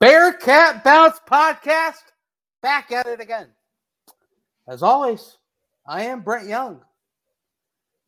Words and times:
Bearcat 0.00 0.82
Bounce 0.82 1.20
Podcast, 1.30 2.00
back 2.62 2.90
at 2.90 3.06
it 3.06 3.20
again. 3.20 3.48
As 4.66 4.82
always, 4.82 5.36
I 5.86 6.04
am 6.04 6.22
Brent 6.22 6.48
Young, 6.48 6.80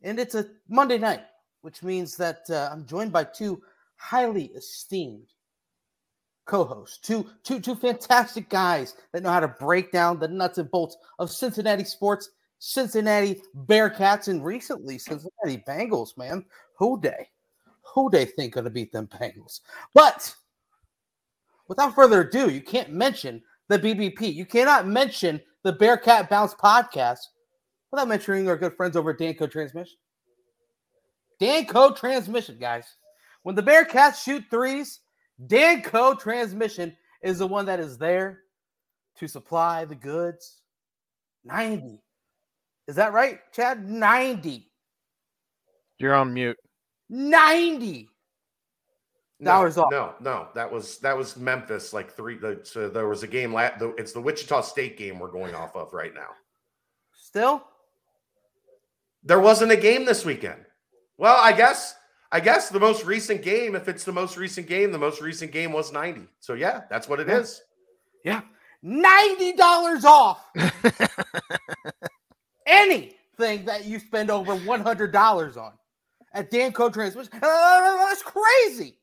and 0.01 0.19
it's 0.19 0.33
a 0.33 0.47
Monday 0.67 0.97
night, 0.97 1.21
which 1.61 1.83
means 1.83 2.17
that 2.17 2.49
uh, 2.49 2.69
I'm 2.71 2.87
joined 2.87 3.11
by 3.11 3.25
two 3.25 3.61
highly 3.97 4.45
esteemed 4.55 5.27
co-hosts, 6.45 6.97
two, 6.97 7.27
two, 7.43 7.59
two 7.59 7.75
fantastic 7.75 8.49
guys 8.49 8.95
that 9.11 9.21
know 9.21 9.29
how 9.29 9.39
to 9.39 9.47
break 9.47 9.91
down 9.91 10.17
the 10.17 10.27
nuts 10.27 10.57
and 10.57 10.71
bolts 10.71 10.97
of 11.19 11.29
Cincinnati 11.29 11.83
sports, 11.83 12.31
Cincinnati 12.57 13.39
Bearcats, 13.67 14.29
and 14.29 14.43
recently 14.43 14.97
Cincinnati 14.97 15.63
Bengals. 15.67 16.17
Man, 16.17 16.43
who 16.75 16.99
they, 16.99 17.29
who 17.83 18.09
they 18.09 18.25
think 18.25 18.55
gonna 18.55 18.71
beat 18.71 18.91
them 18.91 19.05
Bengals? 19.05 19.59
But 19.93 20.35
without 21.73 21.95
further 21.95 22.21
ado, 22.21 22.51
you 22.51 22.61
can't 22.61 22.91
mention 22.91 23.41
the 23.67 23.79
BBP. 23.79 24.31
You 24.31 24.45
cannot 24.45 24.85
mention 24.85 25.41
the 25.63 25.73
Bearcat 25.73 26.29
Bounce 26.29 26.53
podcast 26.53 27.17
without 27.91 28.07
mentioning 28.07 28.47
our 28.47 28.55
good 28.55 28.75
friends 28.75 28.95
over 28.95 29.09
at 29.09 29.17
Danco 29.17 29.49
Transmission. 29.49 29.97
Danco 31.41 31.95
Transmission, 31.97 32.59
guys. 32.59 32.85
When 33.41 33.55
the 33.55 33.63
Bearcats 33.63 34.23
shoot 34.23 34.43
threes, 34.51 34.99
Danco 35.47 36.19
Transmission 36.19 36.95
is 37.23 37.39
the 37.39 37.47
one 37.47 37.65
that 37.65 37.79
is 37.79 37.97
there 37.97 38.41
to 39.17 39.27
supply 39.27 39.85
the 39.85 39.95
goods. 39.95 40.61
90. 41.43 42.03
Is 42.87 42.95
that 42.97 43.13
right, 43.13 43.39
Chad? 43.51 43.89
90. 43.89 44.69
You're 45.97 46.13
on 46.13 46.35
mute. 46.35 46.57
90 47.09 48.09
dollars 49.43 49.77
no, 49.77 49.83
off. 49.83 49.91
No, 49.91 50.13
no, 50.21 50.47
that 50.55 50.71
was 50.71 50.97
that 50.99 51.17
was 51.17 51.37
Memphis. 51.37 51.93
Like 51.93 52.11
three. 52.11 52.37
The, 52.37 52.59
so 52.63 52.89
there 52.89 53.07
was 53.07 53.23
a 53.23 53.27
game. 53.27 53.53
La- 53.53 53.77
the, 53.77 53.93
it's 53.95 54.13
the 54.13 54.21
Wichita 54.21 54.61
State 54.61 54.97
game 54.97 55.19
we're 55.19 55.31
going 55.31 55.55
off 55.55 55.75
of 55.75 55.93
right 55.93 56.13
now. 56.13 56.29
Still? 57.13 57.63
There 59.23 59.39
wasn't 59.39 59.71
a 59.71 59.77
game 59.77 60.05
this 60.05 60.25
weekend. 60.25 60.65
Well, 61.17 61.37
I 61.41 61.53
guess 61.53 61.95
I 62.31 62.39
guess 62.39 62.69
the 62.69 62.79
most 62.79 63.05
recent 63.05 63.41
game, 63.43 63.75
if 63.75 63.87
it's 63.87 64.03
the 64.03 64.11
most 64.11 64.37
recent 64.37 64.67
game, 64.67 64.91
the 64.91 64.97
most 64.97 65.21
recent 65.21 65.51
game 65.51 65.71
was 65.71 65.91
90. 65.91 66.27
So 66.39 66.53
yeah, 66.55 66.81
that's 66.89 67.07
what 67.07 67.19
it 67.19 67.27
Yeah. 67.27 67.39
is. 67.39 67.61
Yeah. 68.25 68.41
$90 68.83 70.03
off 70.03 70.45
anything 72.67 73.65
that 73.65 73.85
you 73.85 73.99
spend 73.99 74.29
over 74.29 74.55
$100 74.55 75.57
on 75.57 75.73
at 76.33 76.51
Danco 76.51 76.91
Transmission. 76.91 77.31
Uh, 77.35 77.97
that's 78.07 78.23
crazy. 78.23 78.97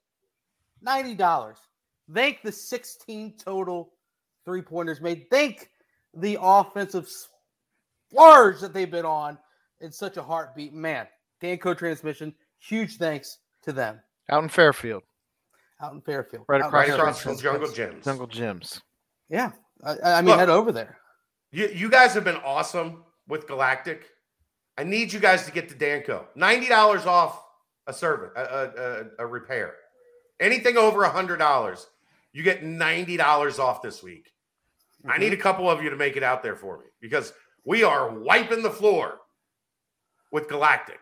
$90. 0.84 1.54
Thank 2.12 2.42
the 2.42 2.52
16 2.52 3.34
total 3.36 3.92
three 4.44 4.62
pointers 4.62 5.00
made. 5.00 5.26
Thank 5.30 5.68
the 6.14 6.38
offensive 6.40 7.06
splurge 8.10 8.60
that 8.60 8.72
they've 8.72 8.90
been 8.90 9.04
on 9.04 9.38
in 9.80 9.92
such 9.92 10.16
a 10.16 10.22
heartbeat. 10.22 10.72
Man, 10.74 11.06
Danco 11.42 11.76
Transmission, 11.76 12.34
huge 12.58 12.96
thanks 12.96 13.38
to 13.62 13.72
them 13.72 14.00
Out 14.30 14.42
in 14.42 14.48
Fairfield, 14.48 15.02
out 15.82 15.92
in 15.92 16.00
Fairfield. 16.00 16.44
Right 16.48 16.60
across 16.60 16.72
Right 16.72 16.86
Fairfield. 16.88 17.00
across 17.08 17.22
from 17.22 17.38
Jungle 17.38 17.68
Gyms. 17.68 18.04
Jungle 18.04 18.26
Gyms. 18.28 18.80
Yeah. 19.28 19.52
I, 19.84 19.96
I 20.02 20.20
mean, 20.20 20.30
Look. 20.30 20.38
head 20.40 20.50
over 20.50 20.72
there. 20.72 20.98
You, 21.52 21.68
you 21.68 21.88
guys 21.90 22.12
have 22.14 22.24
been 22.24 22.36
awesome 22.44 23.04
with 23.28 23.46
Galactic. 23.46 24.06
I 24.76 24.84
need 24.84 25.12
you 25.12 25.20
guys 25.20 25.44
to 25.46 25.52
get 25.52 25.68
to 25.68 25.74
Danco. 25.74 26.24
$90 26.36 27.06
off 27.06 27.42
a 27.86 27.92
service, 27.92 28.30
a, 28.36 28.40
a, 28.40 28.64
a, 28.66 29.04
a 29.20 29.26
repair. 29.26 29.74
Anything 30.40 30.78
over 30.78 31.04
a 31.04 31.10
$100, 31.10 31.86
you 32.32 32.42
get 32.42 32.64
$90 32.64 33.58
off 33.58 33.82
this 33.82 34.02
week. 34.02 34.32
I 35.06 35.18
need 35.18 35.32
a 35.32 35.36
couple 35.36 35.70
of 35.70 35.82
you 35.82 35.90
to 35.90 35.96
make 35.96 36.16
it 36.16 36.22
out 36.22 36.42
there 36.42 36.56
for 36.56 36.78
me 36.78 36.84
because 37.00 37.32
we 37.64 37.82
are 37.84 38.10
wiping 38.10 38.62
the 38.62 38.70
floor 38.70 39.18
with 40.32 40.48
Galactic. 40.48 41.00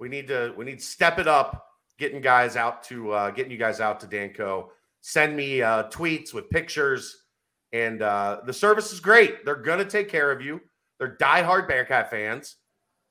We 0.00 0.08
need 0.08 0.28
to 0.28 0.54
we 0.56 0.64
need 0.64 0.78
to 0.78 0.84
step 0.84 1.18
it 1.18 1.28
up, 1.28 1.66
getting 1.98 2.20
guys 2.20 2.56
out 2.56 2.82
to 2.84 3.12
uh, 3.12 3.30
getting 3.30 3.52
you 3.52 3.58
guys 3.58 3.80
out 3.80 4.00
to 4.00 4.06
Danco. 4.06 4.68
Send 5.00 5.36
me 5.36 5.62
uh, 5.62 5.84
tweets 5.84 6.32
with 6.32 6.48
pictures, 6.50 7.24
and 7.72 8.02
uh, 8.02 8.40
the 8.46 8.52
service 8.52 8.92
is 8.92 9.00
great. 9.00 9.44
They're 9.44 9.56
gonna 9.56 9.84
take 9.84 10.08
care 10.08 10.32
of 10.32 10.40
you. 10.40 10.60
They're 10.98 11.16
diehard 11.16 11.68
Bearcat 11.68 12.10
fans. 12.10 12.56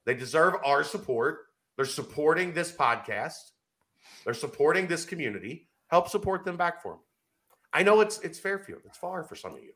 They 0.06 0.16
deserve 0.16 0.56
our 0.66 0.84
support. 0.84 1.40
They're 1.78 1.86
supporting 1.86 2.54
this 2.54 2.72
podcast. 2.72 3.52
They're 4.26 4.34
supporting 4.34 4.88
this 4.88 5.06
community. 5.06 5.68
Help 5.88 6.10
support 6.10 6.44
them 6.46 6.58
back 6.58 6.82
for 6.82 6.94
them. 6.94 7.02
I 7.74 7.84
know 7.84 8.02
it's 8.02 8.20
it's 8.20 8.40
Fairfield. 8.40 8.82
It's 8.86 8.98
far 8.98 9.24
for 9.24 9.36
some 9.36 9.54
of 9.54 9.64
you, 9.64 9.74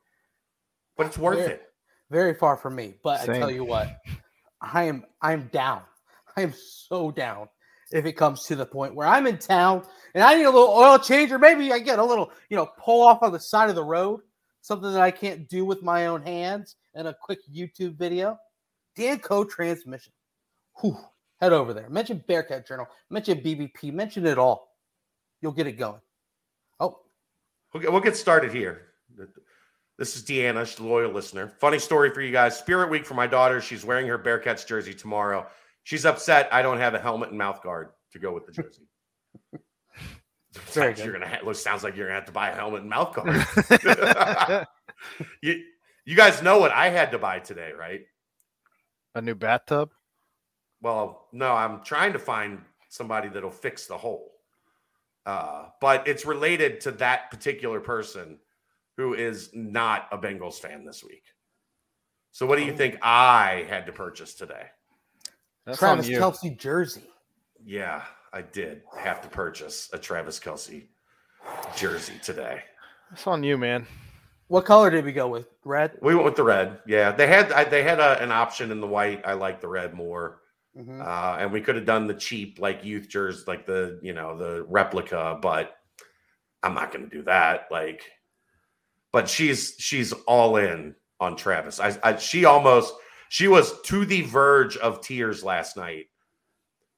but 0.95 1.07
it's 1.07 1.17
worth 1.17 1.39
Very- 1.39 1.53
it. 1.53 1.63
Very 2.09 2.33
far 2.33 2.55
for 2.55 2.69
me, 2.69 2.93
but 3.03 3.27
I 3.29 3.37
tell 3.37 3.51
you 3.51 3.65
what, 3.65 3.97
I 4.61 4.83
am 4.83 5.03
I'm 5.21 5.49
down. 5.51 5.81
I 6.37 6.41
am 6.41 6.53
so 6.55 7.11
down 7.11 7.49
if 7.91 8.05
it 8.05 8.13
comes 8.13 8.43
to 8.45 8.55
the 8.55 8.65
point 8.65 8.95
where 8.95 9.07
I'm 9.07 9.27
in 9.27 9.37
town 9.37 9.83
and 10.13 10.23
I 10.23 10.35
need 10.35 10.45
a 10.45 10.49
little 10.49 10.69
oil 10.69 10.97
change, 10.99 11.31
or 11.31 11.39
maybe 11.39 11.73
I 11.73 11.79
get 11.79 11.99
a 11.99 12.03
little, 12.03 12.31
you 12.49 12.55
know, 12.55 12.69
pull 12.79 13.05
off 13.05 13.23
on 13.23 13.33
the 13.33 13.39
side 13.39 13.69
of 13.69 13.75
the 13.75 13.83
road, 13.83 14.21
something 14.61 14.91
that 14.93 15.01
I 15.01 15.11
can't 15.11 15.49
do 15.49 15.65
with 15.65 15.83
my 15.83 16.07
own 16.07 16.21
hands, 16.21 16.77
and 16.95 17.09
a 17.09 17.13
quick 17.13 17.39
YouTube 17.53 17.97
video. 17.97 18.37
Danco 18.97 19.47
transmission. 19.47 20.13
Whew. 20.79 20.97
Head 21.39 21.53
over 21.53 21.73
there. 21.73 21.89
Mention 21.89 22.23
Bearcat 22.27 22.67
Journal. 22.67 22.87
Mention 23.09 23.39
BBP. 23.39 23.93
Mention 23.93 24.25
it 24.25 24.37
all. 24.37 24.75
You'll 25.41 25.51
get 25.51 25.67
it 25.67 25.73
going. 25.73 26.01
Oh, 26.79 26.99
We'll 27.73 27.81
get, 27.81 27.91
we'll 27.91 28.01
get 28.01 28.15
started 28.17 28.51
here. 28.51 28.87
This 29.97 30.15
is 30.15 30.23
Deanna, 30.23 30.65
she's 30.65 30.79
a 30.79 30.83
loyal 30.83 31.11
listener. 31.11 31.47
Funny 31.59 31.79
story 31.79 32.11
for 32.11 32.21
you 32.21 32.31
guys. 32.31 32.57
Spirit 32.57 32.89
Week 32.89 33.05
for 33.05 33.15
my 33.15 33.27
daughter. 33.27 33.61
She's 33.61 33.83
wearing 33.83 34.07
her 34.07 34.19
Bearcats 34.19 34.65
jersey 34.65 34.93
tomorrow. 34.93 35.47
She's 35.83 36.05
upset 36.05 36.49
I 36.51 36.61
don't 36.61 36.77
have 36.77 36.93
a 36.93 36.99
helmet 36.99 37.29
and 37.29 37.37
mouth 37.37 37.63
guard 37.63 37.89
to 38.11 38.19
go 38.19 38.31
with 38.33 38.45
the 38.45 38.51
jersey. 38.51 38.83
Very 40.53 40.95
Sounds 40.95 41.05
you're 41.05 41.13
gonna 41.13 41.27
ha- 41.27 41.53
sounds 41.53 41.83
like 41.83 41.95
you're 41.95 42.07
gonna 42.07 42.15
have 42.19 42.25
to 42.25 42.31
buy 42.31 42.49
a 42.49 42.55
helmet 42.55 42.81
and 42.81 42.89
mouth 42.89 43.13
guard. 43.13 43.45
you, 45.41 45.63
you 46.05 46.15
guys 46.15 46.41
know 46.41 46.57
what 46.59 46.71
I 46.71 46.89
had 46.89 47.11
to 47.11 47.19
buy 47.19 47.39
today, 47.39 47.71
right? 47.77 48.01
A 49.13 49.21
new 49.21 49.35
bathtub. 49.35 49.91
Well, 50.81 51.27
no, 51.31 51.53
I'm 51.53 51.83
trying 51.83 52.13
to 52.13 52.19
find 52.19 52.61
somebody 52.89 53.29
that'll 53.29 53.51
fix 53.51 53.87
the 53.87 53.97
hole. 53.97 54.33
Uh, 55.25 55.65
but 55.81 56.07
it's 56.07 56.25
related 56.25 56.79
to 56.81 56.91
that 56.91 57.29
particular 57.29 57.79
person 57.79 58.39
who 58.95 59.13
is 59.13 59.49
not 59.53 60.07
a 60.11 60.17
Bengals 60.17 60.55
fan 60.55 60.85
this 60.85 61.03
week. 61.03 61.23
So, 62.31 62.45
what 62.45 62.57
do 62.57 62.63
you 62.63 62.75
think 62.75 62.97
I 63.01 63.65
had 63.69 63.85
to 63.87 63.91
purchase 63.91 64.33
today? 64.33 64.67
That's 65.65 65.79
Travis 65.79 66.07
on. 66.07 66.13
Kelce 66.13 66.57
jersey. 66.57 67.03
Yeah, 67.65 68.03
I 68.31 68.41
did 68.41 68.83
have 68.97 69.21
to 69.21 69.27
purchase 69.27 69.89
a 69.91 69.97
Travis 69.97 70.39
Kelce 70.39 70.85
jersey 71.75 72.13
today. 72.23 72.61
That's 73.09 73.27
on 73.27 73.43
you, 73.43 73.57
man. 73.57 73.85
What 74.47 74.65
color 74.65 74.89
did 74.89 75.03
we 75.03 75.11
go 75.11 75.27
with? 75.27 75.47
Red. 75.65 75.97
We 76.01 76.15
went 76.15 76.25
with 76.25 76.35
the 76.35 76.43
red. 76.43 76.79
Yeah, 76.87 77.11
they 77.11 77.27
had 77.27 77.51
I, 77.51 77.65
they 77.65 77.83
had 77.83 77.99
a, 77.99 78.21
an 78.21 78.31
option 78.31 78.71
in 78.71 78.79
the 78.79 78.87
white. 78.87 79.21
I 79.25 79.33
like 79.33 79.59
the 79.59 79.67
red 79.67 79.93
more. 79.93 80.39
Mhm. 80.77 81.01
uh, 81.01 81.37
and 81.39 81.51
we 81.51 81.61
could 81.61 81.75
have 81.75 81.85
done 81.85 82.05
the 82.07 82.13
cheap 82.13 82.59
like 82.59 82.83
youth 82.85 83.09
jerseys, 83.09 83.47
like 83.47 83.65
the 83.65 83.99
you 84.03 84.13
know 84.13 84.37
the 84.37 84.63
replica, 84.67 85.39
but 85.41 85.75
I'm 86.63 86.75
not 86.75 86.91
going 86.91 87.09
to 87.09 87.15
do 87.15 87.23
that. 87.23 87.67
Like, 87.71 88.03
but 89.11 89.27
she's 89.27 89.75
she's 89.79 90.13
all 90.27 90.57
in 90.57 90.95
on 91.19 91.35
Travis. 91.35 91.79
I, 91.79 91.97
I 92.03 92.15
she 92.17 92.45
almost 92.45 92.93
she 93.29 93.47
was 93.47 93.81
to 93.83 94.05
the 94.05 94.21
verge 94.21 94.77
of 94.77 95.01
tears 95.01 95.43
last 95.43 95.77
night 95.77 96.05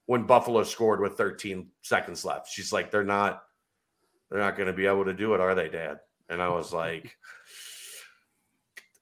when 0.08 0.24
Buffalo 0.24 0.64
scored 0.64 1.00
with 1.00 1.14
13 1.18 1.70
seconds 1.82 2.26
left. 2.26 2.50
She's 2.50 2.74
like, 2.74 2.92
they're 2.92 3.04
not 3.04 3.44
they're 4.30 4.40
not 4.42 4.58
going 4.58 4.68
to 4.68 4.74
be 4.74 4.88
able 4.88 5.06
to 5.06 5.14
do 5.14 5.34
it, 5.36 5.40
are 5.42 5.56
they, 5.56 5.70
Dad? 5.70 6.00
And 6.30 6.42
I 6.42 6.50
was 6.50 6.74
like. 6.74 7.16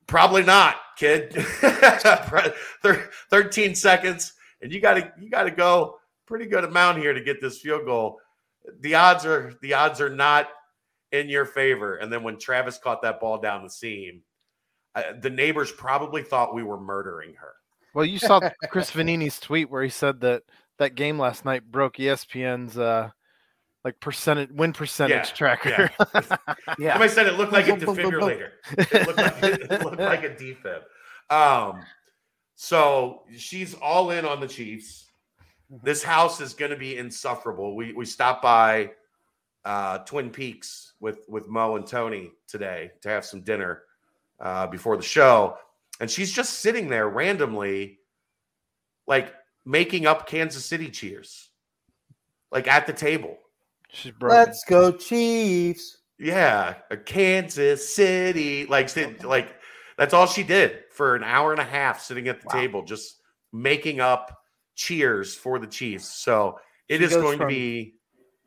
Probably 0.07 0.43
not, 0.43 0.77
kid. 0.97 1.33
13 3.29 3.75
seconds 3.75 4.33
and 4.61 4.71
you 4.71 4.79
got 4.79 4.95
to 4.95 5.11
you 5.19 5.29
got 5.29 5.43
to 5.43 5.51
go 5.51 5.99
pretty 6.25 6.45
good 6.45 6.63
amount 6.63 6.99
here 6.99 7.13
to 7.13 7.21
get 7.21 7.41
this 7.41 7.59
field 7.59 7.85
goal. 7.85 8.19
The 8.81 8.95
odds 8.95 9.25
are 9.25 9.53
the 9.61 9.73
odds 9.73 10.01
are 10.01 10.09
not 10.09 10.49
in 11.11 11.29
your 11.29 11.45
favor. 11.45 11.95
And 11.95 12.11
then 12.11 12.23
when 12.23 12.37
Travis 12.37 12.77
caught 12.77 13.01
that 13.01 13.19
ball 13.19 13.39
down 13.39 13.63
the 13.63 13.69
seam, 13.69 14.21
uh, 14.95 15.13
the 15.21 15.29
neighbors 15.29 15.71
probably 15.71 16.23
thought 16.23 16.53
we 16.53 16.63
were 16.63 16.79
murdering 16.79 17.33
her. 17.35 17.53
Well, 17.93 18.05
you 18.05 18.19
saw 18.19 18.41
Chris 18.69 18.91
Vannini's 18.91 19.39
tweet 19.39 19.69
where 19.69 19.83
he 19.83 19.89
said 19.89 20.21
that 20.21 20.43
that 20.79 20.95
game 20.95 21.17
last 21.17 21.45
night 21.45 21.63
broke 21.71 21.97
ESPN's 21.97 22.77
uh 22.77 23.09
like 23.83 23.99
percentage 24.01 24.49
win 24.51 24.73
percentage 24.73 25.29
Yeah, 25.29 25.35
tracker. 25.35 25.91
Yeah. 26.77 26.93
Somebody 26.93 27.09
said 27.09 27.27
it 27.27 27.37
looked 27.37 27.53
like 27.53 27.69
a 27.69 27.71
defibrillator. 27.77 28.49
It 28.77 29.07
looked 29.07 29.17
like, 29.17 29.43
it 29.43 29.83
looked 29.83 29.99
like 29.99 30.23
a 30.23 30.29
defib. 30.29 30.81
Um, 31.29 31.81
so 32.59 33.21
she's 33.37 33.75
all 33.75 34.09
in 34.09 34.25
on 34.25 34.39
the 34.39 34.47
Chiefs. 34.47 35.11
This 35.83 36.01
house 36.01 36.41
is 36.41 36.55
going 36.55 36.71
to 36.71 36.77
be 36.77 36.97
insufferable. 36.97 37.75
We 37.75 37.93
we 37.93 38.03
stopped 38.03 38.41
by 38.41 38.91
uh, 39.63 39.99
Twin 39.99 40.31
Peaks 40.31 40.93
with 40.99 41.19
with 41.29 41.47
Mo 41.47 41.75
and 41.75 41.85
Tony 41.85 42.31
today 42.47 42.91
to 43.01 43.09
have 43.09 43.25
some 43.25 43.41
dinner 43.41 43.83
uh, 44.39 44.65
before 44.65 44.97
the 44.97 45.03
show, 45.03 45.55
and 45.99 46.09
she's 46.09 46.31
just 46.31 46.61
sitting 46.61 46.89
there 46.89 47.09
randomly, 47.09 47.99
like 49.05 49.35
making 49.63 50.07
up 50.07 50.27
Kansas 50.27 50.65
City 50.65 50.89
cheers, 50.89 51.51
like 52.51 52.67
at 52.67 52.87
the 52.87 52.93
table. 52.93 53.37
She's 53.89 54.13
broken. 54.13 54.35
Let's 54.35 54.63
go, 54.67 54.91
Chiefs. 54.91 55.97
Yeah, 56.17 56.73
a 56.89 56.97
Kansas 56.97 57.93
City, 57.93 58.65
like 58.65 58.89
like 59.23 59.57
that's 59.95 60.15
all 60.15 60.25
she 60.25 60.41
did 60.41 60.85
for 60.97 61.15
an 61.15 61.23
hour 61.23 61.51
and 61.51 61.61
a 61.61 61.65
half, 61.65 62.01
sitting 62.01 62.27
at 62.27 62.41
the 62.41 62.47
Wow. 62.47 62.53
table, 62.59 62.83
just 62.83 63.21
making 63.53 63.99
up 64.01 64.41
cheers 64.75 65.33
for 65.35 65.59
the 65.59 65.67
Chiefs. 65.67 66.07
So 66.07 66.59
it 66.89 66.97
She 66.97 67.03
is 67.05 67.13
going 67.13 67.37
from- 67.37 67.49
to 67.49 67.55
be. 67.55 67.93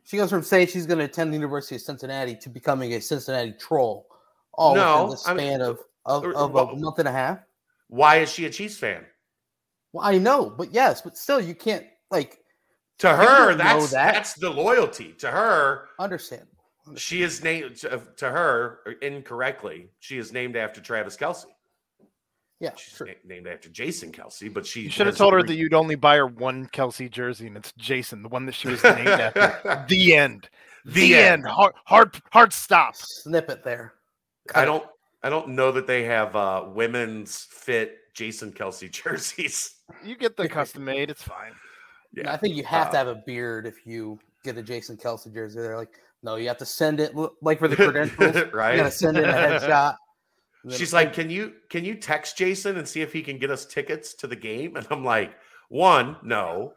She 0.04 0.16
goes 0.16 0.28
from 0.30 0.42
saying 0.42 0.66
she's 0.66 0.86
going 0.86 0.98
to 0.98 1.04
attend 1.04 1.32
the 1.32 1.36
University 1.36 1.76
of 1.76 1.82
Cincinnati 1.82 2.34
to 2.36 2.48
becoming 2.48 2.94
a 2.94 3.00
Cincinnati 3.00 3.52
troll, 3.52 4.08
all 4.52 4.74
No, 4.74 5.04
within 5.06 5.16
the 5.24 5.30
I 5.30 5.34
mean, 5.34 5.46
span 5.46 5.60
of 5.62 5.78
of, 6.06 6.24
of 6.34 6.54
a 6.56 6.76
month 6.76 6.98
and 6.98 7.06
a 7.06 7.12
half. 7.12 7.38
Why 7.88 8.16
is 8.16 8.32
she 8.32 8.46
a 8.46 8.50
Chiefs 8.50 8.76
fan? 8.76 9.06
Well, 9.92 10.04
I 10.04 10.18
know, 10.18 10.50
but 10.50 10.72
yes, 10.72 11.02
but 11.02 11.16
still, 11.16 11.40
you 11.40 11.54
can't 11.54 11.86
like 12.10 12.38
To 12.98 13.08
her, 13.14 13.54
that's 13.54 13.90
that. 13.92 14.14
that's 14.14 14.34
the 14.34 14.50
loyalty. 14.50 15.12
To 15.18 15.30
her, 15.30 15.88
understand. 15.98 16.46
she 16.96 17.22
is 17.22 17.42
named 17.44 17.76
to 17.76 18.30
her 18.30 18.80
incorrectly. 19.02 19.90
She 20.00 20.18
is 20.18 20.32
named 20.32 20.56
after 20.56 20.80
Travis 20.80 21.16
Kelce. 21.16 21.44
Yeah, 22.60 22.72
She's 22.76 22.94
true. 22.94 23.06
na- 23.06 23.12
named 23.24 23.46
after 23.46 23.68
Jason 23.70 24.12
Kelce, 24.12 24.52
but 24.52 24.66
she 24.66 24.82
You 24.82 24.90
should 24.90 25.06
have 25.06 25.16
told 25.16 25.32
her 25.32 25.38
re- 25.40 25.46
that 25.46 25.54
you'd 25.54 25.72
only 25.74 25.94
buy 25.94 26.16
her 26.16 26.26
one 26.26 26.66
Kelce 26.66 27.10
jersey, 27.10 27.46
and 27.46 27.56
it's 27.56 27.72
Jason, 27.78 28.22
the 28.22 28.28
one 28.28 28.44
that 28.46 28.54
she 28.54 28.68
was 28.68 28.84
named 28.84 29.08
after. 29.08 29.86
The 29.88 30.14
end. 30.14 30.48
The 30.84 31.14
end. 31.16 31.46
Hard, 31.46 31.72
hard, 31.86 32.20
hard 32.30 32.52
stop. 32.52 32.96
Snippet 32.96 33.64
there. 33.64 33.94
I 34.54 34.64
don't 34.64 34.84
I 35.22 35.28
don't 35.30 35.48
know 35.50 35.70
that 35.72 35.86
they 35.86 36.04
have 36.04 36.34
uh 36.36 36.64
women's 36.66 37.44
fit 37.50 37.98
Jason 38.14 38.52
Kelce 38.52 38.90
jerseys. 39.04 39.76
You 40.04 40.16
get 40.16 40.36
the 40.36 40.48
custom 40.48 40.84
made. 40.84 41.10
It's 41.10 41.22
fine. 41.22 41.52
Yeah. 42.12 42.32
I 42.32 42.36
think 42.36 42.56
you 42.56 42.64
have 42.64 42.90
to 42.90 42.96
Uh, 42.96 43.04
have 43.04 43.08
a 43.08 43.22
beard 43.26 43.66
if 43.66 43.86
you 43.86 44.18
get 44.44 44.56
a 44.58 44.62
Jason 44.62 44.96
Kelce 44.96 45.32
jersey. 45.32 45.60
They're 45.60 45.76
like, 45.76 45.92
no, 46.22 46.36
you 46.36 46.48
have 46.48 46.58
to 46.58 46.66
send 46.66 47.00
it 47.00 47.12
like 47.40 47.58
for 47.58 47.68
the 47.68 47.76
credentials. 47.84 48.52
Right. 48.52 48.72
You 48.72 48.78
gotta 48.82 48.90
send 48.90 49.16
in 49.16 49.24
a 49.24 49.32
headshot. 49.32 49.96
And 50.62 50.72
then- 50.72 50.78
She's 50.78 50.92
like, 50.92 51.12
"Can 51.12 51.30
you 51.30 51.54
can 51.68 51.84
you 51.84 51.94
text 51.94 52.36
Jason 52.36 52.76
and 52.76 52.86
see 52.86 53.00
if 53.00 53.12
he 53.12 53.22
can 53.22 53.38
get 53.38 53.50
us 53.50 53.64
tickets 53.66 54.14
to 54.14 54.26
the 54.26 54.36
game?" 54.36 54.76
And 54.76 54.86
I'm 54.90 55.04
like, 55.04 55.32
"One, 55.68 56.16
no. 56.22 56.74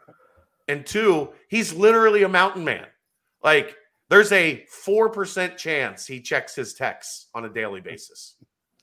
And 0.67 0.85
two, 0.85 1.33
he's 1.49 1.73
literally 1.73 2.23
a 2.23 2.29
mountain 2.29 2.63
man. 2.63 2.85
Like 3.43 3.75
there's 4.09 4.31
a 4.31 4.65
4% 4.85 5.57
chance 5.57 6.05
he 6.05 6.21
checks 6.21 6.55
his 6.55 6.73
texts 6.73 7.27
on 7.33 7.43
a 7.45 7.49
daily 7.49 7.81
basis. 7.81 8.35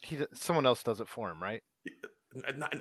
He, 0.02 0.18
someone 0.34 0.66
else 0.66 0.82
does 0.82 1.00
it 1.00 1.08
for 1.08 1.30
him, 1.30 1.42
right? 1.42 1.62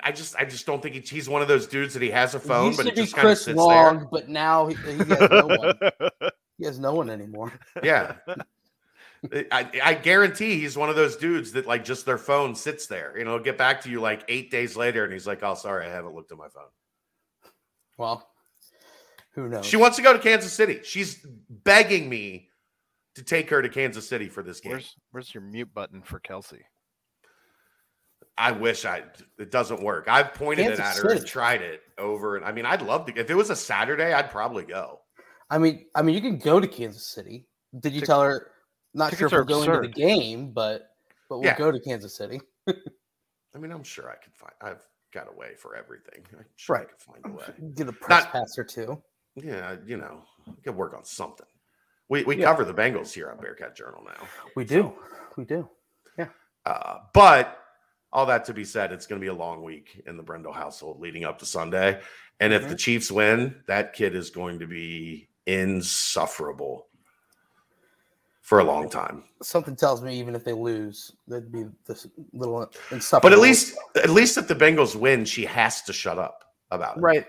I 0.03 0.11
just 0.11 0.35
I 0.35 0.45
just 0.45 0.65
don't 0.65 0.81
think 0.81 0.95
he, 0.95 1.01
he's 1.01 1.27
one 1.29 1.41
of 1.41 1.47
those 1.47 1.65
dudes 1.67 1.93
that 1.95 2.03
he 2.03 2.11
has 2.11 2.35
a 2.35 2.39
phone 2.39 2.75
but 2.75 2.83
to 2.83 2.89
it 2.89 2.95
just 2.95 3.15
kind 3.15 3.27
of 3.27 3.29
Chris 3.29 3.45
sits 3.45 3.57
Long, 3.57 4.07
but 4.11 4.29
now 4.29 4.67
he, 4.67 4.75
he 4.75 4.97
has 4.97 5.29
no 5.29 5.47
one. 5.47 5.79
He 6.59 6.65
has 6.65 6.77
no 6.77 6.93
one 6.93 7.09
anymore. 7.09 7.53
Yeah. 7.81 8.15
I, 9.51 9.69
I 9.83 9.93
guarantee 9.95 10.59
he's 10.59 10.77
one 10.77 10.89
of 10.89 10.95
those 10.95 11.17
dudes 11.17 11.51
that 11.53 11.67
like 11.67 11.83
just 11.83 12.05
their 12.05 12.17
phone 12.17 12.55
sits 12.55 12.87
there. 12.87 13.17
You 13.17 13.25
know, 13.25 13.39
get 13.39 13.57
back 13.57 13.81
to 13.81 13.89
you 13.89 13.99
like 13.99 14.23
eight 14.27 14.49
days 14.49 14.75
later, 14.77 15.03
and 15.03 15.11
he's 15.11 15.27
like, 15.27 15.43
"Oh, 15.43 15.55
sorry, 15.55 15.85
I 15.85 15.89
haven't 15.89 16.15
looked 16.15 16.31
at 16.31 16.37
my 16.37 16.47
phone." 16.47 17.51
Well, 17.97 18.29
who 19.33 19.49
knows? 19.49 19.65
She 19.65 19.77
wants 19.77 19.97
to 19.97 20.03
go 20.03 20.13
to 20.13 20.19
Kansas 20.19 20.53
City. 20.53 20.79
She's 20.83 21.25
begging 21.49 22.07
me 22.07 22.49
to 23.15 23.23
take 23.23 23.49
her 23.49 23.61
to 23.61 23.69
Kansas 23.69 24.07
City 24.07 24.29
for 24.29 24.41
this 24.41 24.61
game. 24.61 24.71
Where's 24.71 24.95
Where's 25.11 25.33
your 25.33 25.43
mute 25.43 25.73
button 25.73 26.01
for 26.01 26.19
Kelce? 26.19 26.61
I 28.37 28.53
wish 28.53 28.85
I. 28.85 29.03
It 29.37 29.51
doesn't 29.51 29.83
work. 29.83 30.07
I've 30.07 30.33
pointed 30.33 30.67
it 30.67 30.79
at 30.79 30.95
her 30.95 31.09
and 31.09 31.19
City. 31.19 31.29
tried 31.29 31.61
it 31.61 31.81
over. 31.97 32.37
And 32.37 32.45
I 32.45 32.53
mean, 32.53 32.65
I'd 32.65 32.81
love 32.81 33.05
to. 33.07 33.19
If 33.19 33.29
it 33.29 33.35
was 33.35 33.49
a 33.49 33.55
Saturday, 33.55 34.13
I'd 34.13 34.31
probably 34.31 34.63
go. 34.63 35.01
I 35.49 35.57
mean, 35.57 35.87
I 35.93 36.03
mean, 36.03 36.15
you 36.15 36.21
can 36.21 36.37
go 36.37 36.59
to 36.59 36.67
Kansas 36.67 37.05
City. 37.05 37.47
Did 37.77 37.93
you 37.93 37.99
Tic- 37.99 38.07
tell 38.07 38.21
her? 38.21 38.51
Not 38.93 39.15
sure 39.15 39.27
if 39.27 39.33
we're 39.33 39.41
are 39.41 39.43
going 39.45 39.69
to 39.71 39.79
the 39.87 39.87
game, 39.93 40.51
but 40.51 40.95
but 41.29 41.39
we'll 41.39 41.47
Yeah. 41.47 41.57
go 41.57 41.71
to 41.71 41.79
Kansas 41.79 42.15
City. 42.15 42.41
I 42.67 43.57
mean, 43.57 43.71
I'm 43.71 43.83
sure 43.83 44.09
I 44.09 44.15
could 44.15 44.33
find. 44.35 44.53
I've 44.61 44.85
got 45.13 45.27
a 45.27 45.35
way 45.35 45.55
for 45.55 45.75
everything. 45.75 46.23
I'm 46.37 46.45
sure 46.55 46.75
I 46.75 46.79
Right. 46.79 46.89
could 46.89 46.99
find 47.01 47.25
a 47.25 47.29
way. 47.29 47.71
Get 47.75 47.87
a 47.87 47.93
press 47.93 48.23
Not- 48.23 48.31
pass 48.31 48.57
or 48.57 48.63
two. 48.63 49.01
Yeah, 49.35 49.77
you 49.85 49.97
know, 49.97 50.23
we 50.47 50.53
could 50.63 50.75
work 50.75 50.93
on 50.95 51.05
something. 51.05 51.45
We 52.09 52.23
we 52.23 52.37
Yeah. 52.37 52.45
cover 52.45 52.65
the 52.65 52.73
Bengals 52.73 53.13
here 53.13 53.29
on 53.29 53.37
Bearcat 53.37 53.75
Journal 53.75 54.03
now. 54.03 54.27
We 54.55 54.65
do. 54.65 54.97
We 55.37 55.45
do. 55.45 55.69
Yeah. 56.17 56.29
Uh, 56.65 56.99
but 57.13 57.63
all 58.11 58.25
that 58.25 58.43
to 58.45 58.53
be 58.53 58.65
said, 58.65 58.91
it's 58.91 59.05
going 59.05 59.21
to 59.21 59.23
be 59.23 59.29
a 59.29 59.33
long 59.33 59.61
week 59.63 60.01
in 60.07 60.17
the 60.17 60.23
Brendel 60.23 60.51
household 60.51 60.99
leading 60.99 61.23
up 61.23 61.37
to 61.39 61.45
Sunday. 61.45 62.01
And 62.39 62.51
if 62.51 62.67
the 62.67 62.75
Chiefs 62.75 63.11
win, 63.11 63.63
that 63.67 63.93
kid 63.93 64.15
is 64.15 64.31
going 64.31 64.57
to 64.59 64.67
be 64.67 65.29
insufferable 65.45 66.88
for 68.49 68.57
a 68.59 68.63
long 68.63 68.89
time. 68.89 69.23
Something 69.43 69.75
tells 69.75 70.01
me 70.01 70.19
even 70.19 70.33
if 70.33 70.43
they 70.43 70.53
lose, 70.53 71.11
that'd 71.27 71.51
be 71.51 71.65
this 71.85 72.07
little 72.33 72.67
insufferable. 72.89 73.29
But 73.29 73.33
at 73.33 73.39
least, 73.39 73.77
at 73.95 74.09
least 74.09 74.39
if 74.39 74.47
the 74.47 74.55
Bengals 74.55 74.95
win, 74.95 75.23
she 75.23 75.45
has 75.45 75.83
to 75.83 75.93
shut 75.93 76.17
up 76.17 76.43
about 76.71 76.97
it. 76.97 77.01
right. 77.01 77.27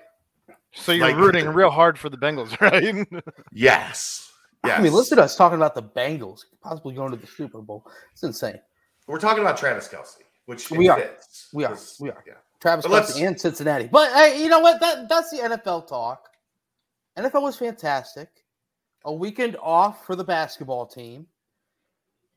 So 0.72 0.92
you're 0.92 1.08
Like- 1.08 1.16
rooting 1.16 1.46
real 1.48 1.68
hard 1.70 1.98
for 1.98 2.08
the 2.08 2.16
Bengals, 2.16 2.58
right? 2.60 3.06
Yes. 3.52 4.30
Yes. 4.64 4.78
I 4.78 4.82
mean, 4.82 4.92
listen 4.94 5.18
to 5.18 5.22
us 5.24 5.36
talking 5.36 5.56
about 5.56 5.74
the 5.74 5.82
Bengals 5.82 6.40
possibly 6.62 6.94
going 6.94 7.10
to 7.10 7.16
the 7.18 7.26
Super 7.26 7.60
Bowl. 7.60 7.84
It's 8.12 8.22
insane. 8.22 8.58
We're 9.06 9.18
talking 9.18 9.42
about 9.42 9.58
Travis 9.58 9.88
Kelce, 9.88 10.18
which 10.46 10.70
We 10.70 10.88
are. 10.88 10.98
fits, 10.98 11.48
We 11.52 11.64
are. 11.64 11.68
'cause- 11.74 11.96
We 12.00 12.10
are. 12.10 12.22
Yeah. 12.26 12.34
Travis 12.60 12.84
But 12.86 12.92
let's- 12.92 13.16
and 13.18 13.38
Cincinnati. 13.38 13.88
But 13.88 14.10
hey, 14.12 14.42
you 14.42 14.48
know 14.48 14.60
what? 14.60 14.80
That 14.80 15.06
that's 15.08 15.30
the 15.30 15.38
NFL 15.38 15.82
talk. 15.86 16.28
NFL 17.18 17.42
was 17.42 17.56
fantastic. 17.56 18.28
A 19.04 19.12
weekend 19.12 19.56
off 19.62 20.06
for 20.06 20.14
the 20.14 20.24
basketball 20.24 20.86
team. 20.86 21.26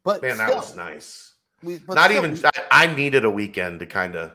But 0.03 0.21
Man, 0.21 0.37
that 0.37 0.53
was 0.53 0.75
nice. 0.75 1.33
we, 1.61 1.77
but 1.79 1.95
Not 1.95 2.11
still, 2.11 2.25
even. 2.25 2.45
I, 2.45 2.85
I 2.85 2.95
needed 2.95 3.25
a 3.25 3.29
weekend 3.29 3.79
to 3.79 3.85
kind 3.85 4.15
of 4.15 4.31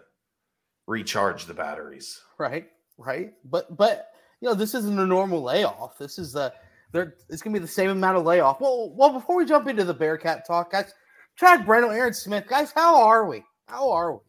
recharge 0.86 1.44
the 1.46 1.54
batteries. 1.54 2.20
right, 2.38 2.68
right. 2.96 3.32
But 3.44 3.76
but 3.76 4.10
you 4.40 4.48
know, 4.48 4.54
this 4.54 4.74
isn't 4.74 4.98
a 4.98 5.06
normal 5.06 5.42
layoff. 5.42 5.98
This 5.98 6.18
is 6.18 6.32
the 6.32 6.52
there. 6.92 7.14
It's 7.28 7.42
gonna 7.42 7.54
be 7.54 7.60
the 7.60 7.66
same 7.68 7.90
amount 7.90 8.16
of 8.16 8.24
layoff. 8.24 8.60
Well, 8.60 8.92
well, 8.94 9.12
before 9.12 9.36
we 9.36 9.44
jump 9.44 9.68
into 9.68 9.84
the 9.84 9.94
Bearcat 9.94 10.46
talk, 10.46 10.72
guys, 10.72 10.94
Chad 11.36 11.66
Brendel, 11.66 11.90
Aaron 11.90 12.14
Smith, 12.14 12.46
guys, 12.48 12.72
how 12.72 13.02
are 13.02 13.26
we? 13.26 13.44
How 13.66 13.90
are 13.90 14.14
we? 14.14 14.20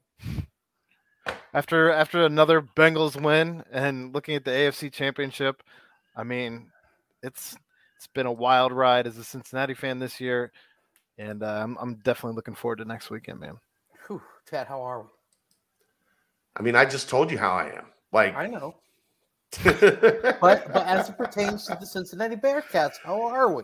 after 1.54 1.92
after 1.92 2.26
another 2.26 2.62
Bengals 2.62 3.20
win 3.22 3.64
and 3.72 4.14
looking 4.14 4.36
at 4.36 4.46
the 4.46 4.52
AFC 4.52 4.92
Championship, 4.92 5.64
I 6.16 6.24
mean, 6.24 6.70
it's 7.24 7.56
it's 8.00 8.08
been 8.08 8.28
a 8.28 8.32
wild 8.32 8.72
ride 8.72 9.08
as 9.08 9.18
a 9.18 9.26
Cincinnati 9.26 9.74
fan 9.74 10.00
this 10.00 10.22
year, 10.22 10.54
and 11.18 11.44
uh, 11.44 11.60
I'm 11.62 11.78
I'm 11.82 11.96
definitely 11.96 12.38
looking 12.38 12.56
forward 12.56 12.78
to 12.78 12.86
next 12.86 13.12
weekend, 13.12 13.42
man. 13.42 13.58
Whew, 14.08 14.22
Chad, 14.50 14.68
how 14.68 14.82
are 14.84 15.02
we? 15.02 15.10
I 16.56 16.62
mean, 16.62 16.78
I 16.78 16.86
just 16.86 17.10
told 17.10 17.30
you 17.30 17.38
how 17.38 17.52
I 17.52 17.72
am. 17.76 17.88
Like, 18.14 18.38
I 18.38 18.48
know. 18.48 18.76
But 20.40 20.72
but 20.72 20.88
as 20.88 21.10
it 21.10 21.18
pertains 21.18 21.66
to 21.66 21.78
the 21.78 21.86
Cincinnati 21.86 22.38
Bearcats, 22.38 22.96
how 23.04 23.22
are 23.22 23.52
we? 23.52 23.64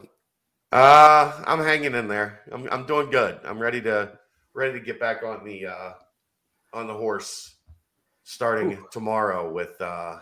uh, 0.74 1.44
I'm 1.48 1.64
hanging 1.64 1.96
in 1.96 2.10
there. 2.10 2.42
I'm 2.52 2.68
I'm 2.70 2.86
doing 2.86 3.10
good. 3.10 3.40
I'm 3.46 3.60
ready 3.60 3.82
to 3.84 4.20
ready 4.54 4.78
to 4.78 4.86
get 4.86 5.00
back 5.00 5.24
on 5.24 5.46
the 5.46 5.68
uh 5.68 5.94
on 6.74 6.88
the 6.88 6.94
horse 6.94 7.56
starting 8.24 8.74
Ooh. 8.74 8.88
tomorrow 8.92 9.50
with 9.50 9.80
uh 9.80 9.86
uh, 9.86 10.20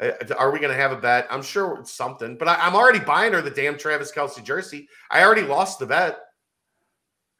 Uh, 0.00 0.10
are 0.38 0.50
we 0.52 0.58
going 0.60 0.70
to 0.72 0.80
have 0.80 0.92
a 0.92 0.96
bet? 0.96 1.26
I'm 1.30 1.42
sure 1.42 1.78
it's 1.80 1.92
something, 1.92 2.36
but 2.36 2.46
I, 2.48 2.54
I'm 2.54 2.74
already 2.76 3.00
buying 3.00 3.32
her 3.32 3.42
the 3.42 3.50
damn 3.50 3.76
Travis 3.76 4.12
Kelce 4.12 4.42
jersey. 4.44 4.88
I 5.10 5.22
already 5.24 5.42
lost 5.42 5.78
the 5.78 5.86
bet, 5.86 6.18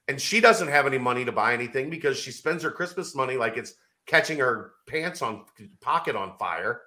and 0.08 0.20
she 0.20 0.40
doesn't 0.40 0.68
have 0.68 0.86
any 0.86 0.98
money 0.98 1.24
to 1.24 1.32
buy 1.32 1.52
anything 1.54 1.88
because 1.90 2.18
she 2.18 2.32
spends 2.32 2.62
her 2.62 2.70
Christmas 2.70 3.14
money 3.14 3.36
like 3.36 3.56
it's 3.56 3.74
catching 4.06 4.38
her 4.38 4.72
pants 4.88 5.22
on 5.22 5.44
pocket 5.80 6.16
on 6.16 6.36
fire. 6.38 6.80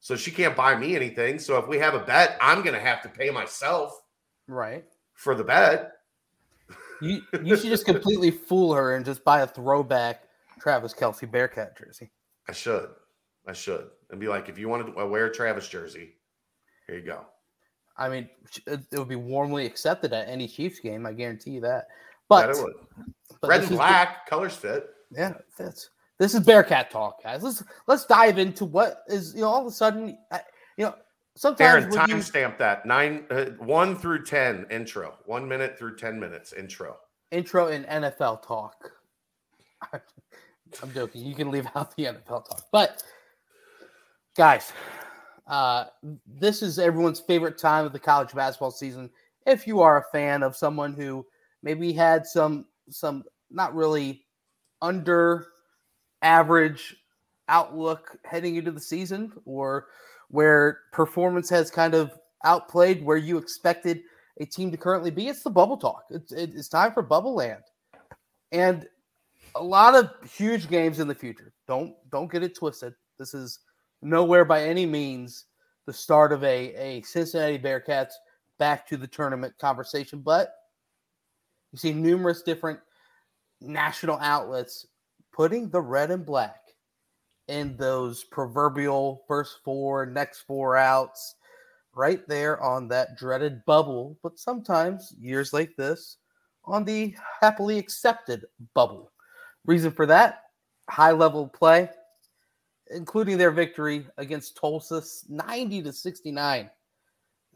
So 0.00 0.16
she 0.16 0.30
can't 0.30 0.56
buy 0.56 0.76
me 0.76 0.96
anything. 0.96 1.38
So 1.38 1.58
if 1.58 1.66
we 1.68 1.78
have 1.78 1.94
a 1.94 2.00
bet, 2.00 2.36
I'm 2.40 2.62
going 2.62 2.74
to 2.74 2.80
have 2.80 3.00
to 3.02 3.08
pay 3.08 3.30
myself 3.30 3.92
Right. 4.48 4.84
for 5.14 5.34
the 5.34 5.44
bet. 5.44 5.92
You 7.00 7.22
you 7.42 7.56
should 7.56 7.70
just 7.70 7.86
completely 7.86 8.30
fool 8.48 8.74
her 8.74 8.96
and 8.96 9.04
just 9.04 9.24
buy 9.24 9.40
a 9.42 9.46
throwback 9.46 10.24
Travis 10.60 10.92
Kelce 10.94 11.30
Bearcat 11.30 11.76
jersey. 11.78 12.10
I 12.48 12.52
should. 12.52 12.90
I 13.46 13.52
should. 13.52 13.88
And 14.10 14.20
be 14.20 14.28
like, 14.28 14.48
if 14.48 14.58
you 14.58 14.68
want 14.68 14.86
to 14.96 15.06
wear 15.06 15.26
a 15.26 15.32
Travis 15.32 15.68
jersey, 15.68 16.14
here 16.86 16.96
you 16.96 17.04
go. 17.04 17.20
I 17.96 18.08
mean, 18.08 18.28
it, 18.66 18.80
would 18.92 19.08
be 19.08 19.16
warmly 19.16 19.66
accepted 19.66 20.12
at 20.12 20.28
any 20.28 20.48
Chiefs 20.48 20.80
game. 20.80 21.06
I 21.06 21.12
guarantee 21.12 21.52
you 21.52 21.60
that. 21.60 21.86
That 21.86 21.86
But, 22.28 22.50
it 22.50 22.56
would. 22.62 22.74
Red 23.42 23.60
and 23.60 23.70
black, 23.70 24.26
colors 24.26 24.54
fit. 24.54 24.88
yeah, 25.10 25.30
it 25.30 25.44
fits. 25.56 25.90
This 26.18 26.34
is 26.34 26.40
Bearcat 26.40 26.90
talk, 26.90 27.22
guys. 27.22 27.42
Let's 27.42 27.62
let's 27.86 28.06
dive 28.06 28.38
into 28.38 28.64
what 28.64 29.02
is 29.08 29.34
you 29.34 29.42
know 29.42 29.48
all 29.48 29.60
of 29.60 29.66
a 29.66 29.70
sudden, 29.70 30.16
you 30.76 30.84
know, 30.86 30.94
sometimes 31.34 31.86
Darren, 31.86 31.90
when 31.90 32.08
you- 32.08 32.14
timestamp 32.16 32.56
that 32.58 32.86
nine, 32.86 33.26
uh, 33.30 33.46
one 33.58 33.96
through 33.96 34.24
ten 34.24 34.64
intro, 34.70 35.14
one 35.26 35.46
minute 35.46 35.78
through 35.78 35.96
ten 35.96 36.18
minutes 36.18 36.52
intro. 36.52 36.96
intro 37.32 37.66
in 37.68 37.84
NFL 37.84 38.46
talk. 38.46 38.76
I'm 39.92 40.92
joking. 40.94 41.22
You 41.24 41.34
can 41.34 41.50
leave 41.50 41.66
out 41.74 41.94
the 41.96 42.04
NFL 42.04 42.48
talk. 42.48 42.62
But 42.72 43.02
guys, 44.36 44.72
uh, 45.46 45.86
this 46.26 46.62
is 46.62 46.78
everyone's 46.78 47.20
favorite 47.20 47.58
time 47.58 47.84
of 47.84 47.92
the 47.92 47.98
college 47.98 48.32
basketball 48.34 48.70
season. 48.70 49.10
If 49.46 49.66
you 49.66 49.80
are 49.80 49.98
a 49.98 50.10
fan 50.12 50.42
of 50.42 50.56
someone 50.56 50.94
who 50.94 51.26
maybe 51.62 51.92
had 51.92 52.26
some 52.26 52.66
some 52.90 53.24
not 53.50 53.74
really 53.74 54.24
under 54.82 55.46
average 56.22 56.96
outlook 57.48 58.16
heading 58.24 58.56
into 58.56 58.70
the 58.70 58.80
season 58.80 59.32
or 59.44 59.86
where 60.28 60.80
performance 60.92 61.48
has 61.50 61.70
kind 61.70 61.94
of 61.94 62.12
outplayed 62.44 63.04
where 63.04 63.16
you 63.16 63.38
expected 63.38 64.00
a 64.40 64.46
team 64.46 64.70
to 64.70 64.76
currently 64.76 65.10
be, 65.10 65.28
it's 65.28 65.42
the 65.42 65.50
bubble 65.50 65.76
talk. 65.76 66.04
It's, 66.10 66.32
it's 66.32 66.68
time 66.68 66.92
for 66.92 67.02
bubble 67.02 67.34
land. 67.34 67.62
And 68.50 68.86
a 69.54 69.62
lot 69.62 69.94
of 69.94 70.10
huge 70.28 70.68
games 70.68 70.98
in 70.98 71.06
the 71.06 71.14
future. 71.14 71.52
Don't 71.68 71.94
don't 72.10 72.30
get 72.30 72.42
it 72.42 72.56
twisted. 72.56 72.94
This 73.18 73.34
is 73.34 73.60
nowhere 74.04 74.44
by 74.44 74.62
any 74.62 74.86
means 74.86 75.46
the 75.86 75.92
start 75.92 76.32
of 76.32 76.44
a, 76.44 76.74
a 76.74 77.02
Cincinnati 77.02 77.58
Bearcats 77.58 78.12
back 78.58 78.86
to 78.88 78.96
the 78.96 79.06
tournament 79.06 79.54
conversation, 79.58 80.20
but 80.20 80.52
you 81.72 81.78
see 81.78 81.92
numerous 81.92 82.42
different 82.42 82.78
national 83.60 84.18
outlets 84.18 84.86
putting 85.32 85.68
the 85.68 85.80
red 85.80 86.10
and 86.10 86.24
black 86.24 86.60
in 87.48 87.76
those 87.76 88.24
proverbial 88.24 89.24
first 89.26 89.58
four, 89.64 90.06
next 90.06 90.42
four 90.42 90.76
outs, 90.76 91.34
right 91.94 92.26
there 92.28 92.62
on 92.62 92.88
that 92.88 93.16
dreaded 93.16 93.64
bubble. 93.66 94.16
But 94.22 94.38
sometimes, 94.38 95.12
years 95.18 95.52
like 95.52 95.74
this, 95.76 96.18
on 96.64 96.84
the 96.84 97.14
happily 97.40 97.78
accepted 97.78 98.44
bubble. 98.74 99.12
Reason 99.66 99.90
for 99.90 100.06
that 100.06 100.42
high 100.88 101.12
level 101.12 101.48
play, 101.48 101.90
including 102.90 103.38
their 103.38 103.50
victory 103.50 104.06
against 104.18 104.56
Tulsa 104.56 105.02
90 105.28 105.82
to 105.82 105.92
69. 105.92 106.70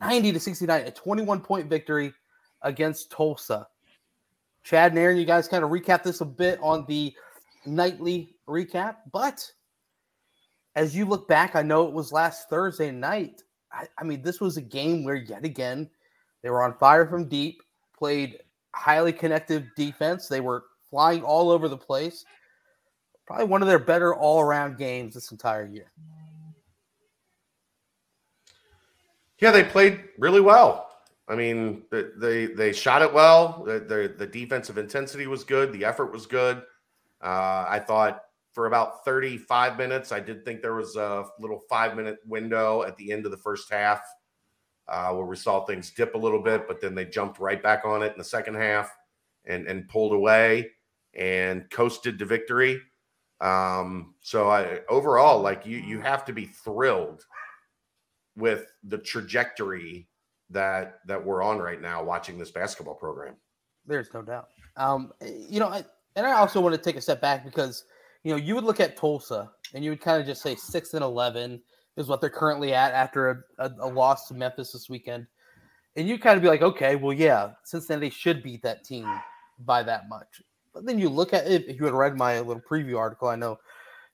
90 0.00 0.32
to 0.32 0.40
69, 0.40 0.82
a 0.82 0.90
21 0.90 1.40
point 1.40 1.68
victory 1.68 2.12
against 2.62 3.10
Tulsa. 3.10 3.66
Chad 4.62 4.92
and 4.92 4.98
Aaron, 4.98 5.16
you 5.16 5.24
guys 5.24 5.48
kind 5.48 5.64
of 5.64 5.70
recap 5.70 6.02
this 6.02 6.20
a 6.20 6.24
bit 6.24 6.58
on 6.62 6.84
the 6.88 7.14
nightly 7.66 8.36
recap, 8.48 8.96
but 9.12 9.50
as 10.74 10.94
you 10.94 11.04
look 11.04 11.26
back, 11.26 11.56
I 11.56 11.62
know 11.62 11.86
it 11.86 11.92
was 11.92 12.12
last 12.12 12.48
Thursday 12.48 12.90
night. 12.90 13.42
I, 13.72 13.86
I 13.98 14.04
mean, 14.04 14.22
this 14.22 14.40
was 14.40 14.56
a 14.56 14.62
game 14.62 15.04
where 15.04 15.16
yet 15.16 15.44
again 15.44 15.90
they 16.42 16.50
were 16.50 16.62
on 16.62 16.78
fire 16.78 17.06
from 17.06 17.28
deep, 17.28 17.62
played 17.96 18.38
highly 18.74 19.12
connective 19.12 19.64
defense. 19.76 20.28
They 20.28 20.40
were 20.40 20.64
flying 20.88 21.22
all 21.22 21.50
over 21.50 21.68
the 21.68 21.76
place. 21.76 22.24
Probably 23.28 23.44
one 23.44 23.60
of 23.60 23.68
their 23.68 23.78
better 23.78 24.14
all 24.14 24.40
around 24.40 24.78
games 24.78 25.12
this 25.12 25.32
entire 25.32 25.66
year. 25.66 25.92
Yeah, 29.38 29.50
they 29.50 29.64
played 29.64 30.02
really 30.18 30.40
well. 30.40 30.88
I 31.28 31.36
mean, 31.36 31.82
they 31.90 32.46
they 32.46 32.72
shot 32.72 33.02
it 33.02 33.12
well. 33.12 33.64
The, 33.66 33.80
the 33.80 34.14
the 34.16 34.26
defensive 34.26 34.78
intensity 34.78 35.26
was 35.26 35.44
good. 35.44 35.74
The 35.74 35.84
effort 35.84 36.10
was 36.10 36.24
good. 36.24 36.62
Uh, 37.22 37.66
I 37.68 37.84
thought 37.86 38.22
for 38.52 38.64
about 38.64 39.04
35 39.04 39.76
minutes, 39.76 40.10
I 40.10 40.20
did 40.20 40.42
think 40.42 40.62
there 40.62 40.74
was 40.74 40.96
a 40.96 41.26
little 41.38 41.60
five 41.68 41.96
minute 41.96 42.20
window 42.24 42.82
at 42.84 42.96
the 42.96 43.12
end 43.12 43.26
of 43.26 43.30
the 43.30 43.36
first 43.36 43.70
half 43.70 44.00
uh, 44.88 45.12
where 45.12 45.26
we 45.26 45.36
saw 45.36 45.66
things 45.66 45.90
dip 45.90 46.14
a 46.14 46.18
little 46.18 46.42
bit, 46.42 46.66
but 46.66 46.80
then 46.80 46.94
they 46.94 47.04
jumped 47.04 47.40
right 47.40 47.62
back 47.62 47.84
on 47.84 48.02
it 48.02 48.12
in 48.12 48.16
the 48.16 48.24
second 48.24 48.54
half 48.54 48.90
and 49.44 49.66
and 49.66 49.86
pulled 49.86 50.14
away 50.14 50.70
and 51.12 51.68
coasted 51.68 52.18
to 52.18 52.24
victory. 52.24 52.80
Um, 53.40 54.14
so 54.20 54.48
I 54.48 54.80
overall, 54.88 55.40
like 55.40 55.64
you, 55.64 55.78
you 55.78 56.00
have 56.00 56.24
to 56.24 56.32
be 56.32 56.46
thrilled 56.46 57.24
with 58.36 58.66
the 58.84 58.98
trajectory 58.98 60.08
that 60.50 61.00
that 61.06 61.24
we're 61.24 61.42
on 61.42 61.58
right 61.58 61.80
now 61.80 62.02
watching 62.02 62.38
this 62.38 62.50
basketball 62.50 62.94
program. 62.94 63.36
There's 63.86 64.12
no 64.12 64.22
doubt. 64.22 64.48
Um, 64.76 65.12
you 65.20 65.60
know, 65.60 65.68
I, 65.68 65.84
and 66.16 66.26
I 66.26 66.32
also 66.32 66.60
want 66.60 66.74
to 66.74 66.80
take 66.80 66.96
a 66.96 67.00
step 67.00 67.20
back 67.20 67.44
because 67.44 67.84
you 68.24 68.32
know 68.32 68.36
you 68.36 68.54
would 68.54 68.64
look 68.64 68.80
at 68.80 68.96
Tulsa 68.96 69.50
and 69.74 69.84
you 69.84 69.90
would 69.90 70.00
kind 70.00 70.20
of 70.20 70.26
just 70.26 70.42
say 70.42 70.54
six 70.54 70.94
and 70.94 71.04
eleven 71.04 71.62
is 71.96 72.06
what 72.06 72.20
they're 72.20 72.30
currently 72.30 72.72
at 72.72 72.92
after 72.92 73.44
a, 73.58 73.64
a, 73.64 73.72
a 73.80 73.88
loss 73.88 74.28
to 74.28 74.34
Memphis 74.34 74.72
this 74.72 74.88
weekend, 74.88 75.26
and 75.96 76.08
you 76.08 76.18
kind 76.18 76.36
of 76.36 76.42
be 76.42 76.48
like, 76.48 76.62
okay, 76.62 76.96
well, 76.96 77.12
yeah, 77.12 77.50
Cincinnati 77.64 78.10
should 78.10 78.42
beat 78.42 78.62
that 78.62 78.84
team 78.84 79.06
by 79.60 79.82
that 79.82 80.08
much. 80.08 80.42
But 80.72 80.86
then 80.86 80.98
you 80.98 81.08
look 81.08 81.32
at 81.32 81.46
it. 81.46 81.68
If 81.68 81.78
you 81.78 81.84
had 81.84 81.94
read 81.94 82.16
my 82.16 82.40
little 82.40 82.62
preview 82.62 82.98
article, 82.98 83.28
I 83.28 83.36
know 83.36 83.58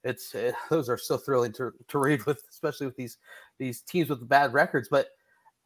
it's 0.05 0.35
uh, 0.35 0.53
those 0.71 0.89
are 0.89 0.99
so 0.99 1.17
thrilling 1.17 1.53
to, 1.55 1.73
to 1.89 1.99
read 1.99 2.25
with, 2.27 2.43
especially 2.51 2.87
with 2.87 2.97
these 2.97 3.19
these 3.59 3.81
teams 3.83 4.09
with 4.09 4.29
bad 4.29 4.53
records. 4.53 4.89
But 4.89 5.09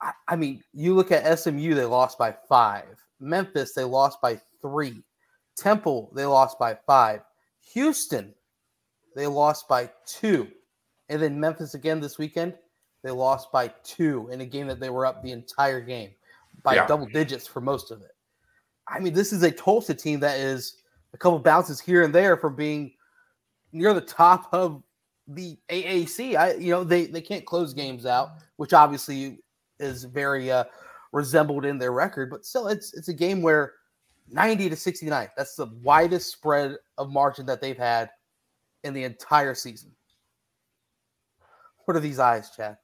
I, 0.00 0.12
I 0.28 0.37
mean, 0.37 0.62
you 0.73 0.95
look 0.95 1.12
at 1.12 1.38
SMU, 1.38 1.75
they 1.75 1.85
lost 1.85 2.18
by 2.18 2.35
five. 2.49 3.02
Memphis, 3.21 3.75
they 3.75 3.85
lost 3.85 4.21
by 4.21 4.40
three. 4.61 5.02
Temple, 5.57 6.11
they 6.14 6.25
lost 6.25 6.59
by 6.59 6.76
five. 6.87 7.21
Houston, 7.73 8.35
they 9.16 9.26
lost 9.26 9.68
by 9.68 9.90
two. 10.07 10.49
And 11.09 11.21
then 11.21 11.40
Memphis 11.40 11.75
again 11.75 12.00
this 12.00 12.18
weekend, 12.18 12.54
they 13.02 13.11
lost 13.11 13.50
by 13.50 13.68
two 13.83 14.28
in 14.30 14.40
a 14.40 14.47
game 14.47 14.66
that 14.68 14.78
they 14.78 14.90
were 14.90 15.07
up 15.07 15.23
the 15.23 15.33
entire 15.33 15.80
game 15.80 16.11
by 16.62 16.76
Yeah. 16.76 16.87
double 16.87 17.07
digits 17.07 17.47
for 17.47 17.61
most 17.61 17.90
of 17.90 18.02
it. 18.02 18.14
I 18.90 18.99
mean, 19.00 19.12
this 19.12 19.33
is 19.33 19.42
a 19.42 19.50
Tulsa 19.50 19.95
team 19.95 20.21
that 20.21 20.38
is 20.38 20.76
a 21.12 21.18
couple 21.18 21.38
bounces 21.38 21.80
here 21.80 22.02
and 22.02 22.14
there 22.14 22.37
from 22.37 22.57
being 22.57 22.92
near 23.73 23.95
the 23.95 24.00
top 24.00 24.49
of 24.52 24.83
the 25.26 25.59
AAC. 25.68 26.37
I, 26.37 26.54
you 26.54 26.71
know, 26.71 26.85
they 26.85 27.07
they 27.07 27.21
can't 27.21 27.45
close 27.45 27.75
games 27.75 28.07
out, 28.07 28.30
which 28.57 28.73
obviously 28.73 29.40
is 29.78 30.04
very 30.04 30.50
uh, 30.50 30.64
resembled 31.12 31.64
in 31.64 31.78
their 31.78 31.92
record. 31.92 32.30
But 32.30 32.45
still, 32.45 32.68
it's 32.68 32.95
it's 32.95 33.09
a 33.09 33.14
game 33.14 33.42
where 33.42 33.75
90 34.30 34.71
to 34.71 34.76
69. 34.76 35.28
That's 35.37 35.54
the 35.54 35.66
widest 35.83 36.33
spread 36.33 36.76
of 36.97 37.11
margin 37.11 37.47
that 37.47 37.61
they've 37.61 37.78
had 37.78 38.11
in 38.85 38.95
the 38.95 39.04
entire 39.04 39.54
season. 39.54 39.90
What 41.85 41.97
are 41.97 42.00
these 42.00 42.18
eyes, 42.18 42.50
Chad? 42.50 42.76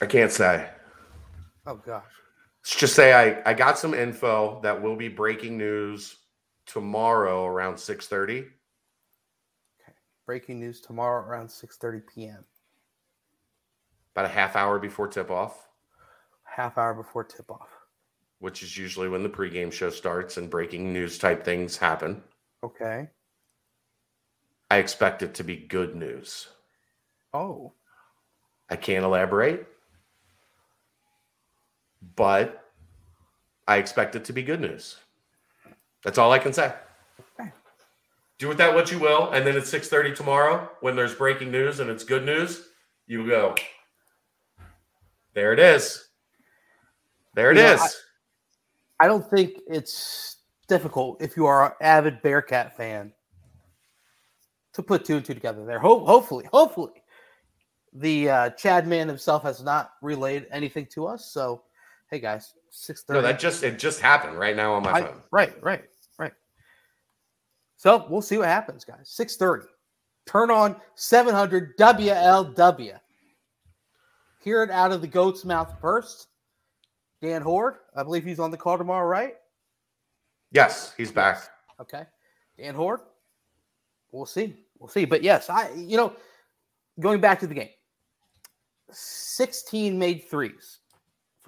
I 0.00 0.06
can't 0.06 0.32
say. 0.32 0.68
Oh 1.66 1.74
gosh. 1.74 2.04
Let's 2.68 2.80
just 2.80 2.94
say 2.96 3.14
I, 3.14 3.50
I 3.50 3.54
got 3.54 3.78
some 3.78 3.94
info 3.94 4.60
that 4.62 4.82
will 4.82 4.94
be 4.94 5.08
breaking 5.08 5.56
news 5.56 6.16
tomorrow 6.66 7.46
around 7.46 7.76
6:30. 7.76 8.46
Breaking 10.26 10.60
news 10.60 10.82
tomorrow 10.82 11.26
around 11.26 11.46
6:30 11.48 12.02
p.m. 12.14 12.44
about 14.14 14.26
a 14.26 14.28
half 14.28 14.54
hour 14.54 14.78
before 14.78 15.08
tip 15.08 15.30
off, 15.30 15.66
Half 16.42 16.76
hour 16.76 16.92
before 16.92 17.24
tip 17.24 17.50
off. 17.50 17.70
which 18.40 18.62
is 18.62 18.76
usually 18.76 19.08
when 19.08 19.22
the 19.22 19.30
pregame 19.30 19.72
show 19.72 19.88
starts 19.88 20.36
and 20.36 20.50
breaking 20.50 20.92
news 20.92 21.16
type 21.16 21.46
things 21.46 21.78
happen. 21.78 22.22
Okay. 22.62 23.08
I 24.70 24.76
expect 24.76 25.22
it 25.22 25.32
to 25.36 25.42
be 25.42 25.56
good 25.56 25.96
news. 25.96 26.48
Oh. 27.32 27.72
I 28.68 28.76
can't 28.76 29.06
elaborate, 29.06 29.66
but 32.16 32.64
I 33.66 33.76
expect 33.76 34.16
it 34.16 34.24
to 34.26 34.32
be 34.32 34.42
good 34.42 34.60
news. 34.60 34.96
That's 36.04 36.18
all 36.18 36.32
I 36.32 36.38
can 36.38 36.52
say. 36.52 36.72
Okay. 37.38 37.50
Do 38.38 38.48
with 38.48 38.58
that 38.58 38.74
what 38.74 38.90
you 38.90 38.98
will, 38.98 39.30
and 39.30 39.46
then 39.46 39.56
at 39.56 39.64
6:30 39.64 40.14
tomorrow, 40.14 40.70
when 40.80 40.96
there's 40.96 41.14
breaking 41.14 41.50
news 41.50 41.80
and 41.80 41.90
it's 41.90 42.04
good 42.04 42.24
news, 42.24 42.68
you 43.06 43.26
go. 43.26 43.54
There 45.34 45.52
it 45.52 45.58
is. 45.58 46.08
There 47.34 47.50
it 47.50 47.56
You 47.56 47.62
know, 47.62 47.74
is. 47.74 47.96
I 49.00 49.06
don't 49.06 49.28
think 49.28 49.58
it's 49.68 50.36
difficult 50.66 51.22
if 51.22 51.36
you 51.36 51.46
are 51.46 51.66
an 51.66 51.72
avid 51.80 52.22
Bearcat 52.22 52.76
fan 52.76 53.12
to 54.72 54.82
put 54.82 55.04
two 55.04 55.16
and 55.16 55.24
two 55.24 55.34
together 55.34 55.64
there. 55.64 55.78
Ho- 55.78 56.04
hopefully, 56.04 56.48
hopefully, 56.52 57.02
the 57.92 58.30
uh, 58.30 58.50
Chad 58.50 58.86
man 58.86 59.08
himself 59.08 59.42
has 59.42 59.62
not 59.62 59.92
relayed 60.02 60.46
anything 60.50 60.86
to 60.94 61.06
us. 61.06 61.30
So, 61.32 61.62
hey 62.10 62.18
guys, 62.20 62.54
six 62.70 63.02
thirty. 63.02 63.20
no, 63.20 63.26
that 63.26 63.38
just 63.38 63.62
it 63.62 63.78
just 63.78 64.00
happened 64.00 64.38
right 64.38 64.56
now 64.56 64.74
on 64.74 64.82
my 64.82 64.92
I- 64.92 65.02
phone. 65.02 65.20
right, 65.30 65.62
right, 65.62 65.84
right. 66.18 66.32
So 67.76 68.06
we'll 68.08 68.22
see 68.22 68.38
what 68.38 68.48
happens, 68.48 68.84
guys. 68.84 69.08
Six 69.08 69.36
thirty. 69.36 69.66
Turn 70.26 70.50
on 70.50 70.76
seven 70.94 71.34
hundred 71.34 71.76
WLW. 71.78 72.98
Hear 74.42 74.62
it 74.62 74.70
out 74.70 74.92
of 74.92 75.00
the 75.00 75.06
goat's 75.08 75.44
mouth 75.44 75.74
first. 75.80 76.28
Dan 77.20 77.42
Hoard, 77.42 77.76
I 77.96 78.02
believe 78.04 78.24
he's 78.24 78.38
on 78.38 78.50
the 78.52 78.56
call 78.56 78.78
tomorrow, 78.78 79.06
right? 79.06 79.34
Yes, 80.52 80.94
he's 80.96 81.10
back. 81.10 81.42
Okay. 81.80 82.04
Dan 82.56 82.74
Hoard. 82.74 83.00
We'll 84.12 84.24
see. 84.26 84.54
We'll 84.78 84.88
see. 84.88 85.04
But 85.04 85.22
yes, 85.22 85.50
I 85.50 85.70
you 85.74 85.96
know, 85.96 86.12
going 87.00 87.20
back 87.20 87.40
to 87.40 87.46
the 87.46 87.54
game. 87.54 87.68
16 88.90 89.98
made 89.98 90.24
threes 90.30 90.78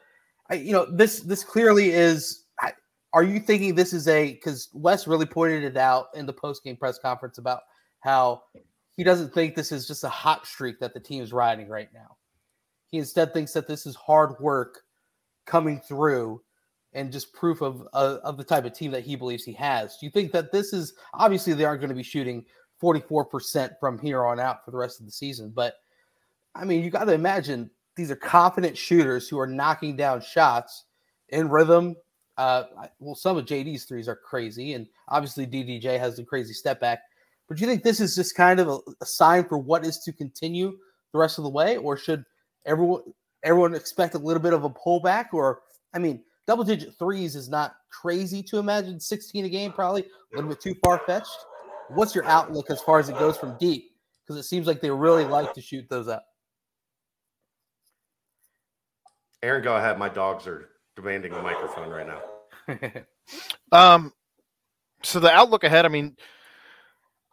I, 0.49 0.55
you 0.55 0.71
know, 0.71 0.85
this 0.85 1.19
this 1.19 1.43
clearly 1.43 1.91
is. 1.91 2.45
I, 2.59 2.73
are 3.13 3.23
you 3.23 3.39
thinking 3.39 3.75
this 3.75 3.93
is 3.93 4.07
a 4.07 4.33
because 4.33 4.69
Wes 4.73 5.07
really 5.07 5.25
pointed 5.25 5.63
it 5.63 5.77
out 5.77 6.07
in 6.15 6.25
the 6.25 6.33
post 6.33 6.63
game 6.63 6.75
press 6.75 6.97
conference 6.97 7.37
about 7.37 7.61
how 7.99 8.43
he 8.95 9.03
doesn't 9.03 9.33
think 9.33 9.55
this 9.55 9.71
is 9.71 9.87
just 9.87 10.03
a 10.03 10.09
hot 10.09 10.45
streak 10.45 10.79
that 10.79 10.93
the 10.93 10.99
team 10.99 11.23
is 11.23 11.33
riding 11.33 11.67
right 11.67 11.89
now. 11.93 12.17
He 12.87 12.99
instead 12.99 13.33
thinks 13.33 13.53
that 13.53 13.67
this 13.67 13.85
is 13.85 13.95
hard 13.95 14.39
work 14.39 14.83
coming 15.45 15.79
through 15.79 16.41
and 16.93 17.11
just 17.11 17.33
proof 17.33 17.61
of 17.61 17.87
uh, 17.93 18.17
of 18.23 18.37
the 18.37 18.43
type 18.43 18.65
of 18.65 18.73
team 18.73 18.91
that 18.91 19.03
he 19.03 19.15
believes 19.15 19.43
he 19.43 19.53
has. 19.53 19.97
Do 19.97 20.05
you 20.05 20.11
think 20.11 20.31
that 20.31 20.51
this 20.51 20.73
is 20.73 20.93
obviously 21.13 21.53
they 21.53 21.65
aren't 21.65 21.81
going 21.81 21.89
to 21.89 21.95
be 21.95 22.03
shooting 22.03 22.45
44% 22.81 23.71
from 23.79 23.97
here 23.97 24.25
on 24.25 24.39
out 24.39 24.63
for 24.63 24.71
the 24.71 24.77
rest 24.77 24.99
of 24.99 25.05
the 25.05 25.11
season, 25.11 25.51
but 25.55 25.75
I 26.55 26.65
mean, 26.65 26.83
you 26.83 26.91
got 26.91 27.05
to 27.05 27.13
imagine 27.13 27.71
these 27.95 28.11
are 28.11 28.15
confident 28.15 28.77
shooters 28.77 29.27
who 29.27 29.39
are 29.39 29.47
knocking 29.47 29.95
down 29.95 30.21
shots 30.21 30.85
in 31.29 31.49
rhythm. 31.49 31.95
Uh, 32.37 32.63
well, 32.99 33.15
some 33.15 33.37
of 33.37 33.45
JD's 33.45 33.85
threes 33.85 34.07
are 34.07 34.15
crazy, 34.15 34.73
and 34.73 34.87
obviously 35.07 35.45
DDJ 35.45 35.99
has 35.99 36.17
the 36.17 36.23
crazy 36.23 36.53
step 36.53 36.79
back. 36.79 36.99
But 37.47 37.57
do 37.57 37.61
you 37.61 37.67
think 37.67 37.83
this 37.83 37.99
is 37.99 38.15
just 38.15 38.35
kind 38.35 38.59
of 38.59 38.67
a, 38.67 38.77
a 39.01 39.05
sign 39.05 39.45
for 39.45 39.57
what 39.57 39.85
is 39.85 39.99
to 39.99 40.13
continue 40.13 40.77
the 41.11 41.19
rest 41.19 41.37
of 41.37 41.43
the 41.43 41.49
way, 41.49 41.77
or 41.77 41.97
should 41.97 42.23
everyone 42.65 43.01
everyone 43.43 43.75
expect 43.75 44.15
a 44.15 44.19
little 44.19 44.41
bit 44.41 44.53
of 44.53 44.63
a 44.63 44.69
pullback? 44.69 45.27
Or 45.33 45.61
I 45.93 45.99
mean, 45.99 46.23
double 46.47 46.63
digit 46.63 46.97
threes 46.97 47.35
is 47.35 47.49
not 47.49 47.75
crazy 47.89 48.41
to 48.43 48.57
imagine. 48.57 48.99
16 48.99 49.45
a 49.45 49.49
game, 49.49 49.71
probably 49.71 50.01
a 50.01 50.35
little 50.35 50.49
bit 50.49 50.61
too 50.61 50.75
far 50.83 51.01
fetched. 51.05 51.45
What's 51.89 52.15
your 52.15 52.25
outlook 52.25 52.69
as 52.69 52.81
far 52.81 52.99
as 52.99 53.09
it 53.09 53.19
goes 53.19 53.37
from 53.37 53.57
deep? 53.59 53.91
Because 54.25 54.39
it 54.39 54.47
seems 54.47 54.65
like 54.65 54.79
they 54.79 54.89
really 54.89 55.25
like 55.25 55.53
to 55.53 55.61
shoot 55.61 55.85
those 55.89 56.07
up. 56.07 56.25
Aaron, 59.43 59.61
go 59.61 59.75
ahead. 59.75 59.99
My 59.99 60.07
dogs 60.07 60.47
are 60.47 60.69
demanding 60.95 61.33
the 61.33 61.41
microphone 61.41 61.89
right 61.89 62.07
now. 62.07 63.03
Um, 63.71 64.13
so 65.01 65.19
the 65.19 65.31
outlook 65.31 65.63
ahead. 65.63 65.85
I 65.85 65.89
mean, 65.89 66.15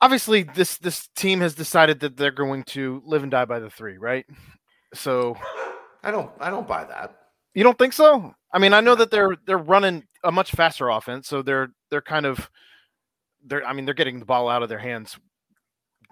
obviously 0.01 0.43
this 0.43 0.79
this 0.79 1.09
team 1.17 1.41
has 1.41 1.55
decided 1.55 2.01
that 2.01 2.17
they're 2.17 2.31
going 2.31 2.65
to 2.65 3.03
live 3.05 3.23
and 3.23 3.31
die 3.31 3.45
by 3.45 3.59
the 3.59 3.71
three, 3.71 3.99
right? 3.99 4.27
So 4.95 5.37
I 6.03 6.11
don't. 6.11 6.31
I 6.41 6.51
don't 6.51 6.67
buy 6.67 6.85
that. 6.85 7.15
you 7.55 7.63
don't 7.63 7.79
think 7.79 7.93
so? 7.93 8.35
I 8.53 8.59
mean, 8.59 8.73
I 8.73 8.81
know 8.81 8.95
that 8.95 9.11
they're 9.11 9.37
they're 9.47 9.59
running 9.59 10.05
a 10.25 10.33
much 10.33 10.53
faster 10.53 10.89
offense, 10.89 11.29
so 11.29 11.43
they're 11.43 11.69
they're 11.91 12.03
kind 12.03 12.27
of 12.27 12.51
they're 13.45 13.67
I 13.67 13.73
mean 13.73 13.85
they're 13.85 13.95
getting 13.95 14.19
the 14.19 14.25
ball 14.25 14.49
out 14.49 14.63
of 14.63 14.69
their 14.69 14.79
hands 14.79 15.19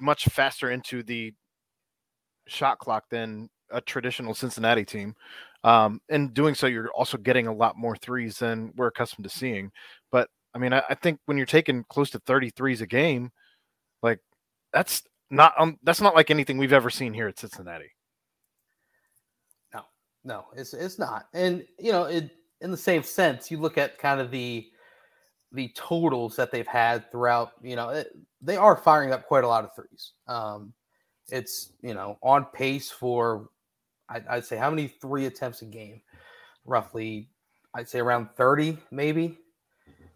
much 0.01 0.27
faster 0.27 0.71
into 0.71 1.03
the 1.03 1.35
shot 2.47 2.79
clock 2.79 3.05
than 3.11 3.49
a 3.71 3.81
traditional 3.81 4.35
Cincinnati 4.35 4.85
team. 4.85 5.15
Um, 5.65 6.01
and 6.09 6.33
doing 6.33 6.55
so, 6.55 6.67
you're 6.69 6.91
also 6.91 7.19
getting 7.19 7.49
a 7.49 7.53
lot 7.53 7.77
more 7.77 7.97
threes 7.97 8.39
than 8.39 8.73
we're 8.77 8.87
accustomed 8.87 9.25
to 9.25 9.31
seeing. 9.31 9.73
But 10.13 10.29
I 10.55 10.59
mean, 10.59 10.73
I, 10.73 10.83
I 10.89 10.95
think 10.95 11.19
when 11.27 11.37
you're 11.37 11.47
taking 11.47 11.85
close 11.91 12.11
to 12.11 12.21
30 12.21 12.51
threes 12.51 12.81
a 12.81 12.87
game, 12.87 13.33
like 14.03 14.21
that's 14.73 15.03
not 15.31 15.55
um, 15.59 15.79
that's 15.83 16.01
not 16.01 16.15
like 16.15 16.31
anything 16.31 16.59
we've 16.59 16.73
ever 16.73 16.91
seen 16.91 17.13
here 17.13 17.29
at 17.29 17.39
Cincinnati. 17.39 17.91
No, 19.75 19.83
no, 20.25 20.45
it's 20.57 20.75
it's 20.75 20.99
not. 20.99 21.27
And 21.35 21.65
you 21.79 21.93
know, 21.93 22.05
it 22.05 22.31
in 22.61 22.71
the 22.71 22.77
same 22.77 23.03
sense, 23.03 23.51
you 23.51 23.59
look 23.59 23.79
at 23.79 23.99
kind 23.99 24.21
of 24.21 24.31
the 24.31 24.67
the 25.53 25.69
totals 25.75 26.37
that 26.37 26.51
they've 26.51 26.67
had 26.67 27.11
throughout. 27.11 27.53
You 27.63 27.77
know, 27.77 27.91
it, 27.91 28.09
they 28.41 28.57
are 28.57 28.77
firing 28.77 29.13
up 29.13 29.27
quite 29.27 29.45
a 29.45 29.49
lot 29.49 29.65
of 29.65 29.75
threes. 29.75 30.13
Um, 30.27 30.73
it's 31.31 31.73
you 31.83 31.95
know 31.95 32.19
on 32.23 32.47
pace 32.47 32.91
for 32.91 33.51
I'd, 34.09 34.27
I'd 34.27 34.45
say 34.45 34.57
how 34.57 34.71
many 34.71 34.89
three 34.89 35.27
attempts 35.27 35.63
a 35.63 35.67
game? 35.67 36.01
Roughly, 36.65 37.31
I'd 37.75 37.89
say 37.89 37.99
around 38.01 38.31
thirty, 38.37 38.79
maybe. 38.91 39.39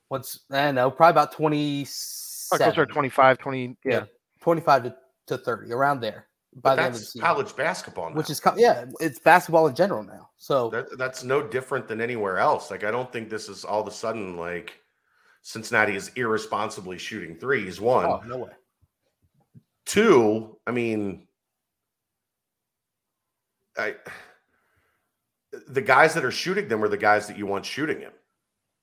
What's 0.08 0.40
I 0.50 0.66
don't 0.66 0.74
know, 0.74 0.90
probably 0.90 1.12
about 1.12 1.32
twenty 1.32 1.86
Probably 1.86 2.31
Oh, 2.52 2.56
closer 2.56 2.70
seven. 2.72 2.88
to 2.88 2.92
25, 2.92 3.38
20. 3.38 3.76
Yeah. 3.84 3.92
Yeah. 3.92 4.04
25 4.40 4.82
to, 4.84 4.96
to 5.28 5.38
30 5.38 5.72
around 5.72 6.00
there 6.00 6.26
by 6.56 6.70
But 6.70 6.76
the 6.76 6.82
end 6.82 6.94
of 6.94 7.00
the 7.00 7.06
season. 7.06 7.20
college 7.20 7.56
basketball 7.56 8.10
now. 8.10 8.16
which 8.16 8.28
is 8.30 8.40
co- 8.40 8.54
yeah, 8.56 8.84
it's 9.00 9.18
basketball 9.20 9.68
in 9.68 9.74
general 9.74 10.02
now. 10.02 10.28
So 10.36 10.68
that, 10.70 10.98
that's 10.98 11.22
no 11.24 11.46
different 11.46 11.86
than 11.88 12.00
anywhere 12.00 12.38
else. 12.38 12.70
Like 12.70 12.84
I 12.84 12.90
don't 12.90 13.10
think 13.12 13.30
this 13.30 13.48
is 13.48 13.64
all 13.64 13.80
of 13.80 13.86
a 13.86 13.92
sudden 13.92 14.36
like 14.36 14.78
Cincinnati 15.42 15.94
is 15.96 16.10
irresponsibly 16.16 16.98
shooting 16.98 17.36
threes. 17.36 17.80
One, 17.80 18.04
oh, 18.06 18.20
no 18.26 18.38
way. 18.38 18.50
two. 19.86 20.58
I 20.66 20.72
mean, 20.72 21.26
I 23.78 23.94
the 25.68 25.80
guys 25.82 26.14
that 26.14 26.24
are 26.24 26.30
shooting 26.30 26.68
them 26.68 26.82
are 26.82 26.88
the 26.88 26.96
guys 26.96 27.26
that 27.28 27.38
you 27.38 27.46
want 27.46 27.64
shooting 27.64 28.00
him. 28.00 28.12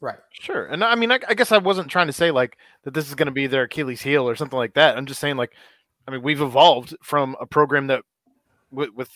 Right. 0.02 0.20
Sure. 0.32 0.66
And 0.66 0.84
I 0.84 0.96
mean, 0.96 1.12
I, 1.12 1.20
I 1.28 1.34
guess 1.34 1.52
I 1.52 1.58
wasn't 1.58 1.90
trying 1.90 2.08
to 2.08 2.14
say 2.14 2.32
like 2.32 2.58
that 2.84 2.94
this 2.94 3.08
is 3.10 3.16
going 3.16 3.26
to 3.28 3.32
be 3.34 3.48
their 3.48 3.64
Achilles 3.64 4.02
heel 4.02 4.28
or 4.30 4.36
something 4.36 4.58
like 4.58 4.76
that. 4.76 4.98
I'm 4.98 5.06
just 5.06 5.20
saying 5.20 5.36
like, 5.38 5.52
I 6.08 6.12
mean, 6.12 6.22
we've 6.22 6.42
evolved 6.42 6.96
from 7.04 7.36
a 7.42 7.46
program 7.46 7.88
that 7.88 8.04
with, 8.72 8.90
with 8.96 9.10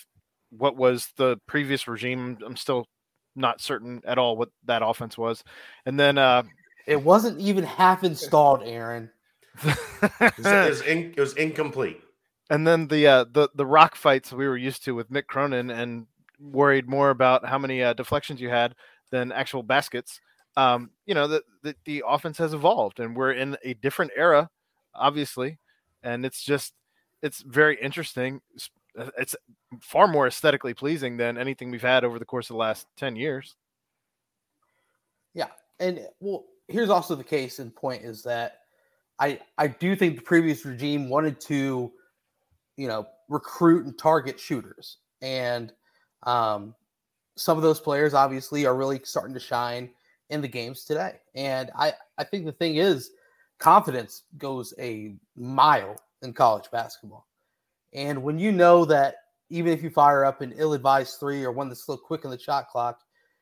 what 0.49 0.75
was 0.75 1.07
the 1.15 1.37
previous 1.47 1.87
regime. 1.87 2.37
I'm 2.45 2.57
still 2.57 2.87
not 3.35 3.61
certain 3.61 4.01
at 4.05 4.17
all 4.17 4.35
what 4.37 4.49
that 4.65 4.83
offense 4.85 5.17
was. 5.17 5.43
And 5.85 5.99
then, 5.99 6.17
uh, 6.17 6.43
It 6.85 7.01
wasn't 7.01 7.39
even 7.39 7.63
half 7.63 8.03
installed, 8.03 8.61
Aaron. 8.63 9.09
It 9.63 9.77
was, 10.19 10.19
it 10.45 10.69
was 10.69 10.81
in- 10.81 11.13
it 11.15 11.19
was 11.19 11.33
incomplete. 11.33 12.01
and 12.49 12.67
then 12.67 12.87
the 12.87 13.07
uh, 13.07 13.25
the 13.31 13.47
the 13.55 13.65
rock 13.65 13.95
fights 13.95 14.33
we 14.33 14.47
were 14.47 14.57
used 14.57 14.83
to 14.85 14.93
with 14.95 15.09
Mick 15.11 15.27
Cronin 15.27 15.69
and 15.69 16.07
worried 16.39 16.89
more 16.89 17.09
about 17.09 17.45
how 17.45 17.57
many 17.57 17.81
uh, 17.81 17.93
deflections 17.93 18.41
you 18.41 18.49
had 18.49 18.75
than 19.11 19.31
actual 19.31 19.63
baskets. 19.63 20.19
Um, 20.55 20.91
you 21.05 21.15
know, 21.15 21.27
the, 21.27 21.43
the 21.63 21.75
the 21.85 22.03
offense 22.07 22.37
has 22.37 22.53
evolved 22.53 22.99
and 22.99 23.15
we're 23.15 23.31
in 23.31 23.57
a 23.63 23.73
different 23.75 24.11
era, 24.15 24.49
obviously, 24.93 25.57
and 26.03 26.25
it's 26.25 26.43
just 26.43 26.73
it's 27.21 27.41
very 27.41 27.81
interesting. 27.81 28.41
It's, 28.53 28.69
uh, 28.97 29.09
it's 29.17 29.35
far 29.81 30.07
more 30.07 30.27
aesthetically 30.27 30.75
pleasing 30.75 31.17
than 31.17 31.37
anything 31.37 31.71
we've 31.71 31.81
had 31.81 32.03
over 32.03 32.19
the 32.19 32.25
course 32.25 32.49
of 32.49 32.53
the 32.53 32.59
last 32.59 32.85
ten 32.95 33.15
years. 33.15 33.55
Yeah. 35.33 35.47
And 35.79 36.07
well, 36.19 36.45
here's 36.67 36.91
also 36.91 37.15
the 37.15 37.23
case 37.23 37.59
in 37.59 37.71
point 37.71 38.03
is 38.03 38.21
that 38.23 38.59
I 39.19 39.39
I 39.57 39.67
do 39.67 39.95
think 39.95 40.17
the 40.17 40.21
previous 40.21 40.63
regime 40.65 41.09
wanted 41.09 41.39
to, 41.41 41.91
you 42.77 42.87
know, 42.87 43.07
recruit 43.29 43.85
and 43.85 43.97
target 43.97 44.39
shooters. 44.39 44.97
And 45.21 45.73
um 46.23 46.75
some 47.35 47.57
of 47.57 47.63
those 47.63 47.79
players 47.79 48.13
obviously 48.13 48.67
are 48.67 48.75
really 48.75 49.01
starting 49.03 49.33
to 49.33 49.39
shine 49.39 49.89
in 50.29 50.41
the 50.41 50.47
games 50.47 50.85
today. 50.85 51.19
And 51.35 51.71
I 51.75 51.93
I 52.17 52.23
think 52.23 52.45
the 52.45 52.51
thing 52.51 52.77
is 52.77 53.11
confidence 53.59 54.23
goes 54.37 54.73
a 54.79 55.15
mile 55.35 55.95
in 56.21 56.33
college 56.33 56.69
basketball. 56.71 57.27
And 57.93 58.23
when 58.23 58.39
you 58.39 58.51
know 58.51 58.85
that 58.85 59.15
even 59.49 59.71
if 59.71 59.83
you 59.83 59.89
fire 59.89 60.25
up 60.25 60.41
an 60.41 60.53
ill-advised 60.57 61.19
three 61.19 61.43
or 61.43 61.51
one 61.51 61.69
that's 61.69 61.83
still 61.83 61.97
quick 61.97 62.25
in 62.25 62.31
the 62.31 62.39
shot 62.39 62.69
clock, 62.69 62.99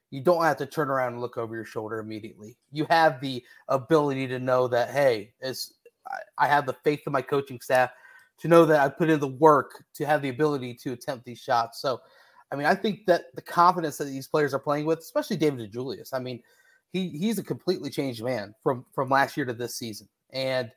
you 0.10 0.22
don't 0.22 0.44
have 0.44 0.58
to 0.58 0.65
turn 0.65 0.89
around 0.89 1.13
and 1.13 1.22
look 1.22 1.38
over 1.38 1.56
your 1.56 1.65
shoulder 1.65 2.00
immediately. 2.00 2.58
You 2.72 2.86
have 2.89 3.22
the 3.22 3.44
ability 3.70 4.28
to 4.28 4.39
know 4.39 4.67
that, 4.67 4.89
hey, 4.89 5.32
as 5.41 5.72
I 6.38 6.48
have 6.48 6.65
the 6.65 6.76
faith 6.84 7.02
of 7.08 7.13
my 7.13 7.22
coaching 7.22 7.62
staff 7.62 7.91
to 8.39 8.48
know 8.48 8.65
that 8.65 8.82
I 8.82 8.89
put 8.89 9.10
in 9.10 9.20
the 9.20 9.28
work 9.28 9.86
to 9.94 10.06
have 10.06 10.22
the 10.22 10.30
ability 10.30 10.74
to 10.84 10.91
attempt 10.91 11.24
these 11.24 11.39
shots. 11.39 11.82
So, 11.82 12.02
I 12.52 12.56
mean, 12.58 12.65
I 12.65 12.76
think 12.76 13.06
that 13.06 13.34
the 13.36 13.41
confidence 13.41 13.98
that 13.98 14.06
these 14.06 14.28
players 14.28 14.54
are 14.54 14.60
playing 14.60 14.86
with, 14.86 15.00
especially 15.00 15.38
David 15.38 15.72
DeJulius, 15.72 16.10
I 16.13 16.20
mean, 16.20 16.41
he 16.91 17.10
he's 17.10 17.39
a 17.39 17.43
completely 17.43 17.89
changed 17.89 18.23
man 18.23 18.54
from 18.63 18.86
from 18.93 19.10
last 19.10 19.38
year 19.38 19.45
to 19.45 19.54
this 19.54 19.75
season, 19.75 20.08
and 20.32 20.71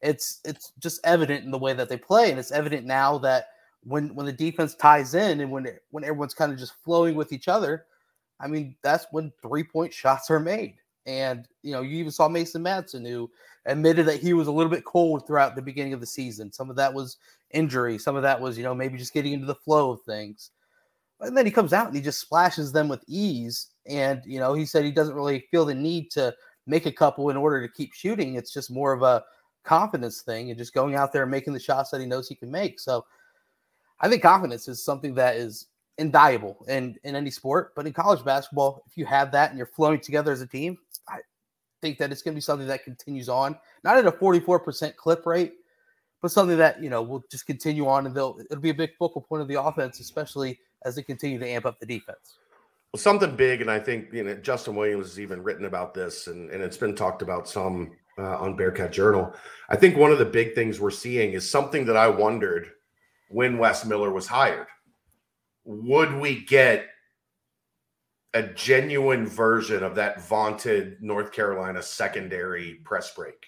it's 0.00 0.40
it's 0.44 0.72
just 0.78 1.00
evident 1.04 1.44
in 1.44 1.50
the 1.50 1.58
way 1.58 1.72
that 1.72 1.88
they 1.88 1.96
play, 1.96 2.30
and 2.30 2.38
it's 2.38 2.52
evident 2.52 2.86
now 2.86 3.18
that 3.18 3.46
when 3.84 4.14
when 4.14 4.26
the 4.26 4.32
defense 4.32 4.74
ties 4.74 5.14
in 5.14 5.40
and 5.40 5.50
when 5.50 5.66
when 5.90 6.04
everyone's 6.04 6.34
kind 6.34 6.52
of 6.52 6.58
just 6.58 6.74
flowing 6.84 7.14
with 7.14 7.32
each 7.32 7.48
other, 7.48 7.86
I 8.40 8.48
mean, 8.48 8.76
that's 8.82 9.06
when 9.10 9.32
three 9.42 9.64
point 9.64 9.92
shots 9.92 10.30
are 10.30 10.40
made. 10.40 10.76
And 11.06 11.46
you 11.62 11.72
know, 11.72 11.82
you 11.82 11.98
even 11.98 12.12
saw 12.12 12.28
Mason 12.28 12.62
Madsen 12.62 13.06
who 13.06 13.30
admitted 13.66 14.06
that 14.06 14.20
he 14.20 14.32
was 14.32 14.48
a 14.48 14.52
little 14.52 14.70
bit 14.70 14.84
cold 14.84 15.26
throughout 15.26 15.54
the 15.54 15.62
beginning 15.62 15.92
of 15.92 16.00
the 16.00 16.06
season. 16.06 16.52
Some 16.52 16.70
of 16.70 16.76
that 16.76 16.92
was 16.92 17.18
injury, 17.50 17.98
some 17.98 18.16
of 18.16 18.22
that 18.22 18.40
was, 18.40 18.56
you 18.56 18.64
know, 18.64 18.74
maybe 18.74 18.98
just 18.98 19.14
getting 19.14 19.32
into 19.32 19.46
the 19.46 19.54
flow 19.54 19.90
of 19.90 20.02
things. 20.02 20.50
And 21.26 21.36
then 21.36 21.46
he 21.46 21.52
comes 21.52 21.72
out 21.72 21.86
and 21.86 21.96
he 21.96 22.02
just 22.02 22.20
splashes 22.20 22.72
them 22.72 22.88
with 22.88 23.04
ease. 23.06 23.68
And, 23.86 24.22
you 24.24 24.38
know, 24.38 24.54
he 24.54 24.64
said 24.64 24.84
he 24.84 24.92
doesn't 24.92 25.14
really 25.14 25.46
feel 25.50 25.64
the 25.64 25.74
need 25.74 26.10
to 26.12 26.34
make 26.66 26.86
a 26.86 26.92
couple 26.92 27.30
in 27.30 27.36
order 27.36 27.66
to 27.66 27.72
keep 27.72 27.92
shooting. 27.92 28.34
It's 28.34 28.52
just 28.52 28.70
more 28.70 28.92
of 28.92 29.02
a 29.02 29.24
confidence 29.64 30.22
thing 30.22 30.50
and 30.50 30.58
just 30.58 30.74
going 30.74 30.94
out 30.94 31.12
there 31.12 31.22
and 31.22 31.30
making 31.30 31.52
the 31.52 31.60
shots 31.60 31.90
that 31.90 32.00
he 32.00 32.06
knows 32.06 32.28
he 32.28 32.34
can 32.34 32.50
make. 32.50 32.78
So 32.78 33.04
I 34.00 34.08
think 34.08 34.22
confidence 34.22 34.68
is 34.68 34.84
something 34.84 35.14
that 35.14 35.36
is 35.36 35.66
invaluable 35.98 36.64
in, 36.68 36.96
in 37.04 37.14
any 37.14 37.30
sport. 37.30 37.74
But 37.74 37.86
in 37.86 37.92
college 37.92 38.24
basketball, 38.24 38.82
if 38.86 38.96
you 38.96 39.06
have 39.06 39.32
that 39.32 39.50
and 39.50 39.58
you're 39.58 39.66
flowing 39.66 40.00
together 40.00 40.32
as 40.32 40.40
a 40.40 40.46
team, 40.46 40.78
I 41.08 41.18
think 41.80 41.98
that 41.98 42.12
it's 42.12 42.22
going 42.22 42.34
to 42.34 42.36
be 42.36 42.42
something 42.42 42.66
that 42.68 42.84
continues 42.84 43.28
on, 43.28 43.56
not 43.82 43.96
at 43.96 44.06
a 44.06 44.12
44% 44.12 44.96
clip 44.96 45.26
rate, 45.26 45.54
but 46.20 46.30
something 46.30 46.56
that, 46.56 46.82
you 46.82 46.90
know, 46.90 47.02
will 47.02 47.24
just 47.30 47.46
continue 47.46 47.86
on 47.86 48.06
and 48.06 48.14
they'll, 48.14 48.38
it'll 48.50 48.62
be 48.62 48.70
a 48.70 48.74
big 48.74 48.96
focal 48.98 49.20
point 49.20 49.42
of 49.42 49.48
the 49.48 49.60
offense, 49.60 50.00
especially 50.00 50.58
as 50.84 50.96
they 50.96 51.02
continue 51.02 51.38
to 51.38 51.48
amp 51.48 51.66
up 51.66 51.78
the 51.80 51.86
defense. 51.86 52.38
Well, 52.92 53.00
something 53.00 53.34
big, 53.34 53.60
and 53.60 53.70
I 53.70 53.80
think 53.80 54.12
you 54.12 54.22
know 54.22 54.34
Justin 54.36 54.76
Williams 54.76 55.06
has 55.06 55.20
even 55.20 55.42
written 55.42 55.64
about 55.64 55.94
this, 55.94 56.28
and, 56.28 56.50
and 56.50 56.62
it's 56.62 56.76
been 56.76 56.94
talked 56.94 57.22
about 57.22 57.48
some 57.48 57.92
uh, 58.18 58.38
on 58.38 58.56
Bearcat 58.56 58.92
Journal. 58.92 59.32
I 59.68 59.76
think 59.76 59.96
one 59.96 60.12
of 60.12 60.18
the 60.18 60.24
big 60.24 60.54
things 60.54 60.78
we're 60.78 60.90
seeing 60.90 61.32
is 61.32 61.50
something 61.50 61.84
that 61.86 61.96
I 61.96 62.08
wondered 62.08 62.70
when 63.28 63.58
Wes 63.58 63.84
Miller 63.84 64.12
was 64.12 64.26
hired. 64.26 64.68
Would 65.64 66.14
we 66.14 66.44
get 66.44 66.86
a 68.34 68.42
genuine 68.42 69.26
version 69.26 69.82
of 69.82 69.94
that 69.94 70.22
vaunted 70.22 71.02
North 71.02 71.32
Carolina 71.32 71.82
secondary 71.82 72.74
press 72.84 73.12
break? 73.14 73.46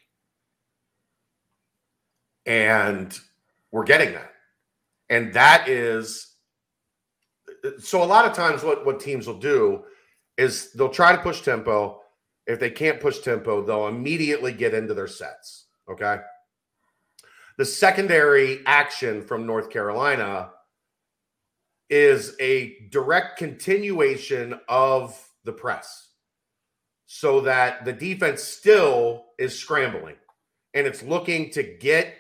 And 2.47 3.17
we're 3.71 3.85
getting 3.85 4.13
that. 4.15 4.33
And 5.09 5.33
that 5.35 5.69
is 5.69 6.36
so 7.79 8.03
a 8.03 8.05
lot 8.05 8.25
of 8.25 8.35
times 8.35 8.63
what 8.63 8.85
what 8.85 9.01
teams 9.01 9.27
will 9.27 9.39
do 9.39 9.85
is 10.37 10.73
they'll 10.73 10.89
try 10.89 11.15
to 11.15 11.23
push 11.23 11.41
tempo. 11.41 12.01
If 12.47 12.61
they 12.61 12.71
can't 12.71 13.01
push 13.01 13.21
tempo, 13.21 13.63
they'll 13.63 13.89
immediately 13.89 14.53
get 14.53 14.75
into 14.75 14.95
their 14.95 15.09
sets. 15.09 15.67
Okay. 15.91 16.19
The 17.59 17.65
secondary 17.65 18.61
action 18.67 19.23
from 19.23 19.47
North 19.47 19.71
Carolina 19.71 20.51
is 21.89 22.37
a 22.41 22.77
direct 22.91 23.39
continuation 23.39 24.59
of 24.69 25.19
the 25.45 25.53
press 25.53 26.09
so 27.07 27.41
that 27.41 27.85
the 27.85 27.93
defense 27.93 28.43
still 28.43 29.27
is 29.39 29.59
scrambling 29.59 30.17
and 30.75 30.87
it's 30.87 31.03
looking 31.03 31.51
to 31.51 31.63
get 31.63 32.15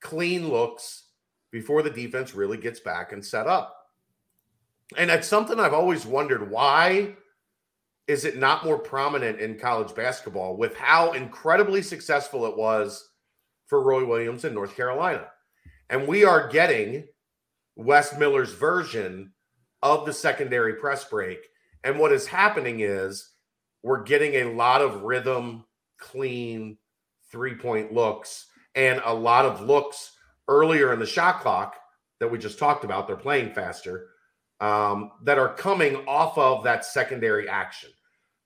clean 0.00 0.48
looks 0.48 1.04
before 1.50 1.82
the 1.82 1.90
defense 1.90 2.34
really 2.34 2.58
gets 2.58 2.80
back 2.80 3.12
and 3.12 3.24
set 3.24 3.46
up. 3.46 3.85
And 4.96 5.10
that's 5.10 5.26
something 5.26 5.58
I've 5.58 5.74
always 5.74 6.06
wondered 6.06 6.50
why 6.50 7.14
is 8.06 8.24
it 8.24 8.36
not 8.36 8.64
more 8.64 8.78
prominent 8.78 9.40
in 9.40 9.58
college 9.58 9.94
basketball 9.94 10.56
with 10.56 10.76
how 10.76 11.12
incredibly 11.12 11.82
successful 11.82 12.46
it 12.46 12.56
was 12.56 13.10
for 13.66 13.82
Roy 13.82 14.06
Williams 14.06 14.44
in 14.44 14.54
North 14.54 14.76
Carolina? 14.76 15.26
And 15.90 16.06
we 16.06 16.24
are 16.24 16.48
getting 16.48 17.04
Wes 17.74 18.16
Miller's 18.16 18.52
version 18.52 19.32
of 19.82 20.06
the 20.06 20.12
secondary 20.12 20.74
press 20.74 21.04
break. 21.04 21.38
And 21.84 21.98
what 21.98 22.12
is 22.12 22.26
happening 22.26 22.80
is 22.80 23.32
we're 23.82 24.02
getting 24.02 24.34
a 24.34 24.52
lot 24.52 24.82
of 24.82 25.02
rhythm, 25.02 25.64
clean 25.98 26.78
three 27.30 27.54
point 27.54 27.92
looks, 27.92 28.46
and 28.74 29.00
a 29.04 29.14
lot 29.14 29.44
of 29.44 29.60
looks 29.60 30.12
earlier 30.48 30.92
in 30.92 31.00
the 31.00 31.06
shot 31.06 31.40
clock 31.40 31.76
that 32.20 32.30
we 32.30 32.38
just 32.38 32.58
talked 32.58 32.84
about. 32.84 33.06
They're 33.06 33.16
playing 33.16 33.52
faster 33.52 34.08
um, 34.60 35.12
that 35.22 35.38
are 35.38 35.54
coming 35.54 35.96
off 36.06 36.36
of 36.38 36.64
that 36.64 36.84
secondary 36.84 37.48
action. 37.48 37.90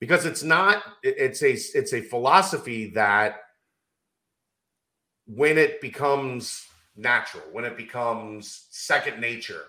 Because 0.00 0.24
it's 0.24 0.42
not 0.42 0.82
it's 1.02 1.42
a 1.42 1.52
it's 1.52 1.92
a 1.92 2.00
philosophy 2.00 2.90
that 2.92 3.40
when 5.26 5.58
it 5.58 5.80
becomes 5.80 6.66
natural 6.96 7.44
when 7.52 7.64
it 7.64 7.76
becomes 7.76 8.66
second 8.70 9.20
nature 9.20 9.62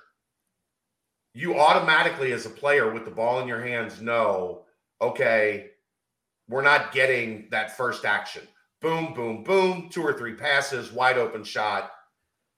you 1.33 1.59
automatically 1.59 2.31
as 2.31 2.45
a 2.45 2.49
player 2.49 2.91
with 2.91 3.05
the 3.05 3.11
ball 3.11 3.39
in 3.39 3.47
your 3.47 3.61
hands 3.61 4.01
know 4.01 4.63
okay 5.01 5.71
we're 6.51 6.61
not 6.61 6.91
getting 6.91 7.47
that 7.49 7.75
first 7.75 8.03
action. 8.05 8.43
Boom 8.81 9.13
boom 9.13 9.43
boom 9.43 9.89
two 9.89 10.03
or 10.03 10.13
three 10.13 10.33
passes 10.33 10.91
wide 10.91 11.17
open 11.17 11.43
shot 11.43 11.91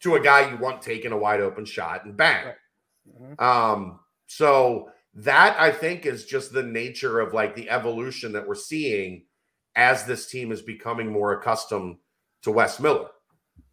to 0.01 0.15
a 0.15 0.19
guy 0.19 0.49
you 0.49 0.57
want 0.57 0.81
taking 0.81 1.11
a 1.11 1.17
wide 1.17 1.39
open 1.41 1.63
shot 1.63 2.03
and 2.05 2.17
bang. 2.17 2.45
Right. 2.47 2.55
Mm-hmm. 3.07 3.43
Um, 3.43 3.99
so 4.27 4.89
that 5.15 5.59
I 5.59 5.71
think 5.71 6.05
is 6.05 6.25
just 6.25 6.53
the 6.53 6.63
nature 6.63 7.19
of 7.19 7.33
like 7.33 7.55
the 7.55 7.69
evolution 7.69 8.33
that 8.33 8.47
we're 8.47 8.55
seeing 8.55 9.25
as 9.75 10.05
this 10.05 10.27
team 10.27 10.51
is 10.51 10.61
becoming 10.61 11.11
more 11.11 11.33
accustomed 11.33 11.97
to 12.43 12.51
Wes 12.51 12.79
Miller. 12.79 13.09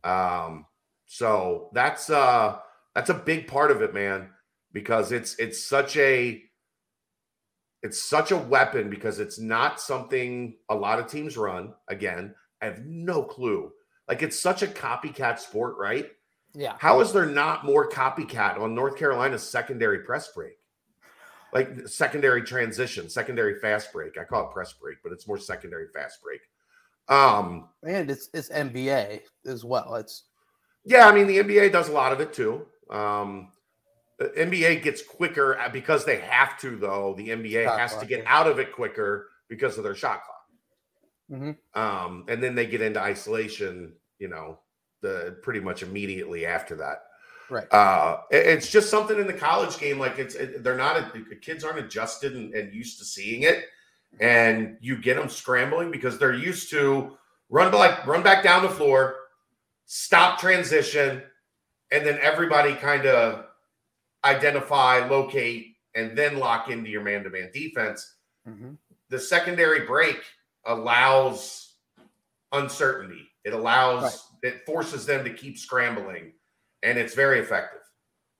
Um, 0.04 0.66
so 1.06 1.70
that's 1.74 2.10
uh 2.10 2.58
that's 2.94 3.10
a 3.10 3.14
big 3.14 3.46
part 3.46 3.70
of 3.70 3.82
it, 3.82 3.94
man, 3.94 4.30
because 4.72 5.12
it's 5.12 5.34
it's 5.38 5.66
such 5.66 5.96
a 5.96 6.42
it's 7.82 8.02
such 8.02 8.30
a 8.30 8.36
weapon 8.36 8.90
because 8.90 9.18
it's 9.18 9.38
not 9.38 9.80
something 9.80 10.56
a 10.68 10.74
lot 10.74 10.98
of 10.98 11.06
teams 11.06 11.36
run. 11.36 11.74
Again, 11.88 12.34
I 12.60 12.66
have 12.66 12.84
no 12.84 13.22
clue. 13.22 13.72
Like 14.08 14.22
it's 14.22 14.38
such 14.38 14.62
a 14.62 14.66
copycat 14.66 15.38
sport, 15.38 15.76
right? 15.78 16.10
Yeah. 16.54 16.74
How 16.78 17.00
is 17.00 17.12
there 17.12 17.26
not 17.26 17.64
more 17.64 17.88
copycat 17.88 18.58
on 18.58 18.74
North 18.74 18.96
Carolina's 18.96 19.42
secondary 19.42 20.00
press 20.00 20.32
break? 20.32 20.54
Like 21.52 21.88
secondary 21.88 22.42
transition, 22.42 23.08
secondary 23.08 23.58
fast 23.58 23.92
break. 23.92 24.18
I 24.18 24.24
call 24.24 24.48
it 24.48 24.52
press 24.52 24.72
break, 24.72 24.98
but 25.02 25.12
it's 25.12 25.26
more 25.26 25.38
secondary 25.38 25.88
fast 25.88 26.18
break. 26.22 26.40
Um 27.08 27.68
and 27.82 28.10
it's 28.10 28.28
it's 28.34 28.50
NBA 28.50 29.20
as 29.46 29.64
well. 29.64 29.96
It's 29.96 30.24
yeah, 30.84 31.08
I 31.08 31.14
mean 31.14 31.26
the 31.26 31.38
NBA 31.38 31.72
does 31.72 31.88
a 31.88 31.92
lot 31.92 32.12
of 32.12 32.20
it 32.20 32.32
too. 32.32 32.66
Um 32.88 33.48
NBA 34.20 34.82
gets 34.82 35.02
quicker 35.02 35.58
uh, 35.58 35.68
because 35.68 36.04
they 36.04 36.18
have 36.20 36.58
to, 36.60 36.76
though. 36.76 37.14
The 37.16 37.28
NBA 37.28 37.64
shot 37.64 37.78
has 37.78 37.92
clock, 37.92 38.02
to 38.02 38.08
get 38.08 38.20
yeah. 38.20 38.38
out 38.38 38.46
of 38.46 38.58
it 38.58 38.72
quicker 38.72 39.28
because 39.48 39.78
of 39.78 39.84
their 39.84 39.94
shot 39.94 40.20
clock. 40.24 41.40
Mm-hmm. 41.40 41.80
Um, 41.80 42.24
and 42.28 42.42
then 42.42 42.54
they 42.54 42.66
get 42.66 42.82
into 42.82 43.00
isolation, 43.00 43.94
you 44.18 44.28
know, 44.28 44.58
the 45.00 45.38
pretty 45.42 45.60
much 45.60 45.82
immediately 45.82 46.46
after 46.46 46.76
that. 46.76 47.04
Right. 47.48 47.72
Uh, 47.72 48.18
it, 48.30 48.46
it's 48.46 48.70
just 48.70 48.90
something 48.90 49.18
in 49.18 49.26
the 49.26 49.32
college 49.32 49.78
game. 49.78 49.98
Like 49.98 50.18
it's 50.18 50.34
it, 50.34 50.62
they're 50.62 50.76
not 50.76 51.12
the 51.12 51.36
kids 51.36 51.64
aren't 51.64 51.78
adjusted 51.78 52.34
and, 52.34 52.54
and 52.54 52.72
used 52.72 52.98
to 52.98 53.04
seeing 53.04 53.42
it, 53.42 53.64
and 54.20 54.76
you 54.80 54.96
get 54.96 55.16
them 55.16 55.28
scrambling 55.28 55.90
because 55.90 56.18
they're 56.18 56.34
used 56.34 56.70
to 56.70 57.16
run 57.48 57.72
like 57.72 58.06
run 58.06 58.22
back 58.22 58.44
down 58.44 58.62
the 58.62 58.68
floor, 58.68 59.16
stop 59.86 60.38
transition, 60.38 61.22
and 61.90 62.06
then 62.06 62.18
everybody 62.22 62.74
kind 62.74 63.06
of 63.06 63.46
identify, 64.24 65.08
locate, 65.08 65.76
and 65.94 66.16
then 66.16 66.38
lock 66.38 66.70
into 66.70 66.88
your 66.90 67.02
man-to-man 67.02 67.50
defense. 67.52 68.14
Mm-hmm. 68.48 68.72
The 69.08 69.18
secondary 69.18 69.86
break 69.86 70.22
allows 70.66 71.74
uncertainty. 72.52 73.26
It 73.44 73.54
allows 73.54 74.02
right 74.02 74.29
it 74.42 74.64
forces 74.66 75.06
them 75.06 75.24
to 75.24 75.30
keep 75.32 75.58
scrambling, 75.58 76.32
and 76.82 76.98
it's 76.98 77.14
very 77.14 77.40
effective. 77.40 77.80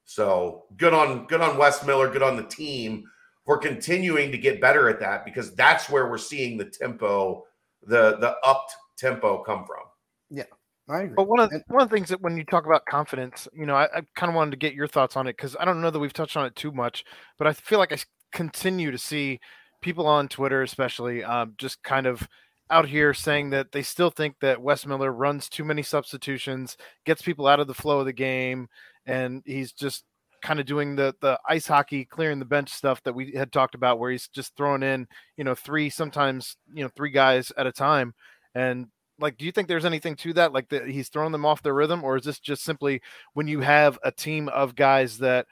So 0.05 0.65
good 0.77 0.95
on 0.95 1.27
good 1.27 1.41
on 1.41 1.57
Wes 1.57 1.85
Miller, 1.85 2.11
good 2.11 2.23
on 2.23 2.37
the 2.37 2.43
team 2.45 3.05
for 3.47 3.59
continuing 3.59 4.31
to 4.33 4.39
get 4.39 4.61
better 4.61 4.89
at 4.89 5.01
that 5.01 5.25
because 5.25 5.55
that's 5.55 5.89
where 5.89 6.09
we're 6.11 6.19
seeing 6.19 6.59
the 6.59 6.65
tempo, 6.65 7.45
the 7.87 8.17
the 8.19 8.37
upped 8.45 8.75
tempo 8.99 9.43
come 9.43 9.65
from. 9.65 9.85
Yeah, 10.31 10.45
I 10.89 11.03
agree. 11.03 11.15
But 11.17 11.29
one 11.29 11.41
of 11.41 11.51
And- 11.53 11.63
one 11.69 11.83
of 11.83 11.89
the 11.89 11.95
things 11.97 12.09
that 12.09 12.21
when 12.21 12.37
you 12.37 12.45
talk 12.45 12.67
about 12.67 12.85
confidence, 12.87 13.47
you 13.53 13.67
know, 13.67 13.75
I, 13.77 13.85
I 13.85 14.03
kind 14.17 14.31
of 14.31 14.35
wanted 14.35 14.53
to 14.53 14.57
get 14.57 14.75
your 14.75 14.89
thoughts 14.89 15.17
on 15.17 15.27
it 15.27 15.37
because 15.37 15.57
I 15.59 15.65
don't 15.65 15.81
know 15.81 15.91
that 15.91 15.99
we've 15.99 16.13
touched 16.13 16.37
on 16.37 16.47
it 16.47 16.57
too 16.57 16.73
much, 16.73 17.05
but 17.39 17.47
I 17.47 17.53
feel 17.53 17.79
like 17.79 17.93
I 17.93 17.99
continue 18.33 18.91
to 18.91 18.99
see 18.99 19.41
people 19.81 20.07
on 20.07 20.29
Twitter, 20.29 20.63
especially, 20.63 21.25
um, 21.25 21.55
just 21.57 21.83
kind 21.83 22.07
of 22.07 22.29
out 22.71 22.89
here 22.89 23.13
saying 23.13 23.51
that 23.51 23.73
they 23.73 23.83
still 23.83 24.11
think 24.11 24.37
that 24.41 24.63
Wes 24.63 24.87
Miller 24.87 25.13
runs 25.13 25.49
too 25.49 25.65
many 25.65 25.83
substitutions, 25.83 26.77
gets 27.05 27.23
people 27.23 27.47
out 27.47 27.61
of 27.61 27.67
the 27.67 27.75
flow 27.75 28.01
of 28.01 28.07
the 28.07 28.13
game, 28.13 28.69
and 29.07 29.43
he's 29.45 29.73
just 29.73 30.05
kind 30.43 30.59
of 30.59 30.67
doing 30.67 30.97
the 30.97 31.15
the 31.21 31.39
ice 31.49 31.67
hockey 31.67 32.05
clearing 32.05 32.39
the 32.39 32.45
bench 32.45 32.71
stuff 32.71 33.03
that 33.03 33.15
we 33.15 33.33
had 33.33 33.53
talked 33.53 33.75
about 33.75 33.99
where 33.99 34.11
he's 34.11 34.29
just 34.29 34.57
throwing 34.57 34.83
in 34.83 35.07
you 35.37 35.45
know 35.45 35.55
three 35.55 35.91
sometimes 35.91 36.57
you 36.73 36.83
know 36.83 36.91
three 36.97 37.11
guys 37.11 37.53
at 37.57 37.67
a 37.67 37.73
time. 37.73 38.15
And 38.55 38.87
like 39.19 39.37
do 39.37 39.45
you 39.45 39.53
think 39.53 39.69
there's 39.69 39.85
anything 39.85 40.17
to 40.17 40.33
that? 40.35 40.53
Like 40.53 40.69
that 40.71 40.87
he's 40.87 41.09
throwing 41.09 41.33
them 41.33 41.45
off 41.45 41.63
their 41.63 41.75
rhythm 41.75 42.05
or 42.05 42.17
is 42.17 42.25
this 42.25 42.39
just 42.39 42.63
simply 42.63 43.03
when 43.35 43.49
you 43.49 43.61
have 43.61 43.99
a 44.03 44.11
team 44.11 44.49
of 44.49 44.75
guys 44.75 45.19
that 45.19 45.47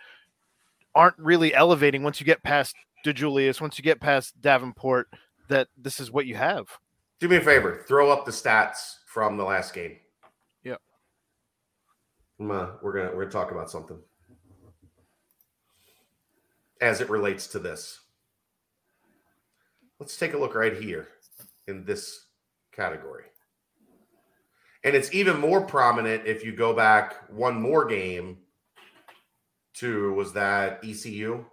aren't 0.95 1.19
really 1.19 1.55
elevating 1.55 2.03
once 2.03 2.19
you 2.19 2.27
get 2.27 2.43
past 2.43 2.75
DeJulius, 3.05 3.61
once 3.61 3.79
you 3.79 3.85
get 3.85 4.01
past 4.01 4.41
Davenport 4.41 5.09
that 5.49 5.69
this 5.77 6.01
is 6.01 6.11
what 6.11 6.27
you 6.27 6.35
have 6.35 6.67
Do 7.21 7.29
me 7.29 7.37
a 7.37 7.41
favor, 7.41 7.85
throw 7.89 8.11
up 8.11 8.25
the 8.25 8.31
stats 8.31 8.97
from 9.07 9.37
the 9.37 9.45
last 9.45 9.75
game. 9.75 9.97
Yep. 10.63 10.81
I'm, 12.39 12.51
uh, 12.51 12.67
we're 12.81 12.93
gonna 12.93 13.17
we're 13.17 13.25
gonna 13.25 13.33
talk 13.33 13.51
about 13.51 13.71
something 13.71 13.99
as 16.81 17.01
it 17.01 17.11
relates 17.11 17.49
to 17.49 17.59
this. 17.59 18.01
Let's 19.99 20.17
take 20.17 20.35
a 20.35 20.39
look 20.39 20.55
right 20.55 20.77
here 20.77 21.09
in 21.67 21.85
this 21.85 22.27
category. 22.73 23.25
And 24.85 24.95
it's 24.95 25.13
even 25.13 25.41
more 25.41 25.61
prominent 25.61 26.25
if 26.25 26.45
you 26.45 26.53
go 26.53 26.73
back 26.73 27.29
one 27.31 27.61
more 27.61 27.85
game 27.85 28.39
to 29.75 30.13
was 30.15 30.33
that 30.35 30.81
ECU 30.85 31.45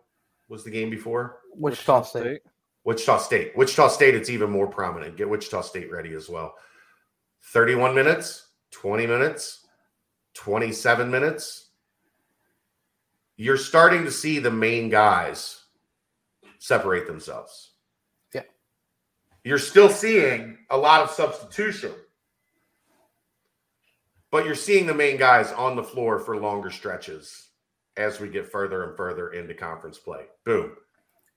was 0.48 0.64
the 0.64 0.70
game 0.70 0.92
before? 0.92 1.40
Wichita 1.56 2.04
State. 2.04 2.42
Wichita 2.86 3.18
State. 3.18 3.58
Wichita 3.58 3.88
State, 3.90 4.16
it's 4.16 4.30
even 4.30 4.52
more 4.52 4.68
prominent. 4.68 5.18
Get 5.18 5.28
Wichita 5.28 5.62
State 5.62 5.92
ready 5.92 6.14
as 6.14 6.30
well. 6.30 6.56
31 7.52 7.96
minutes, 7.96 8.48
20 8.72 9.08
minutes, 9.08 9.66
27 10.36 11.10
minutes. 11.10 11.70
You're 13.38 13.58
starting 13.58 14.06
to 14.06 14.12
see 14.12 14.40
the 14.40 14.52
main 14.52 14.90
guys 14.90 15.64
separate 16.60 17.08
themselves. 17.08 17.72
Yeah. 18.34 18.44
You're 19.44 19.58
still 19.60 19.90
seeing 19.90 20.60
a 20.70 20.78
lot 20.78 21.02
of 21.02 21.10
substitution, 21.10 21.92
but 24.32 24.46
you're 24.46 24.56
seeing 24.56 24.86
the 24.86 24.94
main 24.94 25.18
guys 25.18 25.52
on 25.52 25.76
the 25.76 25.84
floor 25.84 26.20
for 26.20 26.38
longer 26.38 26.70
stretches 26.70 27.50
as 27.98 28.20
we 28.20 28.30
get 28.30 28.52
further 28.52 28.84
and 28.84 28.96
further 28.96 29.30
into 29.30 29.54
conference 29.54 29.98
play. 29.98 30.26
Boom. 30.46 30.76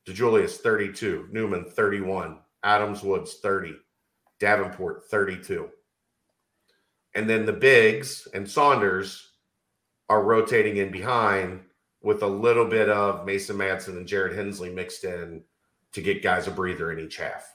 DeJulius 0.08 0.56
32, 0.56 1.28
Newman 1.30 1.64
31, 1.64 2.38
Adams 2.62 3.02
Woods 3.02 3.34
30, 3.42 3.76
Davenport 4.40 5.04
32. 5.10 5.68
And 7.14 7.28
then 7.28 7.44
the 7.44 7.52
bigs 7.52 8.26
and 8.32 8.48
Saunders 8.48 9.32
are 10.08 10.22
rotating 10.22 10.78
in 10.78 10.90
behind 10.90 11.60
with 12.02 12.22
a 12.22 12.26
little 12.26 12.64
bit 12.64 12.88
of 12.88 13.26
Mason 13.26 13.56
Madsen 13.56 13.96
and 13.96 14.06
Jared 14.06 14.36
Hensley 14.36 14.70
mixed 14.70 15.04
in 15.04 15.42
to 15.92 16.00
get 16.00 16.22
guys 16.22 16.46
a 16.46 16.50
breather 16.50 16.92
in 16.92 17.00
each 17.00 17.16
half. 17.16 17.54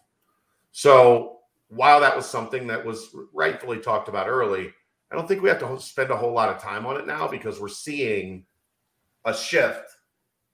So 0.72 1.40
while 1.70 2.02
that 2.02 2.16
was 2.16 2.26
something 2.28 2.68
that 2.68 2.86
was 2.86 3.16
rightfully 3.34 3.80
talked 3.80 4.10
about 4.10 4.28
early, 4.28 4.74
I 5.12 5.16
don't 5.16 5.28
think 5.28 5.42
we 5.42 5.50
have 5.50 5.60
to 5.60 5.80
spend 5.80 6.12
a 6.12 6.18
whole 6.18 6.34
lot 6.34 6.50
of 6.50 6.62
time 6.62 6.86
on 6.86 6.98
it 6.98 7.08
now 7.08 7.28
because 7.28 7.60
we're 7.60 7.68
seeing 7.68 8.46
a 9.26 9.34
shift 9.34 9.90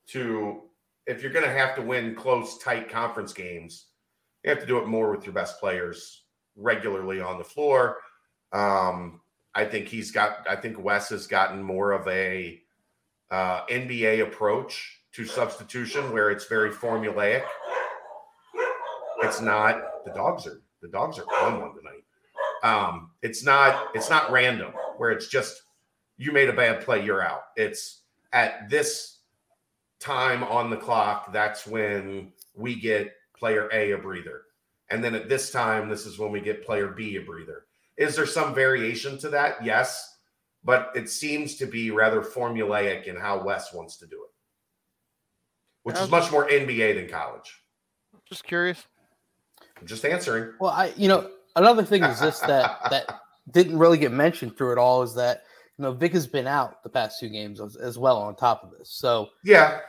to 0.08 0.68
if 1.10 1.24
you're 1.24 1.32
going 1.32 1.45
to 1.45 1.52
have 1.52 1.76
to 1.76 1.82
win 1.82 2.13
close, 2.13 2.60
tight 2.60 2.88
conference 2.88 3.34
games, 3.34 3.88
you 4.43 4.52
have 4.52 4.60
to 4.60 4.65
do 4.65 4.78
it 4.78 4.86
more 4.86 5.10
with 5.10 5.26
your 5.26 5.34
best 5.34 5.60
players 5.60 6.26
regularly 6.56 7.19
on 7.19 7.39
the 7.39 7.43
floor. 7.43 7.98
Um, 8.54 9.19
I 9.56 9.65
think 9.65 9.88
he's 9.88 10.12
got. 10.12 10.45
I 10.48 10.56
think 10.56 10.82
Wes 10.82 11.10
has 11.10 11.26
gotten 11.26 11.63
more 11.63 11.91
of 11.91 12.08
a 12.08 12.62
uh, 13.32 13.65
NBA 13.65 14.22
approach 14.22 15.00
to 15.13 15.26
substitution, 15.26 16.13
where 16.13 16.30
it's 16.30 16.45
very 16.45 16.69
formulaic. 16.69 17.43
It's 19.24 19.41
not. 19.41 19.82
The 20.06 20.12
dogs 20.12 20.45
are. 20.45 20.62
The 20.84 20.89
dogs 20.89 21.17
are 21.17 21.26
on 21.43 21.60
one 21.60 21.74
tonight. 21.76 22.04
Um, 22.63 23.10
it's 23.24 23.43
not. 23.43 23.88
It's 23.95 24.12
not 24.12 24.32
random, 24.32 24.74
where 24.98 25.10
it's 25.10 25.28
just 25.28 25.63
you 26.17 26.32
made 26.32 26.50
a 26.50 26.54
bad 26.54 26.82
play, 26.86 27.04
you're 27.04 27.24
out. 27.24 27.45
It's 27.56 28.04
at 28.32 28.69
this 28.69 29.18
time 30.00 30.44
on 30.44 30.70
the 30.70 30.78
clock, 30.78 31.32
that's 31.34 31.68
when 31.68 32.32
we 32.56 32.76
get 32.76 33.14
player 33.36 33.70
A 33.74 33.92
a 33.92 33.98
breather. 33.98 34.44
And 34.90 35.04
then 35.04 35.14
at 35.16 35.30
this 35.30 35.52
time, 35.52 35.90
this 35.90 36.06
is 36.06 36.18
when 36.18 36.32
we 36.32 36.42
get 36.42 36.66
player 36.66 36.88
B 36.88 37.16
a 37.18 37.22
breather. 37.22 37.66
Is 37.98 38.16
there 38.16 38.26
some 38.26 38.56
variation 38.56 39.18
to 39.20 39.30
that? 39.30 39.64
Yes. 39.64 40.18
But 40.64 40.92
it 40.96 41.10
seems 41.10 41.56
to 41.56 41.66
be 41.66 41.92
rather 41.92 42.22
formulaic 42.22 43.06
in 43.06 43.16
how 43.16 43.44
Wes 43.44 43.74
wants 43.74 43.98
to 43.98 44.08
do 44.08 44.16
it, 44.16 44.32
which 45.84 45.96
is 45.96 46.04
um, 46.04 46.10
much 46.10 46.32
more 46.32 46.50
NBA 46.50 46.96
than 46.96 47.08
college. 47.08 47.62
just 48.28 48.44
curious 48.44 48.86
I'm 49.80 49.88
just 49.88 50.06
answering. 50.06 50.54
Well, 50.60 50.72
I 50.72 50.94
you 50.98 51.08
know 51.08 51.30
another 51.56 51.84
thing 51.84 52.04
is 52.04 52.20
this 52.20 52.40
that 52.42 52.80
that 52.90 53.22
didn't 53.52 53.78
really 53.78 53.98
get 53.98 54.12
mentioned 54.12 54.58
through 54.58 54.74
it 54.74 54.78
all 54.78 55.02
is 55.02 55.16
that 55.16 55.44
you 55.80 55.84
know 55.84 55.94
Vic 55.94 56.12
has 56.12 56.28
been 56.28 56.46
out 56.46 56.84
the 56.84 56.89
past 56.89 57.22
two 57.22 57.30
games 57.30 57.62
as, 57.62 57.78
as 57.78 57.98
well 57.98 58.18
on 58.18 58.36
top 58.36 58.63
of 58.63 58.78
this. 58.78 58.92
So 58.92 59.30
Yeah. 59.46 59.80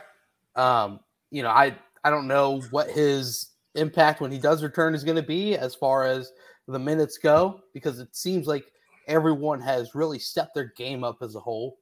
um, 0.55 1.01
you 1.31 1.43
know, 1.43 1.49
I 1.49 1.75
I 2.03 2.09
don't 2.09 2.27
know 2.27 2.61
what 2.71 2.89
his 2.89 3.49
impact 3.75 4.21
when 4.21 4.31
he 4.31 4.37
does 4.39 4.63
return 4.63 4.95
is 4.95 5.03
going 5.03 5.17
to 5.17 5.21
be 5.21 5.55
as 5.55 5.75
far 5.75 6.05
as 6.05 6.31
the 6.67 6.79
minutes 6.79 7.17
go 7.17 7.61
because 7.73 7.99
it 7.99 8.15
seems 8.15 8.47
like 8.47 8.65
everyone 9.07 9.61
has 9.61 9.93
really 9.93 10.17
stepped 10.17 10.55
their 10.55 10.71
game 10.77 11.03
up 11.03 11.17
as 11.21 11.35
a 11.35 11.39
whole. 11.39 11.77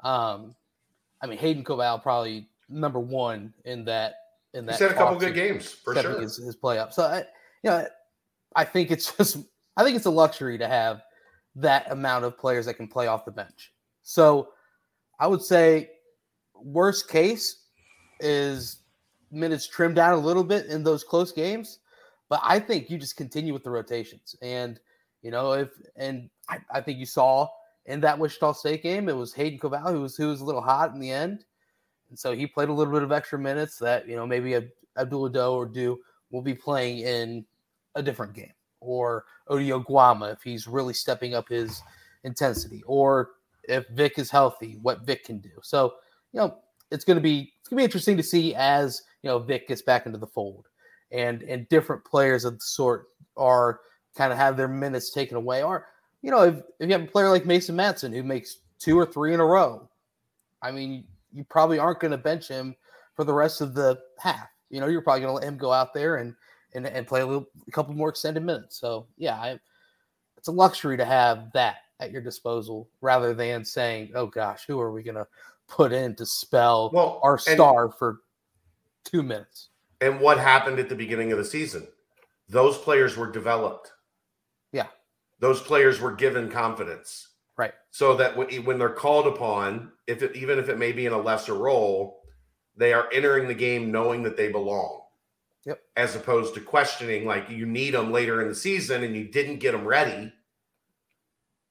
Um, 0.00 0.54
I 1.22 1.26
mean, 1.26 1.38
Hayden 1.38 1.62
Koval 1.62 2.02
probably 2.02 2.48
number 2.70 2.98
one 2.98 3.52
in 3.66 3.84
that 3.84 4.14
in 4.54 4.64
that. 4.66 4.72
He's 4.72 4.80
had 4.80 4.92
a 4.92 4.94
couple 4.94 5.18
good 5.18 5.34
games 5.34 5.70
for 5.70 5.94
sure. 5.94 6.18
his, 6.20 6.36
his 6.38 6.56
play 6.56 6.78
up. 6.78 6.92
So 6.94 7.04
I, 7.04 7.18
you 7.62 7.70
know, 7.70 7.86
I 8.56 8.64
think 8.64 8.90
it's 8.90 9.14
just 9.16 9.36
I 9.76 9.84
think 9.84 9.96
it's 9.96 10.06
a 10.06 10.10
luxury 10.10 10.56
to 10.58 10.66
have 10.66 11.02
that 11.56 11.90
amount 11.90 12.24
of 12.24 12.38
players 12.38 12.66
that 12.66 12.74
can 12.74 12.88
play 12.88 13.06
off 13.06 13.24
the 13.24 13.30
bench. 13.30 13.72
So 14.02 14.50
I 15.18 15.26
would 15.26 15.42
say 15.42 15.90
worst 16.54 17.08
case 17.08 17.64
is 18.20 18.78
minutes 19.30 19.66
trimmed 19.66 19.96
down 19.96 20.12
a 20.12 20.18
little 20.18 20.44
bit 20.44 20.66
in 20.66 20.82
those 20.82 21.04
close 21.04 21.32
games, 21.32 21.80
but 22.28 22.40
I 22.42 22.58
think 22.58 22.90
you 22.90 22.98
just 22.98 23.16
continue 23.16 23.52
with 23.52 23.64
the 23.64 23.70
rotations. 23.70 24.36
And 24.42 24.80
you 25.22 25.30
know, 25.30 25.52
if 25.52 25.70
and 25.96 26.30
I, 26.48 26.58
I 26.72 26.80
think 26.80 26.98
you 26.98 27.06
saw 27.06 27.48
in 27.86 28.00
that 28.00 28.18
Wichita 28.18 28.52
State 28.52 28.82
game, 28.82 29.08
it 29.08 29.16
was 29.16 29.34
Hayden 29.34 29.58
Koval 29.58 29.92
who 29.92 30.02
was 30.02 30.16
who 30.16 30.28
was 30.28 30.40
a 30.40 30.44
little 30.44 30.62
hot 30.62 30.94
in 30.94 31.00
the 31.00 31.10
end. 31.10 31.44
And 32.08 32.18
so 32.18 32.34
he 32.34 32.46
played 32.46 32.68
a 32.68 32.72
little 32.72 32.92
bit 32.92 33.02
of 33.02 33.12
extra 33.12 33.38
minutes 33.38 33.78
that, 33.78 34.08
you 34.08 34.16
know, 34.16 34.26
maybe 34.26 34.56
Ab- 34.56 34.70
Abdul 34.96 35.26
Ado 35.26 35.54
or 35.54 35.66
Do 35.66 35.98
will 36.30 36.42
be 36.42 36.54
playing 36.54 36.98
in 36.98 37.46
a 37.94 38.02
different 38.02 38.34
game. 38.34 38.52
Or 38.80 39.24
Ody 39.48 39.70
Oguama 39.70 40.32
if 40.32 40.42
he's 40.42 40.66
really 40.66 40.94
stepping 40.94 41.34
up 41.34 41.48
his 41.48 41.82
intensity. 42.24 42.82
Or 42.86 43.30
if 43.64 43.86
Vic 43.88 44.18
is 44.18 44.30
healthy, 44.30 44.78
what 44.82 45.06
Vic 45.06 45.24
can 45.24 45.38
do. 45.38 45.50
So, 45.62 45.94
you 46.32 46.40
know, 46.40 46.56
it's 46.90 47.04
gonna 47.04 47.20
be 47.20 47.52
it's 47.60 47.68
gonna 47.68 47.80
be 47.80 47.84
interesting 47.84 48.16
to 48.16 48.22
see 48.22 48.54
as 48.54 49.02
you 49.22 49.28
know 49.28 49.38
Vic 49.38 49.68
gets 49.68 49.82
back 49.82 50.06
into 50.06 50.18
the 50.18 50.26
fold 50.26 50.66
and 51.12 51.42
and 51.42 51.68
different 51.68 52.04
players 52.04 52.44
of 52.44 52.54
the 52.54 52.64
sort 52.64 53.08
are 53.36 53.80
kind 54.16 54.32
of 54.32 54.38
have 54.38 54.56
their 54.56 54.68
minutes 54.68 55.10
taken 55.10 55.36
away. 55.36 55.62
Or, 55.62 55.86
you 56.22 56.30
know, 56.30 56.42
if, 56.42 56.56
if 56.78 56.88
you 56.88 56.92
have 56.92 57.02
a 57.02 57.06
player 57.06 57.28
like 57.28 57.46
Mason 57.46 57.76
Madsen 57.76 58.14
who 58.14 58.22
makes 58.22 58.58
two 58.78 58.98
or 58.98 59.06
three 59.06 59.34
in 59.34 59.40
a 59.40 59.44
row, 59.44 59.88
I 60.62 60.70
mean, 60.70 61.04
you 61.32 61.44
probably 61.44 61.78
aren't 61.78 62.00
going 62.00 62.10
to 62.10 62.18
bench 62.18 62.48
him 62.48 62.74
for 63.14 63.24
the 63.24 63.32
rest 63.32 63.60
of 63.60 63.74
the 63.74 63.98
half. 64.18 64.48
You 64.68 64.80
know, 64.80 64.86
you're 64.86 65.02
probably 65.02 65.22
going 65.22 65.30
to 65.30 65.40
let 65.40 65.44
him 65.44 65.56
go 65.56 65.72
out 65.72 65.94
there 65.94 66.16
and 66.16 66.34
and, 66.74 66.86
and 66.86 67.06
play 67.06 67.20
a 67.20 67.26
little, 67.26 67.46
a 67.66 67.70
couple 67.70 67.94
more 67.94 68.08
extended 68.08 68.42
minutes. 68.42 68.76
So 68.78 69.06
yeah, 69.16 69.34
I, 69.40 69.58
it's 70.36 70.48
a 70.48 70.52
luxury 70.52 70.96
to 70.96 71.04
have 71.04 71.50
that 71.52 71.76
at 72.00 72.10
your 72.12 72.22
disposal 72.22 72.88
rather 73.00 73.34
than 73.34 73.64
saying, 73.64 74.12
"Oh 74.14 74.26
gosh, 74.26 74.64
who 74.66 74.80
are 74.80 74.92
we 74.92 75.02
going 75.02 75.16
to 75.16 75.26
put 75.68 75.92
in 75.92 76.14
to 76.16 76.26
spell 76.26 76.90
Well, 76.92 77.20
our 77.22 77.34
and- 77.34 77.40
star 77.42 77.90
for 77.90 78.20
two 79.04 79.22
minutes?" 79.22 79.68
And 80.00 80.18
what 80.18 80.38
happened 80.38 80.78
at 80.78 80.88
the 80.88 80.94
beginning 80.94 81.30
of 81.32 81.38
the 81.38 81.44
season? 81.44 81.86
Those 82.48 82.78
players 82.78 83.16
were 83.18 83.30
developed. 83.30 83.92
Yeah. 84.72 84.86
Those 85.40 85.60
players 85.60 86.00
were 86.00 86.12
given 86.12 86.50
confidence. 86.50 87.28
Right. 87.56 87.74
So 87.90 88.16
that 88.16 88.34
when 88.36 88.48
when 88.64 88.78
they're 88.78 88.88
called 88.88 89.26
upon, 89.26 89.92
if 90.06 90.22
it, 90.22 90.34
even 90.34 90.58
if 90.58 90.68
it 90.70 90.78
may 90.78 90.92
be 90.92 91.04
in 91.04 91.12
a 91.12 91.20
lesser 91.20 91.54
role, 91.54 92.22
they 92.76 92.94
are 92.94 93.08
entering 93.12 93.46
the 93.46 93.54
game 93.54 93.92
knowing 93.92 94.22
that 94.22 94.38
they 94.38 94.50
belong. 94.50 94.99
Yep. 95.66 95.80
As 95.96 96.16
opposed 96.16 96.54
to 96.54 96.60
questioning 96.60 97.26
like 97.26 97.50
you 97.50 97.66
need 97.66 97.94
them 97.94 98.10
later 98.12 98.40
in 98.40 98.48
the 98.48 98.54
season 98.54 99.04
and 99.04 99.14
you 99.14 99.24
didn't 99.24 99.58
get 99.58 99.72
them 99.72 99.86
ready. 99.86 100.32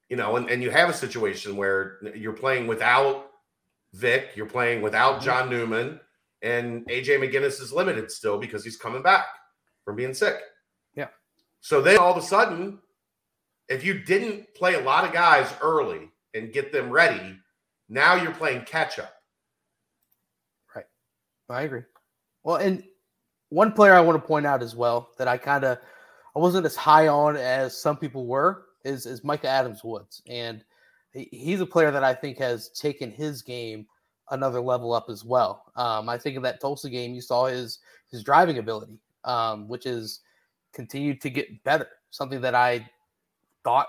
you 0.09 0.15
know, 0.15 0.35
and, 0.35 0.49
and 0.49 0.61
you 0.63 0.71
have 0.71 0.89
a 0.89 0.93
situation 0.93 1.55
where 1.55 1.97
you're 2.15 2.33
playing 2.33 2.67
without 2.67 3.27
Vic, 3.93 4.31
you're 4.35 4.45
playing 4.45 4.81
without 4.81 5.15
Mm-hmm. 5.15 5.25
John 5.25 5.49
Newman, 5.49 5.99
and 6.41 6.85
AJ 6.87 7.19
McGinnis 7.19 7.61
is 7.61 7.71
limited 7.73 8.11
still 8.11 8.37
because 8.37 8.63
he's 8.63 8.77
coming 8.77 9.01
back 9.01 9.25
from 9.83 9.95
being 9.95 10.13
sick. 10.13 10.39
Yeah. 10.95 11.07
So 11.61 11.81
then 11.81 11.97
all 11.97 12.11
of 12.11 12.17
a 12.17 12.21
sudden, 12.25 12.79
if 13.67 13.83
you 13.83 13.99
didn't 13.99 14.53
play 14.55 14.75
a 14.75 14.81
lot 14.81 15.03
of 15.05 15.13
guys 15.13 15.51
early 15.61 16.11
and 16.33 16.53
get 16.53 16.71
them 16.71 16.89
ready, 16.89 17.37
now 17.89 18.15
you're 18.15 18.33
playing 18.33 18.65
catch 18.65 18.99
up. 18.99 19.13
Right. 20.75 20.85
I 21.49 21.63
agree. 21.63 21.83
Well, 22.43 22.55
and 22.57 22.83
one 23.49 23.71
player 23.71 23.93
I 23.93 24.01
want 24.01 24.21
to 24.21 24.27
point 24.27 24.45
out 24.45 24.61
as 24.61 24.75
well 24.75 25.09
that 25.17 25.27
I 25.27 25.37
kind 25.37 25.63
of 25.63 25.77
I 26.35 26.39
wasn't 26.39 26.65
as 26.65 26.75
high 26.75 27.07
on 27.07 27.35
as 27.35 27.79
some 27.79 27.97
people 27.97 28.25
were 28.25 28.65
is 28.83 29.05
is 29.05 29.23
Mika 29.23 29.47
Adams 29.47 29.83
Woods, 29.83 30.21
and 30.27 30.63
he's 31.11 31.59
a 31.59 31.65
player 31.65 31.91
that 31.91 32.03
I 32.03 32.13
think 32.13 32.37
has 32.37 32.69
taken 32.69 33.11
his 33.11 33.41
game 33.41 33.87
another 34.31 34.61
level 34.61 34.93
up 34.93 35.09
as 35.09 35.25
well. 35.25 35.71
Um, 35.75 36.07
I 36.07 36.17
think 36.17 36.35
in 36.35 36.43
that 36.43 36.61
Tulsa 36.61 36.89
game, 36.89 37.13
you 37.13 37.21
saw 37.21 37.45
his 37.45 37.79
his 38.11 38.23
driving 38.23 38.59
ability, 38.59 38.99
um, 39.23 39.67
which 39.67 39.85
is 39.85 40.21
continued 40.73 41.21
to 41.21 41.29
get 41.29 41.63
better. 41.63 41.87
Something 42.11 42.41
that 42.41 42.55
I 42.55 42.87
thought 43.63 43.87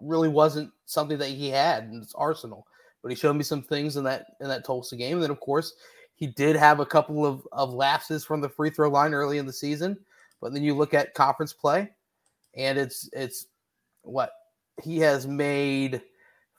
really 0.00 0.28
wasn't 0.28 0.70
something 0.86 1.18
that 1.18 1.28
he 1.28 1.50
had 1.50 1.84
in 1.84 2.00
his 2.00 2.14
arsenal, 2.14 2.66
but 3.02 3.10
he 3.10 3.16
showed 3.16 3.36
me 3.36 3.44
some 3.44 3.62
things 3.62 3.96
in 3.96 4.04
that 4.04 4.26
in 4.40 4.48
that 4.48 4.64
Tulsa 4.64 4.96
game. 4.96 5.14
And 5.14 5.22
then 5.22 5.30
of 5.30 5.40
course 5.40 5.74
he 6.16 6.26
did 6.28 6.56
have 6.56 6.80
a 6.80 6.86
couple 6.86 7.26
of, 7.26 7.46
of 7.52 7.72
lapses 7.72 8.24
from 8.24 8.40
the 8.40 8.48
free 8.48 8.70
throw 8.70 8.88
line 8.88 9.14
early 9.14 9.38
in 9.38 9.46
the 9.46 9.52
season, 9.52 9.98
but 10.40 10.52
then 10.52 10.62
you 10.62 10.74
look 10.74 10.94
at 10.94 11.14
conference 11.14 11.52
play, 11.52 11.90
and 12.56 12.78
it's 12.78 13.08
it's 13.12 13.46
what 14.02 14.30
he 14.82 14.98
has 14.98 15.26
made 15.26 16.02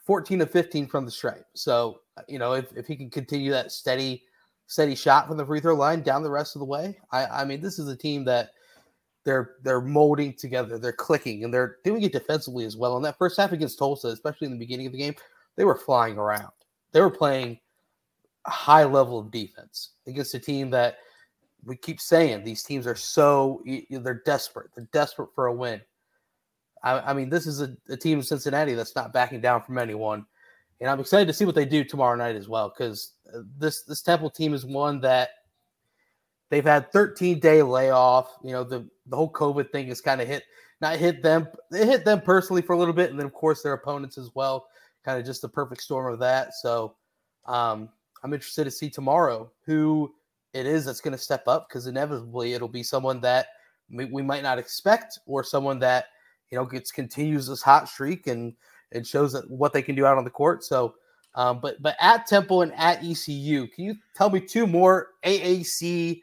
14 0.05 0.39
to 0.39 0.45
15 0.45 0.87
from 0.87 1.05
the 1.05 1.11
stripe. 1.11 1.45
So 1.53 2.01
you 2.27 2.39
know 2.39 2.53
if, 2.53 2.65
if 2.75 2.85
he 2.87 2.95
can 2.95 3.09
continue 3.09 3.51
that 3.51 3.71
steady 3.71 4.23
steady 4.67 4.95
shot 4.95 5.27
from 5.27 5.37
the 5.37 5.45
free 5.45 5.59
throw 5.59 5.75
line 5.75 6.01
down 6.01 6.23
the 6.23 6.31
rest 6.31 6.55
of 6.55 6.59
the 6.59 6.65
way, 6.65 6.97
I, 7.11 7.25
I 7.25 7.45
mean 7.45 7.61
this 7.61 7.79
is 7.79 7.87
a 7.87 7.95
team 7.95 8.25
that 8.25 8.51
they're 9.23 9.55
they're 9.63 9.81
molding 9.81 10.33
together, 10.33 10.77
they're 10.77 10.93
clicking, 10.93 11.43
and 11.43 11.53
they're 11.53 11.77
doing 11.83 12.03
it 12.03 12.11
defensively 12.11 12.65
as 12.65 12.77
well. 12.77 12.97
In 12.97 13.03
that 13.03 13.17
first 13.17 13.37
half 13.37 13.51
against 13.51 13.79
Tulsa, 13.79 14.09
especially 14.09 14.45
in 14.45 14.53
the 14.53 14.59
beginning 14.59 14.85
of 14.85 14.91
the 14.91 14.99
game, 14.99 15.15
they 15.55 15.65
were 15.65 15.77
flying 15.77 16.17
around. 16.17 16.51
They 16.91 17.01
were 17.01 17.09
playing 17.09 17.59
high 18.45 18.83
level 18.83 19.19
of 19.19 19.31
defense 19.31 19.91
against 20.07 20.33
a 20.33 20.39
team 20.39 20.69
that 20.69 20.97
we 21.65 21.75
keep 21.75 21.99
saying 21.99 22.43
these 22.43 22.63
teams 22.63 22.85
are 22.85 22.95
so 22.95 23.63
they're 23.89 24.21
desperate. 24.25 24.69
They're 24.75 24.87
desperate 24.93 25.29
for 25.33 25.47
a 25.47 25.53
win. 25.53 25.81
I, 26.83 26.99
I 26.99 27.13
mean, 27.13 27.29
this 27.29 27.47
is 27.47 27.61
a, 27.61 27.75
a, 27.89 27.97
team 27.97 28.19
in 28.19 28.23
Cincinnati 28.23 28.75
that's 28.75 28.95
not 28.95 29.11
backing 29.11 29.41
down 29.41 29.63
from 29.63 29.79
anyone, 29.79 30.25
and 30.79 30.89
I'm 30.89 30.99
excited 30.99 31.25
to 31.27 31.33
see 31.33 31.45
what 31.45 31.55
they 31.55 31.65
do 31.65 31.83
tomorrow 31.83 32.15
night 32.15 32.35
as 32.35 32.47
well. 32.47 32.69
Because 32.69 33.13
this 33.57 33.81
this 33.83 34.03
Temple 34.03 34.29
team 34.29 34.53
is 34.53 34.65
one 34.65 35.01
that 35.01 35.29
they've 36.49 36.63
had 36.63 36.91
13 36.91 37.39
day 37.39 37.63
layoff. 37.63 38.29
You 38.43 38.51
know, 38.51 38.63
the 38.63 38.87
the 39.07 39.17
whole 39.17 39.31
COVID 39.31 39.71
thing 39.71 39.87
has 39.87 40.01
kind 40.01 40.21
of 40.21 40.27
hit 40.27 40.43
not 40.81 40.97
hit 40.97 41.23
them. 41.23 41.47
It 41.71 41.87
hit 41.87 42.05
them 42.05 42.21
personally 42.21 42.61
for 42.61 42.73
a 42.73 42.77
little 42.77 42.93
bit, 42.93 43.09
and 43.09 43.17
then 43.17 43.25
of 43.25 43.33
course 43.33 43.63
their 43.63 43.73
opponents 43.73 44.19
as 44.19 44.29
well. 44.35 44.67
Kind 45.03 45.19
of 45.19 45.25
just 45.25 45.41
the 45.41 45.49
perfect 45.49 45.81
storm 45.81 46.13
of 46.13 46.19
that. 46.19 46.53
So. 46.53 46.95
Um, 47.47 47.89
I'm 48.25 48.33
interested 48.33 48.63
to 48.63 48.71
see 48.71 48.89
tomorrow 48.89 49.51
who 49.67 50.11
it 50.55 50.65
is 50.65 50.83
that's 50.83 50.99
going 50.99 51.15
to 51.15 51.23
step 51.23 51.47
up 51.47 51.69
because 51.69 51.85
inevitably 51.85 52.53
it'll 52.53 52.67
be 52.67 52.81
someone 52.81 53.21
that 53.21 53.49
we 53.91 54.23
might 54.23 54.41
not 54.41 54.57
expect 54.57 55.19
or 55.27 55.43
someone 55.43 55.77
that 55.77 56.05
you 56.49 56.57
know 56.57 56.65
gets 56.65 56.91
continues 56.91 57.45
this 57.45 57.61
hot 57.61 57.87
streak 57.87 58.25
and 58.25 58.55
it 58.91 59.05
shows 59.05 59.31
that 59.33 59.47
what 59.47 59.73
they 59.73 59.83
can 59.83 59.93
do 59.93 60.07
out 60.07 60.17
on 60.17 60.23
the 60.23 60.31
court. 60.31 60.63
So, 60.63 60.95
um, 61.35 61.59
but 61.61 61.79
but 61.83 61.97
at 62.01 62.25
Temple 62.25 62.63
and 62.63 62.73
at 62.73 63.03
ECU, 63.03 63.67
can 63.67 63.85
you 63.85 63.95
tell 64.15 64.31
me 64.31 64.39
two 64.39 64.65
more 64.65 65.09
AAC 65.23 66.21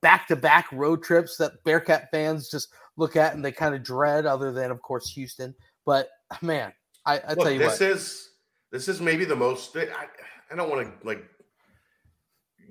back 0.00 0.26
to 0.28 0.36
back 0.36 0.72
road 0.72 1.02
trips 1.02 1.36
that 1.36 1.62
Bearcat 1.64 2.10
fans 2.10 2.48
just 2.48 2.68
look 2.96 3.14
at 3.14 3.34
and 3.34 3.44
they 3.44 3.52
kind 3.52 3.74
of 3.74 3.82
dread, 3.82 4.24
other 4.24 4.52
than 4.52 4.70
of 4.70 4.80
course 4.80 5.10
Houston. 5.10 5.54
But 5.84 6.08
man, 6.40 6.72
I, 7.04 7.18
I 7.18 7.28
Look, 7.34 7.40
tell 7.40 7.50
you 7.50 7.58
this 7.58 7.80
what, 7.80 7.90
is 7.90 8.30
this 8.72 8.88
is 8.88 9.02
maybe 9.02 9.26
the 9.26 9.36
most. 9.36 9.76
I, 9.76 10.06
I 10.50 10.56
don't 10.56 10.70
want 10.70 11.00
to 11.00 11.06
like 11.06 11.24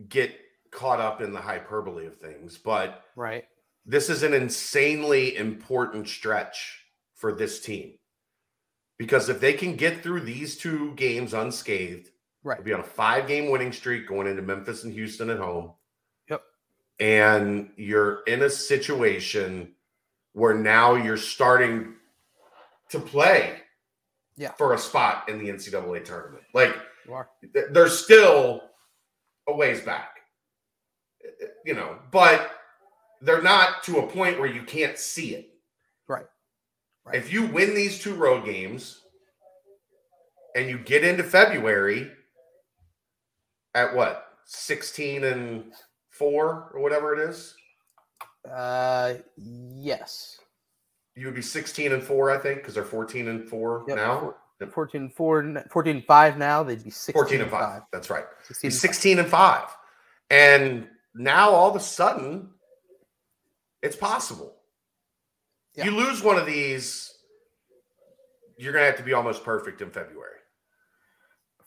get 0.09 0.35
caught 0.71 0.99
up 0.99 1.21
in 1.21 1.33
the 1.33 1.39
hyperbole 1.41 2.05
of 2.05 2.17
things, 2.17 2.57
but 2.57 3.03
right? 3.15 3.45
this 3.85 4.09
is 4.09 4.23
an 4.23 4.33
insanely 4.33 5.35
important 5.37 6.07
stretch 6.07 6.81
for 7.15 7.31
this 7.31 7.59
team 7.61 7.93
because 8.97 9.29
if 9.29 9.39
they 9.39 9.53
can 9.53 9.75
get 9.75 10.01
through 10.03 10.21
these 10.21 10.57
two 10.57 10.93
games 10.95 11.33
unscathed, 11.33 12.09
Right. 12.43 12.63
be 12.63 12.73
on 12.73 12.79
a 12.81 12.83
five 12.83 13.27
game 13.27 13.49
winning 13.49 13.71
streak 13.71 14.07
going 14.07 14.27
into 14.27 14.41
Memphis 14.43 14.83
and 14.83 14.93
Houston 14.93 15.29
at 15.31 15.39
home. 15.39 15.73
Yep. 16.29 16.43
And 16.99 17.71
you're 17.75 18.21
in 18.27 18.43
a 18.43 18.49
situation 18.49 19.73
where 20.33 20.53
now 20.53 20.93
you're 20.95 21.17
starting 21.17 21.95
to 22.89 22.99
play 22.99 23.61
Yeah. 24.35 24.51
for 24.51 24.73
a 24.73 24.77
spot 24.77 25.27
in 25.29 25.39
the 25.39 25.49
NCAA 25.49 26.01
tournament. 26.05 26.43
Like 26.53 26.69
You 26.69 26.73
are. 26.73 26.77
th- 26.77 26.84
they're 27.71 27.89
still 27.89 28.61
a 29.47 29.55
ways 29.55 29.81
back, 29.81 30.19
you 31.65 31.73
know, 31.73 31.97
but 32.11 32.51
they're 33.21 33.41
not 33.41 33.83
to 33.83 33.99
a 33.99 34.07
point 34.07 34.39
where 34.39 34.49
you 34.49 34.63
can't 34.63 34.97
see 34.97 35.35
it. 35.35 35.49
Right. 36.07 36.25
Right. 37.05 37.15
If 37.15 37.31
you 37.31 37.45
win 37.47 37.73
these 37.75 37.99
two 37.99 38.15
road 38.15 38.45
games 38.45 39.01
and 40.55 40.69
you 40.69 40.77
get 40.79 41.03
into 41.03 41.23
February 41.23 42.11
at 43.75 43.95
what 43.95 44.27
16 44.45 45.23
and 45.23 45.73
4 46.11 46.71
or 46.73 46.79
whatever 46.81 47.13
it 47.13 47.29
is, 47.29 47.55
Uh, 48.49 49.15
yes. 49.37 50.39
you 51.15 51.25
would 51.25 51.35
be 51.35 51.41
16 51.41 51.91
and 51.91 52.03
4, 52.03 52.31
I 52.31 52.37
think, 52.37 52.59
because 52.59 52.73
they're 52.75 52.83
14 52.85 53.27
and 53.27 53.49
4 53.49 53.85
Yep, 53.87 53.97
now. 53.97 54.35
Four- 54.59 54.71
14 54.71 55.01
and 55.01 55.13
4, 55.13 55.63
14 55.71 55.95
and 55.97 56.05
5 56.05 56.37
now. 56.37 56.63
They'd 56.63 56.83
be 56.83 56.89
16 56.89 57.13
14 57.13 57.41
and 57.41 57.51
5. 57.51 57.81
That's 57.91 58.09
right. 58.09 58.25
16 58.43 58.67
He's 58.69 58.75
and 58.75 58.81
16 58.81 59.19
and 59.19 59.27
5. 59.27 59.63
And 60.29 60.87
now 61.13 61.49
all 61.49 61.69
of 61.69 61.75
a 61.75 61.79
sudden, 61.79 62.49
it's 63.81 63.95
possible. 63.95 64.55
Yeah. 65.75 65.85
You 65.85 65.91
lose 65.91 66.23
one 66.23 66.37
of 66.37 66.45
these, 66.45 67.11
you're 68.57 68.71
going 68.71 68.83
to 68.83 68.87
have 68.87 68.97
to 68.97 69.03
be 69.03 69.13
almost 69.13 69.43
perfect 69.43 69.81
in 69.81 69.89
February. 69.91 70.31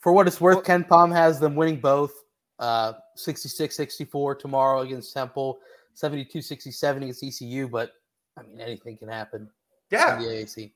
For 0.01 0.13
what 0.13 0.27
it's 0.27 0.41
worth, 0.41 0.57
Well- 0.57 0.65
KenPom 0.79 1.13
has 1.13 1.39
them 1.39 1.55
winning 1.55 1.81
both 1.81 2.13
uh, 2.59 2.95
66 3.17 3.77
64 3.77 4.35
tomorrow 4.37 4.81
against 4.81 5.13
Temple, 5.15 5.61
72 5.95 6.41
67 6.43 7.03
against 7.03 7.23
ECU. 7.23 7.69
But 7.69 7.93
I 8.37 8.43
mean, 8.43 8.61
anything 8.61 8.97
can 8.97 9.09
happen 9.09 9.49
Yeah. 9.91 10.17
the 10.19 10.25
AAC. 10.25 10.73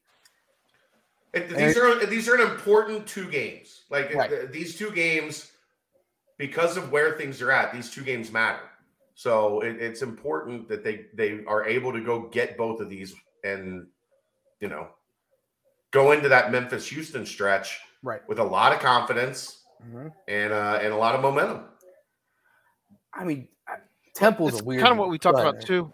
It- 1.32 1.48
these 1.48 1.76
are 1.78 2.04
these 2.06 2.28
are 2.28 2.34
an 2.34 2.50
important 2.50 3.06
two 3.06 3.28
games. 3.30 3.84
Like 3.90 4.14
Right. 4.14 4.50
these 4.52 4.76
two 4.76 4.90
games, 4.90 5.52
because 6.38 6.76
of 6.76 6.92
where 6.92 7.16
things 7.16 7.40
are 7.40 7.50
at, 7.50 7.72
these 7.72 7.90
two 7.90 8.02
games 8.02 8.30
matter. 8.30 8.68
So 9.14 9.60
it, 9.60 9.80
it's 9.80 10.02
important 10.02 10.68
that 10.68 10.84
they 10.84 11.06
they 11.14 11.44
are 11.46 11.64
able 11.64 11.92
to 11.92 12.00
go 12.00 12.28
get 12.28 12.56
both 12.56 12.80
of 12.80 12.88
these 12.90 13.14
and 13.44 13.86
you 14.60 14.68
know 14.68 14.88
go 15.90 16.12
into 16.12 16.28
that 16.28 16.50
Memphis 16.52 16.86
Houston 16.88 17.24
stretch 17.26 17.78
Right. 18.02 18.26
with 18.28 18.38
a 18.38 18.44
lot 18.44 18.72
of 18.72 18.80
confidence 18.80 19.62
and 20.28 20.52
uh, 20.52 20.78
and 20.82 20.92
a 20.92 20.96
lot 20.96 21.14
of 21.14 21.20
momentum. 21.22 21.64
I 23.14 23.24
mean, 23.24 23.48
Temple's 24.14 24.52
it's 24.54 24.62
a 24.62 24.64
weird 24.64 24.80
kind 24.82 24.92
of 24.92 24.98
what 24.98 25.10
we 25.10 25.18
talked 25.18 25.38
about 25.38 25.60
too. 25.60 25.92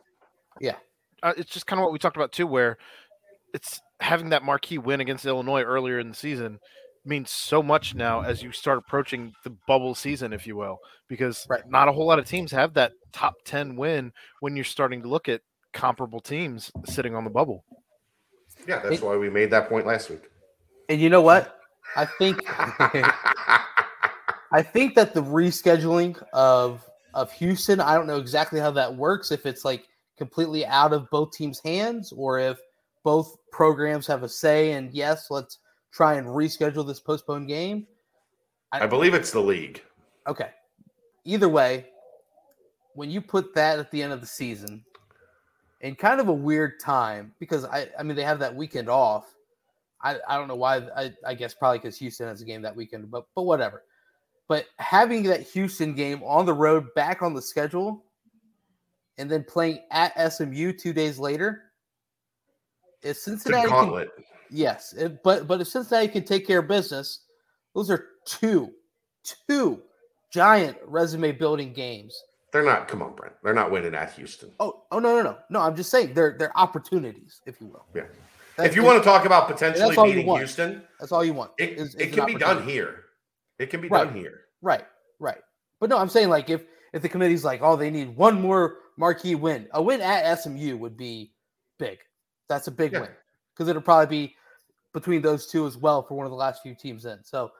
Yeah. 0.61 0.77
uh, 1.23 1.33
it's 1.37 1.51
just 1.53 1.67
kind 1.67 1.81
of 1.81 1.85
what 1.85 1.93
we 1.93 1.99
talked 1.99 2.17
about 2.17 2.33
too, 2.33 2.47
where 2.47 2.79
it's 3.55 3.81
having 4.01 4.29
that 4.31 4.43
marquee 4.45 4.79
win 4.79 5.01
against 5.01 5.27
Illinois 5.27 5.63
earlier 5.63 5.99
in 5.99 6.09
the 6.09 6.15
season 6.15 6.59
means 7.05 7.31
so 7.31 7.63
much 7.63 7.95
now 7.95 8.21
as 8.23 8.43
you 8.43 8.53
start 8.53 8.79
approaching 8.79 9.33
the 9.45 9.51
bubble 9.67 9.95
season, 9.95 10.33
if 10.33 10.47
you 10.47 10.57
will, 10.57 10.79
because 11.09 11.47
Right. 11.49 11.63
not 11.69 11.89
a 11.89 11.93
whole 11.93 12.07
lot 12.07 12.19
of 12.19 12.27
teams 12.27 12.51
have 12.53 12.75
that 12.75 12.93
top 13.13 13.35
ten 13.45 13.77
win 13.77 14.13
when 14.41 14.57
you're 14.57 14.65
starting 14.65 15.03
to 15.03 15.09
look 15.09 15.29
at 15.29 15.41
comparable 15.73 16.21
teams 16.21 16.71
sitting 16.85 17.15
on 17.15 17.25
the 17.25 17.31
bubble. 17.31 17.65
Yeah, 18.67 18.81
that's 18.81 18.97
It- 18.97 19.03
why 19.03 19.17
we 19.17 19.31
made 19.31 19.51
that 19.51 19.69
point 19.69 19.87
last 19.87 20.11
week. 20.11 20.31
And 20.89 21.01
you 21.01 21.09
know 21.11 21.23
what? 21.23 21.59
I 21.97 22.05
think 22.05 22.39
I 24.53 24.63
think 24.63 24.95
that 24.95 25.15
the 25.15 25.23
rescheduling 25.23 26.21
of 26.33 26.85
of 27.15 27.33
Houston, 27.33 27.81
I 27.81 27.95
don't 27.95 28.07
know 28.07 28.19
exactly 28.19 28.61
how 28.61 28.71
that 28.73 28.95
works. 28.95 29.31
If 29.33 29.47
it's 29.47 29.65
like 29.65 29.87
completely 30.19 30.67
out 30.67 30.93
of 30.93 31.09
both 31.11 31.33
teams' 31.33 31.61
hands, 31.65 32.13
or 32.13 32.39
if 32.39 32.59
both 33.09 33.39
programs 33.53 34.07
have 34.07 34.23
a 34.23 34.29
say. 34.29 34.73
And 34.73 34.93
yes, 34.93 35.31
let's 35.31 35.61
try 35.91 36.17
and 36.17 36.27
reschedule 36.27 36.87
this 36.87 37.01
postponed 37.01 37.49
game. 37.49 37.87
I 38.71 38.87
believe 38.87 39.15
it's 39.15 39.31
the 39.31 39.41
league. 39.41 39.83
Okay. 40.27 40.51
Either 41.25 41.49
way, 41.49 41.87
when 42.93 43.11
you 43.11 43.23
put 43.23 43.55
that 43.55 43.79
at 43.79 43.91
the 43.91 44.03
end 44.03 44.13
of 44.13 44.21
the 44.21 44.27
season, 44.27 44.85
in 45.81 45.95
kind 45.95 46.21
of 46.21 46.29
a 46.29 46.33
weird 46.35 46.81
time, 46.81 47.33
because 47.39 47.65
I, 47.65 47.89
I 47.99 48.03
mean, 48.03 48.15
they 48.15 48.25
have 48.25 48.41
that 48.41 48.55
weekend 48.55 48.91
off. 48.91 49.35
I, 50.03 50.19
I 50.29 50.37
don't 50.37 50.47
know 50.47 50.57
why. 50.57 50.77
I, 50.95 51.15
I 51.27 51.33
guess 51.33 51.55
probably 51.55 51.79
because 51.79 51.97
Houston 51.97 52.29
has 52.29 52.43
a 52.43 52.45
game 52.45 52.61
that 52.61 52.77
weekend, 52.77 53.11
but 53.11 53.25
but 53.35 53.45
whatever. 53.45 53.85
But 54.49 54.67
having 54.79 55.23
that 55.23 55.49
Houston 55.49 55.95
game 55.95 56.23
on 56.25 56.45
the 56.45 56.53
road 56.53 56.89
back 56.95 57.23
on 57.23 57.33
the 57.33 57.41
schedule, 57.41 58.05
and 59.17 59.31
then 59.31 59.45
playing 59.45 59.79
at 59.91 60.13
SMU 60.31 60.73
two 60.75 60.93
days 60.93 61.19
later, 61.19 61.68
if 63.03 63.17
Cincinnati 63.17 63.69
can, 63.69 64.07
yes, 64.51 64.95
if, 64.97 65.23
but 65.23 65.47
but 65.47 65.61
if 65.61 65.69
Cincinnati 65.69 66.09
can 66.09 66.25
take 66.25 66.47
care 66.47 66.61
of 66.61 66.69
business, 66.69 67.25
those 67.75 67.91
are 67.91 68.07
two 68.27 68.71
two 69.49 69.83
giant 70.33 70.77
resume 70.87 71.33
building 71.33 71.73
games. 71.73 72.21
They're 72.53 72.65
not. 72.65 72.89
Come 72.89 73.03
on, 73.03 73.15
Brent. 73.15 73.35
They're 73.43 73.55
not 73.55 73.71
winning 73.71 73.95
at 73.95 74.13
Houston. 74.15 74.51
Oh 74.59 74.85
oh 74.91 74.99
no 74.99 75.17
no 75.17 75.23
no 75.23 75.39
no! 75.51 75.61
I'm 75.61 75.77
just 75.77 75.91
saying 75.91 76.15
they're 76.15 76.37
they're 76.39 76.57
opportunities, 76.59 77.41
if 77.47 77.61
you 77.61 77.67
will. 77.69 77.85
Yeah. 77.95 78.03
That's 78.57 78.71
if 78.71 78.77
you 78.77 78.83
just- 78.83 78.93
want 78.93 79.03
to 79.03 79.09
talk 79.09 79.25
about 79.25 79.47
potentially 79.49 79.95
beating. 79.95 80.27
Houston, 80.27 80.83
that's 80.99 81.13
all 81.13 81.25
you 81.25 81.33
want. 81.35 81.53
it, 81.59 81.71
is- 81.79 81.95
is 81.95 82.01
it 82.01 82.13
can 82.13 82.27
be 82.27 82.35
done 82.35 82.67
here. 82.67 83.05
It 83.59 83.71
can 83.71 83.81
be 83.81 83.89
Right. 83.89 84.05
done 84.05 84.15
here. 84.17 84.43
Right, 84.63 84.85
right. 85.21 85.39
But 85.81 85.91
no, 85.91 85.99
I'm 85.99 86.09
saying 86.09 86.29
like 86.29 86.49
if 86.51 86.65
if 86.93 87.03
the 87.03 87.09
committee's 87.09 87.45
like, 87.45 87.61
oh, 87.63 87.77
they 87.77 87.91
need 87.91 88.17
one 88.17 88.41
more 88.41 88.79
marquee 88.97 89.35
win, 89.35 89.69
a 89.73 89.83
win 89.83 90.01
at 90.01 90.39
SMU 90.41 90.77
would 90.79 90.97
be 90.97 91.33
big. 91.79 91.99
That's 92.49 92.67
a 92.67 92.71
big 92.73 92.93
Yeah. 92.93 93.01
win 93.01 93.11
because 93.55 93.69
it'll 93.69 93.83
probably 93.83 94.07
be 94.29 94.37
between 94.95 95.23
those 95.23 95.47
two 95.47 95.67
as 95.67 95.77
well 95.77 96.03
for 96.03 96.15
one 96.15 96.27
of 96.27 96.31
the 96.31 96.37
last 96.37 96.63
few 96.63 96.75
teams 96.75 97.05
in. 97.05 97.23
So, 97.23 97.53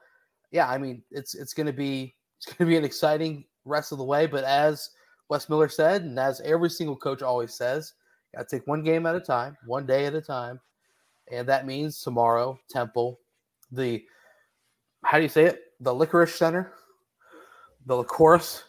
yeah, 0.51 0.67
I 0.69 0.77
mean, 0.77 1.03
it's 1.11 1.35
it's 1.35 1.53
going 1.53 1.67
to 1.67 1.73
be 1.73 2.15
it's 2.37 2.45
going 2.45 2.57
to 2.57 2.65
be 2.65 2.77
an 2.77 2.85
exciting 2.85 3.45
rest 3.65 3.91
of 3.91 3.97
the 3.97 4.03
way. 4.03 4.25
But 4.25 4.43
as 4.43 4.89
Wes 5.29 5.47
Miller 5.49 5.69
said, 5.69 6.01
and 6.03 6.17
as 6.19 6.41
every 6.41 6.69
single 6.69 6.95
coach 6.95 7.21
always 7.21 7.53
says, 7.53 7.93
got 8.35 8.47
to 8.49 8.57
take 8.57 8.67
one 8.67 8.83
game 8.83 9.05
at 9.05 9.15
a 9.15 9.19
time, 9.19 9.55
one 9.65 9.85
day 9.85 10.05
at 10.05 10.15
a 10.15 10.21
time, 10.21 10.59
and 11.31 11.47
that 11.47 11.67
means 11.67 12.01
tomorrow, 12.01 12.59
Temple, 12.69 13.19
the 13.71 14.03
how 15.03 15.17
do 15.17 15.23
you 15.23 15.29
say 15.29 15.45
it? 15.45 15.61
The 15.81 15.93
Licorice 15.93 16.35
Center, 16.35 16.73
the 17.85 17.95
Licorice, 17.95 18.63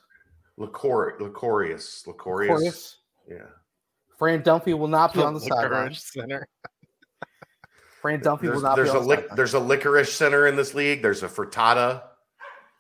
Licor- 0.59 1.19
Licorious. 1.19 2.07
Licorious. 2.07 2.57
Licorice. 2.59 2.97
Yeah. 3.27 3.47
Fran 4.21 4.43
Dunphy 4.43 4.79
will 4.79 4.87
not 4.87 5.15
be 5.15 5.23
on 5.23 5.33
the 5.33 5.41
Licorice 5.41 5.49
sideline. 5.49 5.95
Center. 5.95 6.49
Fran 8.03 8.21
Dunphy 8.21 8.43
There's, 8.43 8.55
will 8.57 8.63
not 8.63 8.77
there's 8.77 8.93
be 8.93 8.97
a 8.99 9.01
the 9.01 9.07
lic- 9.07 9.19
sideline. 9.21 9.37
there's 9.37 9.55
a 9.55 9.59
licorice 9.61 10.13
center 10.13 10.47
in 10.47 10.57
this 10.57 10.75
league. 10.75 11.01
There's 11.03 11.23
a 11.23 11.29
frittata 11.29 12.03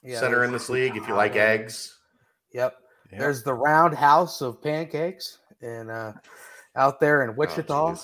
Yeah, 0.04 0.20
center 0.20 0.44
in 0.44 0.52
this 0.52 0.68
league 0.68 0.96
if 0.98 1.08
you 1.08 1.14
like 1.14 1.34
eggs. 1.36 1.98
Yep. 2.52 2.76
Yeah. 3.10 3.18
There's 3.20 3.42
the 3.42 3.54
round 3.54 3.94
house 3.94 4.42
of 4.42 4.62
pancakes 4.62 5.38
and 5.62 5.90
uh, 5.90 6.12
out 6.76 7.00
there 7.00 7.24
in 7.24 7.34
Wichita. 7.36 7.94
Oh, 7.96 8.00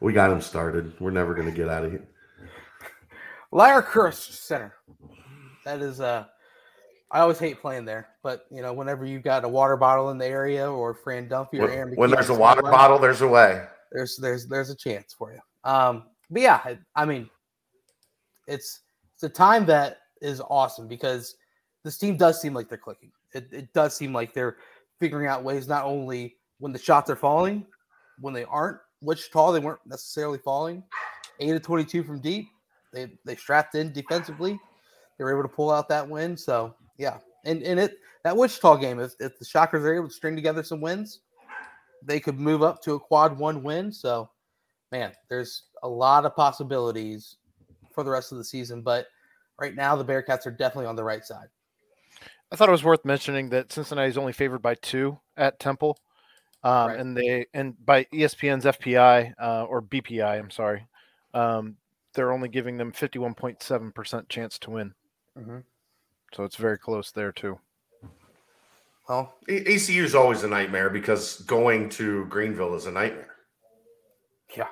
we 0.00 0.14
got 0.14 0.30
him 0.32 0.40
started. 0.40 0.98
We're 0.98 1.10
never 1.10 1.34
going 1.34 1.48
to 1.50 1.54
get 1.56 1.68
out 1.68 1.84
of 1.84 1.90
here. 1.92 2.08
Lyrecurse 3.52 4.32
Center. 4.32 4.74
That 5.66 5.80
is 5.82 6.00
uh 6.00 6.24
I 7.12 7.20
always 7.20 7.38
hate 7.38 7.60
playing 7.60 7.84
there, 7.84 8.08
but 8.22 8.46
you 8.50 8.62
know, 8.62 8.72
whenever 8.72 9.04
you've 9.04 9.22
got 9.22 9.44
a 9.44 9.48
water 9.48 9.76
bottle 9.76 10.10
in 10.10 10.18
the 10.18 10.26
area 10.26 10.70
or 10.70 10.94
Fran 10.94 11.28
Dunphy 11.28 11.60
or 11.60 11.70
Aaron 11.70 11.90
When, 11.90 11.96
when 11.98 12.10
there's 12.10 12.30
a 12.30 12.34
water 12.34 12.62
bottle, 12.62 12.98
there's 12.98 13.20
a 13.20 13.28
way. 13.28 13.66
there's 13.92 14.16
there's 14.16 14.46
there's 14.46 14.70
a 14.70 14.74
chance 14.74 15.12
for 15.12 15.32
you. 15.32 15.40
Um, 15.70 16.04
but 16.30 16.42
yeah, 16.42 16.60
I, 16.64 16.78
I 16.96 17.04
mean, 17.04 17.28
it's 18.46 18.80
it's 19.14 19.22
a 19.22 19.28
time 19.28 19.66
that 19.66 19.98
is 20.20 20.40
awesome 20.48 20.88
because 20.88 21.36
this 21.84 21.98
team 21.98 22.16
does 22.16 22.40
seem 22.40 22.54
like 22.54 22.68
they're 22.68 22.78
clicking. 22.78 23.12
It, 23.34 23.48
it 23.52 23.72
does 23.72 23.96
seem 23.96 24.12
like 24.12 24.34
they're 24.34 24.56
figuring 24.98 25.26
out 25.26 25.44
ways 25.44 25.68
not 25.68 25.84
only 25.84 26.36
when 26.58 26.72
the 26.72 26.78
shots 26.78 27.10
are 27.10 27.16
falling, 27.16 27.66
when 28.20 28.34
they 28.34 28.44
aren't, 28.44 28.78
which 29.00 29.30
tall 29.30 29.52
they 29.52 29.60
weren't 29.60 29.80
necessarily 29.86 30.38
falling. 30.38 30.82
Eight 31.40 31.50
of 31.50 31.62
twenty-two 31.62 32.04
from 32.04 32.20
deep. 32.20 32.48
They 32.92 33.12
they 33.24 33.36
strapped 33.36 33.74
in 33.74 33.92
defensively. 33.92 34.58
They 35.18 35.24
were 35.24 35.32
able 35.32 35.48
to 35.48 35.54
pull 35.54 35.70
out 35.70 35.88
that 35.90 36.08
win. 36.08 36.36
So 36.36 36.74
yeah, 37.02 37.18
and 37.44 37.62
and 37.64 37.80
it 37.80 37.98
that 38.22 38.36
Wichita 38.36 38.76
game, 38.76 39.00
if, 39.00 39.14
if 39.18 39.36
the 39.38 39.44
Shockers 39.44 39.84
are 39.84 39.92
able 39.92 40.06
to 40.06 40.14
string 40.14 40.36
together 40.36 40.62
some 40.62 40.80
wins, 40.80 41.20
they 42.04 42.20
could 42.20 42.38
move 42.38 42.62
up 42.62 42.80
to 42.82 42.94
a 42.94 43.00
quad 43.00 43.36
one 43.36 43.64
win. 43.64 43.90
So, 43.90 44.30
man, 44.92 45.12
there's 45.28 45.64
a 45.82 45.88
lot 45.88 46.24
of 46.24 46.36
possibilities 46.36 47.38
for 47.92 48.04
the 48.04 48.10
rest 48.10 48.30
of 48.30 48.38
the 48.38 48.44
season. 48.44 48.82
But 48.82 49.08
right 49.58 49.74
now, 49.74 49.96
the 49.96 50.04
Bearcats 50.04 50.46
are 50.46 50.52
definitely 50.52 50.86
on 50.86 50.94
the 50.94 51.02
right 51.02 51.24
side. 51.24 51.48
I 52.52 52.56
thought 52.56 52.68
it 52.68 52.72
was 52.72 52.84
worth 52.84 53.04
mentioning 53.04 53.48
that 53.50 53.72
Cincinnati 53.72 54.08
is 54.08 54.18
only 54.18 54.32
favored 54.32 54.62
by 54.62 54.76
two 54.76 55.18
at 55.36 55.58
Temple, 55.58 55.98
um, 56.62 56.90
Right. 56.90 57.00
and 57.00 57.16
they 57.16 57.46
and 57.52 57.74
by 57.84 58.04
ESPN's 58.12 58.66
FPI 58.66 59.32
uh, 59.42 59.64
or 59.64 59.82
BPI, 59.82 60.38
I'm 60.38 60.50
sorry, 60.50 60.86
um, 61.34 61.76
they're 62.14 62.30
only 62.30 62.48
giving 62.48 62.76
them 62.76 62.92
51.7 62.92 63.92
percent 63.92 64.28
chance 64.28 64.60
to 64.60 64.70
win. 64.70 64.94
Mhm. 65.36 65.64
So 66.34 66.44
it's 66.44 66.56
very 66.56 66.78
close 66.78 67.10
there 67.10 67.32
too. 67.32 67.58
Well, 69.08 69.34
ECU 69.48 70.04
is 70.04 70.14
always 70.14 70.42
a 70.44 70.48
nightmare 70.48 70.88
because 70.88 71.40
going 71.42 71.88
to 71.90 72.24
Greenville 72.26 72.74
is 72.74 72.86
a 72.86 72.90
nightmare. 72.92 73.34
yeah, 74.56 74.68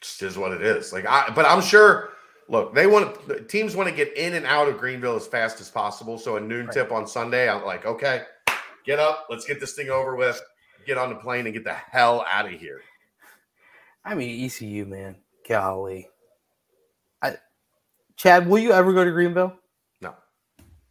Just 0.00 0.22
is 0.22 0.38
what 0.38 0.52
it 0.52 0.62
is. 0.62 0.92
Like, 0.92 1.06
I, 1.06 1.30
but 1.34 1.44
I'm 1.46 1.60
sure. 1.60 2.10
Look, 2.50 2.74
they 2.74 2.86
want 2.86 3.28
the 3.28 3.42
teams 3.42 3.76
want 3.76 3.90
to 3.90 3.94
get 3.94 4.16
in 4.16 4.32
and 4.34 4.46
out 4.46 4.68
of 4.68 4.78
Greenville 4.78 5.16
as 5.16 5.26
fast 5.26 5.60
as 5.60 5.68
possible. 5.70 6.16
So 6.18 6.36
a 6.36 6.40
noon 6.40 6.66
Right. 6.66 6.72
tip 6.74 6.90
on 6.92 7.06
Sunday, 7.06 7.48
I'm 7.48 7.62
like, 7.64 7.84
okay, 7.84 8.22
get 8.86 8.98
up, 8.98 9.26
let's 9.28 9.44
get 9.44 9.60
this 9.60 9.74
thing 9.74 9.90
over 9.90 10.16
with, 10.16 10.40
get 10.86 10.96
on 10.96 11.10
the 11.10 11.16
plane 11.16 11.44
and 11.44 11.52
get 11.54 11.64
the 11.64 11.74
hell 11.74 12.24
out 12.26 12.46
of 12.46 12.52
here. 12.58 12.80
I 14.02 14.14
mean 14.14 14.42
ECU, 14.46 14.86
man, 14.86 15.16
golly. 15.46 16.08
I, 17.20 17.36
Chad, 18.16 18.48
will 18.48 18.58
you 18.58 18.72
ever 18.72 18.94
go 18.94 19.04
to 19.04 19.10
Greenville? 19.10 19.52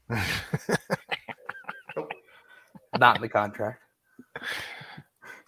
No, 0.10 2.08
Not 2.98 3.18
in 3.18 3.22
the 3.22 3.30
contract. 3.30 3.82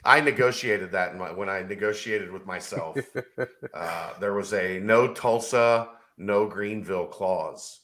I 0.06 0.22
negotiated 0.22 0.92
that 0.92 1.12
in 1.12 1.20
my, 1.20 1.32
when 1.32 1.50
I 1.50 1.62
negotiated 1.62 2.32
with 2.32 2.46
myself. 2.46 2.98
uh, 3.74 4.14
there 4.20 4.34
was 4.34 4.54
a 4.54 4.80
no 4.80 5.14
Tulsa, 5.14 5.90
no 6.18 6.48
Greenville 6.48 7.08
clause 7.08 7.82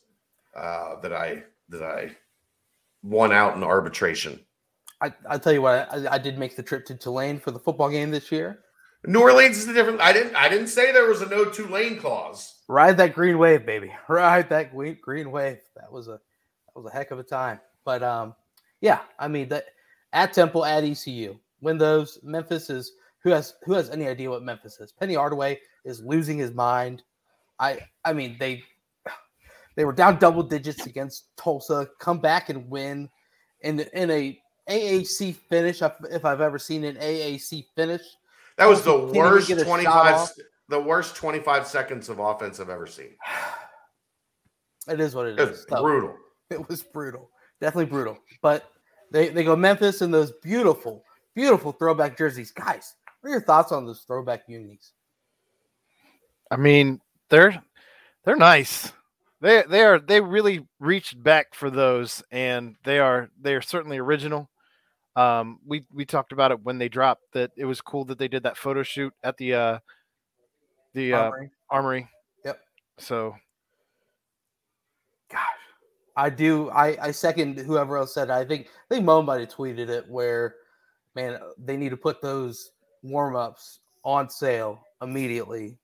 uh, 0.56 1.00
that 1.02 1.14
I 1.14 1.44
that 1.70 1.84
I 1.84 2.16
won 3.04 3.32
out 3.32 3.56
in 3.56 3.64
arbitration. 3.64 4.40
I 5.02 5.14
I 5.30 5.38
tell 5.38 5.54
you 5.54 5.62
what, 5.62 5.92
I, 5.92 6.16
I 6.16 6.18
did 6.18 6.38
make 6.38 6.56
the 6.56 6.64
trip 6.64 6.86
to 6.86 6.96
Tulane 6.96 7.40
for 7.40 7.52
the 7.52 7.60
football 7.60 7.90
game 7.90 8.12
this 8.12 8.32
year. 8.32 8.60
New 9.08 9.22
Orleans 9.22 9.58
is 9.58 9.68
the 9.68 9.74
different. 9.74 10.02
I 10.02 10.14
didn't. 10.14 10.36
I 10.36 10.50
didn't 10.50 10.68
say 10.68 10.92
there 10.92 11.08
was 11.08 11.22
a 11.22 11.30
no 11.30 11.46
Tulane 11.46 11.98
clause. 11.98 12.62
Ride 12.68 12.98
that 12.98 13.14
green 13.14 13.38
wave, 13.38 13.66
baby. 13.66 13.92
Ride 14.08 14.50
that 14.50 14.72
green 15.02 15.32
wave. 15.32 15.60
That 15.76 15.92
was 15.92 16.08
a 16.08 16.20
was 16.76 16.86
a 16.86 16.90
heck 16.96 17.12
of 17.12 17.20
a 17.20 17.24
time. 17.24 17.60
But 17.84 18.04
um, 18.04 18.36
yeah, 18.82 19.02
I 19.20 19.28
mean 19.28 19.50
that 19.50 19.66
at 20.14 20.34
Temple 20.34 20.66
at 20.66 20.84
ECU, 20.84 21.38
win 21.62 21.78
those. 21.78 22.20
Memphis 22.24 22.70
is 22.70 22.94
who 23.24 23.30
has 23.32 23.56
who 23.64 23.74
has 23.74 23.90
any 23.90 24.08
idea 24.08 24.30
what 24.30 24.44
Memphis 24.44 24.80
is? 24.80 24.92
Penny 24.92 25.16
Hardaway 25.16 25.60
is 25.84 26.02
losing 26.04 26.38
his 26.38 26.52
mind. 26.54 27.04
I 27.60 27.80
I 28.04 28.14
mean 28.14 28.36
they 28.40 28.64
they 29.76 29.86
were 29.86 29.94
down 29.94 30.20
double 30.20 30.44
digits 30.44 30.86
against 30.86 31.36
Tulsa, 31.38 31.90
come 32.00 32.20
back 32.20 32.50
and 32.50 32.70
win 32.70 33.10
in 33.62 33.80
in 33.94 34.12
a 34.12 34.40
AAC 34.70 35.36
finish. 35.36 35.82
if- 35.82 36.26
I've 36.26 36.42
ever 36.42 36.58
seen 36.58 36.84
an 36.86 36.96
AAC 36.98 37.66
finish, 37.76 38.02
That 38.58 38.68
was 38.68 38.82
the 38.84 38.92
Tulsa 38.92 39.14
can't 39.14 39.18
even 39.18 39.32
worst 39.32 39.48
get 39.48 39.58
a 39.58 39.62
shot 39.62 39.68
twenty 39.68 39.86
five. 39.86 40.30
The 40.70 40.80
worst 40.80 41.16
twenty 41.16 41.40
five 41.40 41.68
seconds 41.68 42.10
of 42.10 42.20
offense 42.20 42.60
I've 42.60 42.70
ever 42.70 42.88
seen. 42.88 43.16
it 44.88 45.00
is 45.00 45.14
what 45.16 45.28
it 45.28 45.40
It 45.40 45.44
is. 45.44 45.50
was 45.50 45.66
Tough. 45.66 45.82
brutal. 45.82 46.16
It 46.52 46.70
was 46.70 46.84
brutal, 46.84 47.32
definitely 47.60 47.90
brutal. 47.90 48.20
But 48.42 48.70
they 49.12 49.30
they 49.30 49.44
go 49.44 49.56
Memphis 49.56 50.02
in 50.02 50.12
those 50.12 50.32
beautiful, 50.44 51.04
beautiful 51.36 51.72
throwback 51.72 52.18
jerseys. 52.18 52.52
Guys, 52.52 52.96
what 53.22 53.30
are 53.30 53.32
your 53.32 53.42
thoughts 53.42 53.72
on 53.72 53.86
those 53.86 54.02
throwback 54.02 54.44
unis? 54.48 54.92
I 56.52 56.58
mean, 56.58 57.02
they're 57.30 57.62
they're 58.24 58.36
nice. 58.36 58.92
They 59.42 59.64
they 59.68 59.84
are 59.84 60.00
they 60.00 60.22
really 60.22 60.68
reached 60.80 61.22
back 61.22 61.56
for 61.56 61.70
those, 61.70 62.24
and 62.32 62.76
they 62.84 63.00
are 63.00 63.30
they 63.42 63.56
are 63.56 63.62
certainly 63.62 63.98
original. 63.98 64.50
Um, 65.16 65.60
we 65.66 65.86
we 65.94 66.06
talked 66.06 66.32
about 66.32 66.52
it 66.52 66.62
when 66.62 66.78
they 66.78 66.90
dropped 66.90 67.24
that 67.34 67.52
it 67.56 67.66
was 67.66 67.82
cool 67.82 68.06
that 68.06 68.20
they 68.20 68.28
did 68.28 68.44
that 68.44 68.58
photo 68.58 68.84
shoot 68.84 69.14
at 69.24 69.38
the 69.38 69.54
uh 69.54 69.80
the 70.94 71.14
uh, 71.14 71.18
Armory? 71.18 71.52
armory. 71.70 72.10
Yep. 72.44 72.60
So 73.00 73.36
I 76.16 76.30
do. 76.30 76.70
I 76.70 76.98
I 77.02 77.12
second 77.12 77.58
whoever 77.60 77.98
else 77.98 78.14
said. 78.14 78.30
It. 78.30 78.34
I 78.34 78.46
think 78.46 78.68
I 78.68 78.94
think 78.96 79.06
Mo 79.06 79.22
might 79.22 79.42
have 79.42 79.50
tweeted 79.50 79.90
it 79.90 80.10
where, 80.10 80.56
man, 81.16 81.40
they 81.58 81.78
need 81.78 81.90
to 81.90 81.98
put 81.98 82.22
those 82.22 82.72
warm 83.04 83.36
ups 83.36 83.80
on 84.04 84.30
sale 84.30 84.82
immediately 85.02 85.78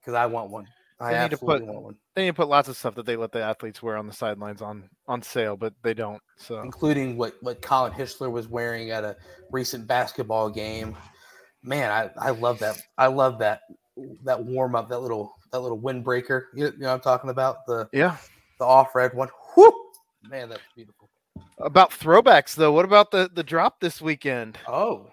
because 0.00 0.14
I 0.14 0.26
want 0.26 0.50
one. 0.50 0.66
I 1.00 1.12
They 1.12 1.22
need 1.22 1.30
to 1.30 1.38
put- 1.38 1.62
want 1.64 1.82
one, 1.82 1.96
they 2.14 2.22
need 2.22 2.30
to 2.30 2.34
put 2.34 2.48
lots 2.48 2.68
of 2.68 2.76
stuff 2.76 2.96
that 2.96 3.06
they 3.06 3.14
let 3.14 3.30
the 3.30 3.40
athletes 3.40 3.80
wear 3.82 3.96
on 3.96 4.06
the 4.06 4.12
sidelines 4.12 4.60
on 4.60 4.90
on 5.06 5.22
sale, 5.22 5.56
but 5.56 5.72
they 5.82 5.94
don't. 5.94 6.20
So 6.36 6.60
including 6.60 7.16
what 7.16 7.34
what 7.40 7.62
Colin 7.62 7.92
Hischler 7.92 8.30
was 8.30 8.48
wearing 8.48 8.90
at 8.90 9.04
a 9.04 9.16
recent 9.50 9.86
basketball 9.86 10.50
game. 10.50 10.96
Man, 11.62 11.90
I 11.90 12.10
I 12.28 12.30
love 12.30 12.58
that. 12.60 12.76
I 12.98 13.06
love 13.06 13.38
that 13.38 13.62
that 14.24 14.44
warm 14.44 14.74
up, 14.74 14.88
that 14.90 15.00
little 15.00 15.34
that 15.52 15.60
little 15.60 15.80
windbreaker. 15.80 16.44
You, 16.54 16.66
you 16.66 16.72
know 16.78 16.88
what 16.88 16.94
I'm 16.94 17.00
talking 17.00 17.30
about? 17.30 17.64
The 17.66 17.88
Yeah. 17.92 18.16
The 18.58 18.64
off 18.64 18.94
red 18.94 19.14
one. 19.14 19.28
Whoo! 19.56 19.72
Man, 20.28 20.48
that's 20.48 20.62
beautiful. 20.74 21.08
About 21.58 21.90
throwbacks 21.90 22.54
though, 22.54 22.72
what 22.72 22.84
about 22.84 23.10
the 23.10 23.30
the 23.32 23.42
drop 23.42 23.80
this 23.80 24.00
weekend? 24.00 24.58
Oh, 24.66 25.10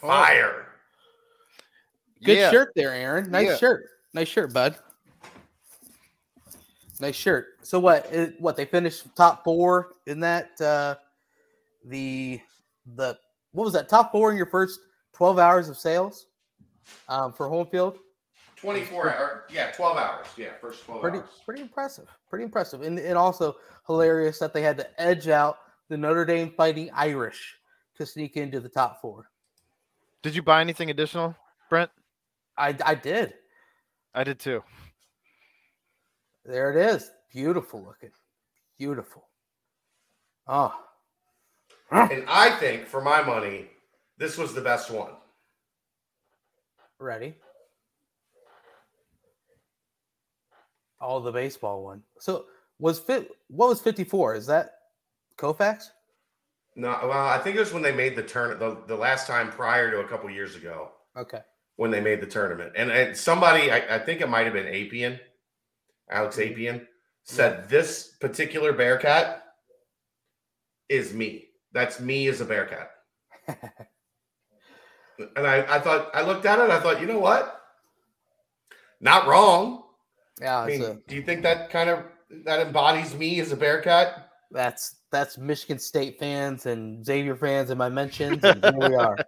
Fire. 0.00 0.68
Good 2.22 2.38
Yeah. 2.38 2.50
shirt 2.50 2.72
there, 2.76 2.92
Aaron. 2.92 3.30
Nice 3.30 3.48
Yeah. 3.48 3.56
shirt. 3.56 3.84
Nice 4.14 4.28
shirt, 4.28 4.52
bud. 4.52 4.76
Nice 7.00 7.16
shirt. 7.16 7.46
So 7.62 7.80
what? 7.80 8.06
It, 8.12 8.40
what 8.40 8.56
they 8.56 8.64
finished 8.64 9.14
top 9.16 9.42
four 9.42 9.94
in 10.06 10.20
that? 10.20 10.60
Uh, 10.60 10.94
the 11.84 12.40
the 12.94 13.18
what 13.52 13.64
was 13.64 13.72
that? 13.72 13.88
Top 13.88 14.12
four 14.12 14.30
in 14.30 14.36
your 14.36 14.46
first 14.46 14.78
twelve 15.12 15.38
hours 15.38 15.68
of 15.68 15.76
sales 15.76 16.26
um, 17.08 17.32
for 17.32 17.48
home 17.48 17.66
field. 17.66 17.98
24 18.62 19.14
hours. 19.14 19.40
Yeah, 19.50 19.72
12 19.72 19.96
hours. 19.98 20.26
Yeah, 20.36 20.50
first 20.60 20.84
12 20.84 21.02
Pretty 21.02 21.18
hours. 21.18 21.28
pretty 21.44 21.60
impressive. 21.62 22.08
Pretty 22.30 22.44
impressive, 22.44 22.82
and 22.82 22.98
and 22.98 23.18
also 23.18 23.56
hilarious 23.86 24.38
that 24.38 24.54
they 24.54 24.62
had 24.62 24.78
to 24.78 25.00
edge 25.02 25.26
out 25.28 25.58
the 25.88 25.96
Notre 25.96 26.24
Dame 26.24 26.52
Fighting 26.56 26.88
Irish 26.94 27.56
to 27.96 28.06
sneak 28.06 28.36
into 28.36 28.60
the 28.60 28.68
top 28.68 29.00
four. 29.02 29.28
Did 30.22 30.36
you 30.36 30.42
buy 30.42 30.60
anything 30.60 30.90
additional, 30.90 31.34
Brent? 31.68 31.90
I 32.56 32.74
I 32.86 32.94
did. 32.94 33.34
I 34.14 34.22
did 34.24 34.38
too. 34.38 34.62
There 36.44 36.70
it 36.70 36.76
is. 36.94 37.10
Beautiful 37.32 37.82
looking. 37.82 38.10
Beautiful. 38.78 39.24
Oh, 40.46 40.74
And 41.90 42.24
I 42.28 42.50
think, 42.58 42.86
for 42.86 43.00
my 43.00 43.22
money, 43.22 43.70
this 44.18 44.36
was 44.38 44.54
the 44.54 44.60
best 44.60 44.90
one. 44.90 45.12
ready. 46.98 47.34
Oh, 51.02 51.20
the 51.20 51.32
baseball 51.32 51.82
one. 51.84 52.02
So 52.20 52.46
was 52.78 52.98
fit 52.98 53.30
what 53.48 53.68
was 53.68 53.80
54? 53.80 54.36
Is 54.36 54.46
that 54.46 54.74
Koufax? 55.36 55.84
No, 56.74 56.88
well, 57.02 57.26
I 57.28 57.38
think 57.38 57.56
it 57.56 57.60
was 57.60 57.72
when 57.72 57.82
they 57.82 57.92
made 57.92 58.16
the 58.16 58.22
turn 58.22 58.58
the, 58.58 58.78
the 58.86 58.96
last 58.96 59.26
time 59.26 59.50
prior 59.50 59.90
to 59.90 60.00
a 60.00 60.08
couple 60.08 60.30
years 60.30 60.56
ago 60.56 60.90
Okay. 61.16 61.40
when 61.76 61.90
they 61.90 62.00
made 62.00 62.20
the 62.22 62.26
tournament. 62.26 62.72
And, 62.76 62.90
and 62.90 63.14
somebody, 63.16 63.70
I, 63.70 63.96
I 63.96 63.98
think 63.98 64.22
it 64.22 64.28
might 64.28 64.44
have 64.46 64.54
been 64.54 64.66
Apian, 64.66 65.18
Alex 66.10 66.36
Mhm. 66.36 66.52
Apian, 66.56 66.86
said 67.24 67.68
this 67.68 68.16
particular 68.20 68.72
Bearcat 68.72 69.42
is 70.88 71.12
me. 71.12 71.48
That's 71.72 72.00
me 72.00 72.26
as 72.28 72.40
a 72.40 72.44
Bearcat. 72.44 72.90
And 75.36 75.46
I, 75.46 75.76
I 75.76 75.78
thought, 75.78 76.10
I 76.14 76.22
looked 76.22 76.46
at 76.46 76.58
it, 76.58 76.70
I 76.70 76.80
thought, 76.80 77.00
you 77.00 77.06
know 77.06 77.18
what? 77.18 77.60
Not 79.00 79.26
wrong. 79.28 79.84
Yeah, 80.40 80.60
I 80.60 80.66
mean, 80.66 80.82
a, 80.82 80.94
do 81.06 81.14
you 81.14 81.22
think 81.22 81.42
that 81.42 81.70
kind 81.70 81.90
of 81.90 82.04
that 82.44 82.66
embodies 82.66 83.14
me 83.14 83.40
as 83.40 83.52
a 83.52 83.56
Bearcat? 83.56 84.28
that's 84.50 84.96
that's 85.10 85.38
Michigan 85.38 85.78
State 85.78 86.18
fans 86.18 86.66
and 86.66 87.04
Xavier 87.04 87.36
fans 87.36 87.70
in 87.70 87.78
my 87.78 87.88
mentions, 87.88 88.44
and 88.44 88.62
here 88.64 88.90
we 88.90 88.94
are. 88.94 89.16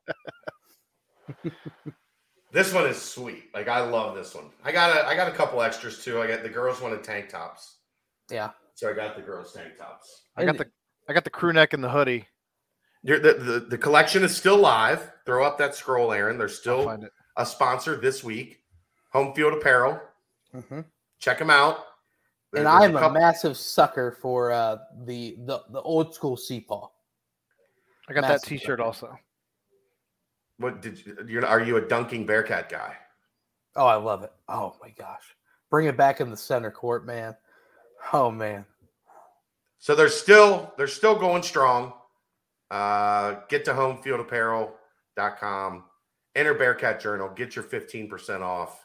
This 2.55 2.73
one 2.73 2.87
is 2.87 3.03
sweet. 3.03 3.53
Like 3.53 3.67
I 3.67 3.81
love 3.81 4.15
this 4.15 4.33
one. 4.33 4.45
I 4.63 4.71
got 4.71 4.97
a 4.97 5.09
I 5.09 5.17
got 5.17 5.27
a 5.27 5.33
couple 5.33 5.61
extras 5.61 6.05
too. 6.05 6.23
I 6.23 6.29
got 6.29 6.45
the 6.45 6.49
girls 6.49 6.81
wanted 6.81 7.03
tank 7.03 7.29
tops. 7.29 7.79
Yeah. 8.31 8.51
So 8.77 8.89
I 8.89 8.93
got 8.93 9.17
the 9.17 9.23
girls 9.23 9.53
tank 9.53 9.77
tops. 9.77 10.23
I 10.37 10.45
got 10.45 10.59
the 10.59 10.67
I 11.09 11.15
got 11.15 11.25
the 11.25 11.31
crew 11.31 11.53
neck 11.53 11.73
and 11.73 11.83
the 11.83 11.91
hoodie. 11.91 12.29
The, 13.03 13.19
the, 13.19 13.67
the 13.69 13.77
collection 13.77 14.23
is 14.23 14.37
still 14.37 14.57
live. 14.57 15.11
Throw 15.27 15.45
up 15.45 15.59
that 15.59 15.75
scroll, 15.75 16.13
Aaron. 16.13 16.39
There's 16.39 16.53
I'll 16.53 16.83
still 16.83 17.09
a 17.37 17.45
sponsor 17.45 17.97
this 17.97 18.23
week. 18.23 18.61
Home 19.13 19.35
Field 19.35 19.55
Apparel. 19.55 20.01
Mhm. 20.55 20.85
Check 21.25 21.39
them 21.39 21.49
out. 21.49 21.87
And 22.55 22.69
I'm 22.69 22.95
a 22.95 23.01
couple- 23.01 23.19
massive 23.19 23.57
sucker 23.57 24.19
for 24.21 24.53
uh, 24.53 24.77
the 25.05 25.39
the 25.47 25.63
the 25.71 25.81
old 25.81 26.15
school 26.15 26.37
C-Paw. 26.37 26.89
I 28.07 28.13
got 28.13 28.29
that 28.29 28.43
T-shirt 28.43 28.79
sucker. 28.79 28.83
also. 28.83 29.19
What 30.59 30.83
did 30.83 31.03
you? 31.05 31.17
You're, 31.27 31.47
are 31.47 31.63
you 31.63 31.79
a 31.79 31.81
dunking 31.81 32.27
Bearcat 32.27 32.69
guy? 32.69 32.95
Oh, 33.75 33.87
I 33.87 33.95
love 33.95 34.23
it. 34.23 34.33
Oh 34.49 34.77
my 34.83 34.91
gosh. 34.91 35.35
Bring 35.71 35.87
it 35.87 35.97
back 35.97 36.21
in 36.21 36.31
the 36.31 36.37
center 36.37 36.71
court, 36.71 37.07
man. 37.07 37.35
Oh 38.13 38.31
man. 38.31 38.67
So 39.79 39.95
they're 39.95 40.11
still 40.11 40.75
they're 40.77 40.87
still 40.87 41.15
going 41.15 41.43
strong. 41.43 41.95
Uh, 42.71 43.37
get 43.49 43.65
to 43.65 43.73
homefieldapparel.com. 43.73 45.85
Enter 46.37 46.55
Bearcat 46.55 47.01
Journal. 47.01 47.31
Get 47.35 47.57
your 47.57 47.65
15% 47.65 48.43
off. 48.43 48.84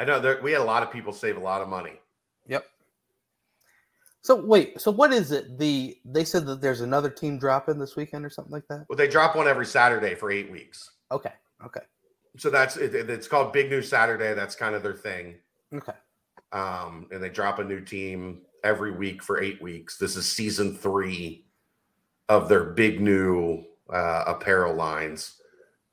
I 0.00 0.04
know 0.04 0.18
there, 0.18 0.40
we 0.42 0.52
had 0.52 0.62
a 0.62 0.64
lot 0.64 0.82
of 0.82 0.90
people 0.90 1.12
save 1.12 1.36
a 1.36 1.40
lot 1.40 1.60
of 1.60 1.68
money. 1.68 1.92
Yep. 2.48 2.64
So 4.22 4.34
wait, 4.34 4.80
so 4.80 4.90
what 4.90 5.12
is 5.12 5.30
it? 5.30 5.58
The 5.58 5.98
they 6.06 6.24
said 6.24 6.46
that 6.46 6.62
there's 6.62 6.80
another 6.80 7.10
team 7.10 7.38
dropping 7.38 7.78
this 7.78 7.96
weekend 7.96 8.24
or 8.24 8.30
something 8.30 8.50
like 8.52 8.66
that? 8.68 8.86
Well, 8.88 8.96
they 8.96 9.08
drop 9.08 9.36
one 9.36 9.46
every 9.46 9.66
Saturday 9.66 10.14
for 10.14 10.30
eight 10.30 10.50
weeks. 10.50 10.90
Okay. 11.12 11.32
Okay. 11.66 11.82
So 12.38 12.48
that's 12.48 12.78
it, 12.78 12.94
it- 12.94 13.10
it's 13.10 13.28
called 13.28 13.52
Big 13.52 13.68
News 13.68 13.90
Saturday. 13.90 14.32
That's 14.32 14.54
kind 14.56 14.74
of 14.74 14.82
their 14.82 14.94
thing. 14.94 15.36
Okay. 15.74 15.92
Um, 16.52 17.06
and 17.12 17.22
they 17.22 17.28
drop 17.28 17.58
a 17.58 17.64
new 17.64 17.80
team 17.82 18.40
every 18.64 18.92
week 18.92 19.22
for 19.22 19.42
eight 19.42 19.60
weeks. 19.60 19.98
This 19.98 20.16
is 20.16 20.24
season 20.26 20.74
three 20.74 21.44
of 22.30 22.48
their 22.48 22.64
big 22.64 23.02
new 23.02 23.64
uh, 23.92 24.24
apparel 24.26 24.74
lines. 24.74 25.42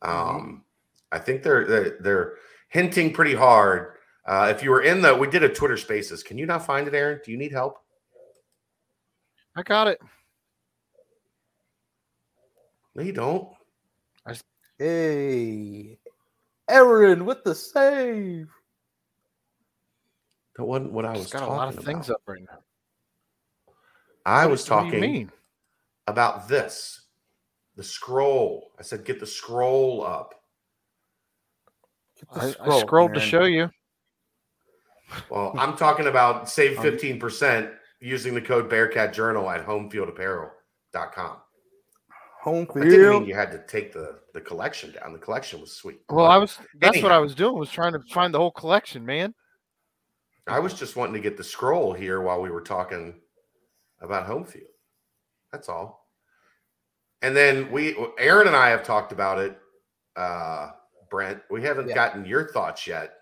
Um, 0.01 0.63
I 1.11 1.19
think 1.19 1.43
they're, 1.43 1.65
they're 1.67 1.97
they're 1.99 2.33
hinting 2.69 3.11
pretty 3.13 3.35
hard. 3.35 3.95
Uh, 4.27 4.51
if 4.53 4.61
you 4.61 4.69
were 4.71 4.81
in 4.81 5.01
the, 5.01 5.15
we 5.15 5.27
did 5.27 5.43
a 5.43 5.49
Twitter 5.49 5.77
Spaces. 5.77 6.21
Can 6.21 6.37
you 6.37 6.45
not 6.45 6.65
find 6.65 6.87
it, 6.87 6.93
Aaron? 6.93 7.21
Do 7.23 7.31
you 7.31 7.37
need 7.37 7.53
help? 7.53 7.77
I 9.55 9.63
got 9.63 9.87
it. 9.87 9.99
No, 12.95 13.03
you 13.03 13.13
don't. 13.13 13.47
Hey. 14.79 15.97
Aaron 16.69 17.25
with 17.25 17.43
the 17.43 17.55
save. 17.55 18.47
That 20.55 20.65
wasn't 20.65 20.91
what 20.91 21.05
I 21.05 21.11
was 21.13 21.21
Just 21.21 21.33
got 21.33 21.43
a 21.43 21.47
lot 21.47 21.69
of 21.69 21.75
about. 21.75 21.85
things 21.85 22.09
up 22.11 22.21
right 22.27 22.41
now. 22.41 22.59
I 24.25 24.45
What- 24.45 24.51
was 24.51 24.69
what 24.69 24.83
talking 24.83 24.99
mean? 24.99 25.31
about 26.05 26.47
this, 26.47 27.05
the 27.75 27.83
scroll. 27.83 28.71
I 28.77 28.83
said, 28.83 29.03
get 29.05 29.19
the 29.19 29.25
scroll 29.25 30.03
up. 30.05 30.35
Get 32.19 32.29
the 32.31 32.39
I, 32.39 32.45
I 32.47 32.51
scroll, 32.51 32.79
scrolled 32.81 33.13
to 33.15 33.19
show 33.19 33.45
you. 33.45 33.71
Well, 35.29 35.53
I'm 35.57 35.75
talking 35.77 36.07
about 36.07 36.49
save 36.49 36.77
Um, 36.79 36.85
15% 36.85 37.73
using 37.99 38.33
the 38.33 38.41
code 38.41 38.69
Bearcat 38.69 39.13
Journal 39.13 39.49
at 39.49 39.65
homefieldapparel.com. 39.65 41.37
home 42.41 42.67
I 42.75 42.79
didn't 42.81 43.09
mean 43.09 43.25
you 43.25 43.33
had 43.35 43.51
to 43.51 43.65
take 43.67 43.93
the, 43.93 44.19
the 44.33 44.41
collection 44.41 44.91
down. 44.91 45.13
The 45.13 45.19
collection 45.19 45.59
was 45.61 45.71
sweet. 45.73 46.01
Well, 46.09 46.25
But 46.25 46.31
I 46.31 46.37
was. 46.37 46.57
That's 46.79 47.01
what. 47.01 47.11
I 47.11 47.19
was 47.19 47.35
doing. 47.35 47.57
Was 47.57 47.71
trying 47.71 47.93
to 47.93 47.99
find 48.11 48.33
the 48.33 48.37
whole 48.37 48.51
collection, 48.51 49.05
man. 49.05 49.33
I 50.47 50.59
was 50.59 50.73
just 50.73 50.95
wanting 50.95 51.13
to 51.15 51.19
get 51.19 51.35
the 51.35 51.43
scroll 51.43 51.91
here 51.93 52.21
while 52.21 52.41
we 52.41 52.49
were 52.49 52.61
talking 52.61 53.19
about 54.01 54.25
home 54.25 54.45
field. 54.45 54.69
That's 55.51 55.67
all. 55.67 56.07
And 57.21 57.35
then 57.35 57.69
we, 57.71 57.97
Aaron 58.19 58.47
and 58.47 58.55
I 58.55 58.69
have 58.69 58.83
talked 58.83 59.11
about 59.11 59.39
it. 59.39 59.57
Uh, 60.15 60.71
Brent, 61.09 61.41
we 61.49 61.63
haven't 61.63 61.89
Yeah. 61.89 61.95
gotten 61.95 62.25
your 62.25 62.47
thoughts 62.47 62.85
yet 62.87 63.16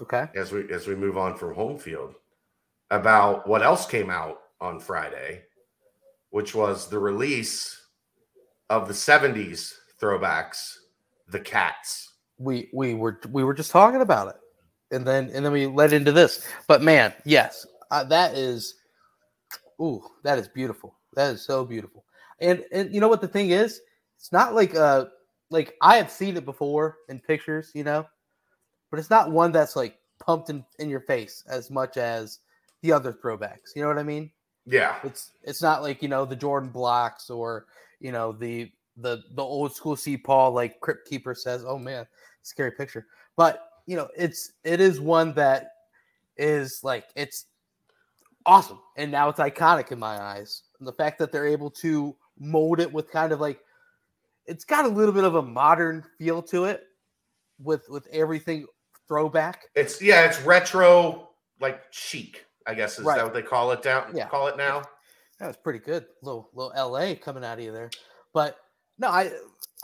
Okay. 0.00 0.26
as 0.34 0.52
we 0.52 0.70
as 0.72 0.86
we 0.86 0.94
move 0.94 1.18
on 1.18 1.36
from 1.36 1.54
home 1.54 1.78
field 1.78 2.14
about 2.90 3.46
what 3.46 3.62
else 3.62 3.86
came 3.86 4.10
out 4.10 4.38
on 4.60 4.80
Friday, 4.80 5.42
which 6.30 6.54
was 6.54 6.88
the 6.88 6.98
release 6.98 7.80
of 8.68 8.88
the 8.88 8.94
70s 8.94 9.74
throwbacks, 10.00 10.76
the 11.28 11.40
cats. 11.40 12.14
We 12.38 12.70
we 12.72 12.94
were 12.94 13.20
we 13.30 13.44
were 13.44 13.54
just 13.54 13.70
talking 13.70 14.00
about 14.00 14.28
it. 14.28 14.36
And 14.92 15.06
then 15.06 15.30
and 15.32 15.44
then 15.44 15.52
we 15.52 15.66
led 15.66 15.92
into 15.92 16.12
this. 16.12 16.46
But 16.66 16.82
man, 16.82 17.12
yes, 17.24 17.66
uh, 17.90 18.04
that 18.04 18.34
is 18.34 18.74
ooh, 19.80 20.02
that 20.24 20.38
is 20.38 20.48
beautiful. 20.48 20.96
That 21.14 21.34
is 21.34 21.44
so 21.44 21.64
beautiful. 21.64 22.04
And 22.40 22.64
and 22.72 22.92
you 22.94 23.00
know 23.00 23.08
what 23.08 23.20
the 23.20 23.28
thing 23.28 23.50
is? 23.50 23.80
It's 24.16 24.32
not 24.32 24.54
like 24.54 24.74
uh 24.74 25.06
like 25.50 25.74
I 25.82 25.96
have 25.96 26.10
seen 26.10 26.36
it 26.36 26.44
before 26.44 26.98
in 27.08 27.18
pictures, 27.20 27.70
you 27.74 27.84
know, 27.84 28.06
but 28.90 28.98
it's 28.98 29.10
not 29.10 29.30
one 29.30 29.52
that's 29.52 29.76
like 29.76 29.98
pumped 30.18 30.50
in, 30.50 30.64
in 30.78 30.88
your 30.88 31.00
face 31.00 31.44
as 31.48 31.70
much 31.70 31.96
as 31.96 32.40
the 32.82 32.92
other 32.92 33.12
throwbacks. 33.12 33.74
You 33.74 33.82
know 33.82 33.88
what 33.88 33.98
I 33.98 34.02
mean? 34.02 34.30
Yeah. 34.66 34.96
It's 35.04 35.32
it's 35.42 35.62
not 35.62 35.82
like 35.82 36.02
you 36.02 36.08
know 36.08 36.24
the 36.24 36.36
Jordan 36.36 36.70
blocks 36.70 37.30
or 37.30 37.66
you 38.00 38.12
know 38.12 38.32
the 38.32 38.70
the 38.96 39.22
the 39.34 39.42
old 39.42 39.74
school 39.74 39.96
C-Paw 39.96 40.48
like 40.48 40.80
Crypt 40.80 41.08
Keeper 41.08 41.34
says. 41.34 41.64
Oh 41.66 41.78
man, 41.78 42.06
scary 42.42 42.72
picture. 42.72 43.06
But 43.36 43.68
you 43.86 43.96
know 43.96 44.08
it's 44.16 44.52
it 44.64 44.80
is 44.80 45.00
one 45.00 45.32
that 45.34 45.72
is 46.36 46.80
like 46.82 47.06
it's 47.16 47.46
awesome 48.46 48.80
and 48.96 49.10
now 49.10 49.28
it's 49.28 49.40
iconic 49.40 49.92
in 49.92 49.98
my 49.98 50.20
eyes. 50.20 50.62
And 50.78 50.88
the 50.88 50.92
fact 50.92 51.18
that 51.18 51.32
they're 51.32 51.46
able 51.46 51.70
to 51.72 52.16
mold 52.38 52.80
it 52.80 52.90
with 52.92 53.10
kind 53.10 53.32
of 53.32 53.40
like 53.40 53.60
it's 54.46 54.64
got 54.64 54.84
a 54.84 54.88
little 54.88 55.12
bit 55.12 55.24
of 55.24 55.36
a 55.36 55.42
modern 55.42 56.04
feel 56.18 56.42
to 56.42 56.64
it, 56.64 56.84
with 57.62 57.88
with 57.88 58.06
everything 58.12 58.66
throwback. 59.10 59.64
It's 59.74 60.00
yeah, 60.00 60.24
it's 60.24 60.40
retro 60.42 61.30
like 61.60 61.82
chic. 61.90 62.46
I 62.64 62.74
guess 62.74 62.96
is 62.98 63.04
Right. 63.04 63.16
that 63.16 63.24
what 63.24 63.34
they 63.34 63.42
call 63.42 63.72
it 63.72 63.82
down? 63.82 64.12
Yeah. 64.14 64.28
Call 64.28 64.46
it 64.46 64.56
now. 64.56 64.82
That 65.40 65.48
was 65.48 65.56
pretty 65.56 65.80
good. 65.80 66.06
Little 66.22 66.48
little 66.54 66.72
LA 66.76 67.16
coming 67.16 67.44
out 67.44 67.58
of 67.58 67.64
you 67.64 67.72
there. 67.72 67.90
But 68.32 68.56
no, 68.98 69.08
I 69.08 69.32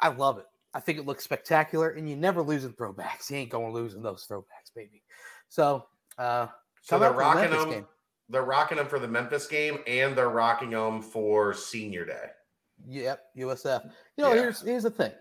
I 0.00 0.08
love 0.08 0.38
it. 0.38 0.46
I 0.74 0.78
think 0.80 0.98
it 0.98 1.06
looks 1.06 1.24
spectacular, 1.24 1.90
and 1.90 2.08
you 2.08 2.14
never 2.14 2.40
lose 2.40 2.64
in 2.64 2.72
throwbacks. 2.74 3.28
You 3.30 3.38
ain't 3.38 3.50
going 3.50 3.66
to 3.66 3.72
lose 3.72 3.94
in 3.94 4.02
those 4.02 4.26
throwbacks, 4.30 4.72
baby. 4.74 5.02
So, 5.48 5.86
uh, 6.18 6.48
So 6.82 6.98
they're 6.98 7.08
for 7.08 7.14
the 7.14 7.18
rocking 7.18 7.50
them. 7.50 7.70
game. 7.70 7.86
They're 8.28 8.42
rocking 8.44 8.76
them 8.76 8.86
for 8.86 8.98
the 8.98 9.08
Memphis 9.08 9.46
game, 9.46 9.78
and 9.86 10.14
they're 10.14 10.28
rocking 10.28 10.70
them 10.70 11.00
for 11.02 11.52
Senior 11.54 12.04
Day. 12.04 12.26
Yep, 12.86 13.24
USF. 13.38 13.84
You 14.16 14.24
know, 14.24 14.34
Yeah. 14.34 14.40
here's 14.42 14.60
here's 14.60 14.82
the 14.84 14.90
thing. 14.90 15.12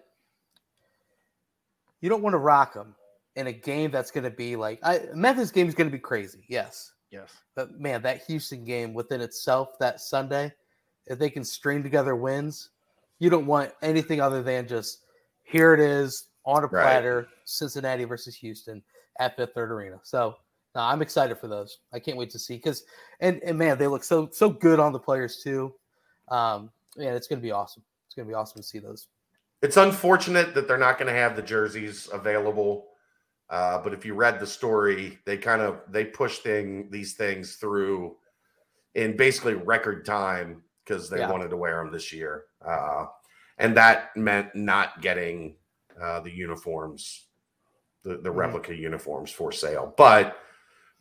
You 2.02 2.10
don't 2.10 2.22
want 2.22 2.34
to 2.34 2.40
rock 2.40 2.74
them 2.74 2.94
in 3.36 3.48
a 3.48 3.52
game 3.54 3.92
that's 3.92 4.12
going 4.12 4.24
to 4.24 4.30
be 4.30 4.56
like 4.56 4.80
I, 4.84 5.02
Memphis 5.14 5.52
game 5.52 5.68
is 5.68 5.76
going 5.76 5.90
to 5.90 5.96
be 5.96 6.00
crazy. 6.00 6.46
Yes, 6.48 6.92
Yes. 7.12 7.32
but 7.56 7.80
man, 7.80 8.02
that 8.04 8.24
Houston 8.26 8.64
game 8.64 8.94
within 8.94 9.22
itself 9.22 9.78
that 9.80 10.00
Sunday, 10.00 10.52
if 11.08 11.20
they 11.20 11.30
can 11.30 11.44
string 11.44 11.84
together 11.84 12.16
wins, 12.16 12.70
you 13.20 13.30
don't 13.30 13.46
want 13.46 13.72
anything 13.82 14.22
other 14.22 14.42
than 14.42 14.68
just 14.68 15.00
here 15.44 15.74
it 15.74 15.80
is 15.80 16.28
on 16.46 16.64
a 16.64 16.68
Right. 16.68 16.82
platter, 16.84 17.28
Cincinnati 17.46 18.04
versus 18.04 18.36
Houston 18.36 18.82
at 19.20 19.36
Fifth 19.36 19.54
Third 19.54 19.72
Arena. 19.72 20.00
So 20.04 20.36
no, 20.76 20.82
I'm 20.82 21.02
excited 21.02 21.38
for 21.38 21.48
those. 21.48 21.80
I 21.94 22.00
can't 22.00 22.18
wait 22.18 22.30
to 22.32 22.40
see 22.40 22.56
because 22.56 22.84
and 23.20 23.42
and 23.44 23.58
man, 23.58 23.78
they 23.78 23.88
look 23.88 24.04
so 24.04 24.30
so 24.32 24.50
good 24.50 24.80
on 24.80 24.92
the 24.94 25.00
players 25.00 25.42
too. 25.42 25.74
Um, 26.30 26.72
yeah, 26.98 27.14
it's 27.14 27.28
gonna 27.28 27.42
be 27.42 27.52
awesome. 27.52 27.84
It's 28.08 28.16
gonna 28.16 28.28
be 28.28 28.34
awesome 28.34 28.62
to 28.62 28.68
see 28.68 28.80
those. 28.80 29.08
It's 29.62 29.78
unfortunate 29.78 30.54
that 30.54 30.68
they're 30.68 30.78
not 30.78 31.00
going 31.00 31.08
to 31.12 31.18
have 31.18 31.36
the 31.36 31.42
jerseys 31.42 32.08
available. 32.14 32.88
Uh, 33.50 33.78
but 33.80 33.94
if 33.94 34.06
you 34.06 34.14
read 34.16 34.40
the 34.40 34.48
story, 34.48 35.20
they 35.26 35.38
kind 35.38 35.62
of 35.62 35.82
they 35.90 36.04
push 36.06 36.40
thing 36.40 36.90
these 36.90 37.14
things 37.14 37.56
through 37.58 38.16
in 38.96 39.16
basically 39.16 39.54
record 39.54 40.06
time 40.06 40.64
because 40.84 41.10
they 41.10 41.20
Yeah. 41.20 41.30
wanted 41.32 41.50
to 41.50 41.58
wear 41.58 41.84
them 41.84 41.92
this 41.92 42.12
year, 42.12 42.46
uh, 42.66 43.06
and 43.58 43.76
that 43.78 44.16
meant 44.16 44.56
not 44.56 45.02
getting 45.02 45.58
uh, 46.02 46.20
the 46.20 46.32
uniforms, 46.32 47.28
the, 48.04 48.18
the 48.18 48.30
Mhm. 48.30 48.36
replica 48.36 48.76
uniforms 48.76 49.32
for 49.32 49.52
sale. 49.52 49.94
But 49.96 50.38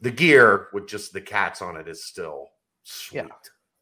the 0.00 0.10
gear 0.10 0.68
with 0.72 0.86
just 0.86 1.12
the 1.12 1.20
cats 1.20 1.60
on 1.62 1.76
it 1.76 1.88
is 1.88 2.04
still 2.04 2.50
sweet. 2.84 3.24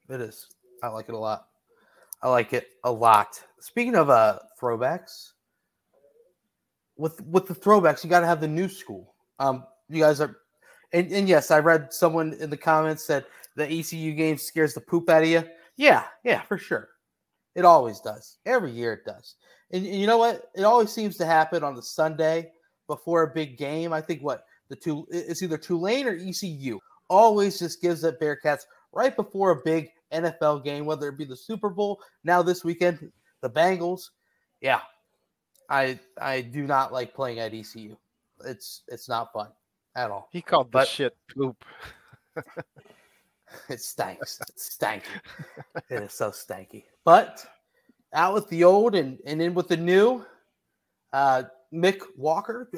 Yeah. 0.09 0.15
It 0.15 0.21
is. 0.23 0.49
I 0.83 0.89
like 0.89 1.09
it 1.09 1.15
a 1.15 1.19
lot. 1.19 1.49
I 2.23 2.29
like 2.31 2.53
it 2.53 2.69
a 2.85 2.91
lot. 2.93 3.43
Speaking 3.61 3.95
of 3.97 4.09
uh 4.09 4.39
throwbacks, 4.61 5.32
with 7.03 7.21
with 7.23 7.49
the 7.49 7.55
throwbacks, 7.55 8.05
you 8.05 8.09
got 8.09 8.21
to 8.21 8.27
have 8.27 8.41
the 8.41 8.47
new 8.47 8.69
school. 8.69 9.15
Um, 9.41 9.65
you 9.89 10.01
guys 10.01 10.21
are, 10.21 10.37
and, 10.93 11.11
and 11.11 11.29
yes, 11.29 11.51
I 11.51 11.59
read 11.59 11.93
someone 11.93 12.35
in 12.35 12.49
the 12.49 12.57
comments 12.57 13.05
said 13.05 13.27
the 13.57 13.69
ECU 13.69 14.13
game 14.15 14.39
scares 14.39 14.73
the 14.73 14.81
poop 14.81 15.11
out 15.11 15.25
of 15.25 15.29
you. 15.29 15.43
Yeah, 15.77 16.05
yeah, 16.23 16.43
for 16.43 16.57
sure. 16.57 16.91
It 17.57 17.65
always 17.65 17.99
does. 17.99 18.39
Every 18.47 18.71
year 18.71 18.93
it 18.93 19.05
does. 19.05 19.35
And, 19.73 19.85
and 19.85 20.01
you 20.01 20.07
know 20.07 20.17
what? 20.17 20.45
It 20.55 20.63
always 20.63 20.93
seems 20.93 21.17
to 21.17 21.27
happen 21.27 21.65
on 21.65 21.75
the 21.75 21.83
Sunday 21.83 22.53
before 22.87 23.25
a 23.25 23.35
big 23.35 23.59
game. 23.59 23.93
I 23.93 24.01
think 24.01 24.23
what 24.23 24.45
the 24.69 24.77
two 24.77 25.05
it's 25.11 25.43
either 25.43 25.59
Tulane 25.59 26.07
or 26.07 26.15
ECU 26.15 26.79
always 27.11 27.59
just 27.59 27.83
gives 27.83 28.03
that 28.03 28.21
Bearcats 28.21 28.63
right 28.93 29.17
before 29.17 29.51
a 29.51 29.63
big 29.65 29.89
NFL 30.13 30.63
game, 30.63 30.87
whether 30.87 31.09
it 31.09 31.19
be 31.19 31.25
the 31.25 31.37
Super 31.37 31.69
Bowl 31.69 32.01
now 32.23 32.43
this 32.43 32.63
weekend, 32.63 33.11
the 33.41 33.51
Bengals. 33.51 34.11
Yeah, 34.61 34.83
I 35.73 35.99
I 36.21 36.43
do 36.43 36.65
not 36.65 36.93
like 36.93 37.15
playing 37.15 37.41
at 37.41 37.55
ECU. 37.55 37.97
It's 38.45 38.83
it's 38.89 39.09
not 39.09 39.33
fun 39.33 39.49
at 39.97 40.11
all. 40.11 40.29
He 40.31 40.43
called 40.43 40.71
the 40.71 40.85
shit 40.85 41.17
poop. 41.35 41.65
It 43.69 43.83
stinks. 43.83 44.41
It's 44.49 44.79
stanky. 44.79 45.03
it 45.91 46.03
is 46.03 46.15
so 46.15 46.31
stanky. 46.31 46.85
But 47.05 47.45
out 48.15 48.33
with 48.33 48.49
the 48.49 48.65
old 48.65 48.95
and, 48.95 49.19
and 49.27 49.43
in 49.43 49.53
with 49.53 49.69
the 49.69 49.77
new. 49.77 50.25
Uh, 51.13 51.43
Mick 51.73 52.01
Walker, 52.17 52.71